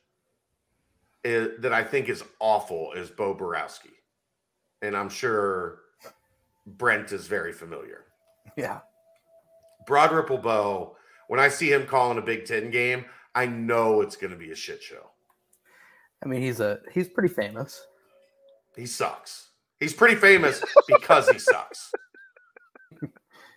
is, 1.24 1.62
that 1.62 1.74
I 1.74 1.84
think 1.84 2.10
is 2.10 2.24
awful 2.40 2.94
is 2.94 3.10
Bo 3.10 3.36
Boroski. 3.36 3.92
And 4.82 4.96
I'm 4.96 5.10
sure 5.10 5.80
Brent 6.66 7.12
is 7.12 7.28
very 7.28 7.54
familiar. 7.54 8.06
Yeah. 8.56 8.80
Broad 9.88 10.12
Ripple 10.12 10.38
Bo, 10.38 10.98
when 11.28 11.40
I 11.40 11.50
see 11.50 11.72
him 11.72 11.86
calling 11.86 12.18
a 12.18 12.22
Big 12.22 12.46
Ten 12.46 12.70
game, 12.70 13.06
I 13.36 13.46
know 13.46 14.02
it's 14.02 14.16
going 14.16 14.32
to 14.32 14.38
be 14.38 14.52
a 14.52 14.56
shit 14.56 14.82
show. 14.82 15.10
I 16.24 16.28
mean, 16.28 16.42
he's 16.42 16.60
a 16.60 16.80
he's 16.94 17.10
pretty 17.10 17.34
famous. 17.34 17.86
He 18.76 18.86
sucks. 18.86 19.50
He's 19.80 19.94
pretty 19.94 20.16
famous 20.16 20.64
because 20.88 21.28
he 21.30 21.40
sucks. 21.40 21.92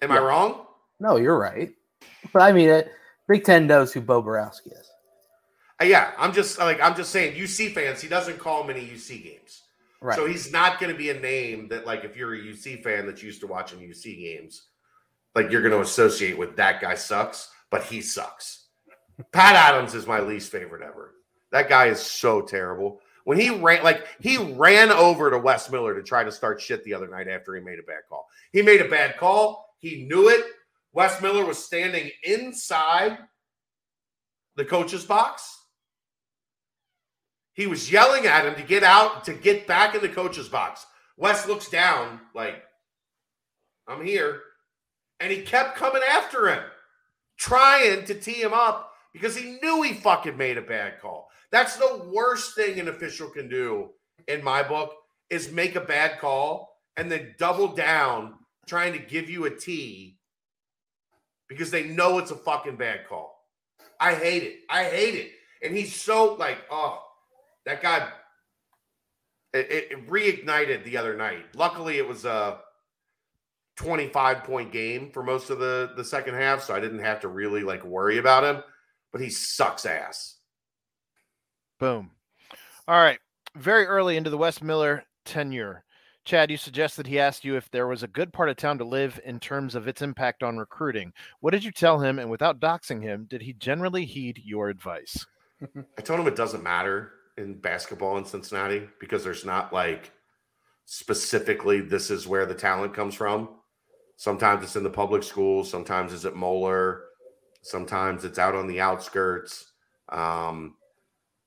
Am 0.02 0.10
I 0.10 0.18
wrong? 0.18 0.66
No, 0.98 1.16
you're 1.16 1.38
right. 1.38 1.72
But 2.32 2.42
I 2.42 2.52
mean, 2.52 2.68
it, 2.68 2.90
Big 3.28 3.44
Ten 3.44 3.66
knows 3.66 3.92
who 3.92 4.00
Bo 4.00 4.22
Boroski 4.22 4.72
is. 4.72 4.90
Uh, 5.80 5.84
yeah, 5.84 6.12
I'm 6.18 6.32
just 6.32 6.58
like 6.58 6.80
I'm 6.80 6.94
just 6.96 7.10
saying. 7.10 7.34
UC 7.38 7.74
fans, 7.74 8.00
he 8.00 8.08
doesn't 8.08 8.38
call 8.38 8.64
many 8.64 8.80
UC 8.80 9.22
games, 9.24 9.62
Right. 10.00 10.16
so 10.16 10.26
he's 10.26 10.50
not 10.52 10.80
going 10.80 10.92
to 10.92 10.96
be 10.98 11.10
a 11.10 11.20
name 11.20 11.68
that 11.68 11.86
like 11.86 12.04
if 12.04 12.16
you're 12.16 12.34
a 12.34 12.38
UC 12.38 12.82
fan 12.82 13.06
that's 13.06 13.22
used 13.22 13.40
to 13.40 13.46
watching 13.46 13.80
UC 13.80 14.18
games, 14.20 14.68
like 15.34 15.50
you're 15.50 15.62
going 15.62 15.74
to 15.74 15.80
associate 15.80 16.38
with 16.38 16.56
that 16.56 16.80
guy 16.80 16.94
sucks, 16.94 17.50
but 17.70 17.82
he 17.84 18.00
sucks. 18.00 18.68
Pat 19.32 19.54
Adams 19.54 19.94
is 19.94 20.06
my 20.06 20.20
least 20.20 20.50
favorite 20.52 20.82
ever. 20.82 21.14
That 21.52 21.68
guy 21.68 21.86
is 21.86 22.00
so 22.00 22.42
terrible. 22.42 23.00
When 23.24 23.38
he 23.40 23.50
ran, 23.50 23.82
like 23.82 24.06
he 24.20 24.36
ran 24.38 24.90
over 24.90 25.30
to 25.30 25.38
Wes 25.38 25.70
Miller 25.70 25.94
to 25.94 26.02
try 26.02 26.22
to 26.22 26.30
start 26.32 26.60
shit 26.60 26.84
the 26.84 26.94
other 26.94 27.08
night 27.08 27.26
after 27.28 27.54
he 27.54 27.60
made 27.60 27.78
a 27.78 27.82
bad 27.82 28.02
call. 28.08 28.26
He 28.52 28.62
made 28.62 28.80
a 28.80 28.88
bad 28.88 29.16
call. 29.16 29.74
He 29.78 30.04
knew 30.04 30.28
it. 30.28 30.44
Wes 30.96 31.20
Miller 31.20 31.44
was 31.44 31.62
standing 31.62 32.10
inside 32.24 33.18
the 34.56 34.64
coach's 34.64 35.04
box. 35.04 35.46
He 37.52 37.66
was 37.66 37.92
yelling 37.92 38.24
at 38.24 38.46
him 38.46 38.54
to 38.54 38.62
get 38.62 38.82
out, 38.82 39.22
to 39.24 39.34
get 39.34 39.66
back 39.66 39.94
in 39.94 40.00
the 40.00 40.08
coach's 40.08 40.48
box. 40.48 40.86
Wes 41.18 41.46
looks 41.46 41.68
down, 41.68 42.20
like, 42.34 42.62
I'm 43.86 44.02
here. 44.02 44.40
And 45.20 45.30
he 45.30 45.42
kept 45.42 45.76
coming 45.76 46.00
after 46.02 46.48
him, 46.48 46.62
trying 47.38 48.06
to 48.06 48.14
tee 48.14 48.40
him 48.40 48.54
up 48.54 48.90
because 49.12 49.36
he 49.36 49.58
knew 49.62 49.82
he 49.82 49.92
fucking 49.92 50.38
made 50.38 50.56
a 50.56 50.62
bad 50.62 50.98
call. 51.02 51.28
That's 51.52 51.76
the 51.76 52.08
worst 52.10 52.54
thing 52.54 52.80
an 52.80 52.88
official 52.88 53.28
can 53.28 53.50
do 53.50 53.90
in 54.28 54.42
my 54.42 54.62
book 54.62 54.94
is 55.28 55.52
make 55.52 55.76
a 55.76 55.80
bad 55.82 56.18
call 56.20 56.70
and 56.96 57.12
then 57.12 57.34
double 57.38 57.68
down 57.68 58.36
trying 58.66 58.94
to 58.94 58.98
give 58.98 59.28
you 59.28 59.44
a 59.44 59.50
tee 59.54 60.15
because 61.48 61.70
they 61.70 61.84
know 61.84 62.18
it's 62.18 62.30
a 62.30 62.36
fucking 62.36 62.76
bad 62.76 63.06
call. 63.08 63.44
I 64.00 64.14
hate 64.14 64.42
it. 64.42 64.56
I 64.70 64.84
hate 64.84 65.14
it. 65.14 65.30
And 65.62 65.76
he's 65.76 65.94
so 65.94 66.34
like, 66.34 66.58
oh, 66.70 67.02
that 67.64 67.82
guy. 67.82 68.08
It, 69.54 69.70
it, 69.70 69.92
it 69.92 70.10
reignited 70.10 70.84
the 70.84 70.98
other 70.98 71.16
night. 71.16 71.44
Luckily, 71.54 71.96
it 71.96 72.06
was 72.06 72.24
a 72.24 72.58
25 73.76 74.44
point 74.44 74.72
game 74.72 75.10
for 75.10 75.22
most 75.22 75.50
of 75.50 75.58
the 75.58 75.92
the 75.96 76.04
second 76.04 76.34
half, 76.34 76.62
so 76.62 76.74
I 76.74 76.80
didn't 76.80 76.98
have 76.98 77.20
to 77.20 77.28
really 77.28 77.62
like 77.62 77.84
worry 77.84 78.18
about 78.18 78.44
him. 78.44 78.62
But 79.12 79.20
he 79.20 79.30
sucks 79.30 79.86
ass. 79.86 80.36
Boom. 81.78 82.10
All 82.88 83.00
right. 83.00 83.18
Very 83.54 83.86
early 83.86 84.16
into 84.16 84.30
the 84.30 84.38
Wes 84.38 84.60
Miller 84.60 85.04
tenure, 85.24 85.84
Chad, 86.26 86.50
you 86.50 86.58
suggested 86.58 87.06
he 87.06 87.18
asked 87.18 87.44
you 87.44 87.56
if 87.56 87.70
there 87.70 87.86
was 87.86 88.02
a 88.02 88.08
good 88.08 88.32
part 88.32 88.50
of 88.50 88.56
town 88.56 88.76
to 88.78 88.84
live 88.84 89.18
in 89.24 89.40
terms 89.40 89.74
of 89.74 89.88
its 89.88 90.02
impact 90.02 90.42
on 90.42 90.58
recruiting. 90.58 91.12
What 91.40 91.52
did 91.52 91.64
you 91.64 91.72
tell 91.72 91.98
him? 91.98 92.18
And 92.18 92.28
without 92.30 92.60
doxing 92.60 93.02
him, 93.02 93.26
did 93.30 93.40
he 93.40 93.54
generally 93.54 94.04
heed 94.04 94.42
your 94.44 94.68
advice? 94.68 95.24
I 95.98 96.02
told 96.02 96.20
him 96.20 96.26
it 96.26 96.36
doesn't 96.36 96.62
matter 96.62 97.12
in 97.38 97.54
basketball 97.54 98.18
in 98.18 98.24
Cincinnati 98.26 98.88
because 99.00 99.24
there's 99.24 99.44
not 99.46 99.72
like 99.72 100.12
specifically 100.84 101.80
this 101.80 102.10
is 102.10 102.26
where 102.26 102.44
the 102.44 102.54
talent 102.54 102.92
comes 102.92 103.14
from. 103.14 103.48
Sometimes 104.18 104.64
it's 104.64 104.76
in 104.76 104.82
the 104.82 104.90
public 104.90 105.22
schools, 105.22 105.70
sometimes 105.70 106.12
it's 106.12 106.24
at 106.24 106.36
Moeller, 106.36 107.06
Sometimes 107.66 108.24
it's 108.24 108.38
out 108.38 108.54
on 108.54 108.68
the 108.68 108.80
outskirts. 108.80 109.72
Um, 110.08 110.76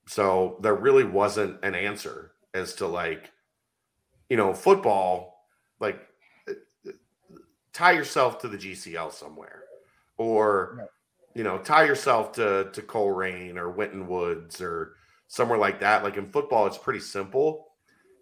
so 0.05 0.57
there 0.61 0.75
really 0.75 1.05
wasn't 1.05 1.63
an 1.63 1.75
answer 1.75 2.33
as 2.53 2.73
to 2.75 2.87
like, 2.87 3.31
you 4.29 4.37
know, 4.37 4.53
football, 4.53 5.45
like 5.79 5.99
tie 7.73 7.91
yourself 7.91 8.39
to 8.39 8.47
the 8.47 8.57
GCL 8.57 9.11
somewhere 9.11 9.63
or, 10.17 10.75
Right. 10.79 10.87
you 11.33 11.43
know, 11.43 11.57
tie 11.57 11.85
yourself 11.85 12.31
to, 12.33 12.69
to 12.73 12.81
Colerain 12.81 13.57
or 13.57 13.69
Winton 13.69 14.07
Woods 14.07 14.61
or 14.61 14.95
somewhere 15.27 15.57
like 15.57 15.79
that. 15.79 16.03
Like 16.03 16.17
in 16.17 16.29
football, 16.29 16.67
it's 16.67 16.77
pretty 16.77 16.99
simple. 16.99 17.67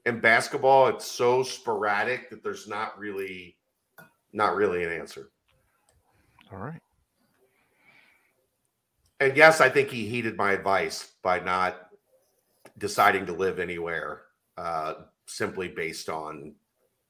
In 0.05 0.19
basketball, 0.19 0.87
it's 0.87 1.05
so 1.05 1.43
sporadic 1.43 2.29
that 2.29 2.43
there's 2.43 2.67
not 2.67 2.97
really, 2.97 3.57
not 4.31 4.55
really 4.55 4.83
an 4.83 4.91
answer. 4.93 5.29
All 6.51 6.59
right. 6.59 6.79
And 9.19 9.35
yes, 9.35 9.59
I 9.59 9.69
think 9.69 9.89
he 9.89 10.07
heeded 10.07 10.37
my 10.37 10.51
advice 10.51 11.13
by 11.23 11.39
not 11.39 11.89
deciding 12.77 13.25
to 13.25 13.33
live 13.33 13.59
anywhere 13.59 14.21
uh, 14.57 14.93
simply 15.27 15.67
based 15.67 16.09
on 16.09 16.55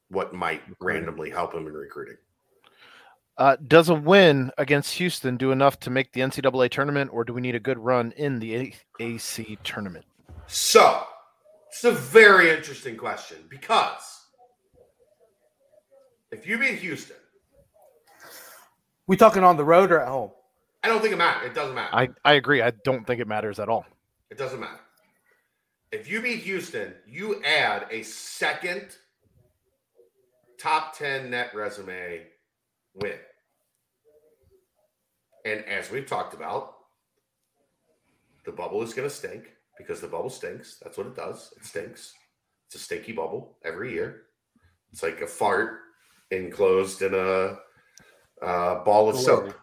what 0.10 0.34
might 0.34 0.61
randomly 0.80 1.30
help 1.30 1.53
him 1.53 1.68
in 1.68 1.73
recruiting. 1.73 2.18
Uh, 3.38 3.56
does 3.68 3.89
a 3.89 3.94
win 3.94 4.52
against 4.57 4.95
Houston 4.95 5.38
do 5.38 5.52
enough 5.52 5.80
to 5.80 5.89
make 5.91 6.11
the 6.11 6.22
NCAA 6.22 6.72
tournament, 6.72 7.11
or 7.14 7.23
do 7.23 7.34
we 7.34 7.41
need 7.41 7.53
a 7.53 7.60
good 7.60 7.77
run 7.77 8.11
in 8.18 8.39
the 8.39 8.73
AAC 8.99 9.57
tournament? 9.64 10.06
So, 10.48 11.03
it's 11.69 11.84
a 11.84 11.91
very 11.91 12.49
interesting 12.49 12.98
question 12.98 13.38
because 13.49 14.26
if 16.31 16.48
you 16.48 16.57
beat 16.57 16.80
Houston, 16.80 17.18
We 19.06 19.15
talking 19.15 19.44
on 19.44 19.56
the 19.56 19.64
road 19.64 19.91
or 19.91 20.02
at 20.02 20.07
home? 20.07 20.31
I 20.84 20.88
don't 20.88 21.02
think 21.02 21.14
it 21.14 21.18
matters. 21.18 21.48
It 21.48 21.53
doesn't 21.53 21.76
matter. 21.76 21.95
I, 21.95 22.10
I 22.26 22.34
agree. 22.34 22.61
I 22.61 22.72
don't 22.84 23.06
think 23.06 23.22
it 23.22 23.27
matters 23.27 23.60
at 23.60 23.69
all. 23.69 23.85
It 24.31 24.38
doesn't 24.38 24.60
matter. 24.60 24.80
If 25.92 26.10
you 26.10 26.22
beat 26.22 26.40
Houston, 26.42 26.94
you 27.08 27.42
add 27.44 27.88
a 27.90 28.04
second 28.04 28.98
top 30.60 30.98
10 30.98 31.30
net 31.30 31.52
resume 31.54 32.24
win. 32.94 33.14
And 35.46 35.64
as 35.66 35.90
we've 35.90 36.06
talked 36.06 36.34
about, 36.34 36.74
the 38.46 38.52
bubble 38.52 38.82
is 38.82 38.94
going 38.94 39.08
to 39.08 39.14
stink 39.14 39.46
because 39.78 40.02
the 40.02 40.08
bubble 40.08 40.30
stinks. 40.30 40.78
That's 40.84 40.98
what 40.98 41.08
it 41.08 41.16
does. 41.16 41.54
It 41.56 41.66
stinks. 41.66 42.14
It's 42.66 42.76
a 42.76 42.80
stinky 42.80 43.14
bubble 43.14 43.58
every 43.64 43.94
year. 43.94 44.24
It's 44.92 45.04
like 45.04 45.22
a 45.22 45.28
fart 45.28 45.80
enclosed 46.32 47.02
in 47.02 47.14
a, 47.14 47.58
uh 48.46 48.84
ball 48.84 49.10
of 49.10 49.18
soap. 49.18 49.54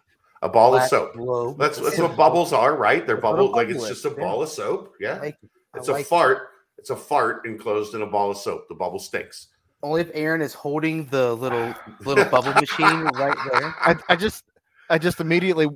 A 0.41 0.49
ball 0.49 0.71
Black 0.71 0.83
of 0.83 0.89
soap. 0.89 1.13
globe. 1.13 1.57
That's 1.57 1.79
that's 1.79 1.97
what 1.97 2.17
bubbles 2.17 2.51
are, 2.51 2.75
right? 2.75 3.05
They're 3.07 3.15
That's 3.15 3.23
what 3.23 3.33
a 3.33 3.37
bubbles 3.37 3.55
like 3.55 3.69
it's 3.69 3.87
just 3.87 4.05
a 4.05 4.09
ball 4.09 4.43
of 4.43 4.49
soap. 4.49 4.93
Yeah. 4.99 5.31
Like 5.75 5.77
it. 5.77 5.79
It's 5.79 5.87
like 5.89 5.97
a 5.97 6.01
it. 6.01 6.07
fart. 6.07 6.47
It's 6.77 6.89
a 6.89 6.95
fart 6.95 7.45
enclosed 7.45 7.93
in 7.95 8.01
a 8.01 8.05
ball 8.07 8.31
of 8.31 8.37
soap. 8.37 8.67
The 8.69 8.75
bubble 8.75 8.99
stinks. 8.99 9.47
Only 9.83 10.01
if 10.01 10.09
Aaron 10.13 10.41
is 10.41 10.53
holding 10.53 11.05
the 11.07 11.33
little 11.35 11.73
little 12.05 12.25
bubble 12.25 12.53
machine 12.53 13.03
right 13.15 13.37
there. 13.51 13.75
I, 13.79 13.95
I 14.09 14.15
just 14.15 14.43
I 14.89 14.97
just 14.99 15.19
immediately 15.19 15.67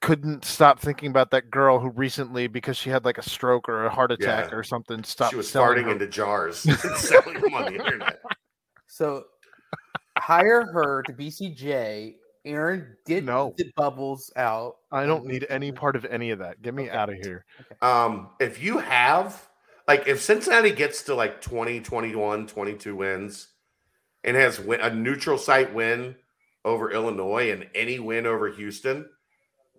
couldn't 0.00 0.44
stop 0.44 0.78
thinking 0.78 1.10
about 1.10 1.30
that 1.32 1.50
girl 1.50 1.78
who 1.80 1.90
recently, 1.90 2.46
because 2.46 2.76
she 2.76 2.90
had 2.90 3.04
like 3.04 3.18
a 3.18 3.22
stroke 3.22 3.68
or 3.68 3.86
a 3.86 3.90
heart 3.90 4.12
attack 4.12 4.50
Yeah. 4.50 4.56
or 4.56 4.62
something, 4.62 5.02
stopped. 5.02 5.30
she 5.32 5.36
was 5.36 5.50
farting 5.52 5.84
her- 5.84 5.90
into 5.92 6.06
jars 6.06 6.64
and 6.66 6.78
selling 6.78 7.40
them 7.40 7.54
on 7.54 7.64
the 7.72 7.74
internet. 7.80 8.20
So 8.86 9.24
hire 10.18 10.64
her 10.72 11.02
to 11.04 11.12
BCJ. 11.12 12.14
Aaron 12.44 12.96
did 13.04 13.24
No. 13.24 13.54
the 13.56 13.72
bubbles 13.76 14.32
out. 14.36 14.78
I 14.90 15.06
don't 15.06 15.26
need 15.26 15.46
any 15.48 15.72
part 15.72 15.96
of 15.96 16.04
any 16.04 16.30
of 16.30 16.38
that. 16.40 16.60
Get 16.62 16.74
me 16.74 16.84
Okay. 16.88 16.96
out 16.96 17.08
of 17.08 17.16
here. 17.16 17.44
Um, 17.80 18.30
if 18.40 18.60
you 18.62 18.78
have 18.78 19.48
like 19.88 20.06
if 20.06 20.20
Cincinnati 20.22 20.70
gets 20.72 21.02
to 21.04 21.14
like 21.14 21.40
20, 21.40 21.80
21, 21.80 22.46
22 22.46 22.96
wins 22.96 23.48
and 24.24 24.36
has 24.36 24.60
win, 24.60 24.80
a 24.80 24.92
neutral 24.94 25.38
site 25.38 25.72
win 25.74 26.16
over 26.64 26.90
Illinois 26.92 27.50
and 27.50 27.68
any 27.74 27.98
win 27.98 28.26
over 28.26 28.48
Houston, 28.48 29.08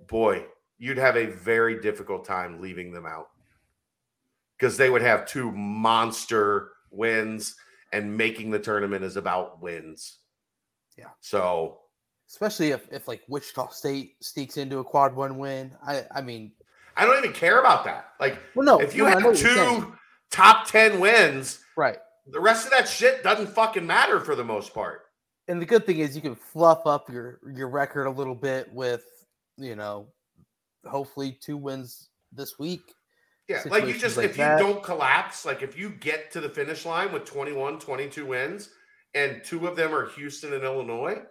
boy, 0.08 0.46
you'd 0.78 0.98
have 0.98 1.16
a 1.16 1.28
very 1.28 1.80
difficult 1.82 2.26
time 2.26 2.60
leaving 2.62 2.92
them 2.92 3.06
out. 3.06 3.30
Because 4.58 4.78
they 4.78 4.90
would 4.90 5.02
have 5.02 5.26
two 5.26 5.52
monster 5.52 6.72
wins 6.92 7.56
and 7.92 8.18
making 8.18 8.52
the 8.52 8.60
tournament 8.60 9.04
is 9.04 9.18
about 9.18 9.62
wins. 9.62 10.20
Yeah. 10.98 11.12
So 11.22 11.83
Especially 12.30 12.72
if, 12.72 12.88
if 12.92 13.08
like 13.08 13.22
Wichita 13.28 13.70
State 13.70 14.16
sneaks 14.22 14.58
into 14.58 14.80
a 14.80 14.84
quad 14.84 15.16
one 15.16 15.38
win. 15.38 15.76
I 15.86 16.04
I 16.16 16.22
mean, 16.22 16.52
I 16.98 17.06
don't 17.06 17.18
even 17.18 17.34
care 17.34 17.60
about 17.60 17.84
that. 17.86 18.10
Like 18.20 18.38
well, 18.56 18.66
no. 18.66 18.80
if 18.80 18.96
you 18.96 19.04
no, 19.04 19.10
have 19.10 19.24
what 19.24 19.42
you're 19.42 19.56
saying. 19.56 19.82
two 19.82 19.94
top 20.32 20.68
10 20.68 21.00
wins, 21.00 21.60
right? 21.76 21.98
the 22.28 22.40
rest 22.40 22.66
of 22.66 22.72
that 22.72 22.88
shit 22.88 23.24
doesn't 23.24 23.50
fucking 23.50 23.86
matter 23.86 24.20
for 24.20 24.36
the 24.36 24.44
most 24.44 24.74
part. 24.74 25.02
And 25.48 25.62
the 25.62 25.66
good 25.66 25.86
thing 25.86 26.00
is 26.00 26.16
you 26.16 26.22
can 26.22 26.36
fluff 26.36 26.88
up 26.88 27.10
your 27.10 27.40
your 27.54 27.70
record 27.70 28.06
a 28.06 28.12
little 28.12 28.36
bit 28.36 28.72
with 28.74 29.04
you 29.58 29.76
know, 29.76 30.08
hopefully 30.86 31.38
two 31.42 31.58
wins 31.58 32.10
this 32.32 32.58
week. 32.58 32.94
Yeah, 33.50 33.62
like 33.66 33.86
you 33.86 33.94
just 33.94 34.16
like 34.16 34.30
if 34.30 34.38
you 34.38 34.46
don't 34.46 34.82
collapse, 34.82 35.46
like 35.46 35.62
if 35.62 35.78
you 35.78 35.90
get 35.90 36.32
to 36.32 36.40
the 36.40 36.50
finish 36.50 36.86
line 36.86 37.12
with 37.12 37.26
21, 37.26 37.80
22 37.80 38.26
wins 38.26 38.70
and 39.16 39.44
two 39.44 39.68
of 39.68 39.76
them 39.76 39.94
are 39.94 40.10
Houston 40.12 40.54
and 40.54 40.64
Illinois, 40.64 41.22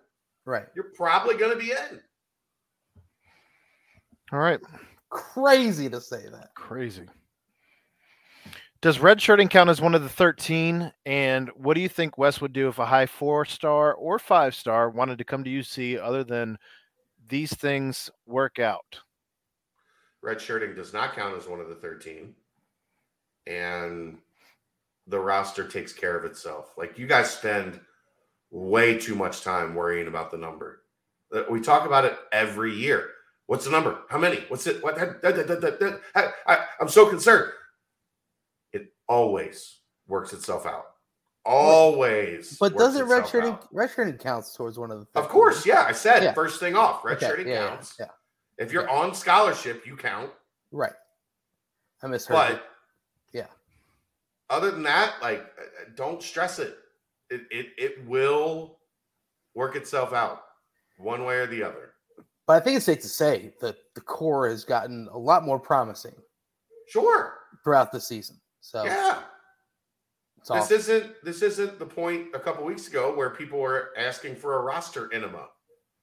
Right. 0.44 0.66
you're 0.74 0.92
probably 0.94 1.36
going 1.36 1.52
to 1.52 1.64
be 1.64 1.70
in. 1.70 2.00
All 4.32 4.38
right. 4.38 4.60
Crazy 5.10 5.88
to 5.90 6.00
say 6.00 6.24
that. 6.30 6.54
Crazy. 6.54 7.06
Does 8.80 8.98
redshirting 8.98 9.48
count 9.48 9.70
as 9.70 9.80
one 9.80 9.94
of 9.94 10.02
the 10.02 10.08
13? 10.08 10.92
And 11.06 11.50
what 11.54 11.74
do 11.74 11.80
you 11.80 11.88
think 11.88 12.18
Wes 12.18 12.40
would 12.40 12.52
do 12.52 12.66
if 12.68 12.80
a 12.80 12.86
high 12.86 13.06
four 13.06 13.44
star 13.44 13.94
or 13.94 14.18
five 14.18 14.54
star 14.54 14.90
wanted 14.90 15.18
to 15.18 15.24
come 15.24 15.44
to 15.44 15.50
UC 15.50 16.02
other 16.02 16.24
than 16.24 16.58
these 17.28 17.54
things 17.54 18.10
work 18.26 18.58
out? 18.58 18.98
Red 20.22 20.40
shirting 20.40 20.74
does 20.74 20.92
not 20.92 21.14
count 21.14 21.36
as 21.36 21.46
one 21.46 21.60
of 21.60 21.68
the 21.68 21.76
13. 21.76 22.34
And 23.46 24.18
the 25.06 25.18
roster 25.18 25.66
takes 25.68 25.92
care 25.92 26.16
of 26.16 26.24
itself. 26.24 26.72
Like 26.76 26.98
you 26.98 27.06
guys 27.06 27.30
spend 27.30 27.78
way 28.52 28.98
too 28.98 29.14
much 29.16 29.40
time 29.42 29.74
worrying 29.74 30.06
about 30.06 30.30
the 30.30 30.36
number. 30.36 30.82
Uh, 31.34 31.42
We 31.50 31.60
talk 31.60 31.86
about 31.86 32.04
it 32.04 32.16
every 32.30 32.72
year. 32.74 33.10
What's 33.46 33.64
the 33.64 33.70
number? 33.72 34.02
How 34.08 34.18
many? 34.18 34.44
What's 34.48 34.66
it? 34.66 34.82
What? 34.84 34.94
that- 34.96 35.20
that- 35.22 35.46
that- 35.48 35.60
that- 35.60 35.78
that- 36.14 36.34
I, 36.46 36.64
I'm 36.80 36.88
so 36.88 37.08
concerned. 37.08 37.50
It 38.72 38.92
always 39.08 39.80
works 40.06 40.32
itself 40.32 40.64
out. 40.66 40.86
Always. 41.44 42.56
But 42.58 42.76
doesn't 42.76 43.02
itself 43.02 43.32
redshirting 43.32 43.72
redshirting 43.72 44.20
counts 44.20 44.54
towards 44.54 44.78
one 44.78 44.90
of 44.92 44.98
the? 45.00 45.06
Of 45.18 45.24
13? 45.24 45.30
course, 45.30 45.66
yeah. 45.66 45.82
I 45.82 45.92
said 45.92 46.22
Yeah. 46.22 46.34
first 46.34 46.60
thing 46.60 46.76
off. 46.76 47.04
Okay, 47.04 47.14
Redshirting 47.26 47.46
yeah, 47.46 47.52
yeah, 47.52 47.68
counts. 47.70 47.96
Yeah, 47.98 48.06
If 48.58 48.72
you're 48.72 48.88
on 48.88 49.12
scholarship, 49.14 49.84
you 49.86 49.96
count. 49.96 50.30
right. 50.70 50.92
I 52.02 52.06
misheard. 52.08 52.34
But 52.34 52.50
it. 52.52 52.62
Yeah. 53.32 53.46
Other 54.50 54.70
than 54.70 54.82
that, 54.84 55.14
like, 55.22 55.40
uh, 55.40 55.84
don't 55.96 56.22
stress 56.22 56.58
it. 56.58 56.76
It 57.32 57.46
it 57.50 57.66
it 57.78 58.06
will 58.06 58.78
work 59.54 59.74
itself 59.74 60.12
out, 60.12 60.42
one 60.98 61.24
way 61.24 61.36
or 61.36 61.46
the 61.46 61.62
other. 61.62 61.94
But 62.46 62.60
I 62.60 62.60
think 62.60 62.76
it's 62.76 62.84
safe 62.86 63.00
to 63.00 63.08
say 63.08 63.54
that 63.60 63.76
the 63.94 64.00
core 64.02 64.48
has 64.48 64.64
gotten 64.64 65.08
a 65.12 65.16
lot 65.18 65.44
more 65.44 65.58
promising 65.58 66.14
Sure. 66.88 67.38
throughout 67.64 67.90
the 67.92 68.00
season. 68.00 68.38
So 68.60 68.84
Yeah. 68.84 69.22
it's 70.38 70.50
all 70.50 70.58
This 70.60 70.70
isn't 70.88 71.24
this 71.24 71.40
isn't 71.42 71.78
the 71.78 71.86
point 71.86 72.34
a 72.34 72.38
couple 72.40 72.64
weeks 72.64 72.86
ago 72.88 73.14
where 73.14 73.30
people 73.30 73.58
were 73.60 73.94
asking 73.96 74.36
for 74.36 74.58
a 74.58 74.62
roster 74.62 75.10
enema, 75.14 75.48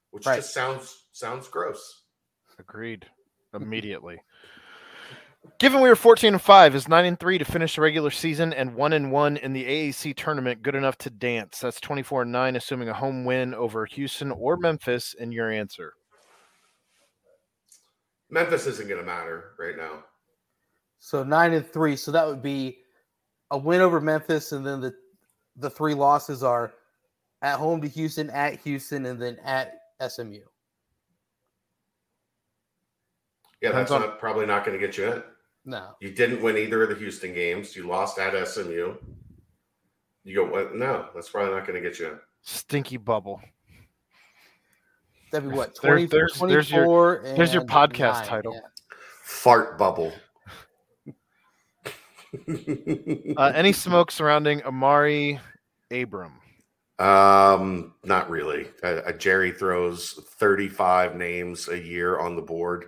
which 0.10 0.26
Right. 0.26 0.38
just 0.38 0.54
sounds 0.54 1.10
sounds 1.12 1.48
gross. 1.48 2.06
Agreed. 2.58 3.08
Immediately. 3.54 4.20
Given 5.60 5.82
we 5.82 5.90
were 5.90 5.96
14 5.96 6.34
and 6.34 6.42
5, 6.42 6.76
is 6.76 6.88
9 6.88 7.06
and 7.06 7.20
3 7.20 7.38
to 7.38 7.46
finish 7.46 7.76
the 7.76 7.82
regular 7.82 8.12
season 8.12 8.54
and 8.54 8.76
1 8.76 8.94
and 8.94 9.12
1 9.12 9.38
in 9.38 9.54
the 9.54 9.66
AAC 9.66 10.16
tournament 10.16 10.62
good 10.62 10.76
enough 10.76 10.98
to 11.00 11.10
dance? 11.10 11.60
That's 11.60 11.80
24 11.82 12.24
and 12.24 12.32
9, 12.32 12.56
assuming 12.56 12.90
a 12.90 12.94
home 12.94 13.26
win 13.26 13.54
over 13.54 13.86
Houston 13.86 14.32
or 14.32 14.58
Memphis 14.58 15.14
in 15.14 15.32
your 15.32 15.52
answer. 15.52 15.94
Memphis 18.30 18.68
isn't 18.68 18.88
going 18.88 19.00
to 19.00 19.06
matter 19.06 19.52
right 19.58 19.76
now. 19.76 20.04
so 21.00 21.24
nine 21.24 21.54
and 21.54 21.66
three. 21.66 21.96
So 21.96 22.12
that 22.12 22.28
would 22.28 22.42
be 22.42 22.78
a 23.52 23.58
win 23.58 23.82
over 23.82 24.00
Memphis, 24.00 24.52
and 24.52 24.66
then 24.66 24.82
the 24.82 24.94
the 25.56 25.70
three 25.70 25.94
losses 25.94 26.44
are 26.44 26.74
at 27.42 27.58
home 27.58 27.82
to 27.82 27.88
Houston, 27.88 28.30
at 28.30 28.60
Houston, 28.62 29.06
and 29.08 29.20
then 29.20 29.38
at 29.44 29.80
SMU. 30.08 30.42
Yeah, 33.62 33.72
that's 33.72 33.92
on- 33.92 34.02
not, 34.02 34.20
probably 34.20 34.46
not 34.46 34.66
going 34.66 34.80
to 34.80 34.86
get 34.86 34.98
you 34.98 35.12
in. 35.12 35.24
No. 35.66 35.90
You 36.00 36.12
didn't 36.12 36.42
win 36.42 36.58
either 36.58 36.84
of 36.84 36.90
the 36.90 36.96
Houston 36.96 37.34
games. 37.34 37.76
You 37.76 37.88
lost 37.88 38.18
at 38.18 38.34
SMU. 38.48 38.96
You 40.24 40.36
go, 40.36 40.46
well, 40.52 40.70
no, 40.74 41.08
that's 41.14 41.30
probably 41.30 41.54
not 41.54 41.68
going 41.68 41.82
to 41.82 41.88
get 41.90 42.00
you 42.00 42.08
in. 42.08 42.20
Stinky 42.42 42.98
bubble. 42.98 43.42
That'd 45.32 45.50
be 45.50 45.56
what 45.56 45.78
There- 45.82 45.92
20, 45.92 46.06
there's- 46.08 46.40
there's 46.40 46.72
your- 46.72 46.86
24 47.20 47.36
there's 47.36 47.54
your 47.54 47.64
podcast 47.66 48.20
nine, 48.20 48.28
title. 48.28 48.54
yeah. 48.54 48.62
Fart 49.24 49.78
bubble. 49.78 50.14
Uh, 53.38 53.52
any 53.56 53.74
smoke 53.74 54.12
surrounding 54.12 54.62
Amari 54.64 55.40
Abram? 55.92 56.34
Um, 57.00 57.94
not 58.04 58.30
really. 58.30 58.68
Uh, 58.84 59.02
uh, 59.08 59.12
Jerry 59.14 59.52
throws 59.52 60.14
35 60.38 61.16
names 61.16 61.68
a 61.70 61.78
year 61.80 62.20
on 62.20 62.36
the 62.36 62.42
board, 62.42 62.86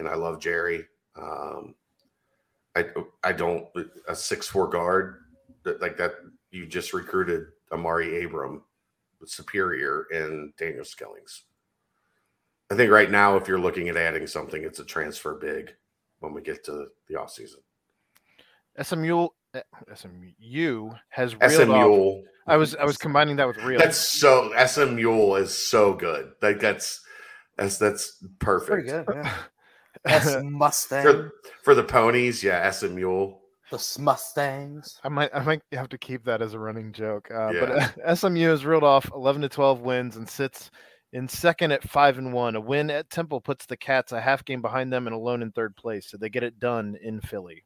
and 0.00 0.08
I 0.08 0.14
love 0.16 0.40
Jerry. 0.40 0.86
Um, 1.14 1.74
I 2.74 2.86
I 3.22 3.32
don't 3.32 3.66
a 4.08 4.16
six 4.16 4.48
four 4.48 4.68
guard 4.68 5.22
that- 5.62 5.80
like 5.80 5.96
that. 5.98 6.14
You 6.50 6.66
just 6.66 6.92
recruited 6.92 7.46
Amari 7.70 8.24
Abram, 8.24 8.62
Superior, 9.24 10.06
and 10.10 10.52
Daniel 10.56 10.84
Skillings. 10.84 11.42
I 12.72 12.74
think 12.74 12.90
right 12.90 13.10
now, 13.10 13.36
if 13.36 13.46
you're 13.46 13.60
looking 13.60 13.88
at 13.88 13.96
adding 13.96 14.26
something, 14.26 14.64
it's 14.64 14.80
a 14.80 14.84
transfer 14.84 15.34
big 15.34 15.72
when 16.18 16.32
we 16.32 16.40
get 16.40 16.64
to 16.64 16.88
the 17.08 17.14
offseason. 17.14 17.58
SMU 18.82 19.28
eh, 19.54 19.62
SMU 19.94 20.90
has 21.10 21.36
reeled 21.36 21.70
off. 21.70 21.84
SMU. 21.84 22.22
I 22.46 22.56
was 22.56 22.74
I 22.76 22.84
was 22.84 22.96
combining 22.96 23.36
that 23.36 23.46
with 23.46 23.58
real. 23.58 23.78
That's 23.78 23.98
so 23.98 24.52
SMU 24.66 25.34
is 25.34 25.56
so 25.56 25.92
good. 25.92 26.32
Like 26.42 26.58
that's 26.58 27.00
that's 27.56 27.78
that's 27.78 28.24
perfect. 28.38 28.70
Pretty 28.70 28.88
good. 28.88 29.06
Yeah. 29.14 29.34
S 30.06 30.36
Mustang, 30.44 31.02
For, 31.02 31.32
for 31.62 31.74
the 31.74 31.84
ponies, 31.84 32.42
yeah, 32.42 32.70
SMU. 32.70 33.32
the 33.70 33.96
Mustangs. 34.00 34.98
I 35.04 35.08
might 35.08 35.30
I 35.34 35.42
might 35.44 35.62
have 35.72 35.88
to 35.90 35.98
keep 35.98 36.24
that 36.24 36.42
as 36.42 36.54
a 36.54 36.58
running 36.58 36.92
joke. 36.92 37.30
Uh, 37.30 37.52
But 37.52 37.70
uh, 37.70 38.14
SMU 38.14 38.48
has 38.48 38.64
reeled 38.64 38.84
off 38.84 39.10
11 39.14 39.42
to 39.42 39.48
12 39.48 39.80
wins 39.80 40.16
and 40.16 40.28
sits 40.28 40.70
in 41.12 41.28
second 41.28 41.72
at 41.72 41.88
five 41.88 42.18
and 42.18 42.32
one. 42.32 42.56
A 42.56 42.60
win 42.60 42.90
at 42.90 43.10
Temple 43.10 43.40
puts 43.40 43.66
the 43.66 43.76
Cats 43.76 44.12
a 44.12 44.20
half 44.20 44.44
game 44.44 44.62
behind 44.62 44.92
them 44.92 45.06
and 45.06 45.14
alone 45.14 45.42
in 45.42 45.52
third 45.52 45.76
place. 45.76 46.08
So 46.08 46.16
they 46.16 46.28
get 46.28 46.42
it 46.44 46.58
done 46.58 46.96
in 47.02 47.20
Philly. 47.20 47.64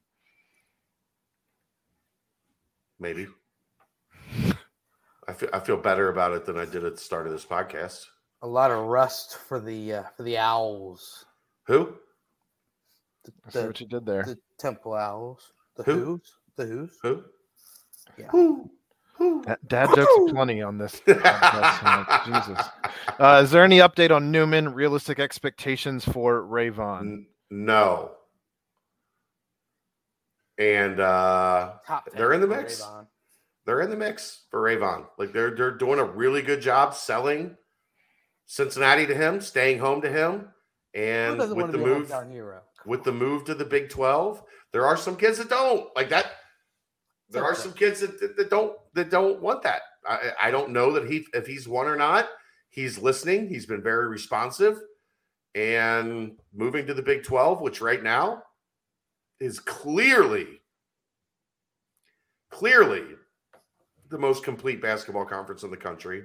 Maybe. 2.99 3.27
I 5.27 5.33
feel 5.33 5.49
I 5.53 5.61
feel 5.61 5.77
better 5.77 6.09
about 6.11 6.33
it 6.33 6.45
than 6.45 6.59
I 6.59 6.65
did 6.65 6.85
at 6.85 6.95
the 6.97 7.01
start 7.01 7.27
of 7.27 7.33
this 7.33 7.45
podcast. 7.47 8.05
A 8.43 8.47
lot 8.47 8.71
of 8.71 8.85
rust 8.87 9.39
for 9.39 9.59
the 9.59 9.95
uh, 9.95 10.03
for 10.17 10.23
the 10.23 10.37
Owls, 10.37 11.25
Who? 11.67 11.95
The, 13.25 13.33
I 13.47 13.51
see 13.51 13.59
the, 13.61 13.67
what 13.67 13.81
you 13.81 13.87
did 13.87 14.07
there. 14.07 14.25
the 14.25 14.39
Temple 14.59 14.95
Owls, 14.95 15.53
the 15.77 15.83
Who? 15.85 16.05
Who's, 16.05 16.33
the 16.57 16.67
Who's. 16.67 16.99
Who? 17.03 17.25
Yeah. 18.19 18.27
Who? 18.31 18.71
Who? 19.17 19.45
Dad 19.67 19.91
jokes 19.95 20.13
are 20.19 20.33
plenty 20.33 20.61
on 20.61 20.79
this. 20.79 21.01
podcast. 21.07 22.25
Jesus. 22.25 22.67
Uh, 23.19 23.41
is 23.45 23.51
there 23.51 23.63
any 23.63 23.79
update 23.79 24.11
on 24.11 24.31
Newman? 24.31 24.75
Realistic 24.75 25.21
expectations 25.21 26.05
for 26.05 26.43
Rayvon? 26.43 27.01
N- 27.01 27.27
no. 27.51 28.13
And 30.59 31.01
uh 31.01 31.75
They're 32.15 32.33
in 32.33 32.41
the 32.41 32.47
mix. 32.47 32.81
Rayvon. 32.81 33.07
they're 33.67 33.81
in 33.81 33.91
the 33.91 33.97
mix 33.97 34.43
for 34.51 34.61
Rayvon. 34.61 35.07
Like 35.19 35.33
they're 35.33 35.55
they're 35.55 35.77
doing 35.77 35.99
a 35.99 36.05
really 36.05 36.43
good 36.43 36.61
job 36.61 36.95
selling 36.95 37.57
Cincinnati 38.47 39.07
to 39.07 39.15
him, 39.15 39.41
staying 39.41 39.79
home 39.79 40.03
to 40.03 40.11
him, 40.11 40.49
and 40.95 41.39
with 41.39 41.49
the 41.51 41.55
to 41.55 41.79
be 41.79 41.85
a 41.85 41.87
move 41.87 42.09
hometown 42.09 42.31
hero? 42.31 42.63
With 42.87 43.05
the 43.05 43.13
move 43.13 43.45
to 43.45 43.55
the 43.55 43.65
Big 43.65 43.89
Twelve, 43.89 44.43
there 44.73 44.87
are 44.87 44.97
some 44.97 45.17
kids 45.17 45.39
that 45.39 45.49
don't 45.49 45.89
like 45.97 46.09
that. 46.11 46.33
There 47.31 47.45
are 47.45 47.55
some 47.55 47.73
kids 47.73 48.01
that, 48.01 48.21
that, 48.21 48.37
that 48.37 48.51
don't 48.51 48.77
that 48.95 49.11
don't 49.11 49.41
want 49.41 49.63
that. 49.63 49.83
I, 50.07 50.33
I 50.43 50.51
don't 50.51 50.71
know 50.71 50.93
that 50.93 51.11
he 51.11 51.27
if 51.33 51.47
he's 51.47 51.69
one 51.69 51.87
or 51.87 51.97
not. 51.97 52.29
He's 52.71 52.99
listening. 52.99 53.49
He's 53.49 53.67
been 53.67 53.83
very 53.83 54.09
responsive, 54.09 54.79
and 55.55 56.33
moving 56.53 56.87
to 56.87 56.95
the 56.95 57.03
Big 57.03 57.23
Twelve, 57.25 57.61
which 57.61 57.81
right 57.81 58.03
now 58.03 58.43
is 59.41 59.59
clearly 59.61 60.61
clearly 62.51 63.03
the 64.11 64.19
most 64.19 64.45
complete 64.45 64.81
basketball 64.81 65.25
conference 65.25 65.63
in 65.63 65.71
the 65.71 65.77
country. 65.77 66.25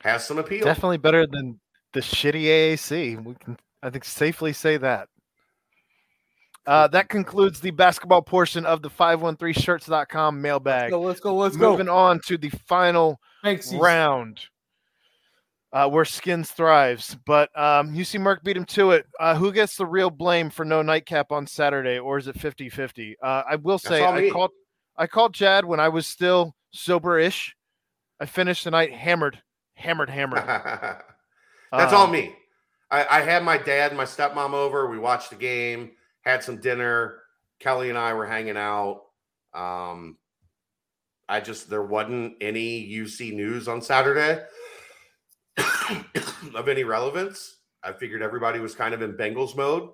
Has 0.00 0.26
some 0.26 0.38
appeal. 0.38 0.64
Definitely 0.64 0.98
better 0.98 1.26
than 1.26 1.60
the 1.92 2.00
shitty 2.00 2.44
AAC. 2.44 3.24
We 3.24 3.34
can, 3.34 3.58
I 3.82 3.90
think, 3.90 4.04
safely 4.04 4.52
say 4.52 4.76
that. 4.76 5.08
Uh, 6.66 6.88
that 6.88 7.08
concludes 7.08 7.60
the 7.60 7.70
basketball 7.70 8.22
portion 8.22 8.64
of 8.64 8.80
the 8.80 8.88
513shirts.com 8.90 10.40
mailbag. 10.40 10.92
Let's 10.92 10.92
go. 10.92 11.00
Let's 11.02 11.20
go. 11.20 11.36
Let's 11.36 11.56
Moving 11.56 11.86
go. 11.86 11.96
on 11.96 12.20
to 12.26 12.38
the 12.38 12.48
final 12.66 13.20
Thanks. 13.42 13.72
Round 13.74 14.40
uh, 15.74 15.88
where 15.88 16.04
Skins 16.04 16.50
thrives. 16.52 17.16
But 17.26 17.50
um, 17.58 17.92
UC 17.92 18.20
Merck 18.20 18.42
beat 18.44 18.56
him 18.56 18.64
to 18.66 18.92
it. 18.92 19.06
Uh, 19.20 19.34
who 19.34 19.52
gets 19.52 19.76
the 19.76 19.84
real 19.84 20.08
blame 20.08 20.48
for 20.48 20.64
no 20.64 20.80
nightcap 20.80 21.32
on 21.32 21.46
Saturday, 21.46 21.98
or 21.98 22.16
is 22.16 22.28
it 22.28 22.38
50 22.40 22.70
50? 22.70 23.16
Uh, 23.22 23.42
I 23.50 23.56
will 23.56 23.78
say, 23.78 24.02
I 24.02 24.20
me. 24.20 24.30
called, 24.30 24.52
I 24.96 25.06
called 25.06 25.34
Chad 25.34 25.64
when 25.64 25.80
I 25.80 25.88
was 25.88 26.06
still 26.06 26.54
sober 26.72 27.18
ish. 27.18 27.54
I 28.20 28.26
finished 28.26 28.64
the 28.64 28.70
night 28.70 28.94
hammered, 28.94 29.42
hammered, 29.74 30.08
hammered. 30.08 30.44
That's 31.72 31.92
all 31.92 32.06
Um, 32.06 32.12
me. 32.12 32.34
I, 32.90 33.18
I 33.18 33.20
had 33.22 33.42
my 33.42 33.58
dad 33.58 33.90
and 33.90 33.98
my 33.98 34.04
stepmom 34.04 34.52
over. 34.52 34.88
We 34.88 34.98
watched 34.98 35.30
the 35.30 35.36
game, 35.36 35.90
had 36.24 36.42
some 36.42 36.60
dinner. 36.60 37.18
Kelly 37.60 37.88
and 37.88 37.98
I 37.98 38.14
were 38.14 38.26
hanging 38.26 38.56
out. 38.56 39.02
Um, 39.54 40.18
I 41.28 41.40
just 41.40 41.70
there 41.70 41.82
wasn't 41.82 42.34
any 42.40 42.86
UC 42.88 43.34
news 43.34 43.68
on 43.68 43.80
Saturday 43.80 44.42
of 46.54 46.68
any 46.68 46.84
relevance. 46.84 47.56
I 47.82 47.92
figured 47.92 48.22
everybody 48.22 48.58
was 48.60 48.74
kind 48.74 48.94
of 48.94 49.02
in 49.02 49.12
Bengals 49.14 49.56
mode. 49.56 49.90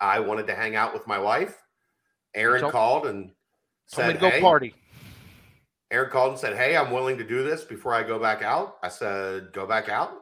I 0.00 0.20
wanted 0.20 0.46
to 0.48 0.54
hang 0.54 0.76
out 0.76 0.92
with 0.92 1.06
my 1.06 1.18
wife. 1.18 1.56
Aaron 2.34 2.70
called 2.70 3.06
and 3.06 3.30
said, 3.86 4.14
to 4.14 4.18
go 4.18 4.30
"Hey, 4.30 4.40
party. 4.40 4.74
Aaron 5.90 6.10
called 6.10 6.32
and 6.32 6.40
said, 6.40 6.56
"Hey, 6.56 6.76
I'm 6.76 6.90
willing 6.90 7.16
to 7.18 7.24
do 7.24 7.42
this 7.42 7.64
before 7.64 7.94
I 7.94 8.02
go 8.02 8.18
back 8.18 8.42
out." 8.42 8.76
I 8.82 8.88
said, 8.88 9.52
"Go 9.52 9.66
back 9.66 9.88
out." 9.88 10.12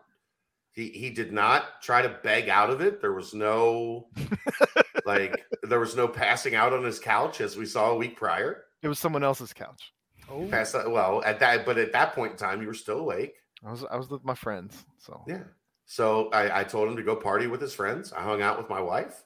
He 0.73 0.91
he 0.91 1.11
did 1.11 1.33
not 1.33 1.83
try 1.83 2.03
to 2.03 2.19
beg 2.23 2.49
out 2.49 2.71
of 2.71 2.81
it. 2.81 3.01
There 3.01 3.15
was 3.15 3.35
no 3.35 4.09
like 5.07 5.45
there 5.63 5.81
was 5.81 5.97
no 5.97 6.09
passing 6.09 6.55
out 6.55 6.73
on 6.73 6.85
his 6.85 6.99
couch 6.99 7.41
as 7.41 7.57
we 7.57 7.67
saw 7.67 7.91
a 7.91 7.97
week 7.97 8.17
prior. 8.17 8.65
It 8.83 8.89
was 8.89 8.99
someone 8.99 9.25
else's 9.25 9.53
couch. 9.53 9.93
Oh, 10.31 10.47
Pass 10.47 10.75
well 10.75 11.23
at 11.25 11.41
that, 11.41 11.67
but 11.67 11.77
at 11.79 11.93
that 11.93 12.15
point 12.15 12.33
in 12.33 12.39
time, 12.39 12.61
you 12.63 12.67
were 12.67 12.75
still 12.75 12.99
awake. 13.01 13.35
I 13.65 13.71
was 13.71 13.85
I 13.91 13.97
was 13.97 14.09
with 14.09 14.25
my 14.25 14.35
friends. 14.35 14.85
So 14.99 15.23
Yeah. 15.27 15.43
So 15.87 16.31
I, 16.31 16.61
I 16.61 16.65
told 16.65 16.89
him 16.89 16.97
to 16.97 17.03
go 17.03 17.15
party 17.15 17.47
with 17.47 17.61
his 17.61 17.75
friends. 17.75 18.13
I 18.13 18.23
hung 18.23 18.41
out 18.41 18.57
with 18.57 18.71
my 18.71 18.81
wife, 18.81 19.23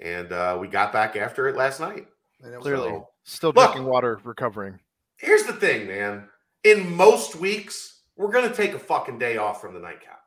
and 0.00 0.32
uh, 0.32 0.58
we 0.60 0.66
got 0.66 0.92
back 0.92 1.14
after 1.14 1.48
it 1.48 1.56
last 1.56 1.78
night. 1.80 2.08
and 2.42 2.52
it 2.54 2.60
clearly 2.60 2.88
So- 2.90 3.08
still 3.24 3.52
Look. 3.52 3.72
drinking 3.72 3.86
water, 3.86 4.20
recovering. 4.24 4.80
Here's 5.18 5.44
the 5.44 5.52
thing, 5.52 5.86
man. 5.86 6.28
In 6.64 6.94
most 6.96 7.36
weeks, 7.36 8.02
we're 8.16 8.32
gonna 8.32 8.52
take 8.54 8.74
a 8.74 8.78
fucking 8.80 9.18
day 9.20 9.36
off 9.36 9.60
from 9.60 9.74
the 9.74 9.80
nightcap. 9.80 10.20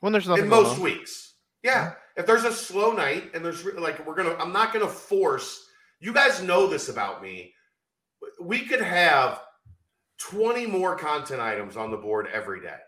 When 0.00 0.12
there's 0.12 0.28
nothing 0.28 0.44
in 0.44 0.50
going 0.50 0.62
most 0.64 0.76
on. 0.78 0.82
weeks. 0.82 1.34
Yeah. 1.66 1.94
If 2.16 2.26
there's 2.26 2.44
a 2.44 2.52
slow 2.52 2.92
night 2.92 3.32
and 3.34 3.44
there's 3.44 3.64
like, 3.64 4.06
we're 4.06 4.14
going 4.14 4.28
to, 4.28 4.40
I'm 4.40 4.52
not 4.52 4.72
going 4.72 4.86
to 4.86 4.92
force, 4.92 5.66
you 5.98 6.12
guys 6.12 6.40
know 6.40 6.68
this 6.68 6.88
about 6.88 7.20
me. 7.20 7.52
We 8.40 8.60
could 8.60 8.80
have 8.80 9.40
20 10.18 10.64
more 10.68 10.94
content 10.96 11.40
items 11.40 11.76
on 11.76 11.90
the 11.90 11.96
board 11.96 12.28
every 12.32 12.60
day, 12.60 12.78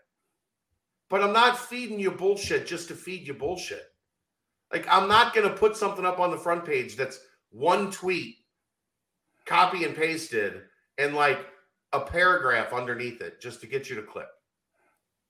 but 1.09 1.21
I'm 1.21 1.33
not 1.33 1.59
feeding 1.59 1.99
you 1.99 2.09
bullshit 2.09 2.67
just 2.67 2.87
to 2.87 2.95
feed 2.95 3.27
you 3.27 3.33
bullshit. 3.33 3.83
Like, 4.71 4.87
I'm 4.89 5.09
not 5.09 5.33
going 5.33 5.49
to 5.49 5.53
put 5.53 5.75
something 5.75 6.05
up 6.05 6.19
on 6.19 6.31
the 6.31 6.37
front 6.37 6.63
page 6.63 6.95
that's 6.95 7.19
one 7.49 7.91
tweet, 7.91 8.35
copy 9.45 9.83
and 9.83 9.93
pasted, 9.93 10.61
and 10.97 11.15
like 11.15 11.45
a 11.91 11.99
paragraph 11.99 12.71
underneath 12.71 13.21
it 13.21 13.41
just 13.41 13.59
to 13.59 13.67
get 13.67 13.89
you 13.89 13.97
to 13.97 14.03
click. 14.03 14.27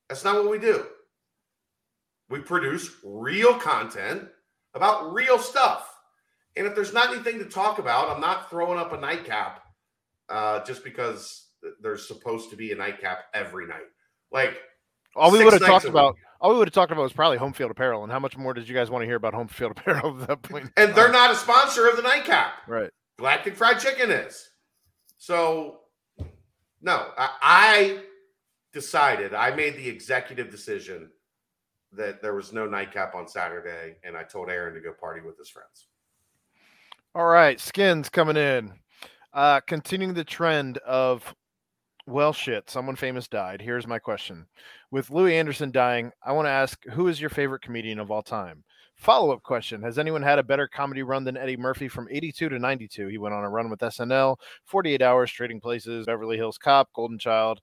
That's 0.07 0.23
not 0.23 0.35
what 0.35 0.51
we 0.51 0.59
do. 0.59 0.85
We 2.29 2.39
produce 2.39 2.91
real 3.03 3.55
content 3.55 4.27
about 4.73 5.13
real 5.13 5.39
stuff. 5.39 5.91
And 6.55 6.67
if 6.67 6.75
there's 6.75 6.93
not 6.93 7.11
anything 7.13 7.39
to 7.39 7.45
talk 7.45 7.79
about, 7.79 8.09
I'm 8.09 8.21
not 8.21 8.49
throwing 8.49 8.79
up 8.79 8.93
a 8.93 8.99
nightcap 8.99 9.63
uh, 10.29 10.63
just 10.63 10.83
because 10.83 11.47
there's 11.81 12.07
supposed 12.07 12.49
to 12.51 12.55
be 12.55 12.71
a 12.71 12.75
nightcap 12.75 13.19
every 13.33 13.67
night. 13.67 13.87
Like, 14.31 14.59
All 15.15 15.31
we 15.31 15.43
would 15.43 15.53
have 15.53 15.61
talked 15.61 15.85
about, 15.85 16.15
all 16.39 16.51
we 16.51 16.57
would 16.57 16.67
have 16.67 16.73
talked 16.73 16.91
about 16.91 17.01
was 17.01 17.13
probably 17.13 17.37
home 17.37 17.53
field 17.53 17.71
apparel, 17.71 18.03
and 18.03 18.11
how 18.11 18.19
much 18.19 18.37
more 18.37 18.53
did 18.53 18.67
you 18.67 18.75
guys 18.75 18.89
want 18.89 19.01
to 19.01 19.05
hear 19.05 19.15
about 19.15 19.33
home 19.33 19.47
field 19.47 19.71
apparel 19.77 20.21
at 20.21 20.27
that 20.27 20.41
point? 20.43 20.71
and 20.77 20.93
they're 20.93 21.11
not 21.11 21.31
a 21.31 21.35
sponsor 21.35 21.87
of 21.87 21.95
the 21.95 22.03
nightcap. 22.03 22.53
right. 22.67 22.91
Galactic 23.17 23.55
Fried 23.55 23.79
Chicken 23.79 24.11
is. 24.11 24.49
So, 25.17 25.79
no, 26.81 27.07
I, 27.17 27.29
I 27.41 27.99
decided, 28.71 29.33
I 29.33 29.53
made 29.53 29.75
the 29.75 29.89
executive 29.89 30.49
decision 30.49 31.09
that 31.93 32.21
there 32.21 32.35
was 32.35 32.53
no 32.53 32.65
nightcap 32.65 33.15
on 33.15 33.27
Saturday, 33.27 33.95
and 34.03 34.15
I 34.15 34.23
told 34.23 34.49
Aaron 34.49 34.73
to 34.75 34.81
go 34.81 34.93
party 34.93 35.21
with 35.21 35.37
his 35.37 35.49
friends. 35.49 35.87
All 37.15 37.25
right, 37.25 37.59
skins 37.59 38.09
coming 38.09 38.37
in. 38.37 38.73
Uh, 39.33 39.59
continuing 39.61 40.13
the 40.13 40.23
trend 40.23 40.77
of 40.79 41.35
Well, 42.07 42.33
shit. 42.33 42.69
Someone 42.69 42.95
famous 42.95 43.27
died. 43.27 43.61
Here's 43.61 43.85
my 43.85 43.99
question. 43.99 44.47
With 44.91 45.11
Louie 45.11 45.37
Anderson 45.37 45.71
dying, 45.71 46.11
I 46.25 46.31
want 46.31 46.47
to 46.47 46.51
ask 46.51 46.83
who 46.85 47.07
is 47.07 47.21
your 47.21 47.29
favorite 47.29 47.61
comedian 47.61 47.99
of 47.99 48.09
all 48.09 48.23
time? 48.23 48.63
Follow 48.95 49.31
up 49.31 49.43
question 49.43 49.81
Has 49.81 49.97
anyone 49.97 50.21
had 50.21 50.39
a 50.39 50.43
better 50.43 50.67
comedy 50.67 51.03
run 51.03 51.23
than 51.23 51.37
Eddie 51.37 51.55
Murphy 51.55 51.87
from 51.87 52.07
82 52.11 52.49
to 52.49 52.59
92? 52.59 53.07
He 53.07 53.17
went 53.17 53.33
on 53.33 53.43
a 53.43 53.49
run 53.49 53.69
with 53.69 53.79
SNL, 53.79 54.35
48 54.65 55.01
Hours, 55.01 55.31
Trading 55.31 55.61
Places, 55.61 56.05
Beverly 56.05 56.35
Hills 56.35 56.57
Cop, 56.57 56.89
Golden 56.93 57.17
Child, 57.17 57.61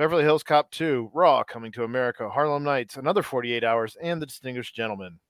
Beverly 0.00 0.22
Hills 0.22 0.42
Cop 0.42 0.70
2, 0.70 1.10
Raw, 1.12 1.44
Coming 1.44 1.70
to 1.72 1.84
America, 1.84 2.26
Harlem 2.30 2.64
Nights, 2.64 2.96
another 2.96 3.22
48 3.22 3.62
Hours, 3.62 3.98
and 4.00 4.22
The 4.22 4.24
Distinguished 4.24 4.74
Gentleman. 4.74 5.20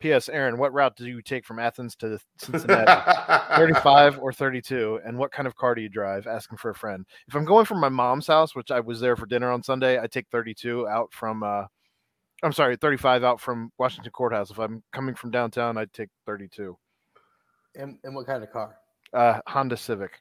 P.S. 0.00 0.30
Aaron, 0.30 0.56
what 0.56 0.72
route 0.72 0.96
do 0.96 1.06
you 1.06 1.20
take 1.20 1.44
from 1.44 1.58
Athens 1.58 1.94
to 1.96 2.18
Cincinnati? 2.38 3.02
35 3.54 4.18
or 4.22 4.32
32 4.32 5.00
and 5.04 5.18
what 5.18 5.30
kind 5.30 5.46
of 5.46 5.56
car 5.56 5.74
do 5.74 5.82
you 5.82 5.90
drive 5.90 6.26
asking 6.26 6.56
for 6.56 6.70
a 6.70 6.74
friend 6.74 7.04
if 7.28 7.34
i'm 7.34 7.44
going 7.44 7.66
from 7.66 7.78
my 7.78 7.88
mom's 7.90 8.26
house 8.26 8.54
which 8.54 8.70
i 8.70 8.80
was 8.80 8.98
there 8.98 9.14
for 9.14 9.26
dinner 9.26 9.50
on 9.50 9.62
sunday 9.62 10.00
i 10.00 10.06
take 10.06 10.26
32 10.32 10.88
out 10.88 11.12
from 11.12 11.42
uh 11.42 11.64
i'm 12.42 12.52
sorry 12.52 12.76
35 12.76 13.24
out 13.24 13.40
from 13.40 13.70
washington 13.78 14.10
courthouse 14.12 14.50
if 14.50 14.58
i'm 14.58 14.82
coming 14.92 15.14
from 15.14 15.30
downtown 15.30 15.76
i'd 15.76 15.92
take 15.92 16.08
32 16.26 16.76
And, 17.74 17.98
and 18.04 18.14
what 18.14 18.26
kind 18.26 18.42
of 18.42 18.50
car? 18.50 18.76
uh 19.12 19.40
honda 19.46 19.76
civic 19.76 20.20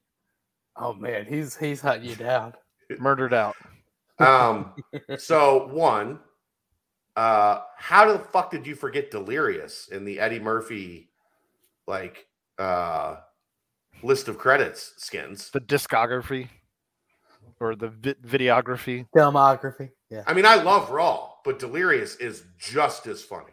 Oh 0.78 0.94
man, 0.94 1.26
he's 1.26 1.56
he's 1.56 1.80
hunting 1.80 2.10
you 2.10 2.16
down. 2.18 2.54
Murdered 3.00 3.34
out 3.34 3.56
um, 4.20 4.74
so 5.18 5.68
one, 5.68 6.20
uh, 7.16 7.62
how 7.78 8.12
the 8.12 8.20
fuck 8.20 8.52
did 8.52 8.66
you 8.66 8.76
forget 8.76 9.12
Delirious 9.12 9.90
in 9.92 10.06
the 10.06 10.20
Eddie 10.20 10.40
Murphy 10.40 11.10
like 11.88 12.28
uh 12.58 13.18
list 14.04 14.28
of 14.28 14.38
credits 14.38 14.94
skins? 14.98 15.50
the 15.52 15.60
discography 15.62 16.48
or 17.60 17.76
the 17.76 17.90
vi- 17.90 18.16
videography 18.26 19.06
Filmography. 19.16 19.92
Yeah. 20.10 20.24
I 20.28 20.34
mean, 20.34 20.46
I 20.46 20.56
love 20.56 20.92
Raw, 20.92 21.32
but 21.44 21.60
Delirious 21.60 22.16
is 22.18 22.44
just 22.58 23.08
as 23.08 23.24
funny 23.24 23.52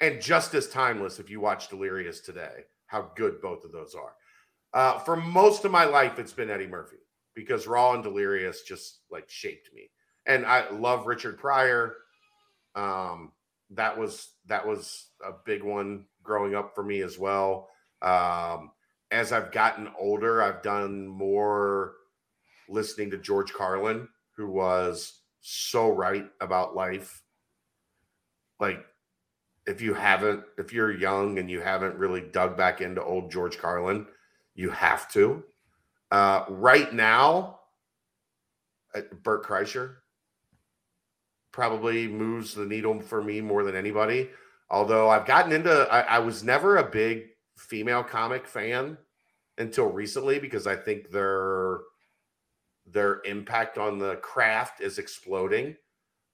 and 0.00 0.20
just 0.20 0.54
as 0.54 0.68
timeless 0.68 1.18
if 1.18 1.30
you 1.30 1.40
watch 1.40 1.68
Delirious 1.68 2.20
today, 2.20 2.64
how 2.86 3.10
good 3.14 3.40
both 3.40 3.64
of 3.64 3.72
those 3.72 3.94
are. 3.94 4.14
Uh, 4.72 4.98
for 4.98 5.16
most 5.16 5.64
of 5.64 5.70
my 5.70 5.84
life, 5.84 6.18
it's 6.18 6.32
been 6.32 6.50
Eddie 6.50 6.66
Murphy 6.66 6.96
because 7.34 7.66
Raw 7.66 7.92
and 7.94 8.02
Delirious 8.02 8.62
just 8.62 9.00
like 9.10 9.28
shaped 9.28 9.70
me. 9.74 9.90
And 10.26 10.46
I 10.46 10.70
love 10.70 11.06
Richard 11.06 11.38
Pryor. 11.38 11.94
Um, 12.74 13.32
that 13.70 13.98
was 13.98 14.32
that 14.46 14.66
was 14.66 15.08
a 15.24 15.32
big 15.44 15.62
one 15.62 16.06
growing 16.22 16.54
up 16.54 16.74
for 16.74 16.82
me 16.82 17.02
as 17.02 17.18
well. 17.18 17.68
Um, 18.02 18.70
as 19.10 19.32
I've 19.32 19.52
gotten 19.52 19.88
older, 19.98 20.42
I've 20.42 20.62
done 20.62 21.06
more 21.06 21.94
listening 22.68 23.10
to 23.10 23.18
George 23.18 23.52
Carlin, 23.52 24.08
who 24.36 24.50
was 24.50 25.20
so 25.40 25.88
right 25.90 26.26
about 26.40 26.74
life. 26.74 27.22
Like, 28.58 28.84
if 29.66 29.80
you 29.80 29.94
haven't, 29.94 30.44
if 30.58 30.72
you're 30.72 30.92
young 30.92 31.38
and 31.38 31.50
you 31.50 31.60
haven't 31.60 31.96
really 31.96 32.20
dug 32.20 32.56
back 32.56 32.80
into 32.80 33.02
old 33.02 33.30
George 33.30 33.58
Carlin, 33.58 34.06
you 34.54 34.70
have 34.70 35.10
to. 35.12 35.44
Uh, 36.14 36.44
right 36.48 36.94
now, 36.94 37.58
uh, 38.94 39.00
Bert 39.24 39.44
Kreischer 39.44 39.96
probably 41.50 42.06
moves 42.06 42.54
the 42.54 42.64
needle 42.64 43.00
for 43.00 43.20
me 43.20 43.40
more 43.40 43.64
than 43.64 43.74
anybody. 43.74 44.30
Although 44.70 45.10
I've 45.10 45.26
gotten 45.26 45.50
into, 45.50 45.72
I, 45.90 46.02
I 46.02 46.18
was 46.20 46.44
never 46.44 46.76
a 46.76 46.88
big 46.88 47.30
female 47.58 48.04
comic 48.04 48.46
fan 48.46 48.96
until 49.58 49.86
recently 49.86 50.38
because 50.38 50.68
I 50.68 50.76
think 50.76 51.10
their 51.10 51.80
their 52.86 53.20
impact 53.24 53.76
on 53.76 53.98
the 53.98 54.14
craft 54.18 54.80
is 54.80 54.98
exploding. 54.98 55.74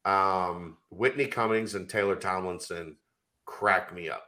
Um, 0.04 0.76
Whitney 0.90 1.26
Cummings 1.26 1.74
and 1.74 1.88
Taylor 1.88 2.16
Tomlinson 2.16 2.98
crack 3.46 3.94
me 3.94 4.10
up. 4.10 4.26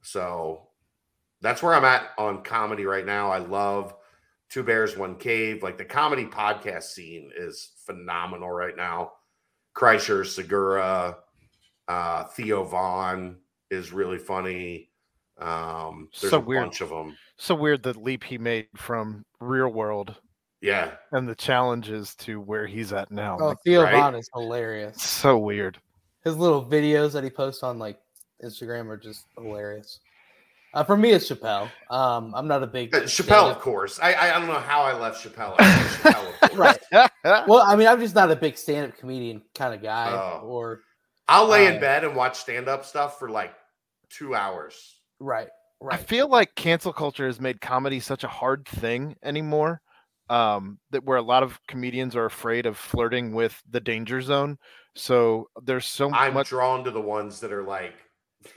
So 0.00 0.68
that's 1.42 1.62
where 1.62 1.74
I'm 1.74 1.84
at 1.84 2.12
on 2.16 2.42
comedy 2.42 2.86
right 2.86 3.04
now. 3.04 3.30
I 3.30 3.36
love 3.36 3.94
Two 4.52 4.62
Bears, 4.62 4.96
One 4.98 5.16
Cave. 5.16 5.62
Like 5.62 5.78
the 5.78 5.84
comedy 5.84 6.26
podcast 6.26 6.82
scene 6.84 7.30
is 7.36 7.70
phenomenal 7.86 8.50
right 8.50 8.76
now. 8.76 9.12
Kreischer, 9.74 10.26
Segura, 10.26 11.16
uh, 11.88 12.24
Theo 12.24 12.62
Von 12.64 13.38
is 13.70 13.92
really 13.92 14.18
funny. 14.18 14.90
Um, 15.40 16.08
there's 16.20 16.30
So 16.30 16.36
a 16.36 16.40
weird. 16.40 16.64
bunch 16.64 16.80
of 16.82 16.90
them. 16.90 17.16
so 17.38 17.54
weird 17.54 17.82
the 17.82 17.98
leap 17.98 18.22
he 18.24 18.36
made 18.36 18.68
from 18.76 19.24
real 19.40 19.68
world 19.70 20.14
Yeah. 20.60 20.92
and 21.12 21.26
the 21.26 21.34
challenges 21.34 22.14
to 22.16 22.38
where 22.38 22.66
he's 22.66 22.92
at 22.92 23.10
now 23.10 23.38
Oh, 23.40 23.46
Like, 23.48 23.58
Theo 23.64 23.82
right? 23.84 23.94
Von 23.94 24.14
is 24.14 24.28
hilarious. 24.34 25.00
so 25.02 25.38
weird 25.38 25.78
His 26.24 26.36
little 26.36 26.62
videos 26.64 27.12
that 27.14 27.24
he 27.24 27.30
posts 27.30 27.62
on 27.62 27.78
like 27.78 27.98
Instagram 28.44 28.88
are 28.90 28.98
just 28.98 29.24
hilarious. 29.36 29.98
Uh, 30.74 30.82
for 30.84 30.96
me, 30.96 31.10
it's 31.10 31.28
Chappelle. 31.28 31.68
Um, 31.90 32.32
I'm 32.34 32.48
not 32.48 32.62
a 32.62 32.66
big 32.66 32.94
Uh, 32.94 33.00
Chappelle, 33.00 33.02
of 33.02 33.10
stand-up- 33.10 33.60
course. 33.60 33.98
I, 34.00 34.12
I 34.14 34.36
I 34.36 34.38
don't 34.38 34.48
know 34.48 34.54
how 34.54 34.82
I 34.82 34.98
left 34.98 35.22
Chappelle. 35.24 35.54
I 35.58 35.64
Chappelle. 36.44 36.56
Right. 36.56 37.10
Well, 37.46 37.62
I 37.62 37.76
mean, 37.76 37.86
I'm 37.86 38.00
just 38.00 38.14
not 38.14 38.30
a 38.30 38.36
big 38.36 38.56
stand-up 38.58 38.96
comedian 38.98 39.42
kind 39.54 39.74
of 39.74 39.82
guy. 39.82 40.10
Oh. 40.10 40.44
Or 40.46 40.80
I'll 41.28 41.46
lay 41.46 41.66
in 41.66 41.76
Uh, 41.76 41.80
bed 41.80 42.04
and 42.04 42.16
watch 42.16 42.36
stand 42.38 42.68
up 42.68 42.84
stuff 42.84 43.18
for 43.18 43.28
like 43.30 43.54
two 44.10 44.34
hours. 44.34 44.96
right, 45.20 45.48
I 45.90 45.96
feel 45.98 46.28
like 46.28 46.54
cancel 46.56 46.92
culture 46.92 47.26
has 47.26 47.40
made 47.40 47.60
comedy 47.60 48.00
such 48.00 48.24
a 48.24 48.28
hard 48.28 48.66
thing 48.66 49.16
anymore. 49.22 49.80
Um, 50.30 50.78
that 50.90 51.04
where 51.04 51.18
a 51.18 51.22
lot 51.22 51.42
of 51.42 51.58
comedians 51.68 52.16
are 52.16 52.24
afraid 52.24 52.64
of 52.66 52.76
flirting 52.78 53.32
with 53.34 53.60
the 53.70 53.80
danger 53.80 54.20
zone. 54.22 54.58
So 54.96 55.48
there's 55.62 55.86
so 55.86 56.10
I'm 56.12 56.34
much. 56.34 56.48
drawn 56.48 56.84
to 56.84 56.90
the 56.90 57.00
ones 57.00 57.40
that 57.40 57.52
are 57.52 57.62
like 57.64 57.94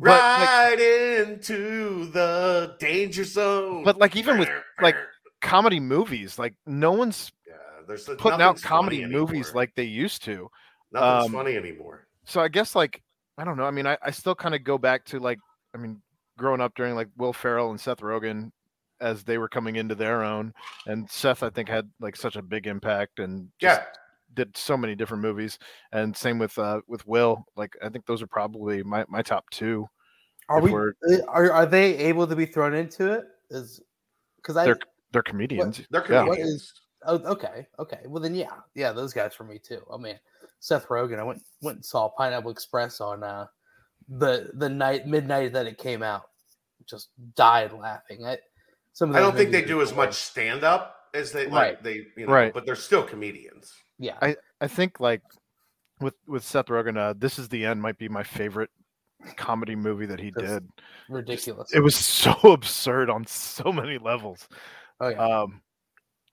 But, 0.00 0.10
like- 0.10 0.48
right 0.48 1.26
into 1.28 2.06
the 2.10 2.76
danger 2.78 3.24
zone. 3.24 3.84
But 3.84 3.98
like 3.98 4.16
even 4.16 4.38
with 4.38 4.48
like 4.80 4.96
comedy 5.40 5.80
movies, 5.80 6.38
like 6.38 6.54
no 6.66 6.92
one's 6.92 7.32
yeah, 7.46 7.54
there's 7.86 8.04
putting 8.18 8.40
out 8.40 8.60
comedy 8.62 9.04
movies 9.04 9.46
anymore. 9.48 9.62
like 9.62 9.74
they 9.74 9.84
used 9.84 10.24
to. 10.24 10.48
nothing's 10.92 11.26
um, 11.26 11.32
funny 11.32 11.56
anymore. 11.56 12.06
So 12.24 12.40
I 12.40 12.48
guess 12.48 12.74
like 12.74 13.02
I 13.38 13.44
don't 13.44 13.56
know. 13.56 13.64
I 13.64 13.70
mean, 13.70 13.86
I, 13.86 13.96
I 14.02 14.10
still 14.10 14.34
kind 14.34 14.54
of 14.54 14.64
go 14.64 14.78
back 14.78 15.04
to 15.06 15.18
like 15.18 15.38
I 15.74 15.78
mean, 15.78 16.00
growing 16.38 16.60
up 16.60 16.74
during 16.74 16.94
like 16.94 17.08
Will 17.16 17.32
Ferrell 17.32 17.70
and 17.70 17.80
Seth 17.80 18.00
Rogen 18.00 18.50
as 19.00 19.24
they 19.24 19.38
were 19.38 19.48
coming 19.48 19.76
into 19.76 19.94
their 19.94 20.22
own, 20.22 20.52
and 20.86 21.10
Seth 21.10 21.42
I 21.42 21.50
think 21.50 21.68
had 21.68 21.88
like 22.00 22.16
such 22.16 22.36
a 22.36 22.42
big 22.42 22.66
impact 22.66 23.18
and 23.18 23.48
just 23.58 23.80
Yeah, 23.80 23.86
did 24.34 24.56
so 24.56 24.76
many 24.76 24.94
different 24.94 25.22
movies. 25.22 25.58
And 25.92 26.16
same 26.16 26.38
with 26.38 26.58
uh 26.58 26.80
with 26.86 27.06
Will. 27.06 27.44
Like 27.56 27.76
I 27.82 27.88
think 27.88 28.06
those 28.06 28.22
are 28.22 28.26
probably 28.26 28.82
my 28.82 29.04
my 29.08 29.22
top 29.22 29.44
two. 29.50 29.86
Are 30.48 30.60
we? 30.60 30.72
we're- 30.72 30.92
uh, 31.12 31.22
Are 31.28 31.52
are 31.52 31.66
they 31.66 31.96
able 31.96 32.26
to 32.26 32.34
be 32.36 32.46
thrown 32.46 32.74
into 32.74 33.12
it? 33.12 33.24
Is 33.50 33.80
because 34.36 34.56
I 34.56 34.64
They're 34.64 34.78
They're 35.12 35.22
comedians. 35.22 35.82
they're 35.90 36.04
Yeah. 36.08 36.24
Comedians. 36.24 36.50
is- 36.50 36.72
Oh, 37.06 37.14
okay, 37.32 37.66
okay. 37.78 38.00
Well, 38.06 38.22
then, 38.22 38.34
yeah, 38.34 38.58
yeah, 38.74 38.92
those 38.92 39.14
guys 39.14 39.32
for 39.32 39.44
me 39.44 39.58
too. 39.58 39.80
Oh 39.88 39.96
man, 39.96 40.20
Seth 40.58 40.86
Rogen. 40.88 41.18
I 41.18 41.22
went 41.22 41.40
went 41.62 41.76
and 41.76 41.84
saw 41.84 42.10
Pineapple 42.10 42.50
Express 42.50 43.00
on 43.00 43.22
uh, 43.22 43.46
the 44.06 44.50
the 44.52 44.68
night 44.68 45.06
midnight 45.06 45.54
that 45.54 45.66
it 45.66 45.78
came 45.78 46.02
out. 46.02 46.24
Just 46.84 47.08
died 47.36 47.72
laughing. 47.72 48.26
I 48.26 48.36
some 48.92 49.08
of 49.10 49.16
I 49.16 49.20
don't 49.20 49.34
think 49.34 49.50
they 49.50 49.64
do 49.64 49.80
are 49.80 49.82
as 49.82 49.94
much 49.94 50.12
stand 50.12 50.62
up 50.62 50.94
as 51.14 51.32
they 51.32 51.46
like. 51.46 51.52
Right. 51.52 51.82
They 51.82 51.94
you 52.18 52.26
know, 52.26 52.32
Right. 52.34 52.52
but 52.52 52.66
they're 52.66 52.76
still 52.76 53.02
comedians. 53.02 53.72
Yeah, 54.00 54.16
I 54.22 54.36
I 54.60 54.66
think 54.66 54.98
like 54.98 55.22
with 56.00 56.14
with 56.26 56.42
Seth 56.42 56.66
Rogen, 56.66 56.96
uh, 56.96 57.14
This 57.16 57.38
Is 57.38 57.48
the 57.48 57.64
End 57.66 57.80
might 57.80 57.98
be 57.98 58.08
my 58.08 58.22
favorite 58.22 58.70
comedy 59.36 59.76
movie 59.76 60.06
that 60.06 60.18
he 60.18 60.30
That's- 60.30 60.54
did. 60.54 60.68
ridiculous. 61.10 61.72
It 61.74 61.80
was 61.80 61.94
so 61.94 62.32
absurd 62.44 63.10
on 63.10 63.26
so 63.26 63.70
many 63.70 63.98
levels. 63.98 64.48
oh 65.00 65.08
yeah, 65.08 65.18
Um, 65.42 65.60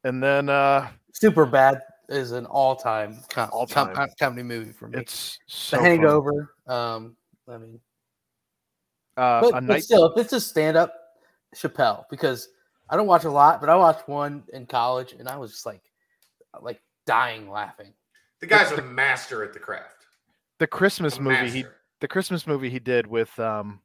and 0.05 0.23
then 0.23 0.47
uh, 0.49 0.89
Superbad 1.21 1.81
is 2.07 2.31
an 2.31 2.45
all 2.45 2.77
time 2.77 3.19
com- 3.29 3.49
All-time. 3.51 3.93
com- 3.93 4.09
comedy 4.17 4.43
movie 4.43 4.71
for 4.71 4.87
me. 4.87 4.99
it's 4.99 5.37
so 5.47 5.75
the. 5.75 5.83
Hangover. 5.83 6.53
Um, 6.67 7.17
I 7.49 7.57
mean, 7.57 7.81
Uh, 9.17 9.41
but, 9.41 9.47
a 9.49 9.51
but 9.51 9.63
night. 9.63 9.83
still, 9.83 10.05
if 10.13 10.17
it's 10.23 10.31
a 10.31 10.39
stand 10.39 10.77
up, 10.77 10.93
Chappelle 11.55 12.05
because 12.09 12.47
I 12.89 12.95
don't 12.95 13.07
watch 13.07 13.25
a 13.25 13.29
lot, 13.29 13.59
but 13.59 13.69
I 13.69 13.75
watched 13.75 14.07
one 14.07 14.43
in 14.53 14.65
college 14.65 15.11
and 15.19 15.27
I 15.27 15.35
was 15.37 15.51
just 15.51 15.65
like, 15.65 15.81
like 16.61 16.79
dying 17.07 17.49
laughing. 17.49 17.93
The 18.39 18.45
guy's 18.45 18.71
a 18.71 18.81
master 18.83 19.43
at 19.43 19.53
the 19.53 19.59
craft. 19.59 20.05
the 20.59 20.67
Christmas 20.67 21.17
A 21.17 21.21
movie 21.21 21.49
he 21.49 21.65
the 22.01 22.07
Christmas 22.07 22.45
movie 22.45 22.69
he 22.69 22.77
did 22.79 23.07
with 23.07 23.37
um, 23.39 23.79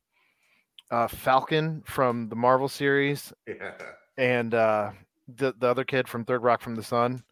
uh, 0.91 1.09
Falcon 1.09 1.83
from 1.87 2.29
the 2.29 2.37
Marvel 2.37 2.69
series 2.69 3.33
Yeah. 3.47 3.73
and 4.19 4.53
uh, 4.53 4.91
the 5.37 5.55
the 5.59 5.69
other 5.69 5.85
kid 5.85 6.07
from 6.09 6.25
Third 6.27 6.43
Rock 6.43 6.61
from 6.61 6.75
the 6.75 6.83
Sun 6.83 7.25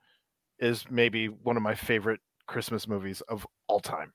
is 0.58 0.84
maybe 0.90 1.26
one 1.26 1.56
of 1.58 1.62
my 1.62 1.74
favorite 1.74 2.20
Christmas 2.46 2.88
movies 2.88 3.20
of 3.28 3.46
all 3.66 3.80
time. 3.80 4.12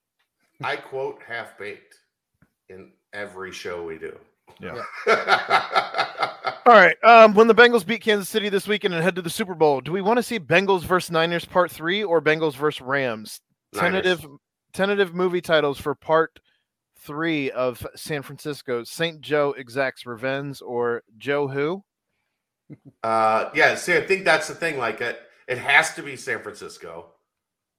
I 0.64 0.77
quote 0.77 1.19
half 1.27 1.57
baked 1.60 1.95
in 2.69 2.91
every 3.14 3.52
show 3.52 3.84
we 3.84 3.97
do. 3.99 4.18
Yeah. 4.60 4.82
All 6.65 6.73
right. 6.73 6.95
Um, 7.03 7.34
when 7.34 7.48
the 7.48 7.56
Bengals 7.56 7.86
beat 7.86 8.02
Kansas 8.02 8.30
City 8.30 8.49
this 8.49 8.68
weekend 8.68 8.94
and 8.94 9.03
head 9.03 9.15
to 9.15 9.22
the 9.22 9.30
Super 9.30 9.53
Bowl, 9.53 9.82
do 9.82 9.91
we 9.91 10.02
want 10.02 10.18
to 10.18 10.23
see 10.23 10.40
Bengals 10.40 10.84
versus 10.84 11.11
Niners 11.11 11.45
Part 11.45 11.72
Three 11.72 12.03
or 12.03 12.22
Bengals 12.22 12.56
versus 12.56 12.82
Rams? 12.82 13.41
Tentative 13.73 14.23
Niners. 14.23 14.40
tentative 14.73 15.14
movie 15.14 15.41
titles 15.41 15.80
for 15.80 15.94
Part 15.94 16.40
Three 16.99 17.52
of 17.52 17.86
San 17.95 18.22
Francisco: 18.23 18.84
Saint 18.84 19.22
Joe 19.22 19.53
exacts 19.57 20.06
revenge 20.06 20.61
or 20.61 21.03
Joe 21.18 21.48
Who? 21.48 21.84
Uh, 23.03 23.49
yeah, 23.53 23.76
see, 23.76 23.95
I 23.95 24.02
think 24.02 24.26
that's 24.26 24.48
the 24.48 24.56
thing. 24.56 24.77
Like, 24.80 25.02
it, 25.02 25.19
it 25.48 25.60
has 25.60 25.94
to 25.95 26.02
be 26.02 26.15
San 26.15 26.41
Francisco. 26.41 27.11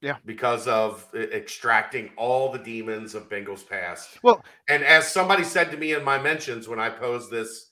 Yeah. 0.02 0.16
Because 0.26 0.68
of 0.68 1.06
extracting 1.14 2.10
all 2.16 2.52
the 2.52 2.58
demons 2.58 3.14
of 3.14 3.28
Bengals 3.28 3.66
past. 3.68 4.18
Well- 4.22 4.44
and 4.68 4.84
as 4.84 5.10
somebody 5.10 5.42
said 5.44 5.70
to 5.70 5.76
me 5.76 5.94
in 5.94 6.04
my 6.04 6.18
mentions 6.18 6.68
when 6.68 6.78
I 6.78 6.90
posed 6.90 7.30
this 7.30 7.70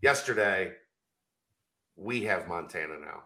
yesterday, 0.00 0.72
we 1.96 2.22
have 2.24 2.48
Montana 2.48 2.98
now. 3.00 3.22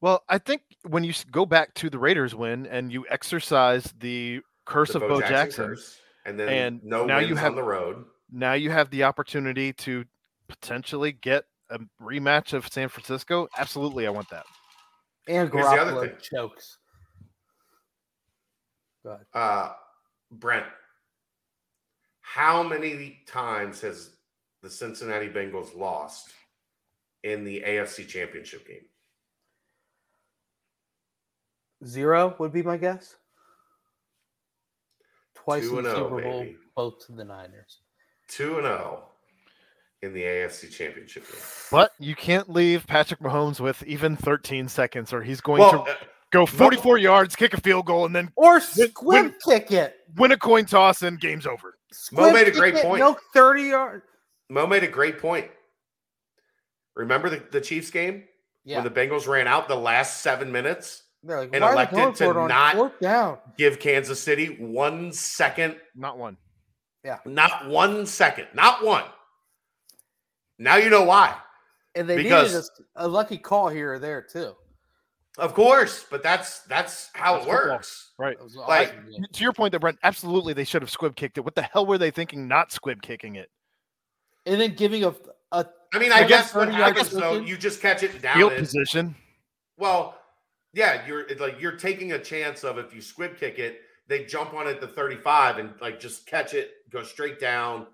Well, 0.00 0.24
I 0.28 0.38
think 0.38 0.62
when 0.86 1.04
you 1.04 1.12
go 1.30 1.46
back 1.46 1.74
to 1.74 1.88
the 1.88 1.98
Raiders 1.98 2.34
win 2.34 2.66
and 2.66 2.92
you 2.92 3.06
exercise 3.08 3.92
the 4.00 4.40
curse 4.66 4.92
The 4.92 5.00
of 5.00 5.08
Bo 5.08 5.20
Jackson, 5.20 5.66
curse, 5.68 5.98
and 6.26 6.38
then 6.38 6.48
and 6.48 6.80
no 6.84 7.04
now 7.06 7.18
wins 7.18 7.28
you 7.30 7.36
have- 7.36 7.50
on 7.52 7.56
the 7.56 7.62
road. 7.62 8.04
now 8.30 8.52
you 8.54 8.70
have 8.70 8.90
the 8.90 9.04
opportunity 9.04 9.72
to 9.74 10.04
potentially 10.48 11.12
get 11.12 11.44
a 11.70 11.78
rematch 12.00 12.52
of 12.52 12.68
San 12.70 12.88
Francisco. 12.88 13.48
Absolutely, 13.56 14.06
I 14.06 14.10
want 14.10 14.28
that. 14.30 14.44
And 15.28 15.50
Here's 15.52 15.64
the 15.66 15.70
other 15.80 15.92
Garoppolo 15.92 16.08
thing. 16.08 16.18
chokes. 16.20 16.78
Go 19.04 19.10
ahead. 19.10 19.26
Uh, 19.34 19.72
Brent, 20.30 20.66
how 22.20 22.62
many 22.62 23.20
times 23.26 23.80
has 23.80 24.10
the 24.62 24.70
Cincinnati 24.70 25.28
Bengals 25.28 25.76
lost 25.76 26.32
in 27.24 27.44
the 27.44 27.62
AFC 27.66 28.06
Championship 28.06 28.66
game? 28.66 28.84
Zero 31.84 32.34
would 32.38 32.52
be 32.52 32.62
my 32.62 32.76
guess. 32.76 33.16
Twice 35.34 35.64
Two 35.68 35.78
in 35.78 35.84
the 35.84 35.90
and 35.90 35.98
oh, 35.98 36.04
Super 36.08 36.22
Bowl, 36.22 36.40
baby. 36.42 36.56
both 36.76 37.06
to 37.06 37.12
the 37.12 37.24
Niners. 37.24 37.78
Two 38.28 38.54
and 38.58 38.62
zero 38.64 39.02
in 40.02 40.12
the 40.14 40.22
AFC 40.22 40.70
Championship 40.70 41.24
game. 41.30 41.40
But 41.70 41.92
you 41.98 42.14
can't 42.14 42.48
leave 42.48 42.86
Patrick 42.86 43.20
Mahomes 43.20 43.58
with 43.60 43.82
even 43.84 44.16
13 44.16 44.68
seconds, 44.68 45.12
or 45.12 45.22
he's 45.22 45.40
going 45.40 45.60
Well, 45.60 45.84
to 45.84 45.90
uh, 45.90 45.94
go 46.32 46.46
44 46.46 46.98
yards, 46.98 47.36
kick 47.36 47.54
a 47.54 47.60
field 47.60 47.86
goal, 47.86 48.06
and 48.06 48.14
then 48.16 48.30
Or 48.36 48.54
Win- 48.54 48.60
squib 48.62 49.24
win- 49.24 49.34
kick 49.46 49.70
it. 49.70 49.96
win 50.16 50.32
a 50.32 50.36
coin 50.38 50.64
toss, 50.64 51.02
and 51.02 51.20
game's 51.20 51.46
over. 51.46 51.78
Squib 51.92 52.32
made 52.34 52.48
a 52.48 52.50
great 52.50 52.74
it, 52.74 52.82
point. 52.82 53.00
No 53.00 53.16
30 53.34 53.64
yard. 53.64 54.02
Mo 54.48 54.66
made 54.66 54.82
a 54.82 54.88
great 54.88 55.18
point. 55.20 55.50
Remember 56.96 57.30
the, 57.30 57.42
the 57.52 57.60
Chiefs 57.60 57.90
game 57.90 58.24
Yeah. 58.64 58.82
when 58.82 58.84
the 58.84 58.90
Bengals 59.00 59.26
ran 59.28 59.46
out 59.46 59.68
the 59.68 59.76
last 59.76 60.22
seven 60.22 60.50
minutes, 60.52 61.04
like, 61.22 61.50
and 61.52 61.62
why 61.62 61.68
are 61.68 61.74
they 61.74 61.80
elected 62.00 62.16
to 62.16 62.24
for 62.24 62.30
it 62.32 62.36
on 62.42 62.48
not- 62.48 62.74
fourth 62.74 63.00
down? 63.00 63.38
give 63.56 63.78
Kansas 63.78 64.20
City 64.22 64.56
one 64.58 65.12
second 65.12 65.76
Not 65.94 66.18
one. 66.18 66.36
Yeah. 67.04 67.18
Not 67.24 67.68
one 67.68 68.06
second. 68.06 68.48
Not 68.54 68.84
one. 68.84 69.04
Now 70.58 70.76
you 70.76 70.88
know 70.90 71.04
why. 71.04 71.36
And 71.94 72.08
they 72.08 72.16
Because- 72.16 72.52
needed 72.54 72.66
a, 72.96 73.06
a 73.06 73.08
lucky 73.08 73.38
call 73.38 73.68
here 73.68 73.94
or 73.94 73.98
there 73.98 74.22
too. 74.22 74.54
Of 75.38 75.54
course, 75.54 76.04
but 76.10 76.22
that's 76.22 76.60
that's 76.64 77.08
how 77.14 77.34
That's 77.34 77.46
it 77.46 77.50
football. 77.50 77.70
works. 77.76 78.10
Right. 78.18 78.36
Like- 78.54 78.88
awesome. 78.88 79.24
To 79.32 79.42
your 79.42 79.52
point, 79.54 79.72
that 79.72 79.80
Brent, 79.80 79.98
absolutely, 80.02 80.52
they 80.52 80.64
should 80.64 80.82
have 80.82 80.90
squib 80.90 81.16
kicked 81.16 81.38
it. 81.38 81.40
What 81.40 81.54
the 81.54 81.62
hell 81.62 81.86
were 81.86 81.96
they 81.98 82.10
thinking? 82.10 82.46
Not 82.46 82.70
squib 82.70 83.00
kicking 83.02 83.36
it. 83.36 83.50
and 84.44 84.60
then 84.60 84.74
giving 84.74 85.04
a, 85.04 85.14
a 85.52 85.66
I 85.94 85.98
mean, 85.98 86.12
I 86.12 86.20
guess 86.26 86.52
that's 86.52 86.54
what 86.54 86.66
30 86.68 86.76
yards 86.78 86.98
happens 86.98 87.20
though, 87.20 87.38
you 87.38 87.56
just 87.56 87.80
catch 87.80 88.02
it 88.02 88.20
down. 88.20 88.34
Field 88.36 88.56
position. 88.56 89.14
well, 89.78 90.18
yeah, 90.74 91.06
you're 91.06 91.20
it's 91.28 91.40
like 91.40 91.60
you're 91.60 91.76
taking 91.76 92.12
a 92.12 92.18
chance 92.18 92.62
of 92.64 92.76
if 92.78 92.94
you 92.94 93.00
squib 93.00 93.38
kick 93.38 93.58
it, 93.58 93.80
they 94.08 94.24
jump 94.24 94.52
on 94.52 94.66
it 94.66 94.80
to 94.82 94.86
35 94.86 95.58
and 95.58 95.70
like 95.80 95.98
just 96.00 96.26
catch 96.26 96.52
it, 96.54 96.72
go 96.90 97.02
straight 97.02 97.40
down. 97.40 97.86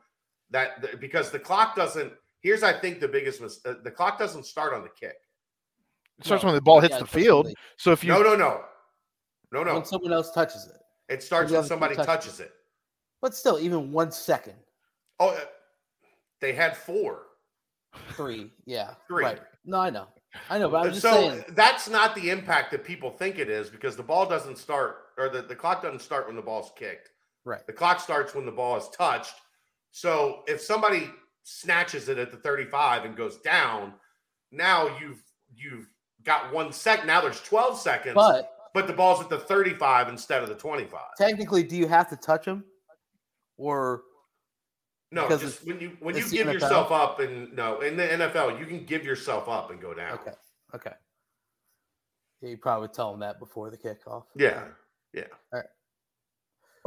That 0.50 1.00
because 1.00 1.31
the 1.31 1.39
clock 1.39 1.76
doesn't. 1.76 2.12
Here's 2.41 2.62
I 2.62 2.73
think 2.73 2.99
the 3.00 3.08
biggest 3.08 3.41
mis- 3.41 3.60
uh, 3.65 3.75
the 3.84 3.91
clock 3.91 4.18
doesn't 4.18 4.47
start 4.47 4.73
on 4.75 4.83
the 4.83 4.89
kick. 4.89 5.15
It 6.18 6.24
starts 6.26 6.42
No, 6.42 6.48
when 6.48 6.55
the 6.56 6.60
ball 6.62 6.80
hits 6.80 6.92
yeah, 6.94 6.98
the 7.00 7.06
field. 7.06 7.44
definitely. 7.47 7.62
So 7.76 7.92
if 7.92 8.02
you 8.05 8.12
No, 8.12 8.22
no, 8.22 8.34
no, 8.36 8.62
no, 9.52 9.62
no. 9.64 9.74
when 9.74 9.84
someone 9.84 10.12
else 10.12 10.32
touches 10.32 10.66
it. 10.66 10.80
It 11.12 11.22
starts 11.22 11.50
when 11.52 11.64
somebody 11.64 11.94
touches 11.94 12.06
it. 12.06 12.16
touches 12.16 12.40
it. 12.40 12.52
But 13.22 13.34
still, 13.34 13.58
even 13.58 13.92
one 13.92 14.10
second, 14.12 14.55
Oh, 15.20 15.30
uh, 15.30 15.40
they 16.40 16.52
had 16.52 16.76
four. 16.76 17.22
three, 18.10 18.50
yeah, 18.66 18.94
Three. 19.08 19.24
right. 19.24 19.40
No, 19.64 19.80
I 19.80 19.90
know, 19.90 20.06
I 20.50 20.58
know, 20.58 20.68
but 20.68 20.84
I'm 20.86 20.90
just 20.90 21.02
so 21.02 21.12
saying. 21.12 21.44
that's 21.50 21.88
not 21.88 22.14
the 22.14 22.30
impact 22.30 22.70
that 22.72 22.84
people 22.84 23.10
think 23.10 23.38
it 23.38 23.48
is 23.48 23.70
because 23.70 23.97
the 23.97 24.02
ball 24.02 24.26
doesn't 24.26 24.56
start 24.58 25.06
or 25.16 25.28
the, 25.28 25.42
the 25.42 25.56
clock 25.56 25.82
doesn't 25.82 26.00
start 26.02 26.26
when 26.26 26.36
the 26.36 26.42
ball's 26.42 26.70
kicked. 26.76 27.10
Right. 27.44 27.66
The 27.66 27.72
clock 27.72 28.00
starts 28.00 28.34
when 28.34 28.44
the 28.47 28.52
ball 28.52 28.76
is 28.76 28.88
touched. 28.90 29.34
So 29.90 30.42
if 30.47 30.60
somebody 30.60 31.10
snatches 31.44 32.08
it 32.08 32.18
at 32.18 32.30
the 32.30 32.36
35 32.36 33.05
and 33.05 33.16
goes 33.16 33.38
down, 33.38 33.94
now 34.52 34.97
you've 35.00 35.22
you've 35.55 35.88
got 36.28 36.52
one 36.52 36.73
second. 36.73 37.07
Now 37.07 37.20
there's 37.20 37.40
12 37.42 37.78
seconds, 37.78 38.15
But 38.15 38.55
but 38.74 38.86
the 38.86 38.92
ball's 38.92 39.20
at 39.20 39.28
the 39.28 39.39
35 39.39 40.08
instead 40.08 40.42
of 40.42 40.48
the 40.48 40.55
25. 40.55 41.00
technically, 41.16 41.62
do 41.62 41.76
you 41.76 41.89
have 41.89 42.08
to 42.10 42.16
touch 42.16 42.44
him, 42.47 42.65
or 43.57 44.02
No, 45.10 45.28
just 45.28 45.66
when 45.66 45.81
you 45.81 45.97
when 46.00 46.16
you 46.16 46.28
give 46.28 46.47
NFL? 46.47 46.52
yourself 46.52 46.92
up 46.92 47.20
and 47.20 47.55
no, 47.57 47.81
in 47.81 47.97
the 47.97 48.05
NFL, 48.05 48.58
you 48.60 48.66
can 48.66 48.84
give 48.84 49.05
yourself 49.05 49.48
up 49.48 49.70
and 49.70 49.81
go 49.81 49.94
down. 49.94 50.18
okay, 50.18 50.34
okay? 50.74 50.92
Yeah, 52.40 52.50
you 52.50 52.57
probably 52.57 52.89
tell 52.89 53.12
him 53.12 53.20
that 53.20 53.40
before 53.40 53.70
the 53.70 53.76
kickoff. 53.76 54.24
Yeah 54.36 54.62
yeah. 55.15 55.62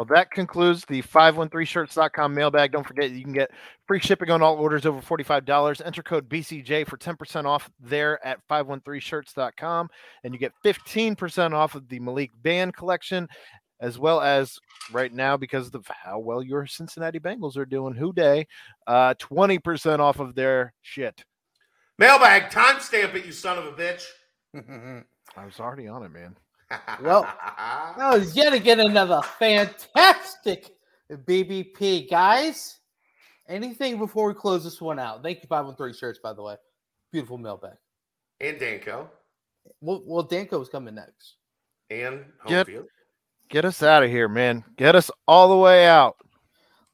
Well, 0.01 0.17
that 0.17 0.31
concludes 0.31 0.83
the 0.85 1.03
513shirts.com 1.03 2.33
mailbag. 2.33 2.71
Don't 2.71 2.87
forget, 2.87 3.11
you 3.11 3.23
can 3.23 3.33
get 3.33 3.51
free 3.85 3.99
shipping 3.99 4.31
on 4.31 4.41
all 4.41 4.55
orders 4.55 4.87
over 4.87 4.99
$45. 4.99 5.85
Enter 5.85 6.01
code 6.01 6.27
BCJ 6.27 6.87
for 6.87 6.97
10% 6.97 7.45
off 7.45 7.69
there 7.79 8.25
at 8.25 8.39
513shirts.com. 8.49 9.89
And 10.23 10.33
you 10.33 10.39
get 10.39 10.53
15% 10.65 11.53
off 11.53 11.75
of 11.75 11.87
the 11.87 11.99
Malik 11.99 12.31
Vann 12.41 12.71
collection, 12.71 13.27
as 13.79 13.99
well 13.99 14.21
as 14.21 14.57
right 14.91 15.13
now, 15.13 15.37
because 15.37 15.69
of 15.75 15.85
how 15.87 16.17
well 16.17 16.41
your 16.41 16.65
Cincinnati 16.65 17.19
Bengals 17.19 17.55
are 17.55 17.65
doing, 17.67 17.93
Who 17.93 18.11
Dey, 18.11 18.47
uh, 18.87 19.13
20% 19.19 19.99
off 19.99 20.19
of 20.19 20.33
their 20.33 20.73
shit. 20.81 21.23
Mailbag, 21.99 22.49
timestamp 22.49 23.13
it, 23.13 23.27
you 23.27 23.31
son 23.31 23.59
of 23.59 23.65
a 23.67 23.73
bitch. 23.73 24.03
I 25.37 25.45
was 25.45 25.59
already 25.59 25.87
on 25.87 26.01
it, 26.01 26.09
man. 26.09 26.35
Well, 27.01 27.23
That 27.97 28.13
was 28.13 28.35
yet 28.35 28.53
again 28.53 28.79
another 28.79 29.21
fantastic 29.39 30.71
BBP, 31.11 32.09
guys. 32.09 32.79
Anything 33.47 33.97
before 33.97 34.27
we 34.27 34.33
close 34.33 34.63
this 34.63 34.79
one 34.79 34.99
out? 34.99 35.23
Thank 35.23 35.41
you, 35.41 35.47
513 35.47 35.97
shirts, 35.97 36.19
by 36.23 36.33
the 36.33 36.41
way. 36.41 36.55
Beautiful 37.11 37.37
mailbag. 37.37 37.73
and 38.39 38.57
Danco 38.57 39.07
Well, 39.81 40.01
well 40.05 40.27
Danco 40.27 40.61
is 40.61 40.69
coming 40.69 40.95
next. 40.95 41.35
and 41.89 42.25
Get- 42.47 42.67
Homefield. 42.67 42.85
Get 43.49 43.65
us 43.65 43.83
out 43.83 44.01
of 44.03 44.09
here, 44.09 44.29
man. 44.29 44.63
Get 44.77 44.95
us 44.95 45.11
all 45.27 45.49
the 45.49 45.57
way 45.57 45.85
out. 45.85 46.15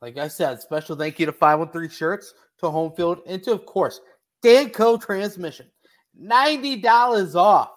Like 0.01 0.17
I 0.17 0.27
said, 0.27 0.59
special 0.59 0.95
thank 0.95 1.19
you 1.19 1.27
to 1.27 1.31
513 1.31 1.87
shirts, 1.95 2.33
to 2.59 2.69
home 2.71 2.91
field, 2.93 3.19
and 3.27 3.43
to, 3.43 3.51
of 3.51 3.67
course, 3.67 4.01
Danco 4.43 4.99
transmission. 4.99 5.69
$90 6.19 7.35
off. 7.35 7.69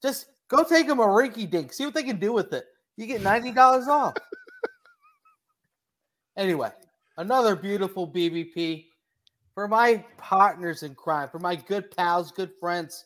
Just 0.00 0.26
go 0.50 0.64
take 0.64 0.86
them 0.86 1.00
a 1.00 1.06
rinky 1.06 1.48
dink. 1.48 1.72
See 1.72 1.84
what 1.84 1.94
they 1.94 2.02
can 2.02 2.18
do 2.18 2.32
with 2.32 2.52
it. 2.52 2.66
You 2.96 3.06
get 3.06 3.22
$90 3.22 3.86
off. 3.88 4.14
Anyway, 6.36 6.70
another 7.18 7.54
beautiful 7.54 8.08
BBP 8.08 8.86
for 9.52 9.68
my 9.68 10.02
partners 10.16 10.82
in 10.82 10.94
crime, 10.94 11.28
for 11.28 11.38
my 11.38 11.54
good 11.54 11.90
pals, 11.90 12.32
good 12.32 12.50
friends, 12.58 13.04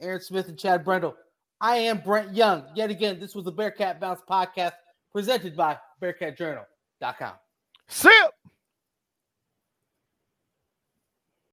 Aaron 0.00 0.20
Smith 0.20 0.48
and 0.48 0.58
Chad 0.58 0.82
Brendel. 0.82 1.14
I 1.60 1.76
am 1.76 1.98
Brent 1.98 2.34
Young. 2.34 2.64
Yet 2.74 2.90
again, 2.90 3.20
this 3.20 3.34
was 3.34 3.44
the 3.44 3.52
Bearcat 3.52 4.00
Bounce 4.00 4.22
podcast 4.28 4.72
presented 5.12 5.56
by 5.56 5.76
BearcatJournal.com. 6.02 7.32
See 7.88 8.08
ya. 8.08 8.28